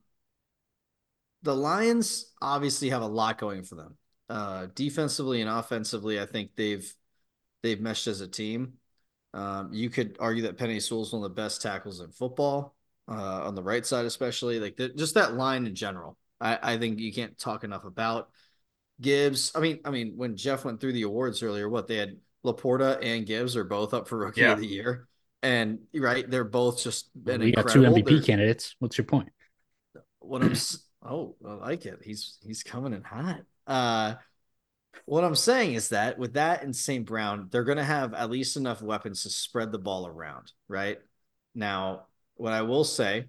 the 1.43 1.55
Lions 1.55 2.33
obviously 2.41 2.91
have 2.91 3.03
a 3.03 3.07
lot 3.07 3.39
going 3.39 3.65
for 3.65 3.75
them 3.75 3.97
uh, 4.33 4.67
defensively 4.75 5.43
and 5.43 5.51
offensively, 5.51 6.19
I 6.19 6.25
think 6.25 6.53
they've 6.57 6.91
they've 7.63 7.81
meshed 7.81 8.07
as 8.07 8.23
a 8.23 8.29
team. 8.29 8.75
Um, 9.35 9.73
you 9.73 9.91
could 9.91 10.17
argue 10.19 10.45
that 10.45 10.57
Penei 10.57 10.81
Sewell 10.81 11.03
is 11.03 11.13
one 11.13 11.23
of 11.23 11.31
the 11.31 11.43
best 11.43 11.61
tackles 11.61 12.01
in 12.01 12.11
football 12.11 12.75
uh, 13.09 13.43
on 13.47 13.55
the 13.55 13.63
right 13.63 13.85
side, 13.85 14.07
especially 14.07 14.59
like 14.59 14.77
the, 14.77 14.89
just 14.89 15.15
that 15.15 15.35
line 15.35 15.67
in 15.67 15.75
general. 15.75 16.17
I, 16.41 16.59
I 16.63 16.79
think 16.79 16.99
you 16.99 17.13
can't 17.13 17.39
talk 17.39 17.63
enough 17.63 17.85
about 17.85 18.31
Gibbs. 19.01 19.53
I 19.55 19.61
mean, 19.61 19.81
I 19.85 19.91
mean, 19.91 20.15
when 20.17 20.37
Jeff 20.37 20.65
went 20.65 20.81
through 20.81 20.95
the 20.95 21.03
awards 21.03 21.43
earlier, 21.43 21.69
what 21.69 21.87
they 21.87 21.97
had 21.97 22.17
LaPorta 22.45 22.99
and 23.03 23.27
Gibbs 23.27 23.55
are 23.55 23.65
both 23.65 23.93
up 23.93 24.09
for 24.09 24.17
Rookie 24.19 24.41
yeah. 24.41 24.53
of 24.53 24.61
the 24.61 24.67
Year, 24.67 25.09
and 25.43 25.81
right, 25.95 26.29
they're 26.31 26.45
both 26.45 26.83
just 26.83 27.11
been 27.23 27.41
we 27.41 27.53
got 27.53 27.69
two 27.69 27.81
MVP 27.81 28.07
they're, 28.07 28.23
candidates. 28.23 28.77
What's 28.79 28.97
your 28.97 29.07
point? 29.07 29.31
What 30.21 30.43
I'm 30.43 30.55
oh, 31.05 31.37
I 31.47 31.53
like 31.55 31.87
it. 31.87 32.01
He's 32.03 32.39
he's 32.43 32.63
coming 32.63 32.93
in 32.93 33.03
hot. 33.03 33.41
Uh, 33.67 34.15
what 35.05 35.25
I'm 35.25 35.35
saying 35.35 35.75
is 35.75 35.89
that 35.89 36.19
with 36.19 36.35
that 36.35 36.63
and 36.63 36.75
St. 36.75 37.05
Brown, 37.05 37.49
they're 37.51 37.65
going 37.65 37.79
to 37.79 37.85
have 37.85 38.15
at 38.15 38.31
least 38.31 38.57
enough 38.57 38.83
weapons 38.83 39.23
to 39.23 39.31
spread 39.31 39.73
the 39.73 39.79
ball 39.79 40.07
around, 40.07 40.53
right? 40.69 40.99
Now, 41.55 42.07
what 42.37 42.53
I 42.53 42.63
will 42.63 42.85
say, 42.85 43.27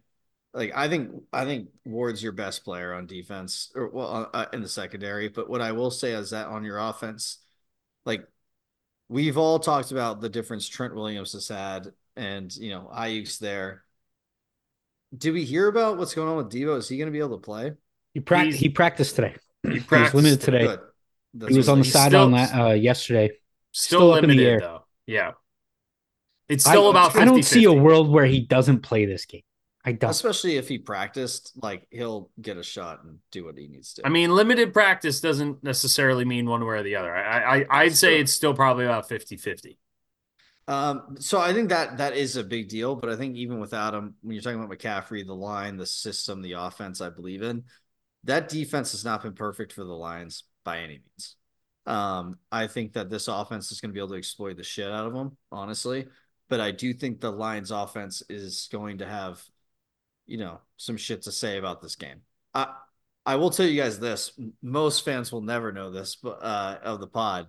like 0.53 0.71
I 0.75 0.87
think 0.87 1.23
I 1.31 1.45
think 1.45 1.69
Ward's 1.85 2.21
your 2.21 2.31
best 2.31 2.63
player 2.63 2.93
on 2.93 3.07
defense, 3.07 3.71
or 3.75 3.89
well, 3.89 4.29
uh, 4.33 4.37
uh, 4.37 4.45
in 4.53 4.61
the 4.61 4.69
secondary. 4.69 5.29
But 5.29 5.49
what 5.49 5.61
I 5.61 5.71
will 5.71 5.91
say 5.91 6.11
is 6.11 6.29
that 6.29 6.47
on 6.47 6.63
your 6.63 6.77
offense, 6.77 7.39
like 8.05 8.27
we've 9.09 9.37
all 9.37 9.59
talked 9.59 9.91
about 9.91 10.21
the 10.21 10.29
difference 10.29 10.67
Trent 10.67 10.95
Williams 10.95 11.33
has 11.33 11.47
had, 11.47 11.91
and 12.15 12.55
you 12.55 12.71
know 12.71 12.91
Aiyuk's 12.93 13.39
there. 13.39 13.83
Do 15.15 15.33
we 15.33 15.43
hear 15.43 15.67
about 15.67 15.97
what's 15.97 16.15
going 16.15 16.27
on 16.27 16.37
with 16.37 16.51
Deebo? 16.51 16.77
Is 16.77 16.89
he 16.89 16.97
going 16.97 17.07
to 17.07 17.11
be 17.11 17.19
able 17.19 17.37
to 17.37 17.43
play? 17.43 17.73
He, 18.13 18.19
pra- 18.19 18.45
he 18.45 18.69
practiced 18.69 19.15
today. 19.15 19.35
He, 19.63 19.79
he 19.79 19.85
was 19.89 20.13
limited 20.13 20.41
today. 20.41 20.77
He 21.47 21.57
was 21.57 21.69
on 21.69 21.79
the 21.79 21.85
sideline 21.85 22.33
uh, 22.33 22.69
yesterday. 22.69 23.31
Still, 23.71 23.99
still 23.99 24.13
up 24.13 24.23
in 24.23 24.29
the 24.29 24.45
air. 24.45 24.59
though. 24.59 24.85
Yeah. 25.05 25.31
It's 26.49 26.63
still 26.63 26.87
I, 26.87 26.91
about 26.91 27.13
50, 27.13 27.21
I 27.21 27.25
don't 27.25 27.43
see 27.43 27.63
a 27.63 27.73
world 27.73 28.09
where 28.09 28.25
he 28.25 28.41
doesn't 28.41 28.81
play 28.81 29.05
this 29.05 29.25
game. 29.25 29.41
I 29.85 29.91
don't. 29.91 30.11
Especially 30.11 30.57
if 30.57 30.67
he 30.67 30.77
practiced, 30.77 31.53
like 31.61 31.87
he'll 31.89 32.29
get 32.39 32.57
a 32.57 32.63
shot 32.63 33.03
and 33.03 33.17
do 33.31 33.45
what 33.45 33.57
he 33.57 33.67
needs 33.67 33.93
to. 33.95 34.05
I 34.05 34.09
mean, 34.09 34.33
limited 34.33 34.73
practice 34.73 35.19
doesn't 35.19 35.63
necessarily 35.63 36.23
mean 36.23 36.45
one 36.45 36.65
way 36.65 36.75
or 36.75 36.83
the 36.83 36.95
other. 36.95 37.13
I, 37.13 37.59
I 37.59 37.65
I'd 37.69 37.95
say 37.95 38.19
it's 38.19 38.31
still 38.31 38.53
probably 38.53 38.85
about 38.85 39.09
50-50. 39.09 39.77
Um, 40.67 41.17
so 41.19 41.39
I 41.39 41.53
think 41.53 41.69
that 41.69 41.97
that 41.97 42.15
is 42.15 42.37
a 42.37 42.43
big 42.43 42.69
deal, 42.69 42.95
but 42.95 43.09
I 43.09 43.15
think 43.15 43.35
even 43.35 43.59
without 43.59 43.93
him, 43.93 44.15
when 44.21 44.33
you're 44.33 44.41
talking 44.41 44.63
about 44.63 44.75
McCaffrey, 44.75 45.25
the 45.25 45.35
line, 45.35 45.75
the 45.77 45.85
system, 45.85 46.41
the 46.41 46.53
offense, 46.53 47.01
I 47.01 47.09
believe 47.09 47.41
in, 47.41 47.63
that 48.23 48.47
defense 48.47 48.93
has 48.93 49.03
not 49.03 49.23
been 49.23 49.33
perfect 49.33 49.73
for 49.73 49.83
the 49.83 49.93
Lions 49.93 50.45
by 50.63 50.79
any 50.79 50.99
means. 50.99 51.35
Um, 51.85 52.37
I 52.51 52.67
think 52.67 52.93
that 52.93 53.09
this 53.09 53.27
offense 53.27 53.71
is 53.71 53.81
going 53.81 53.89
to 53.89 53.93
be 53.93 53.99
able 53.99 54.11
to 54.11 54.15
exploit 54.15 54.55
the 54.55 54.63
shit 54.63 54.89
out 54.89 55.05
of 55.05 55.13
them, 55.13 55.37
honestly. 55.51 56.07
But 56.47 56.61
I 56.61 56.71
do 56.71 56.93
think 56.93 57.19
the 57.19 57.31
Lions 57.31 57.71
offense 57.71 58.23
is 58.29 58.69
going 58.71 58.99
to 58.99 59.05
have, 59.05 59.43
you 60.25 60.37
know, 60.37 60.61
some 60.77 60.95
shit 60.95 61.23
to 61.23 61.31
say 61.31 61.57
about 61.57 61.81
this 61.81 61.95
game. 61.95 62.21
I 62.53 62.73
I 63.25 63.35
will 63.35 63.49
tell 63.49 63.65
you 63.65 63.81
guys 63.81 63.99
this. 63.99 64.37
Most 64.61 65.05
fans 65.05 65.31
will 65.31 65.41
never 65.41 65.71
know 65.71 65.91
this, 65.91 66.15
but 66.15 66.43
uh, 66.43 66.77
of 66.83 66.99
the 66.99 67.07
pod. 67.07 67.47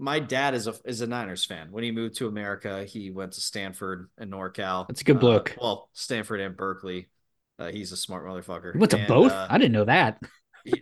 My 0.00 0.18
dad 0.18 0.54
is 0.54 0.66
a 0.66 0.74
is 0.84 1.00
a 1.02 1.06
Niners 1.06 1.44
fan. 1.44 1.68
When 1.70 1.84
he 1.84 1.92
moved 1.92 2.16
to 2.16 2.26
America, 2.26 2.84
he 2.84 3.10
went 3.10 3.32
to 3.32 3.40
Stanford 3.40 4.08
and 4.18 4.32
NorCal. 4.32 4.88
That's 4.88 5.02
a 5.02 5.04
good 5.04 5.20
book. 5.20 5.50
Uh, 5.52 5.60
well, 5.60 5.90
Stanford 5.92 6.40
and 6.40 6.56
Berkeley. 6.56 7.08
Uh, 7.58 7.70
he's 7.70 7.92
a 7.92 7.96
smart 7.96 8.24
motherfucker. 8.24 8.72
He 8.72 8.78
went 8.78 8.90
to 8.92 8.98
and, 8.98 9.06
both. 9.08 9.32
Uh, 9.32 9.46
I 9.50 9.58
didn't 9.58 9.72
know 9.72 9.84
that. 9.84 10.18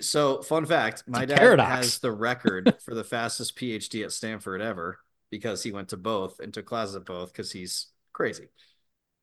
So, 0.00 0.42
fun 0.42 0.64
fact: 0.66 1.04
my 1.06 1.24
dad 1.24 1.38
paradox. 1.38 1.68
has 1.70 1.98
the 1.98 2.12
record 2.12 2.74
for 2.84 2.94
the 2.94 3.04
fastest 3.04 3.56
PhD 3.56 4.04
at 4.04 4.12
Stanford 4.12 4.60
ever 4.60 4.98
because 5.30 5.62
he 5.62 5.72
went 5.72 5.88
to 5.90 5.96
both 5.96 6.40
and 6.40 6.54
took 6.54 6.66
classes 6.66 6.96
at 6.96 7.04
both 7.04 7.32
because 7.32 7.52
he's 7.52 7.88
crazy. 8.12 8.46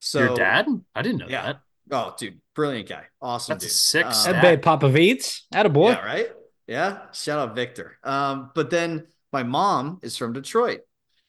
So, 0.00 0.20
Your 0.20 0.36
dad? 0.36 0.66
I 0.94 1.02
didn't 1.02 1.18
know 1.18 1.26
Yeah. 1.28 1.42
that. 1.42 1.60
oh, 1.90 2.14
dude, 2.18 2.40
brilliant 2.54 2.88
guy, 2.88 3.04
awesome 3.20 3.54
That's 3.54 3.64
a 3.64 3.68
dude. 3.68 3.72
sick 3.72 4.06
Um, 4.06 4.12
stat. 4.12 4.44
Ed 4.44 4.62
Popovits. 4.62 5.42
Attaboy. 5.54 5.90
Yeah, 5.94 6.04
right. 6.04 6.28
Yeah, 6.66 6.98
shout 7.12 7.38
out 7.38 7.54
Victor. 7.54 7.98
Um, 8.02 8.50
but 8.54 8.70
then 8.70 9.06
my 9.36 9.42
mom 9.42 10.00
is 10.02 10.16
from 10.16 10.32
Detroit. 10.32 10.80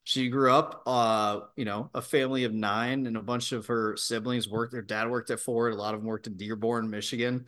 She 0.06 0.30
grew 0.30 0.50
up, 0.50 0.84
uh, 0.86 1.42
you 1.58 1.66
know, 1.66 1.90
a 1.94 2.02
family 2.02 2.46
of 2.46 2.54
nine, 2.54 3.06
and 3.06 3.18
a 3.18 3.22
bunch 3.22 3.52
of 3.52 3.66
her 3.66 3.98
siblings 3.98 4.48
worked. 4.48 4.72
Their 4.72 4.82
dad 4.82 5.12
worked 5.12 5.30
at 5.30 5.42
Ford. 5.42 5.74
A 5.74 5.76
lot 5.76 5.94
of 5.94 6.00
them 6.00 6.08
worked 6.08 6.26
in 6.26 6.38
Dearborn, 6.38 6.90
Michigan. 6.90 7.48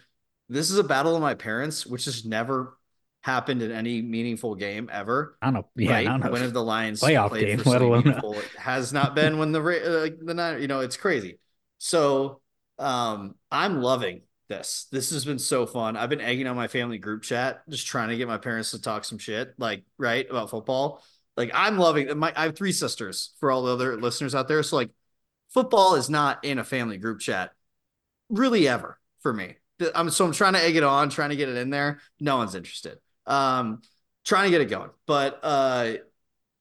This 0.50 0.70
is 0.70 0.78
a 0.78 0.84
battle 0.84 1.16
of 1.16 1.22
my 1.22 1.34
parents, 1.34 1.86
which 1.86 2.04
has 2.04 2.26
never 2.26 2.78
happened 3.22 3.62
in 3.62 3.72
any 3.72 4.02
meaningful 4.02 4.56
game 4.56 4.90
ever. 4.92 5.38
I 5.42 5.46
don't 5.46 5.54
know. 5.54 5.70
Yeah, 5.78 5.92
right? 5.92 6.08
I 6.08 6.12
don't 6.12 6.26
know. 6.26 6.32
When 6.32 6.42
have 6.42 6.52
the 6.52 6.62
Lions 6.62 7.02
Playoff 7.02 7.30
played 7.30 7.48
game, 7.48 7.60
for 7.60 7.70
let 7.70 7.82
alone 7.82 8.04
meaningful? 8.04 8.34
It 8.34 8.50
has 8.58 8.92
not 8.92 9.16
been 9.16 9.38
when 9.38 9.54
the 9.54 9.62
uh, 9.62 10.10
the 10.22 10.34
nine. 10.34 10.62
You 10.62 10.68
know, 10.68 10.82
it's 10.82 10.98
crazy. 10.98 11.40
So, 11.78 12.42
um, 12.78 13.36
I'm 13.50 13.82
loving 13.82 14.24
this. 14.50 14.88
This 14.92 15.12
has 15.12 15.24
been 15.24 15.40
so 15.40 15.66
fun. 15.66 15.96
I've 15.96 16.10
been 16.10 16.22
egging 16.22 16.48
on 16.48 16.56
my 16.56 16.68
family 16.68 16.98
group 16.98 17.24
chat, 17.24 17.62
just 17.70 17.88
trying 17.88 18.10
to 18.10 18.18
get 18.18 18.28
my 18.28 18.38
parents 18.38 18.72
to 18.72 18.82
talk 18.82 19.06
some 19.06 19.18
shit, 19.18 19.54
like 19.58 19.84
right 19.98 20.30
about 20.30 20.50
football. 20.50 21.04
Like 21.38 21.52
I'm 21.54 21.78
loving. 21.78 22.18
My 22.18 22.34
I 22.36 22.44
have 22.44 22.58
three 22.58 22.74
sisters 22.74 23.32
for 23.40 23.52
all 23.52 23.64
the 23.64 23.72
other 23.72 23.96
listeners 23.96 24.36
out 24.36 24.48
there. 24.48 24.62
So 24.64 24.76
like, 24.76 24.90
football 25.54 25.96
is 25.96 26.10
not 26.10 26.44
in 26.44 26.60
a 26.60 26.64
family 26.64 26.98
group 26.98 27.22
chat, 27.22 27.52
really 28.28 28.68
ever 28.68 29.00
for 29.22 29.32
me. 29.32 29.56
I'm 29.96 30.10
so 30.10 30.26
I'm 30.26 30.34
trying 30.34 30.54
to 30.54 30.64
egg 30.64 30.76
it 30.76 30.84
on, 30.84 31.10
trying 31.10 31.30
to 31.30 31.38
get 31.38 31.48
it 31.48 31.56
in 31.56 31.70
there. 31.70 32.00
No 32.20 32.38
one's 32.38 32.56
interested. 32.56 32.98
Um, 33.26 33.82
trying 34.26 34.46
to 34.46 34.50
get 34.52 34.62
it 34.62 34.70
going, 34.70 34.90
but 35.06 35.40
uh, 35.44 35.94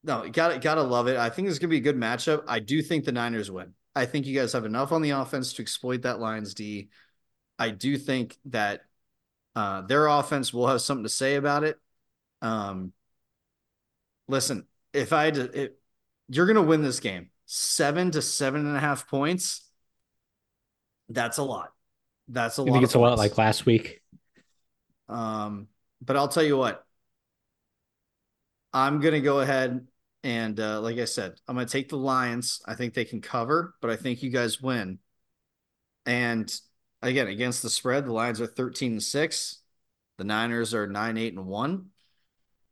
no, 0.04 0.28
got 0.28 0.60
gotta 0.60 0.82
love 0.82 1.08
it. 1.08 1.16
I 1.16 1.30
think 1.30 1.48
it's 1.48 1.58
gonna 1.58 1.70
be 1.70 1.78
a 1.78 1.80
good 1.80 1.96
matchup. 1.96 2.44
I 2.46 2.60
do 2.60 2.82
think 2.82 3.04
the 3.04 3.12
Niners 3.12 3.50
win. 3.50 3.72
I 3.96 4.06
think 4.06 4.26
you 4.26 4.38
guys 4.38 4.52
have 4.52 4.64
enough 4.64 4.92
on 4.92 5.02
the 5.02 5.10
offense 5.10 5.54
to 5.54 5.62
exploit 5.62 6.02
that 6.02 6.20
Lions 6.20 6.54
D. 6.54 6.88
I 7.58 7.70
do 7.70 7.96
think 7.98 8.36
that 8.46 8.82
uh, 9.56 9.82
their 9.82 10.06
offense 10.06 10.52
will 10.52 10.68
have 10.68 10.80
something 10.80 11.04
to 11.04 11.08
say 11.10 11.36
about 11.36 11.64
it. 11.64 11.78
Um, 12.42 12.92
listen, 14.28 14.66
if 14.92 15.12
I 15.12 15.26
had 15.26 15.34
to, 15.34 15.62
it, 15.62 15.78
you're 16.28 16.46
gonna 16.46 16.62
win 16.62 16.82
this 16.82 17.00
game 17.00 17.30
seven 17.46 18.10
to 18.10 18.22
seven 18.22 18.66
and 18.66 18.76
a 18.76 18.80
half 18.80 19.08
points. 19.08 19.62
That's 21.08 21.38
a 21.38 21.42
lot. 21.42 21.72
That's 22.28 22.58
a 22.58 22.62
You 22.64 22.70
lot. 22.70 22.74
think 22.74 22.84
it's 22.84 22.94
a 22.94 22.98
lot 22.98 23.18
like 23.18 23.38
last 23.38 23.66
week? 23.66 24.02
Um, 25.08 25.68
but 26.02 26.16
I'll 26.16 26.28
tell 26.28 26.42
you 26.42 26.56
what, 26.56 26.84
I'm 28.72 29.00
gonna 29.00 29.20
go 29.20 29.40
ahead 29.40 29.86
and 30.22 30.58
uh, 30.58 30.80
like 30.80 30.98
I 30.98 31.04
said, 31.04 31.34
I'm 31.46 31.56
gonna 31.56 31.66
take 31.66 31.88
the 31.88 31.96
Lions. 31.96 32.60
I 32.66 32.74
think 32.74 32.94
they 32.94 33.04
can 33.04 33.20
cover, 33.20 33.74
but 33.80 33.90
I 33.90 33.96
think 33.96 34.22
you 34.22 34.30
guys 34.30 34.60
win. 34.60 34.98
And 36.06 36.52
again, 37.02 37.28
against 37.28 37.62
the 37.62 37.70
spread, 37.70 38.06
the 38.06 38.12
Lions 38.12 38.40
are 38.40 38.46
13 38.46 38.92
and 38.92 39.02
six. 39.02 39.58
The 40.18 40.24
Niners 40.24 40.74
are 40.74 40.86
nine, 40.86 41.16
eight, 41.16 41.34
and 41.34 41.46
one. 41.46 41.86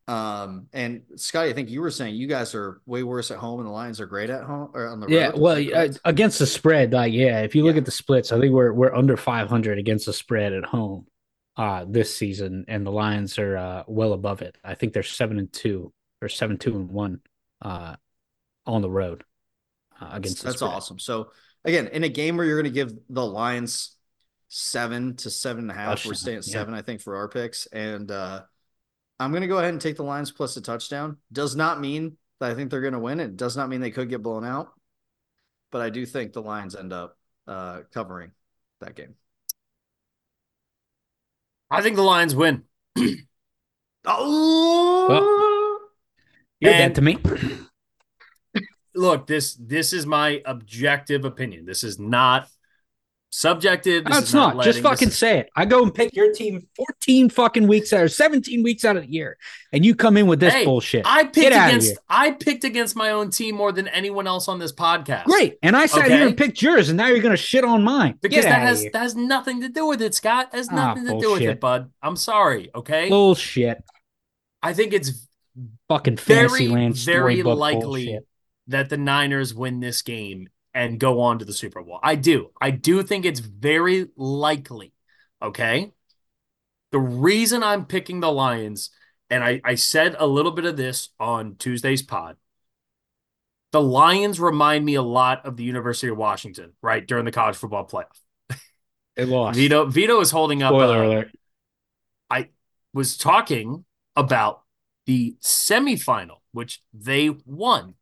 Um, 0.09 0.69
and 0.73 1.03
Scotty, 1.17 1.51
I 1.51 1.53
think 1.53 1.71
you 1.71 1.81
were 1.83 1.91
saying 1.91 2.17
you 2.17 2.29
guys 2.29 2.55
are 2.55 2.81
way 2.87 3.03
worse 3.03 3.31
at 3.31 3.39
home, 3.39 3.61
and 3.61 3.69
the 3.69 3.73
Lions 3.73 4.01
are 4.01 4.07
great 4.07 4.31
at 4.31 4.45
home 4.45 4.71
or 4.75 4.87
on 4.89 5.01
the 5.01 5.09
Yeah, 5.09 5.31
road. 5.31 5.35
Yeah, 5.51 5.63
well, 5.73 5.85
uh, 5.85 5.89
against 6.05 6.39
the 6.41 6.47
spread, 6.47 6.93
like 6.93 7.13
yeah, 7.13 7.41
if 7.43 7.55
you 7.55 7.65
look 7.65 7.77
Yeah. 7.77 7.81
at 7.81 7.85
the 7.85 7.91
splits, 7.93 8.33
I 8.33 8.41
think 8.41 8.53
we're 8.53 8.73
we're 8.73 8.95
under 8.95 9.17
500 9.17 9.79
against 9.79 10.07
the 10.07 10.13
spread 10.13 10.53
at 10.53 10.65
home 10.65 11.07
uh 11.57 11.85
this 11.89 12.15
season, 12.17 12.65
and 12.69 12.85
the 12.85 12.91
Lions 12.91 13.39
are 13.39 13.57
uh, 13.57 13.85
well 13.87 14.13
above 14.13 14.43
it. 14.43 14.57
I 14.65 14.75
think 14.75 14.93
they're 14.93 15.03
seven 15.05 15.39
and 15.39 15.53
two 15.53 15.93
or 16.21 16.29
seven 16.29 16.59
two 16.59 16.75
and 16.75 16.91
one 16.91 17.21
uh 17.63 17.97
on 18.67 18.83
the 18.83 18.91
road 18.91 19.25
uh, 20.01 20.11
against 20.13 20.45
the 20.45 20.49
that's 20.49 20.63
awesome. 20.63 20.99
So 20.99 21.31
again, 21.65 21.89
in 21.89 22.05
a 22.05 22.09
game 22.09 22.37
where 22.37 22.47
you're 22.47 22.61
going 22.61 22.73
to 22.73 22.75
give 22.75 22.93
the 23.09 23.25
Lions 23.25 23.96
seven 24.49 25.17
to 25.17 25.31
seven 25.31 25.65
and 25.65 25.71
a 25.71 25.75
half, 25.75 26.05
we're 26.07 26.15
staying 26.15 26.39
at 26.39 26.47
yeah. 26.47 26.53
seven, 26.53 26.75
I 26.75 26.83
think, 26.83 27.01
for 27.01 27.17
our 27.17 27.29
picks, 27.29 27.67
and 27.67 28.11
uh, 28.11 28.43
I'm 29.19 29.31
going 29.31 29.43
to 29.43 29.49
go 29.49 29.59
ahead 29.59 29.73
and 29.73 29.81
take 29.81 29.97
the 29.97 30.05
Lions 30.05 30.31
plus 30.31 30.57
a 30.57 30.61
touchdown. 30.61 31.17
Does 31.33 31.57
not 31.57 31.81
mean 31.81 32.17
that 32.41 32.51
I 32.51 32.55
think 32.55 32.71
they're 32.71 32.81
going 32.81 32.93
to 32.93 32.99
win. 32.99 33.21
It 33.21 33.37
does 33.37 33.57
not 33.57 33.69
mean 33.69 33.81
they 33.81 33.91
could 33.91 34.09
get 34.11 34.23
blown 34.23 34.45
out, 34.45 34.73
but 35.71 35.81
I 35.83 35.91
do 35.91 36.05
think 36.07 36.33
the 36.33 36.43
Lions 36.43 36.77
end 36.77 36.93
up 36.93 37.17
uh, 37.47 37.81
covering 37.93 38.33
that 38.81 38.95
game. 38.95 39.15
I 41.71 41.83
think 41.83 41.97
the 41.97 42.03
Lions 42.03 42.35
win. 42.35 42.63
Oh, 44.09 45.81
You're 46.61 46.73
And- 46.73 46.95
dead 46.95 46.95
to 46.95 47.03
me. 47.03 47.19
Look, 48.95 49.27
this 49.27 49.55
this 49.57 49.93
is 49.93 50.07
my 50.07 50.41
objective 50.47 51.25
opinion. 51.25 51.67
This 51.67 51.83
is 51.85 51.99
not 51.99 52.49
subjective. 53.41 54.05
This 54.05 54.13
No, 54.13 54.19
it's 54.19 54.33
not. 54.35 54.47
Just 54.49 54.57
letting- 54.57 54.73
this 54.73 54.83
fucking 54.91 55.09
is- 55.09 55.19
say 55.19 55.39
it. 55.41 55.51
I 55.55 55.65
go 55.67 55.83
and 55.83 55.95
pick 55.95 56.15
your 56.17 56.33
team 56.33 56.67
14 56.77 57.29
fucking 57.29 57.67
weeks 57.67 57.93
out 57.93 58.01
or 58.03 58.09
17 58.09 58.63
weeks 58.63 58.85
out 58.85 58.97
of 58.97 59.03
the 59.03 59.11
year, 59.13 59.37
and 59.73 59.85
you 59.85 59.95
come 59.95 60.17
in 60.17 60.27
with 60.27 60.41
this 60.41 60.55
Hey, 60.55 60.65
bullshit. 60.65 61.03
I 61.07 61.25
picked 61.25 61.47
against. 61.49 61.99
I 62.09 62.31
picked 62.31 62.65
against 62.65 62.97
my 62.97 63.11
own 63.11 63.31
team 63.31 63.55
more 63.55 63.73
than 63.73 63.89
anyone 63.89 64.27
else 64.27 64.49
on 64.49 64.59
this 64.59 64.73
podcast. 64.73 65.25
Great. 65.25 65.59
And 65.63 65.77
I 65.77 65.87
sat 65.87 66.11
here 66.11 66.27
and 66.27 66.37
picked 66.37 66.63
yours, 66.63 66.89
and 66.89 66.97
now 66.97 67.09
you're 67.09 67.21
gonna 67.21 67.37
shit 67.37 67.65
on 67.65 67.83
mine. 67.83 68.19
Because 68.23 68.45
that 68.45 68.63
has 68.63 68.81
here. 68.83 68.91
that 68.93 69.01
has 69.01 69.15
nothing 69.15 69.61
to 69.61 69.69
do 69.69 69.87
with 69.87 70.01
it, 70.01 70.15
Scott. 70.15 70.53
That 70.53 70.59
has 70.59 70.69
Ah, 70.71 70.75
nothing 70.95 71.05
to 71.07 71.21
do 71.21 71.33
with 71.33 71.43
it, 71.43 71.61
bud. 71.61 71.91
I'm 72.03 72.17
sorry. 72.17 72.71
Okay. 72.75 73.09
bullshit. 73.09 73.83
I 74.63 74.73
think 74.73 74.93
it's 74.95 75.27
Fucking 75.89 76.17
very, 76.17 76.49
Fantasyland 76.49 76.97
very 76.97 77.43
likely 77.43 78.07
bullshit. 78.07 78.27
that 78.67 78.89
the 78.89 78.97
Niners 78.97 79.55
win 79.55 79.81
this 79.81 80.03
game 80.03 80.49
and 80.77 81.01
go 81.01 81.23
on 81.23 81.39
to 81.39 81.47
the 81.47 81.55
Super 81.55 81.83
Bowl. 81.83 81.99
I 82.03 82.17
do. 82.17 82.51
I 82.61 82.71
do 82.71 83.03
think 83.03 83.25
it's 83.25 83.41
very 83.41 84.09
likely. 84.15 84.93
Okay. 85.41 85.91
The 86.93 86.99
reason 86.99 87.63
I'm 87.63 87.87
picking 87.87 88.21
the 88.21 88.31
Lions, 88.31 88.91
and 89.31 89.43
I, 89.43 89.63
I 89.65 89.77
said 89.77 90.17
a 90.19 90.27
little 90.27 90.53
bit 90.53 90.67
of 90.67 90.77
this 90.77 91.09
on 91.19 91.57
Tuesday's 91.57 92.03
pod. 92.03 92.37
The 93.73 93.81
Lions 93.81 94.39
remind 94.39 94.85
me 94.85 94.97
a 94.97 95.03
lot 95.03 95.47
of 95.47 95.57
the 95.57 95.65
University 95.65 96.09
of 96.09 96.19
Washington, 96.19 96.75
right? 96.83 97.05
During 97.05 97.25
the 97.25 97.33
college 97.33 97.57
football 97.57 97.89
playoff. 97.89 98.59
It 99.17 99.29
lost. 99.29 99.57
Vito 99.57 99.87
Vito 99.87 100.21
is 100.21 100.31
holding 100.31 100.63
up 100.63 100.73
Spoiler 100.73 101.05
uh, 101.05 101.07
alert. 101.07 101.31
was 102.93 103.17
talking 103.17 103.87
about 104.15 104.61
the 105.07 105.37
semifinal, 105.43 106.41
which 106.53 106.83
they 106.93 107.31
won. 107.47 107.95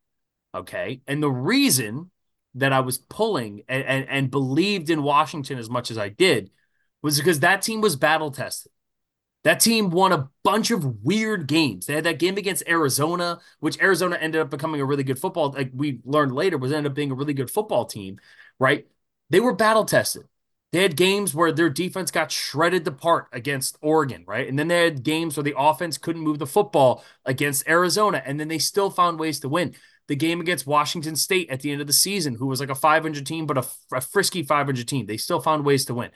Okay. 0.53 1.03
And 1.07 1.23
the 1.23 1.31
reason 1.31 2.11
that 2.55 2.73
I 2.73 2.81
was 2.81 2.99
pulling 2.99 3.63
and, 3.69 3.85
and, 3.85 4.09
and 4.09 4.31
believed 4.31 4.91
in 4.91 5.03
Washington 5.03 5.59
as 5.59 5.69
much 5.69 5.91
as 5.91 5.99
I 5.99 6.09
did 6.09 6.51
was 7.03 7.19
because 7.19 7.41
that 7.41 7.63
team 7.63 7.81
was 7.81 7.97
battle 7.97 8.31
tested. 8.31 8.73
That 9.45 9.61
team 9.61 9.91
won 9.91 10.13
a 10.13 10.31
bunch 10.43 10.71
of 10.71 11.05
weird 11.05 11.47
games. 11.47 11.85
They 11.85 11.95
had 11.95 12.05
that 12.05 12.19
game 12.19 12.39
against 12.39 12.67
Arizona, 12.67 13.41
which 13.61 13.81
Arizona 13.81 14.17
ended 14.17 14.41
up 14.41 14.49
becoming 14.51 14.81
a 14.81 14.87
really 14.87 15.05
good 15.05 15.19
football. 15.19 15.53
Like 15.53 15.71
we 15.75 16.01
learned 16.05 16.35
later, 16.35 16.57
was 16.57 16.73
ended 16.73 16.93
up 16.93 16.97
being 16.97 17.11
a 17.11 17.15
really 17.15 17.35
good 17.35 17.51
football 17.51 17.85
team, 17.85 18.19
right? 18.59 18.87
They 19.29 19.41
were 19.41 19.55
battle 19.55 19.85
tested. 19.85 20.25
They 20.73 20.83
had 20.83 20.97
games 20.97 21.35
where 21.35 21.53
their 21.53 21.71
defense 21.71 22.11
got 22.11 22.33
shredded 22.33 22.89
apart 22.89 23.29
against 23.33 23.77
Oregon, 23.81 24.25
right? 24.27 24.49
And 24.49 24.59
then 24.59 24.67
they 24.67 24.83
had 24.83 25.05
games 25.05 25.37
where 25.37 25.45
the 25.45 25.55
offense 25.57 25.99
couldn't 25.99 26.23
move 26.23 26.41
the 26.41 26.47
football 26.47 27.05
against 27.25 27.69
Arizona, 27.69 28.23
and 28.25 28.41
then 28.41 28.49
they 28.49 28.59
still 28.59 28.91
found 28.91 29.21
ways 29.21 29.39
to 29.41 29.49
win. 29.49 29.77
The 30.09 30.17
game 30.17 30.41
against 30.41 30.67
Washington 30.67 31.17
State 31.17 31.49
at 31.51 31.61
the 31.61 31.71
end 31.71 31.81
of 31.81 31.87
the 31.87 31.93
season, 31.93 32.35
who 32.35 32.47
was 32.47 32.61
like 32.61 32.69
a 32.69 32.75
500 32.75 33.25
team, 33.25 33.47
but 33.47 33.57
a, 33.59 33.65
a 33.93 34.01
frisky 34.01 34.43
500 34.43 34.87
team, 34.87 35.07
they 35.07 35.17
still 35.17 35.41
found 35.41 35.65
ways 35.65 35.87
to 35.87 35.95
win. 35.95 36.11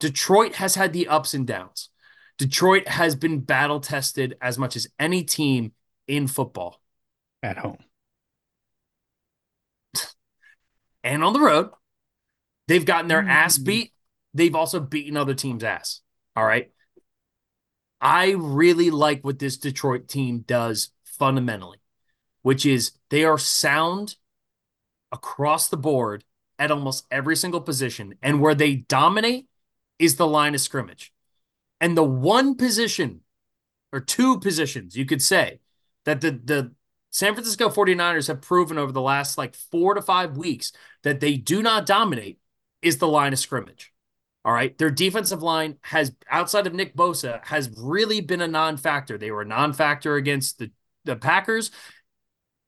Detroit 0.00 0.54
has 0.54 0.74
had 0.74 0.92
the 0.92 1.06
ups 1.08 1.34
and 1.34 1.46
downs. 1.46 1.90
Detroit 2.38 2.88
has 2.88 3.14
been 3.14 3.40
battle 3.40 3.78
tested 3.78 4.36
as 4.40 4.58
much 4.58 4.74
as 4.74 4.86
any 4.98 5.22
team 5.22 5.72
in 6.08 6.26
football 6.26 6.80
At 7.42 7.58
home. 7.58 7.76
and 11.04 11.22
on 11.22 11.32
the 11.32 11.40
road. 11.40 11.70
They've 12.68 12.84
gotten 12.86 13.08
their 13.08 13.22
ass 13.22 13.58
Mm. 13.58 13.64
beat. 13.64 13.92
They've 14.34 14.54
also 14.54 14.80
beaten 14.80 15.16
other 15.16 15.34
teams' 15.34 15.64
ass. 15.64 16.00
All 16.34 16.44
right. 16.44 16.70
I 18.00 18.30
really 18.30 18.90
like 18.90 19.22
what 19.24 19.38
this 19.38 19.58
Detroit 19.58 20.08
team 20.08 20.40
does 20.46 20.90
fundamentally, 21.04 21.78
which 22.42 22.66
is 22.66 22.92
they 23.10 23.24
are 23.24 23.38
sound 23.38 24.16
across 25.10 25.68
the 25.68 25.76
board 25.76 26.24
at 26.58 26.70
almost 26.70 27.06
every 27.10 27.36
single 27.36 27.60
position. 27.60 28.14
And 28.22 28.40
where 28.40 28.54
they 28.54 28.76
dominate 28.76 29.46
is 29.98 30.16
the 30.16 30.26
line 30.26 30.54
of 30.54 30.60
scrimmage. 30.60 31.12
And 31.80 31.96
the 31.96 32.04
one 32.04 32.54
position 32.56 33.20
or 33.92 34.00
two 34.00 34.38
positions 34.38 34.96
you 34.96 35.04
could 35.04 35.22
say 35.22 35.60
that 36.04 36.20
the, 36.20 36.30
the 36.44 36.72
San 37.10 37.34
Francisco 37.34 37.68
49ers 37.68 38.28
have 38.28 38.40
proven 38.40 38.78
over 38.78 38.90
the 38.90 39.02
last 39.02 39.36
like 39.36 39.54
four 39.54 39.94
to 39.94 40.02
five 40.02 40.36
weeks 40.36 40.72
that 41.02 41.20
they 41.20 41.36
do 41.36 41.62
not 41.62 41.84
dominate 41.84 42.38
is 42.80 42.98
the 42.98 43.08
line 43.08 43.32
of 43.32 43.38
scrimmage. 43.38 43.92
All 44.44 44.52
right. 44.52 44.76
Their 44.76 44.90
defensive 44.90 45.42
line 45.42 45.76
has, 45.82 46.12
outside 46.28 46.66
of 46.66 46.74
Nick 46.74 46.96
Bosa, 46.96 47.44
has 47.44 47.70
really 47.78 48.20
been 48.20 48.40
a 48.40 48.48
non 48.48 48.76
factor. 48.76 49.16
They 49.16 49.30
were 49.30 49.42
a 49.42 49.46
non 49.46 49.72
factor 49.72 50.16
against 50.16 50.58
the, 50.58 50.72
the 51.04 51.14
Packers. 51.14 51.70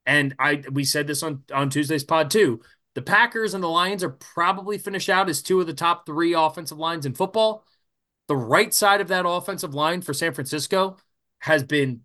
And 0.07 0.35
I 0.39 0.63
we 0.71 0.85
said 0.85 1.07
this 1.07 1.23
on, 1.23 1.43
on 1.53 1.71
Tuesday's 1.71 2.05
pod 2.05 2.31
too. 2.31 2.61
The 2.95 3.03
Packers 3.03 3.55
and 3.55 3.63
the 3.63 3.69
Lions 3.69 4.05
are 4.05 4.11
probably 4.11 4.79
finished 4.79 5.09
out 5.09 5.29
as 5.29 5.43
two 5.43 5.61
of 5.61 5.67
the 5.67 5.75
top 5.75 6.07
three 6.07 6.33
offensive 6.33 6.79
lines 6.79 7.07
in 7.07 7.15
football. 7.15 7.65
The 8.29 8.37
right 8.37 8.73
side 8.73 9.01
of 9.01 9.09
that 9.09 9.27
offensive 9.27 9.75
line 9.75 10.01
for 10.01 10.15
San 10.15 10.33
Francisco 10.33 10.97
has 11.41 11.63
been 11.63 12.01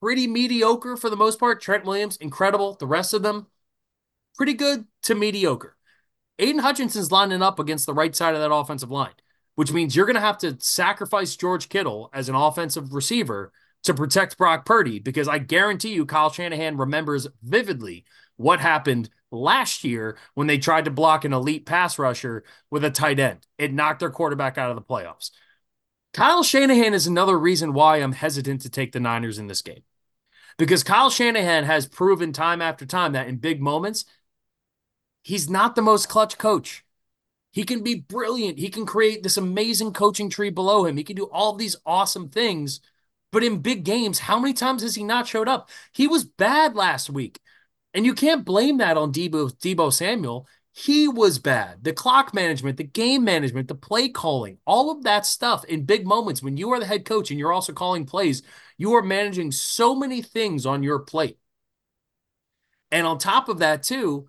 pretty 0.00 0.26
mediocre 0.26 0.96
for 0.96 1.10
the 1.10 1.16
most 1.16 1.38
part. 1.38 1.60
Trent 1.60 1.84
Williams, 1.84 2.16
incredible. 2.16 2.74
The 2.74 2.86
rest 2.86 3.12
of 3.12 3.22
them, 3.22 3.46
pretty 4.36 4.54
good 4.54 4.86
to 5.04 5.14
mediocre. 5.14 5.76
Aiden 6.38 6.60
Hutchinson's 6.60 7.12
lining 7.12 7.42
up 7.42 7.58
against 7.58 7.86
the 7.86 7.94
right 7.94 8.14
side 8.14 8.34
of 8.34 8.40
that 8.40 8.52
offensive 8.52 8.90
line, 8.90 9.14
which 9.54 9.72
means 9.72 9.94
you're 9.94 10.06
going 10.06 10.14
to 10.14 10.20
have 10.20 10.38
to 10.38 10.56
sacrifice 10.60 11.36
George 11.36 11.68
Kittle 11.68 12.10
as 12.12 12.28
an 12.28 12.34
offensive 12.34 12.92
receiver 12.92 13.52
to 13.86 13.94
protect 13.94 14.38
Brock 14.38 14.64
Purdy 14.64 14.98
because 14.98 15.28
I 15.28 15.38
guarantee 15.38 15.94
you 15.94 16.06
Kyle 16.06 16.30
Shanahan 16.30 16.76
remembers 16.76 17.26
vividly 17.42 18.04
what 18.36 18.60
happened 18.60 19.08
last 19.30 19.84
year 19.84 20.16
when 20.34 20.46
they 20.46 20.58
tried 20.58 20.84
to 20.84 20.90
block 20.90 21.24
an 21.24 21.32
elite 21.32 21.66
pass 21.66 21.98
rusher 21.98 22.44
with 22.70 22.84
a 22.84 22.90
tight 22.90 23.18
end. 23.18 23.46
It 23.58 23.72
knocked 23.72 24.00
their 24.00 24.10
quarterback 24.10 24.58
out 24.58 24.70
of 24.70 24.76
the 24.76 24.82
playoffs. 24.82 25.30
Kyle 26.12 26.42
Shanahan 26.42 26.94
is 26.94 27.06
another 27.06 27.38
reason 27.38 27.72
why 27.72 27.98
I'm 27.98 28.12
hesitant 28.12 28.62
to 28.62 28.70
take 28.70 28.92
the 28.92 29.00
Niners 29.00 29.38
in 29.38 29.48
this 29.48 29.62
game. 29.62 29.82
Because 30.58 30.82
Kyle 30.82 31.10
Shanahan 31.10 31.64
has 31.64 31.86
proven 31.86 32.32
time 32.32 32.62
after 32.62 32.86
time 32.86 33.12
that 33.12 33.28
in 33.28 33.36
big 33.36 33.60
moments, 33.60 34.06
he's 35.22 35.50
not 35.50 35.74
the 35.74 35.82
most 35.82 36.08
clutch 36.08 36.38
coach. 36.38 36.84
He 37.52 37.64
can 37.64 37.82
be 37.82 37.94
brilliant. 37.94 38.58
He 38.58 38.68
can 38.68 38.86
create 38.86 39.22
this 39.22 39.36
amazing 39.36 39.92
coaching 39.92 40.30
tree 40.30 40.50
below 40.50 40.84
him. 40.84 40.96
He 40.96 41.04
can 41.04 41.16
do 41.16 41.24
all 41.24 41.54
these 41.54 41.76
awesome 41.84 42.28
things. 42.28 42.80
But 43.32 43.44
in 43.44 43.58
big 43.58 43.84
games, 43.84 44.18
how 44.18 44.38
many 44.38 44.54
times 44.54 44.82
has 44.82 44.94
he 44.94 45.04
not 45.04 45.26
showed 45.26 45.48
up? 45.48 45.68
He 45.92 46.06
was 46.06 46.24
bad 46.24 46.74
last 46.74 47.10
week. 47.10 47.40
And 47.92 48.04
you 48.04 48.14
can't 48.14 48.44
blame 48.44 48.78
that 48.78 48.96
on 48.96 49.12
Deebo, 49.12 49.56
Deebo 49.58 49.92
Samuel. 49.92 50.46
He 50.72 51.08
was 51.08 51.38
bad. 51.38 51.82
The 51.82 51.94
clock 51.94 52.34
management, 52.34 52.76
the 52.76 52.84
game 52.84 53.24
management, 53.24 53.68
the 53.68 53.74
play 53.74 54.10
calling, 54.10 54.58
all 54.66 54.90
of 54.90 55.04
that 55.04 55.24
stuff 55.24 55.64
in 55.64 55.86
big 55.86 56.06
moments 56.06 56.42
when 56.42 56.58
you 56.58 56.70
are 56.72 56.78
the 56.78 56.86
head 56.86 57.06
coach 57.06 57.30
and 57.30 57.38
you're 57.38 57.52
also 57.52 57.72
calling 57.72 58.04
plays, 58.04 58.42
you 58.76 58.92
are 58.94 59.02
managing 59.02 59.52
so 59.52 59.94
many 59.94 60.20
things 60.20 60.66
on 60.66 60.82
your 60.82 60.98
plate. 60.98 61.38
And 62.90 63.06
on 63.06 63.18
top 63.18 63.48
of 63.48 63.58
that, 63.60 63.82
too, 63.82 64.28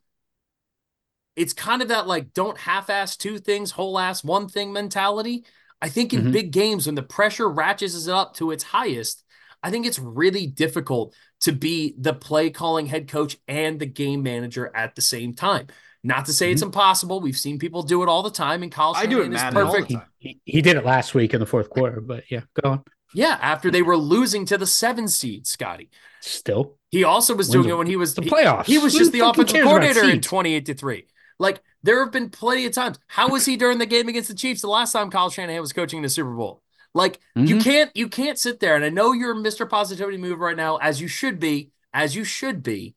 it's 1.35 1.53
kind 1.53 1.81
of 1.81 1.89
that 1.89 2.07
like 2.07 2.33
don't 2.33 2.57
half-ass 2.57 3.17
two 3.17 3.37
things, 3.37 3.71
whole-ass 3.71 4.23
one 4.23 4.47
thing 4.47 4.73
mentality. 4.73 5.45
I 5.81 5.89
think 5.89 6.13
in 6.13 6.21
mm-hmm. 6.21 6.31
big 6.31 6.51
games 6.51 6.85
when 6.85 6.95
the 6.95 7.03
pressure 7.03 7.47
ratchets 7.47 8.07
up 8.07 8.35
to 8.35 8.51
its 8.51 8.63
highest, 8.63 9.23
I 9.61 9.69
think 9.69 9.85
it's 9.85 9.99
really 9.99 10.47
difficult 10.47 11.13
to 11.41 11.51
be 11.51 11.95
the 11.97 12.13
play 12.13 12.49
calling 12.49 12.87
head 12.87 13.07
coach 13.07 13.37
and 13.47 13.79
the 13.79 13.85
game 13.85 14.23
manager 14.23 14.71
at 14.75 14.95
the 14.95 15.01
same 15.01 15.33
time. 15.33 15.67
Not 16.03 16.25
to 16.25 16.33
say 16.33 16.47
mm-hmm. 16.47 16.53
it's 16.53 16.61
impossible. 16.61 17.19
We've 17.19 17.37
seen 17.37 17.59
people 17.59 17.83
do 17.83 18.01
it 18.03 18.09
all 18.09 18.23
the 18.23 18.31
time, 18.31 18.63
in 18.63 18.69
college. 18.69 18.97
I 18.97 19.05
do 19.07 19.21
it. 19.21 19.27
it 19.27 19.33
is 19.33 19.41
perfect. 19.41 19.93
He, 20.19 20.39
he, 20.45 20.61
did 20.61 20.77
it 20.77 20.85
last 20.85 21.13
week 21.13 21.33
in 21.33 21.39
the 21.39 21.45
fourth 21.45 21.69
quarter, 21.69 22.01
but 22.01 22.23
yeah, 22.31 22.41
go 22.61 22.71
on. 22.71 22.83
Yeah, 23.13 23.37
after 23.41 23.71
they 23.71 23.81
were 23.81 23.97
losing 23.97 24.45
to 24.45 24.57
the 24.57 24.67
seven 24.67 25.07
seed, 25.07 25.47
Scotty. 25.47 25.89
Still, 26.21 26.77
he 26.89 27.03
also 27.03 27.35
was 27.35 27.49
doing 27.49 27.69
it 27.69 27.77
when 27.77 27.87
he 27.87 27.95
was 27.95 28.13
the 28.13 28.21
playoffs. 28.21 28.65
He, 28.65 28.73
he 28.73 28.77
was 28.79 28.93
just 28.93 29.11
the 29.11 29.21
offensive 29.21 29.63
coordinator 29.63 30.09
in 30.09 30.21
twenty-eight 30.21 30.65
to 30.67 30.73
three. 30.73 31.05
Like 31.39 31.61
there 31.83 32.03
have 32.03 32.11
been 32.11 32.29
plenty 32.29 32.65
of 32.65 32.73
times. 32.73 32.99
How 33.07 33.29
was 33.29 33.45
he 33.45 33.57
during 33.57 33.77
the 33.77 33.85
game 33.85 34.07
against 34.07 34.29
the 34.29 34.35
Chiefs 34.35 34.61
the 34.61 34.67
last 34.67 34.91
time 34.91 35.09
Kyle 35.09 35.29
Shanahan 35.29 35.61
was 35.61 35.73
coaching 35.73 35.97
in 35.97 36.03
the 36.03 36.09
Super 36.09 36.33
Bowl? 36.33 36.63
Like 36.93 37.19
mm-hmm. 37.37 37.45
you 37.45 37.59
can't 37.59 37.91
you 37.95 38.07
can't 38.07 38.39
sit 38.39 38.59
there 38.59 38.75
and 38.75 38.83
I 38.83 38.89
know 38.89 39.13
you're 39.13 39.35
Mr. 39.35 39.69
Positivity 39.69 40.17
Move 40.17 40.39
right 40.39 40.57
now 40.57 40.77
as 40.77 40.99
you 40.99 41.07
should 41.07 41.39
be, 41.39 41.71
as 41.93 42.15
you 42.15 42.23
should 42.23 42.63
be. 42.63 42.95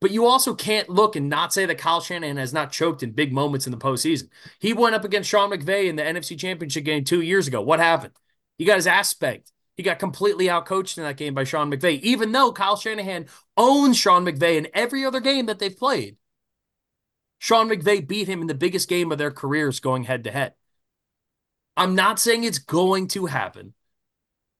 But 0.00 0.10
you 0.10 0.26
also 0.26 0.54
can't 0.54 0.90
look 0.90 1.16
and 1.16 1.30
not 1.30 1.54
say 1.54 1.64
that 1.64 1.78
Kyle 1.78 2.02
Shanahan 2.02 2.36
has 2.36 2.52
not 2.52 2.70
choked 2.70 3.02
in 3.02 3.12
big 3.12 3.32
moments 3.32 3.66
in 3.66 3.70
the 3.70 3.78
postseason. 3.78 4.28
He 4.60 4.74
went 4.74 4.94
up 4.94 5.04
against 5.04 5.30
Sean 5.30 5.50
McVay 5.50 5.86
in 5.88 5.96
the 5.96 6.02
NFC 6.02 6.38
Championship 6.38 6.84
game 6.84 7.02
two 7.02 7.22
years 7.22 7.48
ago. 7.48 7.62
What 7.62 7.80
happened? 7.80 8.12
He 8.58 8.66
got 8.66 8.76
his 8.76 8.86
ass 8.86 9.08
spanked. 9.08 9.52
He 9.76 9.82
got 9.82 9.98
completely 9.98 10.46
outcoached 10.46 10.98
in 10.98 11.04
that 11.04 11.16
game 11.16 11.34
by 11.34 11.44
Sean 11.44 11.70
McVay, 11.70 12.00
even 12.00 12.32
though 12.32 12.52
Kyle 12.52 12.76
Shanahan 12.76 13.26
owns 13.56 13.96
Sean 13.96 14.24
McVay 14.24 14.56
in 14.56 14.68
every 14.74 15.04
other 15.04 15.20
game 15.20 15.46
that 15.46 15.58
they've 15.58 15.76
played. 15.76 16.16
Sean 17.38 17.68
McVay 17.68 18.06
beat 18.06 18.28
him 18.28 18.40
in 18.40 18.46
the 18.46 18.54
biggest 18.54 18.88
game 18.88 19.12
of 19.12 19.18
their 19.18 19.30
careers 19.30 19.80
going 19.80 20.04
head 20.04 20.24
to 20.24 20.30
head. 20.30 20.54
I'm 21.76 21.94
not 21.94 22.18
saying 22.18 22.44
it's 22.44 22.58
going 22.58 23.08
to 23.08 23.26
happen, 23.26 23.74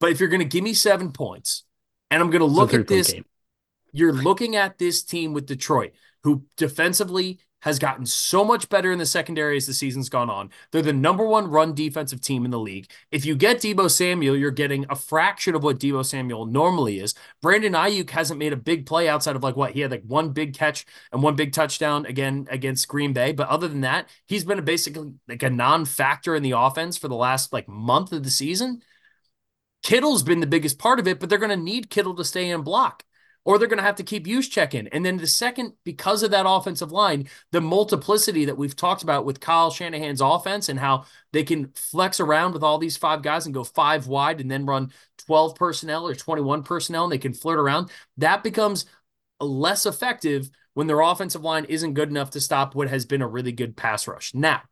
but 0.01 0.11
if 0.11 0.21
you're 0.21 0.29
going 0.29 0.41
to 0.41 0.45
give 0.45 0.63
me 0.63 0.75
seven 0.75 1.13
points 1.13 1.65
and 2.11 2.23
I'm 2.23 2.31
going 2.31 2.41
to 2.41 2.47
look 2.47 2.75
at 2.75 2.87
this, 2.87 3.13
game. 3.13 3.25
you're 3.93 4.13
looking 4.13 4.57
at 4.57 4.79
this 4.79 5.03
team 5.03 5.33
with 5.33 5.47
Detroit, 5.47 5.93
who 6.23 6.45
defensively 6.57 7.41
has 7.67 7.81
gotten 7.81 8.07
so 8.07 8.45
much 8.45 8.69
better 8.69 8.93
in 8.93 8.99
the 9.01 9.05
secondary 9.05 9.57
as 9.57 9.67
the 9.67 9.75
season's 9.75 10.09
gone 10.09 10.31
on. 10.31 10.51
They're 10.71 10.83
the 10.83 10.93
number 10.93 11.27
one 11.27 11.49
run 11.49 11.75
defensive 11.75 12.21
team 12.21 12.45
in 12.45 12.53
the 12.53 12.61
league. 12.61 12.89
If 13.11 13.27
you 13.27 13.35
get 13.35 13.57
Deebo 13.57 13.91
Samuel, 13.91 14.37
you're 14.37 14.53
getting 14.53 14.87
a 14.89 14.95
fraction 14.95 15.57
of 15.57 15.65
what 15.65 15.81
Deebo 15.81 16.07
Samuel 16.07 16.47
normally 16.47 17.01
is. 17.01 17.13
Brandon 17.43 17.73
Aiyuk 17.73 18.09
hasn't 18.11 18.39
made 18.39 18.53
a 18.53 18.57
big 18.57 18.87
play 18.87 19.09
outside 19.09 19.35
of 19.35 19.43
like 19.43 19.57
what 19.57 19.73
he 19.73 19.81
had 19.81 19.91
like 19.91 20.05
one 20.07 20.31
big 20.31 20.55
catch 20.55 20.87
and 21.11 21.25
one 21.25 21.35
big 21.35 21.53
touchdown 21.53 22.07
again 22.07 22.47
against 22.53 22.87
Green 22.87 23.13
Bay. 23.13 23.33
But 23.33 23.49
other 23.49 23.67
than 23.67 23.81
that, 23.81 24.11
he's 24.29 24.45
been 24.45 24.61
a 24.61 24.63
basically 24.63 25.15
like 25.27 25.43
a 25.43 25.51
non-factor 25.51 26.37
in 26.37 26.45
the 26.45 26.53
offense 26.53 26.97
for 26.97 27.09
the 27.09 27.17
last 27.17 27.53
like 27.53 27.67
month 27.67 28.13
of 28.13 28.23
the 28.23 28.31
season. 28.31 28.81
Kittle's 29.83 30.23
been 30.23 30.39
the 30.39 30.47
biggest 30.47 30.79
part 30.79 31.01
of 31.01 31.09
it, 31.09 31.19
but 31.19 31.29
they're 31.29 31.39
going 31.41 31.51
to 31.51 31.57
need 31.57 31.91
Kittle 31.91 32.15
to 32.15 32.25
stay 32.25 32.49
in 32.49 32.63
block 32.63 33.03
or 33.47 33.59
they're 33.59 33.69
going 33.69 33.79
to 33.79 33.85
have 33.85 33.95
to 33.95 34.03
keep 34.03 34.27
Juszczyk 34.27 34.75
in. 34.75 34.89
And 34.89 35.07
then 35.07 35.19
the 35.19 35.27
second, 35.29 35.75
because 35.85 36.25
of 36.25 36.33
that 36.33 36.49
offensive 36.49 36.91
line, 36.91 37.29
the 37.53 37.61
multiplicity 37.61 38.45
that 38.45 38.59
we've 38.59 38.75
talked 38.75 39.05
about 39.05 39.25
with 39.25 39.39
Kyle 39.39 39.71
Shanahan's 39.71 40.21
offense 40.21 40.69
and 40.69 40.81
how 40.81 41.05
they 41.33 41.45
can 41.45 41.71
flex 41.77 42.19
around 42.19 42.55
with 42.55 42.65
all 42.65 42.79
these 42.79 42.97
five 42.97 43.23
guys 43.23 43.47
and 43.47 43.55
go 43.55 43.63
five 43.63 44.09
wide 44.09 44.41
and 44.41 44.51
then 44.51 44.67
run 44.67 44.91
12 45.27 45.55
personnel 45.55 46.09
or 46.09 46.15
21 46.17 46.65
personnel 46.65 47.05
and 47.05 47.13
they 47.13 47.19
can 47.19 47.33
flirt 47.33 47.61
around, 47.61 47.89
that 48.17 48.43
becomes 48.43 48.85
less 49.41 49.87
effective 49.87 50.51
when 50.75 50.89
their 50.89 51.01
offensive 51.01 51.45
line 51.45 51.67
isn't 51.67 51.95
good 51.95 52.11
enough 52.11 52.31
to 52.31 52.41
stop 52.41 52.75
what 52.75 52.89
has 52.89 53.07
been 53.07 53.23
a 53.23 53.29
really 53.29 53.53
good 53.53 53.77
pass 53.77 54.09
rush. 54.09 54.35
Now, 54.35 54.63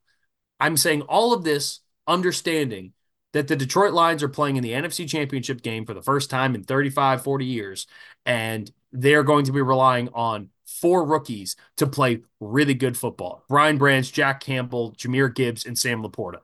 I'm 0.59 0.77
saying 0.77 1.03
all 1.03 1.33
of 1.33 1.45
this 1.45 1.79
understanding 2.09 2.93
that 3.35 3.49
the 3.49 3.57
Detroit 3.57 3.93
Lions 3.93 4.23
are 4.23 4.29
playing 4.29 4.57
in 4.57 4.63
the 4.63 4.71
NFC 4.71 5.09
Championship 5.09 5.61
game 5.61 5.85
for 5.85 5.93
the 5.93 6.01
first 6.01 6.31
time 6.31 6.55
in 6.55 6.63
35, 6.63 7.25
40 7.25 7.45
years, 7.45 7.87
and 8.25 8.71
they're 8.93 9.25
going 9.25 9.45
to 9.47 9.53
be 9.53 9.61
relying 9.61 10.09
on 10.15 10.51
four 10.65 11.05
rookies 11.05 11.57
to 11.77 11.87
play 11.87 12.23
really 12.39 12.75
good 12.75 12.97
football 12.97 13.45
Brian 13.49 13.77
Branch, 13.77 14.11
Jack 14.11 14.41
Campbell, 14.41 14.93
Jahmyr 14.93 15.35
Gibbs, 15.35 15.67
and 15.67 15.77
Sam 15.77 16.03
LaPorta. 16.03 16.39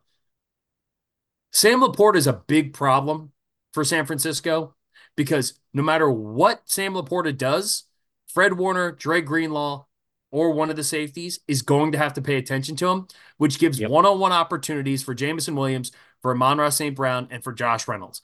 Sam 1.52 1.80
LaPorta 1.80 2.16
is 2.16 2.26
a 2.26 2.42
big 2.46 2.74
problem 2.74 3.30
for 3.72 3.84
San 3.84 4.04
Francisco 4.04 4.74
because 5.16 5.60
no 5.72 5.84
matter 5.84 6.10
what 6.10 6.62
Sam 6.64 6.94
LaPorta 6.94 7.36
does, 7.38 7.84
Fred 8.26 8.54
Warner, 8.54 8.90
Dre 8.92 9.20
Greenlaw, 9.20 9.86
or 10.32 10.52
one 10.52 10.70
of 10.70 10.76
the 10.76 10.84
safeties 10.84 11.40
is 11.48 11.62
going 11.62 11.92
to 11.92 11.98
have 11.98 12.14
to 12.14 12.22
pay 12.22 12.36
attention 12.36 12.76
to 12.76 12.88
him, 12.88 13.08
which 13.36 13.58
gives 13.58 13.80
one 13.80 14.06
on 14.06 14.18
one 14.18 14.32
opportunities 14.32 15.02
for 15.02 15.14
Jameson 15.14 15.56
Williams, 15.56 15.92
for 16.22 16.32
Amon-Ra 16.32 16.70
St. 16.70 16.94
Brown, 16.94 17.28
and 17.30 17.42
for 17.42 17.52
Josh 17.52 17.88
Reynolds. 17.88 18.22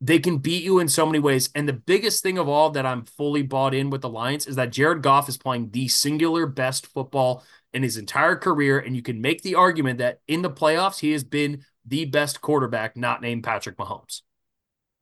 They 0.00 0.18
can 0.18 0.38
beat 0.38 0.62
you 0.62 0.78
in 0.78 0.88
so 0.88 1.06
many 1.06 1.18
ways. 1.18 1.48
And 1.54 1.66
the 1.66 1.72
biggest 1.72 2.22
thing 2.22 2.36
of 2.36 2.48
all 2.48 2.70
that 2.70 2.84
I'm 2.84 3.04
fully 3.04 3.42
bought 3.42 3.74
in 3.74 3.88
with 3.88 4.02
the 4.02 4.10
Lions 4.10 4.46
is 4.46 4.56
that 4.56 4.72
Jared 4.72 5.02
Goff 5.02 5.28
is 5.28 5.38
playing 5.38 5.70
the 5.70 5.88
singular 5.88 6.46
best 6.46 6.86
football 6.86 7.44
in 7.72 7.82
his 7.82 7.96
entire 7.96 8.36
career. 8.36 8.78
And 8.78 8.94
you 8.94 9.00
can 9.00 9.22
make 9.22 9.40
the 9.40 9.54
argument 9.54 9.98
that 10.00 10.20
in 10.28 10.42
the 10.42 10.50
playoffs, 10.50 10.98
he 10.98 11.12
has 11.12 11.24
been 11.24 11.64
the 11.86 12.04
best 12.04 12.42
quarterback 12.42 12.96
not 12.96 13.22
named 13.22 13.44
Patrick 13.44 13.78
Mahomes. 13.78 14.20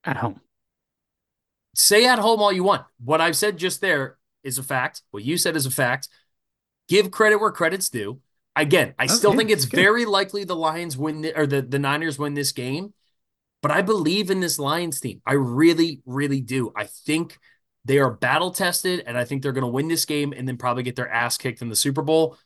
At 0.05 0.17
home. 0.17 0.41
Say 1.75 2.07
at 2.07 2.21
home 2.21 2.41
all 2.41 2.53
you 2.53 2.63
want. 2.63 2.85
What 3.03 3.21
I've 3.21 3.37
said 3.37 3.57
just 3.57 3.81
there 3.81 4.17
is 4.45 4.59
a 4.59 4.63
fact. 4.63 5.03
What 5.11 5.25
you 5.25 5.37
said 5.39 5.57
is 5.57 5.67
a 5.67 5.73
fact. 5.73 6.09
Give 6.89 7.11
credit 7.11 7.41
where 7.41 7.51
credit's 7.51 7.89
due. 7.89 8.21
Again, 8.57 8.95
I 8.99 9.07
still 9.07 9.35
think 9.35 9.51
it's 9.51 9.65
very 9.65 10.05
likely 10.05 10.45
the 10.45 10.55
Lions 10.55 10.97
win 10.97 11.23
the, 11.23 11.37
or 11.37 11.47
the, 11.47 11.61
the 11.61 11.79
Niners 11.79 12.19
win 12.19 12.35
this 12.35 12.53
game, 12.53 12.95
but 13.63 13.73
I 13.73 13.83
believe 13.83 14.31
in 14.31 14.39
this 14.39 14.59
Lions 14.59 15.01
team. 15.01 15.21
I 15.27 15.33
really, 15.33 16.03
really 16.07 16.41
do. 16.41 16.73
I 16.77 16.85
think 16.85 17.39
they 17.85 17.99
are 17.99 18.11
battle 18.11 18.53
tested, 18.53 19.03
and 19.07 19.19
I 19.19 19.25
think 19.25 19.43
they're 19.43 19.53
going 19.53 19.63
to 19.63 19.69
win 19.69 19.89
this 19.89 20.05
game 20.05 20.33
and 20.33 20.47
then 20.47 20.57
probably 20.57 20.85
get 20.85 20.95
their 20.95 21.11
ass 21.11 21.37
kicked 21.37 21.63
in 21.63 21.69
the 21.69 21.77
Super 21.77 22.03
Bowl. 22.03 22.39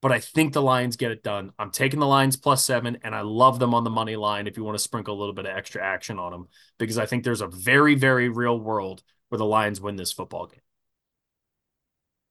But 0.00 0.12
I 0.12 0.20
think 0.20 0.52
the 0.52 0.62
Lions 0.62 0.96
get 0.96 1.10
it 1.10 1.24
done. 1.24 1.50
I'm 1.58 1.72
taking 1.72 1.98
the 1.98 2.06
Lions 2.06 2.36
plus 2.36 2.64
seven, 2.64 2.98
and 3.02 3.14
I 3.14 3.22
love 3.22 3.58
them 3.58 3.74
on 3.74 3.84
the 3.84 3.90
money 3.90 4.16
line 4.16 4.46
if 4.46 4.56
you 4.56 4.64
want 4.64 4.76
to 4.76 4.82
sprinkle 4.84 5.16
a 5.16 5.18
little 5.18 5.34
bit 5.34 5.46
of 5.46 5.56
extra 5.56 5.82
action 5.82 6.18
on 6.18 6.30
them, 6.30 6.48
because 6.78 6.98
I 6.98 7.06
think 7.06 7.24
there's 7.24 7.40
a 7.40 7.48
very, 7.48 7.94
very 7.94 8.28
real 8.28 8.60
world 8.60 9.02
where 9.30 9.38
the 9.38 9.46
Lions 9.46 9.80
win 9.80 9.96
this 9.96 10.12
football 10.12 10.46
game. 10.46 10.60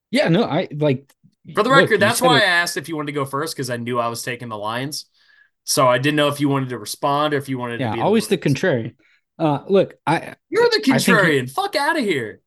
Yeah, 0.10 0.30
no, 0.30 0.46
I 0.46 0.70
like 0.72 1.14
for 1.54 1.64
the 1.64 1.70
record, 1.70 1.92
Look, 1.92 2.00
that's 2.00 2.22
why 2.22 2.38
it. 2.38 2.44
I 2.44 2.46
asked 2.46 2.78
if 2.78 2.90
you 2.90 2.96
wanted 2.96 3.08
to 3.08 3.14
go 3.14 3.26
first 3.26 3.56
because 3.56 3.70
I 3.70 3.78
knew 3.78 4.00
I 4.00 4.08
was 4.08 4.24
taking 4.24 4.50
the 4.50 4.58
Lions. 4.58 5.06
So 5.64 5.88
I 5.88 5.98
didn't 5.98 6.16
know 6.16 6.30
if 6.30 6.40
you 6.40 6.50
wanted 6.50 6.70
to 6.70 6.80
respond 6.80 7.34
or 7.34 7.38
if 7.38 7.50
you 7.50 7.58
wanted 7.58 7.82
yeah, 7.82 7.90
to 7.90 7.96
be 7.96 8.02
always 8.02 8.28
the 8.28 8.38
contrarian. 8.38 8.96
Uh, 9.38 9.60
look, 9.68 9.96
I 10.06 10.36
You're 10.50 10.70
the 10.70 10.82
contrarian. 10.84 11.52
Fuck 11.52 11.76
out 11.76 11.98
of 11.98 12.04
here. 12.04 12.42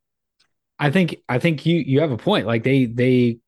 I 0.78 0.90
think 0.90 1.16
I 1.28 1.39
think 1.39 1.66
you 1.66 1.77
you 1.77 2.01
have 2.01 2.10
a 2.10 2.16
point. 2.16 2.47
Like 2.47 2.64
they 2.64 2.86
they 2.86 3.39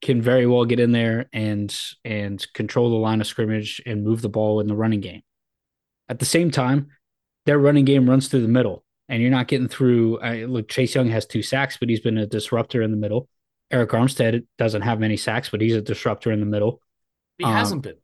can 0.00 0.22
very 0.22 0.46
well 0.46 0.64
get 0.64 0.80
in 0.80 0.92
there 0.92 1.28
and 1.32 1.74
and 2.04 2.44
control 2.54 2.90
the 2.90 2.96
line 2.96 3.20
of 3.20 3.26
scrimmage 3.26 3.82
and 3.84 4.04
move 4.04 4.22
the 4.22 4.28
ball 4.28 4.60
in 4.60 4.66
the 4.66 4.74
running 4.74 5.00
game. 5.00 5.22
At 6.08 6.18
the 6.18 6.24
same 6.24 6.50
time, 6.50 6.88
their 7.44 7.58
running 7.58 7.84
game 7.84 8.08
runs 8.08 8.28
through 8.28 8.42
the 8.42 8.48
middle, 8.48 8.84
and 9.08 9.20
you're 9.20 9.30
not 9.30 9.48
getting 9.48 9.68
through. 9.68 10.20
I, 10.20 10.44
look, 10.44 10.68
Chase 10.68 10.94
Young 10.94 11.08
has 11.08 11.26
two 11.26 11.42
sacks, 11.42 11.76
but 11.76 11.90
he's 11.90 12.00
been 12.00 12.16
a 12.16 12.26
disruptor 12.26 12.80
in 12.82 12.90
the 12.90 12.96
middle. 12.96 13.28
Arik 13.72 13.88
Armstead 13.88 14.46
doesn't 14.56 14.82
have 14.82 14.98
many 14.98 15.16
sacks, 15.16 15.48
but 15.50 15.60
he's 15.60 15.74
a 15.74 15.80
disruptor 15.82 16.32
in 16.32 16.40
the 16.40 16.46
middle. 16.46 16.80
He 17.38 17.44
Um, 17.44 17.52
hasn't 17.52 17.82
been. 17.82 17.96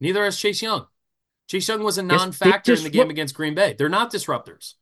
Neither 0.00 0.24
has 0.24 0.38
Chase 0.38 0.62
Young. 0.62 0.86
Chase 1.48 1.68
Young 1.68 1.82
was 1.82 1.98
a 1.98 2.02
non-factor 2.02 2.72
in 2.74 2.82
the 2.82 2.90
game 2.90 3.10
against 3.10 3.34
Green 3.34 3.54
Bay. 3.54 3.74
They're 3.76 3.88
not 3.88 4.12
disruptors. 4.12 4.74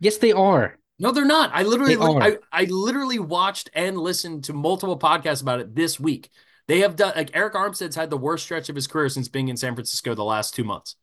Yes, 0.00 0.18
they 0.18 0.32
are. 0.32 0.78
No, 0.98 1.10
they're 1.10 1.24
not. 1.24 1.50
I 1.54 1.62
literally, 1.62 1.96
I, 1.98 2.38
I 2.52 2.64
literally 2.64 3.18
watched 3.18 3.70
and 3.74 3.96
listened 3.98 4.44
to 4.44 4.52
multiple 4.52 4.98
podcasts 4.98 5.42
about 5.42 5.60
it 5.60 5.74
this 5.74 5.98
week. 5.98 6.30
They 6.68 6.80
have 6.80 6.94
done 6.96 7.14
like 7.16 7.30
Arik 7.32 7.52
Armstead's 7.52 7.96
had 7.96 8.10
the 8.10 8.16
worst 8.16 8.44
stretch 8.44 8.68
of 8.68 8.76
his 8.76 8.86
career 8.86 9.08
since 9.08 9.28
being 9.28 9.48
in 9.48 9.56
San 9.56 9.74
Francisco 9.74 10.14
the 10.14 10.24
last 10.24 10.54
two 10.54 10.62
months. 10.64 10.96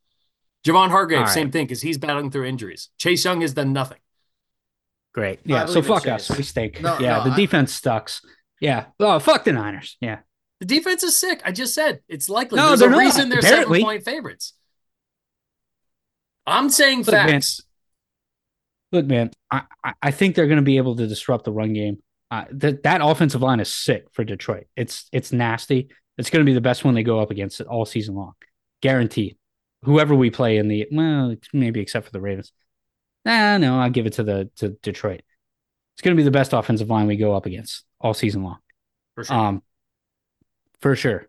Javon 0.66 0.90
Hargrave, 0.90 1.20
All 1.20 1.26
right. 1.26 1.34
same 1.34 1.52
thing, 1.52 1.66
because 1.66 1.82
he's 1.82 1.98
battling 1.98 2.32
through 2.32 2.46
injuries. 2.46 2.90
Chase 2.98 3.26
Young 3.26 3.42
has 3.42 3.54
done 3.54 3.74
nothing. 3.74 3.98
Great. 5.14 5.40
Yeah. 5.44 5.66
So 5.66 5.74
believe 5.82 5.86
in 5.90 5.96
fuck 5.96 6.08
us. 6.08 6.28
Chase. 6.28 6.38
We 6.38 6.44
stink. 6.44 6.82
No, 6.82 6.98
yeah. 7.00 7.18
no, 7.18 7.24
the 7.26 7.32
I- 7.32 7.36
defense 7.36 7.74
sucks. 7.74 8.22
Yeah. 8.62 8.86
Oh, 9.00 9.20
fuck 9.20 9.44
the 9.44 9.52
Niners. 9.52 9.98
Yeah. 10.00 10.20
The 10.62 10.66
defense 10.68 11.04
is 11.04 11.18
sick. 11.18 11.42
I 11.44 11.52
just 11.52 11.74
said 11.74 12.02
it's 12.08 12.30
likely. 12.30 12.58
No, 12.58 12.68
There's 12.70 12.82
a 12.82 12.90
not, 12.90 13.00
reason 13.00 13.30
they're 13.30 13.40
apparently. 13.40 13.80
seven 13.80 13.88
point 13.88 14.06
favorites. 14.06 14.54
I'm 16.46 16.70
saying 16.70 17.00
Look, 17.00 17.12
man, 17.12 17.28
facts. 17.30 17.62
Look, 18.92 19.06
man, 19.06 19.32
I, 19.50 19.64
I- 20.02 20.12
think 20.12 20.36
they're 20.36 20.48
going 20.48 20.58
to 20.58 20.62
be 20.64 20.78
able 20.78 20.96
to 20.96 21.08
disrupt 21.08 21.46
the 21.46 21.52
run 21.52 21.74
game. 21.74 22.02
Uh, 22.30 22.46
that 22.52 22.84
that 22.84 23.02
offensive 23.04 23.42
line 23.42 23.60
is 23.60 23.72
sick 23.74 24.06
for 24.14 24.24
Detroit. 24.24 24.68
It's 24.78 25.10
it's 25.12 25.34
nasty. 25.34 25.90
It's 26.18 26.30
going 26.30 26.46
to 26.46 26.50
be 26.50 26.54
the 26.54 26.62
best 26.62 26.86
one 26.86 26.94
they 26.94 27.04
go 27.04 27.20
up 27.20 27.32
against 27.32 27.60
it 27.60 27.68
all 27.68 27.86
season 27.86 28.16
long, 28.16 28.34
guaranteed. 28.82 29.38
Whoever 29.84 30.14
we 30.16 30.30
play 30.30 30.58
in 30.58 30.68
the 30.68 30.88
well, 30.92 31.36
maybe 31.54 31.82
except 31.82 32.06
for 32.06 32.12
the 32.12 32.22
Ravens. 32.22 32.54
Nah, 33.26 33.58
no, 33.58 33.80
I'll 33.80 33.90
give 33.90 34.06
it 34.06 34.14
to 34.14 34.24
the 34.24 34.50
to 34.58 34.70
Detroit. 34.84 35.22
It's 35.96 36.02
going 36.04 36.16
to 36.16 36.20
be 36.20 36.24
the 36.24 36.32
best 36.32 36.54
offensive 36.54 36.90
line 36.90 37.08
we 37.08 37.18
go 37.18 37.36
up 37.36 37.46
against 37.46 37.84
all 38.02 38.14
season 38.14 38.44
long. 38.44 38.58
For 39.16 39.24
sure. 39.24 39.36
Um, 39.36 39.64
for 40.82 40.96
sure. 40.96 41.28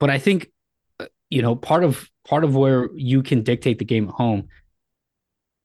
But 0.00 0.10
I 0.10 0.18
think, 0.18 0.50
uh, 0.98 1.06
you 1.30 1.42
know, 1.42 1.54
part 1.54 1.84
of 1.84 2.08
part 2.26 2.44
of 2.44 2.54
where 2.54 2.88
you 2.94 3.22
can 3.22 3.42
dictate 3.42 3.78
the 3.78 3.84
game 3.84 4.08
at 4.08 4.14
home 4.14 4.48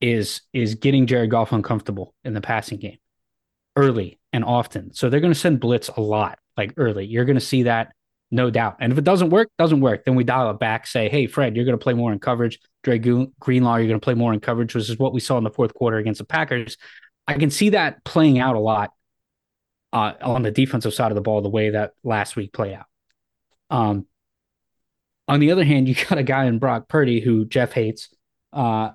is 0.02 0.42
is 0.54 0.76
getting 0.76 1.08
Jared 1.08 1.32
Goff 1.32 1.52
uncomfortable 1.52 2.14
in 2.24 2.34
the 2.34 2.42
passing 2.42 2.78
game 2.78 2.98
early 3.76 4.20
and 4.34 4.44
often. 4.44 4.94
So 4.94 5.10
they're 5.10 5.20
going 5.20 5.34
to 5.34 5.40
send 5.40 5.60
blitz 5.60 5.88
a 5.90 6.02
lot, 6.02 6.40
like 6.56 6.74
early. 6.78 7.06
You're 7.06 7.26
going 7.26 7.38
to 7.38 7.42
see 7.42 7.64
that, 7.64 7.94
no 8.32 8.50
doubt. 8.50 8.78
And 8.80 8.92
if 8.92 8.98
it 8.98 9.04
doesn't 9.04 9.30
work, 9.30 9.50
doesn't 9.58 9.80
work. 9.82 10.04
Then 10.06 10.16
we 10.16 10.24
dial 10.24 10.50
it 10.52 10.60
back. 10.60 10.88
Say, 10.88 11.10
hey, 11.10 11.28
Fred, 11.28 11.56
you're 11.56 11.66
going 11.66 11.78
to 11.78 11.84
play 11.84 11.94
more 11.94 12.12
in 12.12 12.20
coverage. 12.20 12.60
Dre 12.84 13.00
Gre- 13.00 13.26
Greenlaw, 13.40 13.78
you're 13.78 13.88
going 13.88 14.00
to 14.00 14.04
play 14.04 14.16
more 14.16 14.34
in 14.34 14.40
coverage, 14.40 14.74
which 14.76 14.90
is 14.90 14.98
what 14.98 15.14
we 15.14 15.20
saw 15.20 15.38
in 15.38 15.44
the 15.44 15.52
fourth 15.52 15.74
quarter 15.74 15.98
against 15.98 16.18
the 16.20 16.26
Packers. 16.26 16.78
I 17.28 17.34
can 17.36 17.50
see 17.50 17.70
that 17.70 18.04
playing 18.04 18.40
out 18.40 18.56
a 18.56 18.60
lot 18.60 18.92
uh, 19.94 20.14
on 20.22 20.44
the 20.44 20.52
defensive 20.52 20.94
side 20.94 21.12
of 21.12 21.16
the 21.16 21.22
ball, 21.22 21.42
the 21.42 21.50
way 21.50 21.72
that 21.72 21.94
last 22.04 22.36
week 22.36 22.54
played 22.54 22.74
out. 22.74 22.86
Um, 23.70 24.06
on 25.28 25.40
the 25.40 25.52
other 25.52 25.64
hand, 25.64 25.88
you 25.88 25.96
got 26.10 26.18
a 26.18 26.24
guy 26.24 26.46
in 26.46 26.60
Brock 26.60 26.88
Purdy 26.88 27.20
who 27.20 27.46
Jeff 27.46 27.74
hates, 27.74 28.10
uh, 28.54 28.92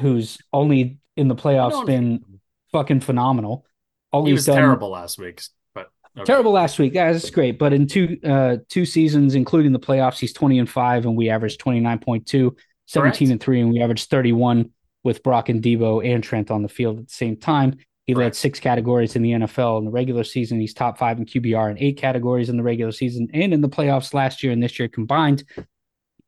who's 0.00 0.38
only 0.52 0.98
in 1.16 1.28
the 1.28 1.34
playoffs 1.34 1.84
been 1.86 2.24
fucking 2.72 3.00
phenomenal. 3.00 3.66
All 4.12 4.24
he 4.24 4.30
he's 4.30 4.38
was 4.38 4.46
done 4.46 4.56
terrible 4.56 4.90
last 4.90 5.18
week, 5.18 5.42
but 5.74 5.90
okay. 6.16 6.24
terrible 6.24 6.52
last 6.52 6.78
week. 6.78 6.94
Yeah, 6.94 7.12
that's 7.12 7.30
great. 7.30 7.58
But 7.58 7.72
in 7.72 7.86
two 7.86 8.18
uh 8.24 8.58
two 8.68 8.84
seasons, 8.84 9.34
including 9.34 9.72
the 9.72 9.80
playoffs, 9.80 10.18
he's 10.18 10.32
20 10.32 10.58
and 10.58 10.68
5, 10.68 11.06
and 11.06 11.16
we 11.16 11.30
averaged 11.30 11.60
29.2, 11.60 12.56
17 12.86 13.02
Correct. 13.02 13.20
and 13.20 13.40
3, 13.40 13.60
and 13.60 13.72
we 13.72 13.82
averaged 13.82 14.10
31 14.10 14.70
with 15.04 15.22
Brock 15.22 15.48
and 15.48 15.62
Deebo 15.62 16.06
and 16.06 16.22
Trent 16.22 16.50
on 16.50 16.62
the 16.62 16.68
field 16.68 16.98
at 16.98 17.08
the 17.08 17.14
same 17.14 17.36
time. 17.36 17.76
He 18.06 18.14
led 18.14 18.34
six 18.34 18.58
categories 18.58 19.14
in 19.14 19.22
the 19.22 19.30
NFL 19.30 19.78
in 19.78 19.84
the 19.84 19.90
regular 19.90 20.24
season. 20.24 20.58
He's 20.58 20.74
top 20.74 20.98
five 20.98 21.18
in 21.18 21.24
QBR 21.24 21.70
in 21.70 21.78
eight 21.78 21.98
categories 21.98 22.48
in 22.48 22.56
the 22.56 22.62
regular 22.62 22.90
season 22.90 23.28
and 23.32 23.54
in 23.54 23.60
the 23.60 23.68
playoffs 23.68 24.12
last 24.12 24.42
year 24.42 24.52
and 24.52 24.62
this 24.62 24.78
year 24.78 24.88
combined. 24.88 25.44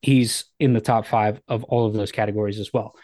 He's 0.01 0.45
in 0.61 0.73
the 0.73 0.81
top 0.81 1.07
five 1.07 1.41
of 1.49 1.65
all 1.65 1.87
of 1.87 1.95
those 1.95 2.13
categories 2.13 2.61
as 2.61 2.73
well. 2.73 2.95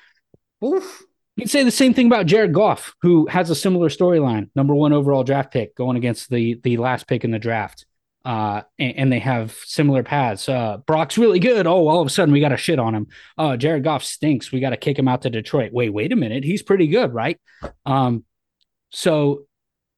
Oof. 0.65 1.03
You 1.37 1.43
can 1.43 1.49
say 1.49 1.65
the 1.65 1.71
same 1.71 1.95
thing 1.95 2.07
about 2.07 2.27
Jared 2.27 2.53
Goff, 2.53 2.95
who 3.03 3.27
has 3.27 3.51
a 3.51 3.55
similar 3.55 3.89
storyline. 3.89 4.51
Number 4.55 4.75
one 4.75 4.93
overall 4.93 5.25
draft 5.25 5.53
pick 5.53 5.75
going 5.75 5.97
against 5.97 6.29
the 6.29 6.61
the 6.63 6.77
last 6.77 7.07
pick 7.07 7.25
in 7.25 7.31
the 7.31 7.39
draft. 7.39 7.87
Uh, 8.23 8.61
and, 8.79 8.97
and 8.97 9.13
they 9.13 9.19
have 9.19 9.53
similar 9.65 10.03
paths. 10.03 10.49
Uh, 10.49 10.77
Brock's 10.87 11.17
really 11.17 11.39
good. 11.39 11.67
Oh, 11.67 11.89
all 11.89 12.03
of 12.03 12.07
a 12.07 12.11
sudden 12.11 12.35
we 12.35 12.41
got 12.41 12.51
to 12.51 12.59
shit 12.59 12.79
on 12.79 12.95
him. 12.95 13.07
Uh, 13.39 13.57
Jared 13.57 13.83
Goff 13.83 14.05
stinks. 14.05 14.53
We 14.53 14.61
got 14.61 14.71
to 14.71 14.77
kick 14.77 14.99
him 14.99 15.09
out 15.09 15.23
to 15.23 15.31
Detroit. 15.31 15.73
Wait, 15.73 15.89
wait 15.89 16.13
a 16.13 16.17
minute. 16.17 16.45
He's 16.45 16.63
pretty 16.63 16.89
good, 16.89 17.15
right? 17.15 17.41
Um, 17.87 18.25
so, 18.91 19.45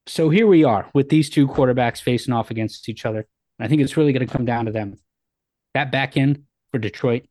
so 0.06 0.30
here 0.30 0.46
we 0.46 0.64
are 0.64 0.88
with 0.94 1.08
these 1.08 1.30
two 1.30 1.48
quarterbacks 1.48 2.00
facing 2.00 2.34
off 2.34 2.50
against 2.50 2.88
each 2.88 3.04
other. 3.04 3.26
I 3.58 3.68
think 3.68 3.80
it's 3.82 3.96
really 3.96 4.12
going 4.12 4.26
to 4.26 4.32
come 4.32 4.44
down 4.44 4.66
to 4.66 4.72
them. 4.72 4.98
That 5.74 5.92
back 5.92 6.16
end 6.16 6.44
for 6.72 6.78
Detroit 6.78 7.24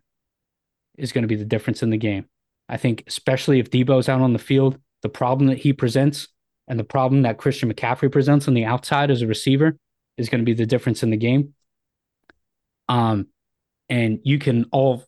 is 0.97 1.11
going 1.11 1.23
to 1.23 1.27
be 1.27 1.35
the 1.35 1.45
difference 1.45 1.83
in 1.83 1.89
the 1.89 1.97
game. 1.97 2.25
I 2.69 2.77
think, 2.77 3.03
especially 3.07 3.59
if 3.59 3.69
Deebo's 3.69 4.07
out 4.07 4.21
on 4.21 4.33
the 4.33 4.39
field, 4.39 4.79
the 5.01 5.09
problem 5.09 5.47
that 5.47 5.57
he 5.57 5.73
presents 5.73 6.27
and 6.67 6.79
the 6.79 6.85
problem 6.85 7.23
that 7.23 7.38
Christian 7.38 7.71
McCaffrey 7.71 8.11
presents 8.11 8.47
on 8.47 8.53
the 8.53 8.65
outside 8.65 9.11
as 9.11 9.21
a 9.21 9.27
receiver 9.27 9.77
is 10.17 10.29
going 10.29 10.39
to 10.39 10.45
be 10.45 10.53
the 10.53 10.65
difference 10.65 11.03
in 11.03 11.09
the 11.09 11.17
game. 11.17 11.53
Um, 12.88 13.27
and 13.89 14.19
you 14.23 14.39
can 14.39 14.65
all 14.71 15.05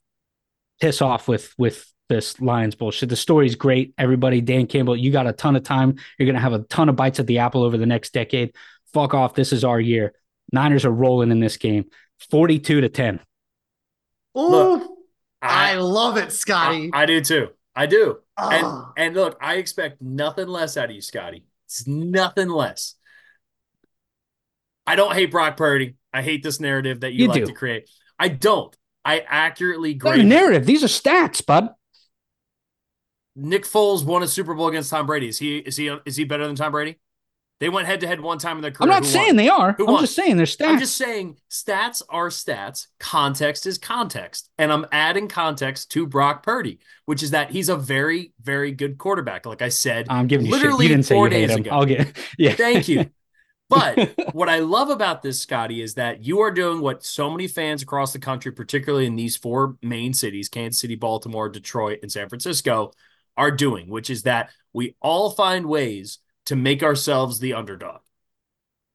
piss 0.81 1.01
off 1.01 1.27
with 1.27 1.53
with 1.57 1.92
this 2.13 2.39
Lions 2.39 2.75
bullshit. 2.75 3.09
The 3.09 3.15
story's 3.15 3.55
great. 3.55 3.93
Everybody, 3.97 4.41
Dan 4.41 4.67
Campbell, 4.67 4.95
you 4.95 5.11
got 5.11 5.27
a 5.27 5.33
ton 5.33 5.55
of 5.55 5.63
time. 5.63 5.95
You're 6.17 6.25
going 6.25 6.35
to 6.35 6.41
have 6.41 6.53
a 6.53 6.59
ton 6.59 6.89
of 6.89 6.95
bites 6.95 7.19
at 7.19 7.27
the 7.27 7.39
apple 7.39 7.63
over 7.63 7.77
the 7.77 7.85
next 7.85 8.13
decade. 8.13 8.55
Fuck 8.93 9.13
off. 9.13 9.33
This 9.35 9.51
is 9.53 9.63
our 9.63 9.79
year. 9.79 10.13
Niners 10.51 10.85
are 10.85 10.91
rolling 10.91 11.31
in 11.31 11.39
this 11.39 11.57
game, 11.57 11.85
forty-two 12.29 12.81
to 12.81 12.89
ten. 12.89 13.19
Ooh. 14.37 14.47
Look, 14.49 14.91
I 15.41 15.71
I, 15.71 15.75
love 15.75 16.17
it, 16.17 16.31
Scotty. 16.31 16.91
I, 16.93 17.03
I 17.03 17.05
do 17.05 17.21
too. 17.21 17.49
I 17.75 17.85
do. 17.87 18.19
And 18.37 18.65
Oh. 18.65 18.91
and 18.97 19.15
look, 19.15 19.37
I 19.41 19.55
expect 19.55 20.01
nothing 20.01 20.47
less 20.47 20.77
out 20.77 20.89
of 20.89 20.95
you, 20.95 21.01
Scotty. 21.01 21.45
It's 21.67 21.87
nothing 21.87 22.49
less. 22.49 22.95
I 24.85 24.95
don't 24.95 25.13
hate 25.13 25.31
Brock 25.31 25.57
Purdy. 25.57 25.95
I 26.13 26.21
hate 26.21 26.43
this 26.43 26.59
narrative 26.59 26.99
that 27.01 27.13
you, 27.13 27.23
You 27.23 27.27
like 27.29 27.41
do. 27.41 27.45
to 27.47 27.53
create. 27.53 27.89
I 28.19 28.27
don't. 28.27 28.75
I 29.05 29.19
accurately 29.27 29.93
Not 29.93 29.99
grade 29.99 30.25
narrative. 30.25 30.65
These 30.65 30.83
are 30.83 30.87
stats, 30.87 31.45
bud. 31.45 31.69
Nick 33.35 33.63
Foles 33.63 34.05
won 34.05 34.23
a 34.23 34.27
Super 34.27 34.53
Bowl 34.53 34.67
against 34.67 34.89
Tom 34.89 35.05
Brady. 35.05 35.27
Is 35.27 35.39
he 35.39 35.57
is 35.57 35.77
he 35.77 35.95
is 36.05 36.15
he 36.15 36.23
better 36.23 36.45
than 36.45 36.55
Tom 36.55 36.71
Brady? 36.71 36.99
They 37.59 37.69
went 37.69 37.87
head 37.87 38.01
to 38.01 38.07
head 38.07 38.19
one 38.19 38.39
time 38.39 38.57
in 38.57 38.61
their 38.61 38.71
career. 38.71 38.91
I'm 38.91 38.95
not 38.95 39.03
Who 39.03 39.09
saying 39.09 39.27
won? 39.27 39.35
they 39.37 39.47
are. 39.47 39.71
Who 39.73 39.87
I'm 39.87 39.93
won? 39.93 40.01
just 40.01 40.15
saying 40.15 40.35
they're 40.35 40.45
stats. 40.45 40.67
I'm 40.67 40.79
just 40.79 40.97
saying 40.97 41.37
stats 41.49 42.01
are 42.09 42.27
stats. 42.27 42.87
Context 42.99 43.65
is 43.65 43.77
context. 43.77 44.49
And 44.57 44.71
I'm 44.71 44.85
adding 44.91 45.29
context 45.29 45.89
to 45.91 46.05
Brock 46.05 46.43
Purdy, 46.43 46.79
which 47.05 47.23
is 47.23 47.31
that 47.31 47.51
he's 47.51 47.69
a 47.69 47.77
very, 47.77 48.33
very 48.41 48.73
good 48.73 48.97
quarterback. 48.97 49.45
Like 49.45 49.61
I 49.61 49.69
said, 49.69 50.07
I'm 50.09 50.27
giving 50.27 50.49
literally. 50.49 50.87
You 50.87 51.03
four 51.03 51.29
days 51.29 51.55
ago. 51.55 51.69
I'll 51.71 51.85
get. 51.85 52.17
Yeah. 52.37 52.53
Thank 52.53 52.89
you. 52.89 53.09
But 53.69 54.13
what 54.33 54.49
I 54.49 54.59
love 54.59 54.89
about 54.89 55.21
this, 55.21 55.39
Scotty, 55.39 55.81
is 55.81 55.93
that 55.93 56.23
you 56.25 56.41
are 56.41 56.51
doing 56.51 56.81
what 56.81 57.05
so 57.05 57.29
many 57.29 57.47
fans 57.47 57.81
across 57.81 58.11
the 58.11 58.19
country, 58.19 58.51
particularly 58.51 59.05
in 59.05 59.15
these 59.15 59.37
four 59.37 59.77
main 59.81 60.13
cities 60.13 60.49
Kansas 60.49 60.81
City, 60.81 60.95
Baltimore, 60.95 61.47
Detroit, 61.47 61.99
and 62.01 62.11
San 62.11 62.27
Francisco, 62.27 62.91
are 63.37 63.51
doing, 63.51 63.89
which 63.89 64.09
is 64.09 64.23
that 64.23 64.49
we 64.73 64.95
all 65.01 65.31
find 65.31 65.65
ways 65.65 66.19
to 66.47 66.55
make 66.55 66.83
ourselves 66.83 67.39
the 67.39 67.53
underdog. 67.53 68.01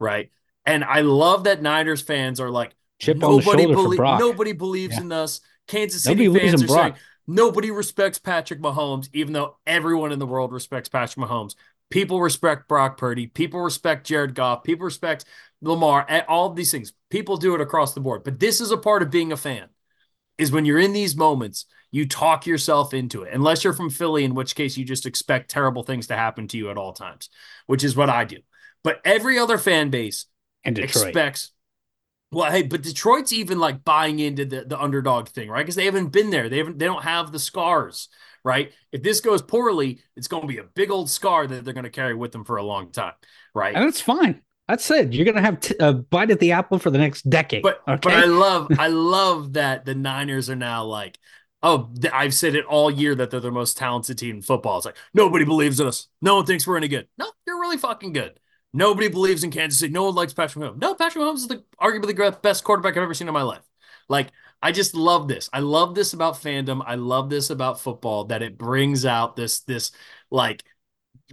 Right. 0.01 0.31
And 0.67 0.85
I 0.85 1.01
love 1.01 1.45
that 1.45 1.63
Niners 1.63 2.03
fans 2.03 2.41
are 2.41 2.51
like, 2.51 2.75
Chip 3.01 3.23
on 3.23 3.31
the 3.31 3.37
nobody, 3.39 3.67
belie- 3.67 3.97
Brock. 3.97 4.21
nobody 4.21 4.53
believes 4.53 4.97
Yeah. 4.97 5.03
in 5.03 5.13
us. 5.13 5.41
Kansas 5.67 6.03
City 6.03 6.29
be 6.29 6.39
fans 6.39 6.63
are 6.63 6.69
saying 6.69 6.95
nobody 7.27 7.71
respects 7.71 8.19
Patrick 8.19 8.61
Mahomes, 8.61 9.09
even 9.13 9.33
though 9.33 9.57
everyone 9.67 10.13
in 10.13 10.19
the 10.19 10.27
world 10.27 10.53
respects 10.53 10.89
Patrick 10.89 11.27
Mahomes. 11.29 11.55
People 11.91 12.21
respect 12.21 12.69
Brock 12.69 12.99
Purdy. 12.99 13.27
People 13.29 13.61
respect 13.61 14.07
Jared 14.07 14.35
Goff. 14.35 14.63
People 14.63 14.85
respect 14.85 15.25
Lamar. 15.63 16.07
All 16.29 16.51
of 16.51 16.57
these 16.57 16.71
things. 16.71 16.93
People 17.09 17.37
do 17.39 17.55
it 17.55 17.61
across 17.61 17.95
the 17.95 18.01
board. 18.01 18.25
But 18.25 18.39
this 18.41 18.61
is 18.61 18.71
a 18.71 18.77
part 18.77 19.03
of 19.03 19.11
being 19.11 19.33
a 19.33 19.37
fan. 19.37 19.69
Is 20.37 20.53
when 20.53 20.65
you're 20.65 20.79
in 20.79 20.93
these 20.93 21.17
moments, 21.17 21.65
you 21.91 22.07
talk 22.07 22.47
yourself 22.47 22.93
into 22.93 23.23
it. 23.23 23.33
Unless 23.33 23.65
you're 23.65 23.73
from 23.73 23.91
Philly, 23.91 24.25
in 24.25 24.35
which 24.35 24.55
case 24.55 24.77
you 24.77 24.85
just 24.85 25.07
expect 25.07 25.51
terrible 25.51 25.83
things 25.83 26.09
to 26.09 26.17
happen 26.17 26.49
to 26.49 26.59
you 26.59 26.71
at 26.71 26.77
all 26.77 26.93
times, 26.93 27.31
which 27.67 27.85
is 27.85 27.97
what 27.97 28.11
I 28.11 28.25
do. 28.25 28.39
But 28.85 29.01
every 29.05 29.39
other 29.39 29.59
fan 29.59 29.91
base 29.91 30.27
and 30.65 30.77
Detroit. 30.77 31.07
expects 31.09 31.53
Well, 32.31 32.51
hey, 32.51 32.63
but 32.63 32.83
Detroit's 32.83 33.33
even 33.33 33.59
like 33.59 33.85
buying 33.85 34.19
into 34.19 34.45
the, 34.45 34.65
the 34.65 34.81
underdog 34.81 35.29
thing, 35.29 35.49
right? 35.49 35.63
Because 35.63 35.77
they 35.77 35.87
haven't 35.87 36.09
been 36.09 36.31
there. 36.31 36.49
They 36.49 36.59
haven't. 36.59 36.79
They 36.79 36.85
don't 36.85 37.05
have 37.05 37.33
the 37.33 37.39
scars, 37.39 38.09
right? 38.45 38.73
If 38.93 39.03
this 39.03 39.21
goes 39.21 39.41
poorly, 39.41 40.01
it's 40.15 40.29
going 40.29 40.43
to 40.43 40.49
be 40.49 40.59
a 40.59 40.65
big 40.65 40.91
old 40.91 41.09
scar 41.09 41.47
that 41.47 41.65
they're 41.65 41.75
going 41.75 41.85
to 41.85 41.91
carry 41.91 42.15
with 42.15 42.33
them 42.33 42.45
for 42.45 42.57
a 42.57 42.63
long 42.63 42.93
time, 42.93 43.15
right? 43.55 43.75
And 43.75 43.87
that's 43.87 44.01
fine. 44.01 44.43
That's 44.69 44.91
it. 44.91 45.15
You're 45.15 45.25
gonna 45.25 45.41
have 45.41 45.61
t- 45.61 45.75
a 45.81 45.95
bite 45.95 46.31
at 46.31 46.41
the 46.41 46.53
apple 46.53 46.79
for 46.79 46.91
the 46.91 46.99
next 46.99 47.29
decade. 47.29 47.63
But 47.63 47.81
okay? 47.89 47.99
but 48.03 48.13
I 48.13 48.27
love 48.27 48.69
I 48.79 48.89
love 48.89 49.55
that 49.55 49.87
the 49.87 49.95
Niners 49.95 50.51
are 50.51 50.57
now 50.57 50.85
like, 50.85 51.19
oh, 51.63 51.91
I've 52.13 52.35
said 52.35 52.55
it 52.55 52.65
all 52.65 52.91
year 52.91 53.15
that 53.15 53.31
they're 53.31 53.41
the 53.41 53.51
most 53.51 53.77
talented 53.77 54.19
team 54.19 54.37
in 54.37 54.43
football. 54.43 54.79
It's 54.79 54.87
like 54.87 54.97
nobody 55.15 55.45
believes 55.45 55.81
in 55.81 55.87
us. 55.87 56.09
No 56.23 56.37
one 56.37 56.47
thinks 56.47 56.67
we're 56.67 56.77
any 56.77 56.89
good. 56.89 57.09
No, 57.19 57.31
you're 57.47 57.61
really 57.61 57.79
fucking 57.79 58.13
good. 58.13 58.39
Nobody 58.73 59.09
believes 59.09 59.45
in 59.45 59.51
Kansas 59.51 59.79
City. 59.81 59.93
No 59.93 60.05
one 60.05 60.15
likes 60.15 60.35
Patrick 60.35 60.65
Mahomes. 60.65 60.81
No, 60.81 60.95
Patrick 60.95 61.25
Mahomes 61.25 61.37
is 61.37 61.49
the 61.49 61.65
arguably 61.81 62.15
the 62.15 62.39
best 62.43 62.65
quarterback 62.65 62.97
I've 62.97 63.03
ever 63.03 63.15
seen 63.15 63.29
in 63.29 63.35
my 63.35 63.43
life. 63.43 63.63
Like, 64.09 64.29
I 64.63 64.73
just 64.73 64.95
love 64.95 65.29
this. 65.29 65.49
I 65.53 65.61
love 65.61 65.95
this 65.95 66.13
about 66.13 66.35
fandom. 66.35 66.83
I 66.85 66.97
love 66.97 67.31
this 67.31 67.51
about 67.51 67.81
football 67.81 68.25
that 68.25 68.43
it 68.43 68.59
brings 68.59 69.07
out 69.07 69.37
this 69.37 69.61
this 69.61 69.93
like 70.31 70.65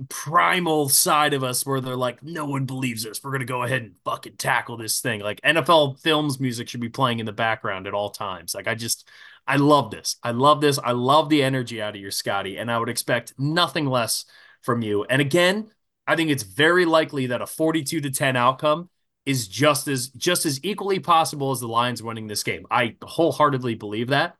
primal 0.09 0.89
side 0.89 1.33
of 1.33 1.43
us 1.43 1.65
where 1.65 1.79
they're 1.81 1.95
like, 1.95 2.21
no 2.21 2.45
one 2.45 2.65
believes 2.65 3.05
us. 3.05 3.23
We're 3.23 3.31
gonna 3.31 3.45
go 3.45 3.63
ahead 3.63 3.81
and 3.81 3.95
fucking 4.03 4.37
tackle 4.37 4.77
this 4.77 5.01
thing. 5.01 5.21
Like 5.21 5.41
NFL 5.41 6.01
films 6.01 6.39
music 6.39 6.69
should 6.69 6.81
be 6.81 6.89
playing 6.89 7.19
in 7.19 7.25
the 7.25 7.31
background 7.33 7.87
at 7.87 7.93
all 7.93 8.09
times. 8.09 8.53
Like 8.53 8.67
I 8.67 8.75
just 8.75 9.07
I 9.47 9.57
love 9.57 9.91
this. 9.91 10.17
I 10.23 10.31
love 10.31 10.61
this. 10.61 10.79
I 10.79 10.91
love 10.91 11.29
the 11.29 11.43
energy 11.43 11.81
out 11.81 11.95
of 11.95 12.01
your 12.01 12.11
Scotty, 12.11 12.57
and 12.57 12.71
I 12.71 12.79
would 12.79 12.89
expect 12.89 13.33
nothing 13.37 13.85
less 13.85 14.25
from 14.61 14.81
you. 14.81 15.03
And 15.03 15.21
again, 15.21 15.69
I 16.07 16.15
think 16.15 16.29
it's 16.29 16.43
very 16.43 16.85
likely 16.85 17.27
that 17.27 17.41
a 17.41 17.47
42 17.47 18.01
to 18.01 18.09
10 18.09 18.35
outcome 18.35 18.89
is 19.25 19.47
just 19.47 19.87
as 19.87 20.09
just 20.09 20.45
as 20.45 20.59
equally 20.63 20.99
possible 20.99 21.51
as 21.51 21.59
the 21.59 21.67
Lions 21.67 22.01
winning 22.01 22.27
this 22.27 22.43
game. 22.43 22.65
I 22.69 22.95
wholeheartedly 23.03 23.75
believe 23.75 24.09
that. 24.09 24.35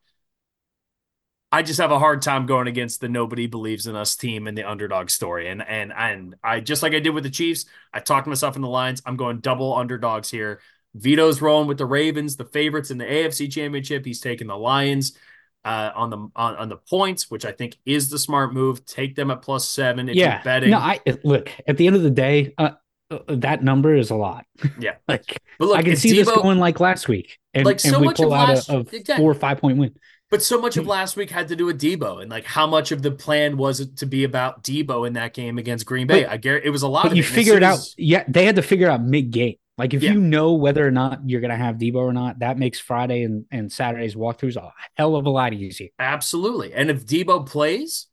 I 1.52 1.62
just 1.62 1.80
have 1.80 1.92
a 1.92 2.00
hard 2.00 2.22
time 2.22 2.48
going 2.48 2.68
against 2.68 3.00
the 3.00 3.08
nobody 3.08 3.48
believes 3.48 3.88
in 3.88 3.96
us 3.96 4.16
team 4.16 4.48
and 4.48 4.58
the 4.58 4.70
underdog 4.70 5.10
story. 5.10 5.48
And 5.48 5.62
and 5.66 5.94
and 5.96 6.36
I 6.44 6.60
just 6.60 6.84
like 6.84 6.94
I 6.94 7.00
did 7.00 7.12
with 7.12 7.24
the 7.24 7.30
Chiefs, 7.30 7.66
I 7.94 8.00
talked 8.00 8.28
myself 8.28 8.56
in 8.56 8.62
the 8.62 8.68
lines. 8.68 9.02
I'm 9.06 9.16
going 9.16 9.40
double 9.40 9.74
underdogs 9.74 10.30
here. 10.30 10.60
Vito's 10.96 11.42
rolling 11.42 11.68
with 11.68 11.78
the 11.78 11.86
Ravens, 11.86 12.38
the 12.38 12.46
favorites 12.46 12.92
in 12.92 12.98
the 12.98 13.06
AFC 13.06 13.52
Championship. 13.52 14.06
He's 14.06 14.22
taking 14.22 14.48
the 14.48 14.58
Lions 14.58 15.18
uh, 15.66 15.92
on 15.96 16.10
the 16.10 16.18
on, 16.36 16.56
on 16.56 16.70
the 16.70 16.78
points, 16.78 17.30
which 17.30 17.44
I 17.44 17.52
think 17.52 17.78
is 17.86 18.10
the 18.10 18.20
smart 18.20 18.54
move. 18.54 18.86
Take 18.86 19.16
them 19.16 19.32
at 19.32 19.42
plus 19.42 19.68
seven 19.68 20.08
if 20.08 20.16
yeah. 20.16 20.36
you're 20.36 20.44
betting. 20.44 20.70
No, 20.70 20.78
I 20.78 21.02
look 21.24 21.52
at 21.68 21.78
the 21.78 21.88
end 21.88 21.96
of 21.96 22.04
the 22.04 22.12
day. 22.12 22.54
Uh, 22.58 22.72
uh 23.12 23.20
that 23.28 23.64
number 23.64 23.96
is 23.96 24.12
a 24.12 24.16
lot. 24.16 24.46
Yeah, 24.80 24.96
like 25.08 25.42
but 25.60 25.68
look, 25.68 25.78
I 25.78 25.84
can 25.84 25.96
see 25.96 26.14
this 26.14 26.30
going 26.30 26.60
like 26.60 26.80
last 26.80 27.08
week, 27.08 27.40
and, 27.54 27.66
like 27.66 27.80
so 27.80 27.98
and 27.98 28.06
we 28.06 28.14
pull 28.14 28.34
out 28.34 28.50
last, 28.50 28.70
a, 28.70 28.80
a 28.80 29.18
four 29.18 29.32
or 29.32 29.36
five 29.36 29.58
point 29.58 29.78
win. 29.78 29.96
But 30.32 30.42
so 30.42 30.60
much 30.60 30.76
of 30.76 30.88
last 30.88 31.16
week 31.16 31.30
had 31.30 31.48
to 31.50 31.56
do 31.56 31.66
with 31.66 31.80
Deebo 31.80 32.22
and 32.22 32.32
like 32.32 32.46
how 32.46 32.66
much 32.66 32.92
of 32.92 33.04
the 33.04 33.12
plan 33.12 33.58
was 33.58 33.80
it 33.80 33.98
to 33.98 34.06
be 34.08 34.24
about 34.24 34.64
Deebo 34.64 35.06
in 35.06 35.14
that 35.14 35.34
game 35.34 35.60
against 35.60 35.86
Green 35.86 36.08
Bay. 36.08 36.24
But, 36.24 36.32
I 36.32 36.38
guarantee 36.38 36.68
it 36.68 36.72
was 36.72 36.82
a 36.82 36.88
lot. 36.88 37.04
But 37.04 37.16
you 37.16 37.24
figured 37.24 37.62
out, 37.62 37.80
yeah, 37.96 38.24
they 38.28 38.44
had 38.44 38.56
to 38.56 38.64
figure 38.64 38.90
out 38.90 39.04
mid 39.04 39.30
game. 39.32 39.56
Like 39.78 39.94
if 39.94 40.04
yeah. 40.04 40.14
you 40.14 40.22
know 40.22 40.54
whether 40.54 40.86
or 40.86 40.92
not 40.92 41.30
you're 41.30 41.42
gonna 41.42 41.58
have 41.58 41.76
Deebo 41.76 41.96
or 41.96 42.14
not, 42.14 42.40
that 42.40 42.58
makes 42.58 42.80
Friday 42.80 43.24
and, 43.24 43.46
and 43.52 43.72
Saturday's 43.72 44.16
walkthroughs 44.16 44.56
a 44.56 44.72
hell 44.96 45.16
of 45.16 45.26
a 45.26 45.30
lot 45.30 45.54
easier. 45.54 45.90
Absolutely. 46.00 46.74
And 46.74 46.90
if 46.90 47.06
Deebo 47.06 47.46
plays, 47.46 48.08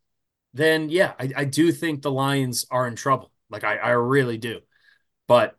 then 0.54 0.88
yeah, 0.88 1.12
I, 1.18 1.30
I 1.36 1.44
do 1.44 1.70
think 1.72 2.02
the 2.02 2.10
Lions 2.10 2.66
are 2.70 2.86
in 2.86 2.96
trouble. 2.96 3.30
Like 3.48 3.64
I, 3.64 3.76
I 3.76 3.90
really 3.90 4.38
do. 4.38 4.60
But 5.28 5.56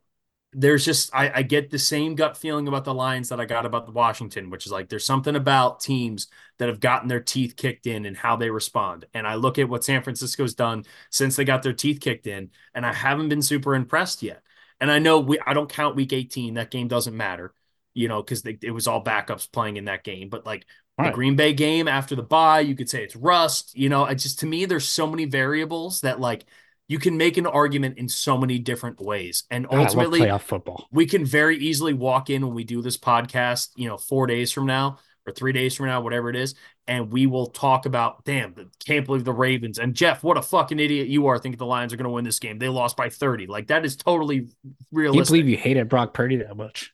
there's 0.55 0.85
just 0.85 1.13
I, 1.15 1.31
I 1.35 1.41
get 1.41 1.69
the 1.69 1.80
same 1.80 2.15
gut 2.15 2.38
feeling 2.38 2.67
about 2.67 2.85
the 2.85 2.93
Lions 2.93 3.30
that 3.30 3.39
I 3.39 3.45
got 3.45 3.65
about 3.65 3.85
the 3.85 3.91
Washington, 3.91 4.49
which 4.49 4.65
is 4.65 4.71
like 4.71 4.89
there's 4.89 5.05
something 5.05 5.35
about 5.35 5.80
teams 5.80 6.27
that 6.59 6.69
have 6.69 6.80
gotten 6.80 7.07
their 7.07 7.19
teeth 7.19 7.55
kicked 7.55 7.88
in 7.88 8.05
and 8.05 8.15
how 8.15 8.35
they 8.35 8.49
respond. 8.49 9.05
And 9.13 9.25
I 9.25 9.35
look 9.35 9.57
at 9.57 9.69
what 9.69 9.84
San 9.84 10.03
Francisco's 10.03 10.53
done 10.53 10.84
since 11.09 11.35
they 11.35 11.45
got 11.45 11.63
their 11.63 11.73
teeth 11.73 11.99
kicked 11.99 12.27
in, 12.27 12.51
and 12.75 12.85
I 12.85 12.93
haven't 12.93 13.30
been 13.30 13.41
super 13.41 13.73
impressed 13.73 14.21
yet. 14.21 14.43
And 14.84 14.91
I 14.91 14.99
know 14.99 15.22
we 15.22 15.39
I 15.39 15.53
don't 15.53 15.69
count 15.69 15.95
week 15.95 16.11
18. 16.11 16.55
That 16.55 16.69
game 16.69 16.89
doesn't 16.89 17.15
matter, 17.15 17.53
you 17.93 18.10
know, 18.10 18.22
because 18.22 18.43
it 18.45 18.72
was 18.72 18.85
all 18.85 19.01
backups 19.01 19.49
playing 19.49 19.77
in 19.77 19.85
that 19.85 20.03
game. 20.03 20.27
But 20.27 20.45
like 20.45 20.65
all 20.97 21.05
the 21.05 21.07
right. 21.07 21.15
Green 21.15 21.38
Bay 21.38 21.53
game 21.53 21.88
after 21.88 22.18
the 22.18 22.22
bye, 22.22 22.60
you 22.60 22.76
could 22.76 22.89
say 22.89 23.01
it's 23.01 23.15
rust. 23.15 23.77
You 23.77 23.88
know, 23.88 24.03
I 24.03 24.14
just 24.14 24.39
to 24.39 24.45
me, 24.45 24.65
there's 24.65 24.85
so 24.85 25.07
many 25.07 25.23
variables 25.23 26.01
that 26.01 26.19
like 26.19 26.43
you 26.89 26.99
can 26.99 27.15
make 27.15 27.38
an 27.38 27.47
argument 27.47 27.97
in 27.97 28.10
so 28.10 28.38
many 28.38 28.60
different 28.60 28.99
ways. 28.99 29.45
And 29.49 29.68
ultimately, 29.72 30.19
playoff 30.19 30.41
football. 30.41 30.89
We 30.91 31.05
can 31.05 31.23
very 31.23 31.57
easily 31.60 31.93
walk 31.93 32.30
in 32.30 32.45
when 32.45 32.53
we 32.53 32.65
do 32.65 32.81
this 32.81 32.97
podcast, 32.97 33.69
you 33.77 33.88
know, 33.88 33.95
four 33.95 34.27
days 34.27 34.51
from 34.51 34.65
now 34.65 34.99
or 35.26 35.34
three 35.34 35.54
days 35.54 35.76
from 35.76 35.86
now, 35.86 36.02
whatever 36.02 36.30
it 36.30 36.36
is, 36.36 36.56
and 36.88 37.12
we 37.12 37.28
will 37.28 37.48
talk 37.48 37.86
about, 37.86 38.24
damn, 38.26 38.56
can't 38.86 39.06
believe 39.06 39.24
the 39.24 39.34
Ravens. 39.34 39.80
And 39.80 39.94
Jeff, 39.94 40.24
what 40.24 40.38
a 40.38 40.41
fucking 40.41 40.80
idiot 40.80 41.08
you 41.08 41.28
are 41.28 41.40
thinking 41.40 41.58
the 41.58 41.66
Lions 41.66 41.94
are 41.94 41.98
going 41.98 42.06
to 42.06 42.12
win 42.12 42.26
this 42.26 42.40
game. 42.40 42.60
They 42.60 42.70
lost 42.70 42.98
by 42.98 43.10
30. 43.10 43.48
Like 43.48 43.68
that 43.68 43.86
is 43.86 43.95
totally 43.95 44.50
realistic. 44.91 45.20
Can't 45.20 45.28
believe 45.28 45.50
you 45.50 45.58
hated 45.58 45.90
Brock 45.90 46.14
Purdy 46.14 46.38
that 46.38 46.58
much. 46.58 46.94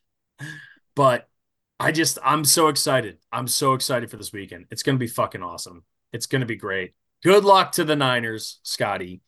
But 0.95 1.27
I 1.79 1.91
just, 1.91 2.19
I'm 2.23 2.45
so 2.45 2.67
excited. 2.67 3.17
I'm 3.31 3.47
so 3.47 3.73
excited 3.73 4.11
for 4.11 4.17
this 4.17 4.33
weekend. 4.33 4.65
It's 4.69 4.83
going 4.83 4.95
to 4.95 4.99
be 4.99 5.07
fucking 5.07 5.41
awesome. 5.41 5.83
It's 6.11 6.25
going 6.25 6.41
to 6.41 6.45
be 6.45 6.55
great. 6.55 6.93
Good 7.23 7.43
luck 7.43 7.73
to 7.73 7.83
the 7.83 7.95
Niners, 7.95 8.59
Scotty. 8.63 9.21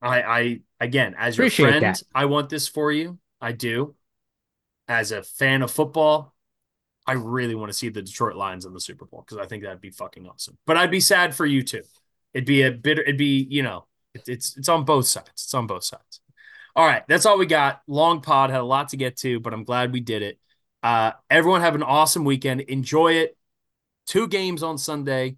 I, 0.00 0.22
I 0.22 0.60
again, 0.80 1.14
as 1.16 1.38
your 1.38 1.48
friend, 1.50 1.84
that. 1.84 2.02
I 2.14 2.24
want 2.24 2.48
this 2.48 2.68
for 2.68 2.90
you. 2.90 3.18
I 3.40 3.52
do. 3.52 3.94
As 4.88 5.12
a 5.12 5.22
fan 5.22 5.62
of 5.62 5.70
football, 5.70 6.31
I 7.06 7.12
really 7.12 7.54
want 7.54 7.70
to 7.70 7.76
see 7.76 7.88
the 7.88 8.02
Detroit 8.02 8.36
Lions 8.36 8.64
in 8.64 8.72
the 8.72 8.80
Super 8.80 9.04
Bowl 9.04 9.24
because 9.26 9.44
I 9.44 9.46
think 9.46 9.62
that'd 9.62 9.80
be 9.80 9.90
fucking 9.90 10.26
awesome. 10.26 10.56
But 10.66 10.76
I'd 10.76 10.90
be 10.90 11.00
sad 11.00 11.34
for 11.34 11.44
you 11.44 11.62
too. 11.62 11.82
It'd 12.32 12.46
be 12.46 12.62
a 12.62 12.70
bit. 12.70 12.98
It'd 12.98 13.18
be 13.18 13.46
you 13.50 13.62
know, 13.62 13.86
it, 14.14 14.28
it's 14.28 14.56
it's 14.56 14.68
on 14.68 14.84
both 14.84 15.06
sides. 15.06 15.30
It's 15.32 15.54
on 15.54 15.66
both 15.66 15.84
sides. 15.84 16.20
All 16.74 16.86
right, 16.86 17.02
that's 17.06 17.26
all 17.26 17.38
we 17.38 17.46
got. 17.46 17.82
Long 17.86 18.22
pod 18.22 18.50
had 18.50 18.60
a 18.60 18.64
lot 18.64 18.90
to 18.90 18.96
get 18.96 19.16
to, 19.18 19.40
but 19.40 19.52
I'm 19.52 19.64
glad 19.64 19.92
we 19.92 20.00
did 20.00 20.22
it. 20.22 20.38
Uh, 20.82 21.12
everyone 21.28 21.60
have 21.60 21.74
an 21.74 21.82
awesome 21.82 22.24
weekend. 22.24 22.62
Enjoy 22.62 23.14
it. 23.14 23.36
Two 24.06 24.26
games 24.26 24.62
on 24.62 24.78
Sunday, 24.78 25.36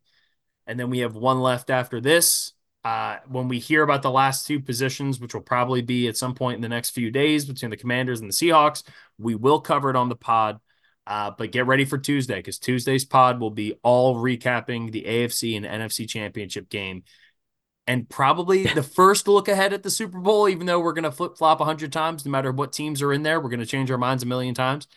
and 0.66 0.78
then 0.78 0.90
we 0.90 1.00
have 1.00 1.16
one 1.16 1.40
left 1.40 1.70
after 1.70 2.00
this. 2.00 2.52
Uh, 2.84 3.18
when 3.28 3.48
we 3.48 3.58
hear 3.58 3.82
about 3.82 4.02
the 4.02 4.10
last 4.10 4.46
two 4.46 4.60
positions, 4.60 5.18
which 5.18 5.32
will 5.32 5.40
probably 5.40 5.80
be 5.80 6.06
at 6.06 6.16
some 6.18 6.34
point 6.34 6.56
in 6.56 6.60
the 6.60 6.68
next 6.68 6.90
few 6.90 7.10
days 7.10 7.46
between 7.46 7.70
the 7.70 7.76
Commanders 7.76 8.20
and 8.20 8.28
the 8.28 8.34
Seahawks, 8.34 8.82
we 9.18 9.34
will 9.34 9.60
cover 9.60 9.88
it 9.88 9.96
on 9.96 10.10
the 10.10 10.16
pod. 10.16 10.60
Uh, 11.06 11.31
but 11.36 11.52
get 11.52 11.66
ready 11.66 11.85
for 11.85 11.98
Tuesday 11.98 12.36
because 12.36 12.59
Tuesday's 12.59 13.05
pod 13.05 13.39
will 13.39 13.51
be 13.51 13.74
all 13.82 14.16
recapping 14.16 14.90
the 14.90 15.02
AFC 15.02 15.56
and 15.56 15.66
NFC 15.66 16.09
championship 16.09 16.70
game. 16.70 17.05
And 17.86 18.09
probably 18.09 18.64
the 18.74 18.82
first 18.82 19.28
look 19.28 19.48
ahead 19.48 19.72
at 19.72 19.82
the 19.82 19.90
Super 19.90 20.18
Bowl, 20.18 20.48
even 20.48 20.66
though 20.66 20.81
we're 20.81 20.94
going 20.94 21.05
to 21.05 21.12
flip 21.12 21.36
flop 21.36 21.60
a 21.60 21.64
hundred 21.64 21.93
times, 21.93 22.24
no 22.24 22.31
matter 22.31 22.52
what 22.52 22.72
teams 22.72 23.02
are 23.02 23.12
in 23.12 23.22
there, 23.22 23.40
we're 23.40 23.51
going 23.51 23.60
to 23.60 23.66
change 23.66 23.90
our 23.90 23.98
minds 23.98 24.22
a 24.22 24.26
million 24.26 24.55
times. 24.55 24.89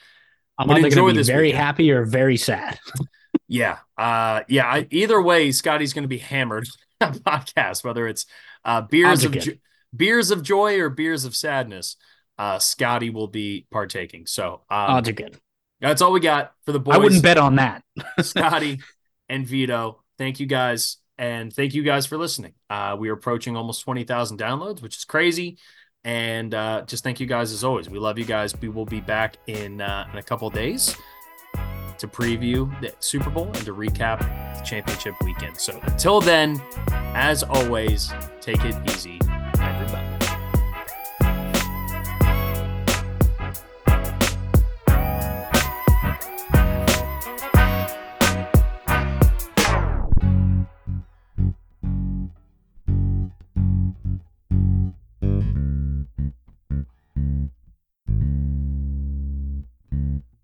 I'm 0.57 0.71
either 0.71 0.89
going 0.89 1.13
to 1.13 1.21
be 1.21 1.23
very 1.23 1.47
weekend. 1.47 1.63
happy 1.63 1.91
or 1.91 2.05
very 2.05 2.37
sad. 2.37 2.79
yeah. 3.47 3.77
Uh, 3.97 4.41
yeah. 4.47 4.65
I, 4.65 4.87
either 4.89 5.21
way, 5.21 5.51
Scotty's 5.51 5.93
going 5.93 6.03
to 6.03 6.09
be 6.09 6.17
hammered 6.17 6.67
on 7.01 7.19
podcast, 7.19 7.83
whether 7.83 8.07
it's 8.07 8.25
uh, 8.63 8.81
beers 8.81 9.23
of 9.23 9.33
jo- 9.33 9.53
beers 9.95 10.31
of 10.31 10.41
joy 10.41 10.79
or 10.79 10.89
beers 10.89 11.25
of 11.25 11.35
sadness. 11.35 11.97
Uh, 12.37 12.59
Scotty 12.59 13.09
will 13.09 13.27
be 13.27 13.67
partaking. 13.71 14.25
So 14.25 14.61
um, 14.69 14.91
odds 14.91 15.09
are 15.09 15.13
good. 15.13 15.37
That's 15.79 16.01
all 16.01 16.11
we 16.11 16.19
got 16.19 16.53
for 16.65 16.71
the 16.71 16.79
boys. 16.79 16.95
I 16.95 16.97
wouldn't 16.97 17.23
bet 17.23 17.37
on 17.37 17.55
that. 17.55 17.83
Scotty 18.21 18.79
and 19.29 19.45
Vito, 19.45 20.03
thank 20.17 20.39
you 20.39 20.45
guys, 20.45 20.97
and 21.17 21.53
thank 21.53 21.73
you 21.73 21.83
guys 21.83 22.05
for 22.05 22.17
listening. 22.17 22.53
Uh, 22.69 22.95
we 22.99 23.09
are 23.09 23.13
approaching 23.13 23.55
almost 23.55 23.83
twenty 23.83 24.03
thousand 24.03 24.39
downloads, 24.39 24.81
which 24.81 24.97
is 24.97 25.05
crazy. 25.05 25.57
And 26.03 26.53
uh, 26.53 26.83
just 26.83 27.03
thank 27.03 27.19
you 27.19 27.25
guys 27.25 27.51
as 27.51 27.63
always. 27.65 27.89
We 27.89 27.99
love 27.99 28.17
you 28.17 28.23
guys. 28.23 28.55
We 28.59 28.69
will 28.69 28.85
be 28.85 29.01
back 29.01 29.37
in 29.47 29.81
uh, 29.81 30.07
in 30.11 30.17
a 30.17 30.23
couple 30.23 30.49
days 30.49 30.95
to 31.97 32.07
preview 32.07 32.79
the 32.81 32.93
Super 32.99 33.29
Bowl 33.29 33.45
and 33.45 33.65
to 33.65 33.73
recap 33.73 34.19
the 34.57 34.63
championship 34.63 35.15
weekend. 35.23 35.57
So 35.57 35.79
until 35.83 36.21
then, 36.21 36.61
as 37.13 37.43
always, 37.43 38.13
take 38.39 38.63
it 38.63 38.75
easy, 38.89 39.19
everybody. 39.59 40.16